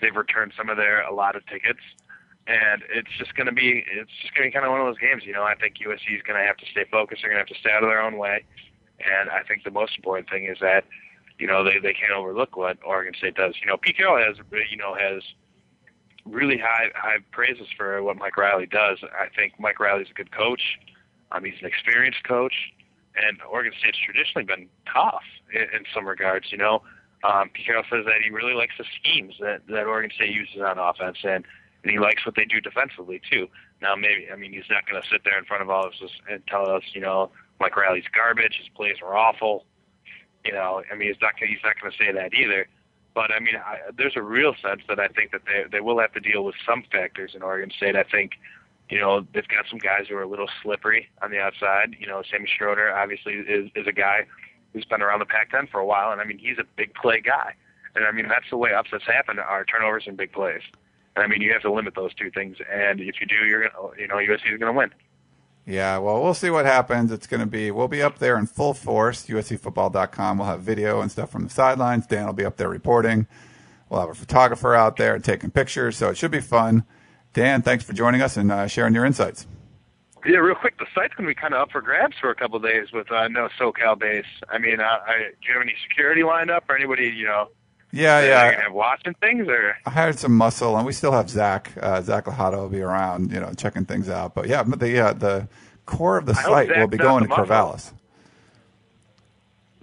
they've 0.00 0.14
returned 0.14 0.52
some 0.56 0.68
of 0.68 0.76
their 0.76 1.02
allotted 1.02 1.42
tickets, 1.46 1.80
and 2.46 2.82
it's 2.90 3.10
just 3.18 3.34
going 3.34 3.46
to 3.46 3.52
be, 3.52 3.84
it's 3.90 4.10
just 4.22 4.34
going 4.34 4.44
to 4.44 4.48
be 4.48 4.52
kind 4.52 4.64
of 4.64 4.72
one 4.72 4.80
of 4.80 4.86
those 4.86 4.98
games. 4.98 5.24
You 5.26 5.32
know, 5.32 5.42
I 5.42 5.54
think 5.54 5.76
USC 5.78 6.16
is 6.16 6.22
going 6.22 6.40
to 6.40 6.46
have 6.46 6.56
to 6.58 6.66
stay 6.70 6.84
focused. 6.90 7.22
They're 7.22 7.30
going 7.30 7.44
to 7.44 7.48
have 7.48 7.54
to 7.54 7.60
stay 7.60 7.70
out 7.70 7.82
of 7.82 7.88
their 7.88 8.00
own 8.00 8.16
way, 8.16 8.44
and 9.00 9.30
I 9.30 9.42
think 9.42 9.64
the 9.64 9.70
most 9.70 9.96
important 9.96 10.30
thing 10.30 10.44
is 10.44 10.58
that, 10.60 10.84
you 11.38 11.46
know, 11.46 11.64
they 11.64 11.78
they 11.78 11.94
can't 11.94 12.12
overlook 12.12 12.56
what 12.56 12.78
Oregon 12.84 13.14
State 13.16 13.34
does. 13.34 13.54
You 13.60 13.66
know, 13.66 13.76
Carroll 13.78 14.22
has, 14.22 14.36
you 14.70 14.76
know, 14.76 14.94
has 14.94 15.22
really 16.26 16.58
high 16.58 16.90
high 16.94 17.18
praises 17.32 17.66
for 17.76 18.02
what 18.02 18.16
Mike 18.16 18.36
Riley 18.36 18.66
does. 18.66 18.98
I 19.02 19.34
think 19.34 19.54
Mike 19.58 19.80
Riley's 19.80 20.10
a 20.10 20.14
good 20.14 20.30
coach. 20.32 20.78
Um, 21.32 21.44
he's 21.44 21.54
an 21.60 21.66
experienced 21.66 22.24
coach 22.24 22.52
and 23.26 23.38
Oregon 23.50 23.72
State's 23.78 23.98
traditionally 23.98 24.44
been 24.44 24.68
tough 24.92 25.22
in, 25.52 25.62
in 25.62 25.84
some 25.94 26.06
regards. 26.06 26.50
You 26.50 26.58
know, 26.58 26.82
um, 27.24 27.50
Carroll 27.54 27.84
says 27.90 28.04
that 28.06 28.22
he 28.24 28.30
really 28.30 28.54
likes 28.54 28.74
the 28.78 28.84
schemes 29.00 29.34
that 29.40 29.62
that 29.68 29.86
Oregon 29.86 30.10
State 30.14 30.30
uses 30.34 30.60
on 30.60 30.78
offense, 30.78 31.18
and 31.24 31.44
and 31.82 31.90
he 31.90 31.98
likes 31.98 32.24
what 32.26 32.34
they 32.34 32.44
do 32.44 32.60
defensively 32.60 33.20
too. 33.30 33.48
Now, 33.82 33.94
maybe 33.96 34.28
I 34.32 34.36
mean 34.36 34.52
he's 34.52 34.68
not 34.70 34.88
going 34.88 35.00
to 35.00 35.08
sit 35.08 35.22
there 35.24 35.38
in 35.38 35.44
front 35.44 35.62
of 35.62 35.70
all 35.70 35.84
of 35.84 35.92
us 35.92 36.10
and 36.30 36.42
tell 36.46 36.68
us, 36.70 36.82
you 36.92 37.00
know, 37.00 37.30
Mike 37.58 37.76
Riley's 37.76 38.08
garbage, 38.14 38.56
his 38.58 38.68
plays 38.74 38.96
were 39.02 39.16
awful. 39.16 39.64
You 40.44 40.52
know, 40.52 40.82
I 40.90 40.94
mean 40.94 41.08
he's 41.08 41.20
not 41.20 41.32
he's 41.38 41.62
not 41.64 41.80
going 41.80 41.92
to 41.92 41.98
say 41.98 42.12
that 42.12 42.34
either. 42.34 42.66
But 43.14 43.32
I 43.32 43.40
mean, 43.40 43.56
I, 43.56 43.90
there's 43.96 44.16
a 44.16 44.22
real 44.22 44.54
sense 44.62 44.82
that 44.88 45.00
I 45.00 45.08
think 45.08 45.32
that 45.32 45.42
they 45.44 45.64
they 45.70 45.80
will 45.80 45.98
have 45.98 46.12
to 46.12 46.20
deal 46.20 46.44
with 46.44 46.54
some 46.66 46.84
factors 46.90 47.32
in 47.34 47.42
Oregon 47.42 47.70
State. 47.76 47.96
I 47.96 48.04
think 48.04 48.32
you 48.90 48.98
know, 48.98 49.26
they've 49.32 49.46
got 49.46 49.66
some 49.70 49.78
guys 49.78 50.06
who 50.08 50.16
are 50.16 50.22
a 50.22 50.28
little 50.28 50.48
slippery 50.62 51.08
on 51.22 51.30
the 51.30 51.38
outside. 51.38 51.96
You 51.98 52.06
know, 52.06 52.22
Sammie 52.30 52.48
Stroughter 52.48 52.92
obviously 52.94 53.34
is 53.34 53.70
is 53.74 53.86
a 53.86 53.92
guy 53.92 54.26
who's 54.72 54.84
been 54.84 55.02
around 55.02 55.20
the 55.20 55.26
Pac-10 55.26 55.70
for 55.70 55.80
a 55.80 55.86
while, 55.86 56.12
and 56.12 56.20
I 56.20 56.24
mean 56.24 56.38
he's 56.38 56.58
a 56.58 56.64
big 56.76 56.94
play 56.94 57.20
guy. 57.20 57.54
And 57.94 58.04
I 58.04 58.12
mean 58.12 58.28
that's 58.28 58.48
the 58.50 58.56
way 58.56 58.72
upsets 58.74 59.04
happen 59.04 59.38
are 59.38 59.64
turnovers 59.64 60.04
and 60.06 60.16
big 60.16 60.32
plays. 60.32 60.62
And 61.16 61.24
I 61.24 61.28
mean 61.28 61.40
you 61.40 61.52
have 61.52 61.62
to 61.62 61.72
limit 61.72 61.94
those 61.94 62.14
two 62.14 62.30
things, 62.30 62.56
and 62.70 63.00
if 63.00 63.20
you 63.20 63.26
do, 63.26 63.46
you're 63.46 63.68
gonna 63.68 63.94
you 63.98 64.08
know 64.08 64.16
USC 64.16 64.52
is 64.52 64.58
gonna 64.58 64.72
win. 64.72 64.90
Yeah, 65.66 65.98
well, 65.98 66.22
we'll 66.22 66.34
see 66.34 66.50
what 66.50 66.66
happens. 66.66 67.12
It's 67.12 67.26
going 67.26 67.40
to 67.40 67.46
be, 67.46 67.70
we'll 67.70 67.86
be 67.86 68.02
up 68.02 68.18
there 68.18 68.36
in 68.38 68.46
full 68.46 68.74
force. 68.74 69.26
USCFootball.com. 69.26 70.38
We'll 70.38 70.46
have 70.48 70.62
video 70.62 71.00
and 71.00 71.12
stuff 71.12 71.30
from 71.30 71.44
the 71.44 71.50
sidelines. 71.50 72.06
Dan 72.06 72.26
will 72.26 72.32
be 72.32 72.46
up 72.46 72.56
there 72.56 72.68
reporting. 72.68 73.26
We'll 73.88 74.00
have 74.00 74.08
a 74.08 74.14
photographer 74.14 74.74
out 74.74 74.96
there 74.96 75.18
taking 75.18 75.50
pictures, 75.50 75.96
so 75.96 76.08
it 76.08 76.16
should 76.16 76.30
be 76.30 76.40
fun. 76.40 76.86
Dan, 77.32 77.62
thanks 77.62 77.84
for 77.84 77.92
joining 77.92 78.22
us 78.22 78.36
and 78.36 78.50
uh, 78.50 78.66
sharing 78.66 78.94
your 78.94 79.04
insights. 79.04 79.46
Yeah, 80.26 80.38
real 80.38 80.54
quick, 80.54 80.78
the 80.78 80.86
site's 80.94 81.14
going 81.14 81.26
to 81.28 81.34
be 81.34 81.34
kind 81.34 81.54
of 81.54 81.60
up 81.60 81.70
for 81.70 81.80
grabs 81.80 82.16
for 82.20 82.30
a 82.30 82.34
couple 82.34 82.56
of 82.56 82.62
days 82.62 82.92
with 82.92 83.10
uh, 83.10 83.28
no 83.28 83.48
SoCal 83.58 83.98
base. 83.98 84.26
I 84.50 84.58
mean, 84.58 84.80
uh, 84.80 84.84
I, 84.84 85.30
do 85.40 85.48
you 85.48 85.54
have 85.54 85.62
any 85.62 85.74
security 85.88 86.22
lined 86.22 86.50
up 86.50 86.68
or 86.68 86.76
anybody, 86.76 87.08
you 87.08 87.24
know? 87.24 87.48
Yeah, 87.92 88.20
yeah. 88.20 88.62
Have 88.62 88.72
watching 88.72 89.14
things 89.14 89.48
or? 89.48 89.76
I 89.86 89.90
hired 89.90 90.18
some 90.18 90.36
muscle, 90.36 90.76
and 90.76 90.86
we 90.86 90.92
still 90.92 91.12
have 91.12 91.28
Zach. 91.28 91.72
Uh, 91.80 92.00
Zach 92.02 92.26
Lahado 92.26 92.58
will 92.58 92.68
be 92.68 92.82
around, 92.82 93.32
you 93.32 93.40
know, 93.40 93.52
checking 93.56 93.84
things 93.84 94.08
out. 94.08 94.34
But 94.34 94.46
yeah, 94.46 94.62
the 94.62 95.00
uh, 95.00 95.12
the 95.14 95.48
core 95.86 96.16
of 96.16 96.26
the 96.26 96.34
I 96.38 96.42
site 96.42 96.78
will 96.78 96.86
be 96.86 96.98
going 96.98 97.24
to. 97.24 97.30
Corvallis. 97.30 97.92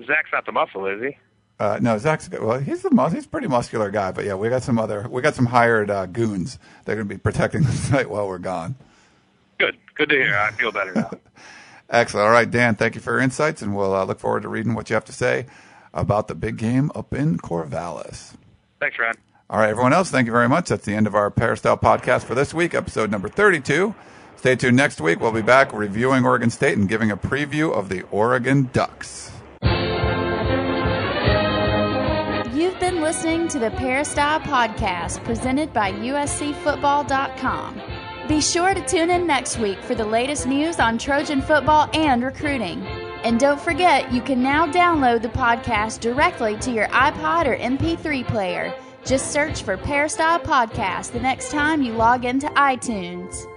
Zach's 0.05 0.29
not 0.31 0.45
the 0.45 0.53
muscle, 0.53 0.85
is 0.85 1.01
he? 1.01 1.17
Uh, 1.59 1.79
no, 1.81 1.97
Zach's 1.97 2.27
good. 2.27 2.43
Well, 2.43 2.59
he's 2.59 2.83
the 2.83 2.91
mus- 2.91 3.13
he's 3.13 3.25
a 3.25 3.29
pretty 3.29 3.47
muscular 3.47 3.89
guy, 3.89 4.11
but 4.11 4.25
yeah, 4.25 4.35
we 4.35 4.49
got 4.49 4.61
some 4.63 4.77
other 4.77 5.07
we 5.09 5.21
got 5.21 5.33
some 5.35 5.47
hired 5.47 5.89
uh, 5.89 6.05
goons. 6.05 6.59
They're 6.85 6.95
going 6.95 7.07
to 7.07 7.13
be 7.13 7.19
protecting 7.19 7.63
the 7.63 7.71
site 7.89 8.09
while 8.09 8.27
we're 8.27 8.37
gone. 8.37 8.75
Good, 9.57 9.77
good 9.95 10.09
to 10.09 10.15
hear. 10.15 10.35
I 10.35 10.51
feel 10.51 10.71
better 10.71 10.93
now. 10.93 11.09
Excellent. 11.89 12.25
All 12.25 12.31
right, 12.31 12.49
Dan, 12.49 12.75
thank 12.75 12.95
you 12.95 13.01
for 13.01 13.13
your 13.13 13.21
insights, 13.21 13.61
and 13.61 13.75
we'll 13.75 13.95
uh, 13.95 14.03
look 14.03 14.19
forward 14.19 14.43
to 14.43 14.49
reading 14.49 14.75
what 14.75 14.89
you 14.89 14.93
have 14.93 15.05
to 15.05 15.13
say 15.13 15.45
about 15.93 16.27
the 16.27 16.35
big 16.35 16.57
game 16.57 16.91
up 16.93 17.13
in 17.13 17.37
Corvallis. 17.37 18.33
Thanks, 18.79 18.99
Ron. 18.99 19.15
All 19.49 19.59
right, 19.59 19.69
everyone 19.69 19.93
else, 19.93 20.11
thank 20.11 20.25
you 20.25 20.33
very 20.33 20.49
much. 20.49 20.67
That's 20.67 20.83
the 20.85 20.93
end 20.93 21.07
of 21.07 21.15
our 21.15 21.31
Peristyle 21.31 21.77
podcast 21.77 22.25
for 22.25 22.35
this 22.35 22.53
week, 22.53 22.75
episode 22.75 23.09
number 23.09 23.29
32. 23.29 23.95
Stay 24.35 24.55
tuned 24.57 24.75
next 24.75 24.99
week. 24.99 25.21
We'll 25.21 25.31
be 25.31 25.41
back 25.41 25.71
reviewing 25.73 26.25
Oregon 26.25 26.49
State 26.49 26.77
and 26.77 26.89
giving 26.89 27.09
a 27.09 27.17
preview 27.17 27.73
of 27.73 27.87
the 27.87 28.03
Oregon 28.11 28.69
Ducks. 28.73 29.31
Listening 33.07 33.47
to 33.47 33.57
the 33.57 33.71
Peristyle 33.71 34.41
Podcast 34.41 35.23
presented 35.23 35.71
by 35.71 35.93
USCFootball.com. 35.93 37.81
Be 38.27 38.41
sure 38.41 38.73
to 38.73 38.85
tune 38.85 39.09
in 39.09 39.25
next 39.25 39.59
week 39.59 39.79
for 39.79 39.95
the 39.95 40.03
latest 40.03 40.45
news 40.45 40.81
on 40.81 40.97
Trojan 40.97 41.41
football 41.41 41.89
and 41.93 42.21
recruiting. 42.21 42.85
And 43.23 43.39
don't 43.39 43.61
forget, 43.61 44.11
you 44.11 44.21
can 44.21 44.43
now 44.43 44.67
download 44.67 45.21
the 45.21 45.29
podcast 45.29 46.01
directly 46.01 46.57
to 46.57 46.69
your 46.69 46.89
iPod 46.89 47.47
or 47.47 47.55
MP3 47.55 48.27
player. 48.27 48.75
Just 49.05 49.31
search 49.31 49.63
for 49.63 49.77
Peristyle 49.77 50.41
Podcast 50.41 51.13
the 51.13 51.21
next 51.21 51.49
time 51.49 51.81
you 51.81 51.93
log 51.93 52.25
into 52.25 52.47
iTunes. 52.47 53.47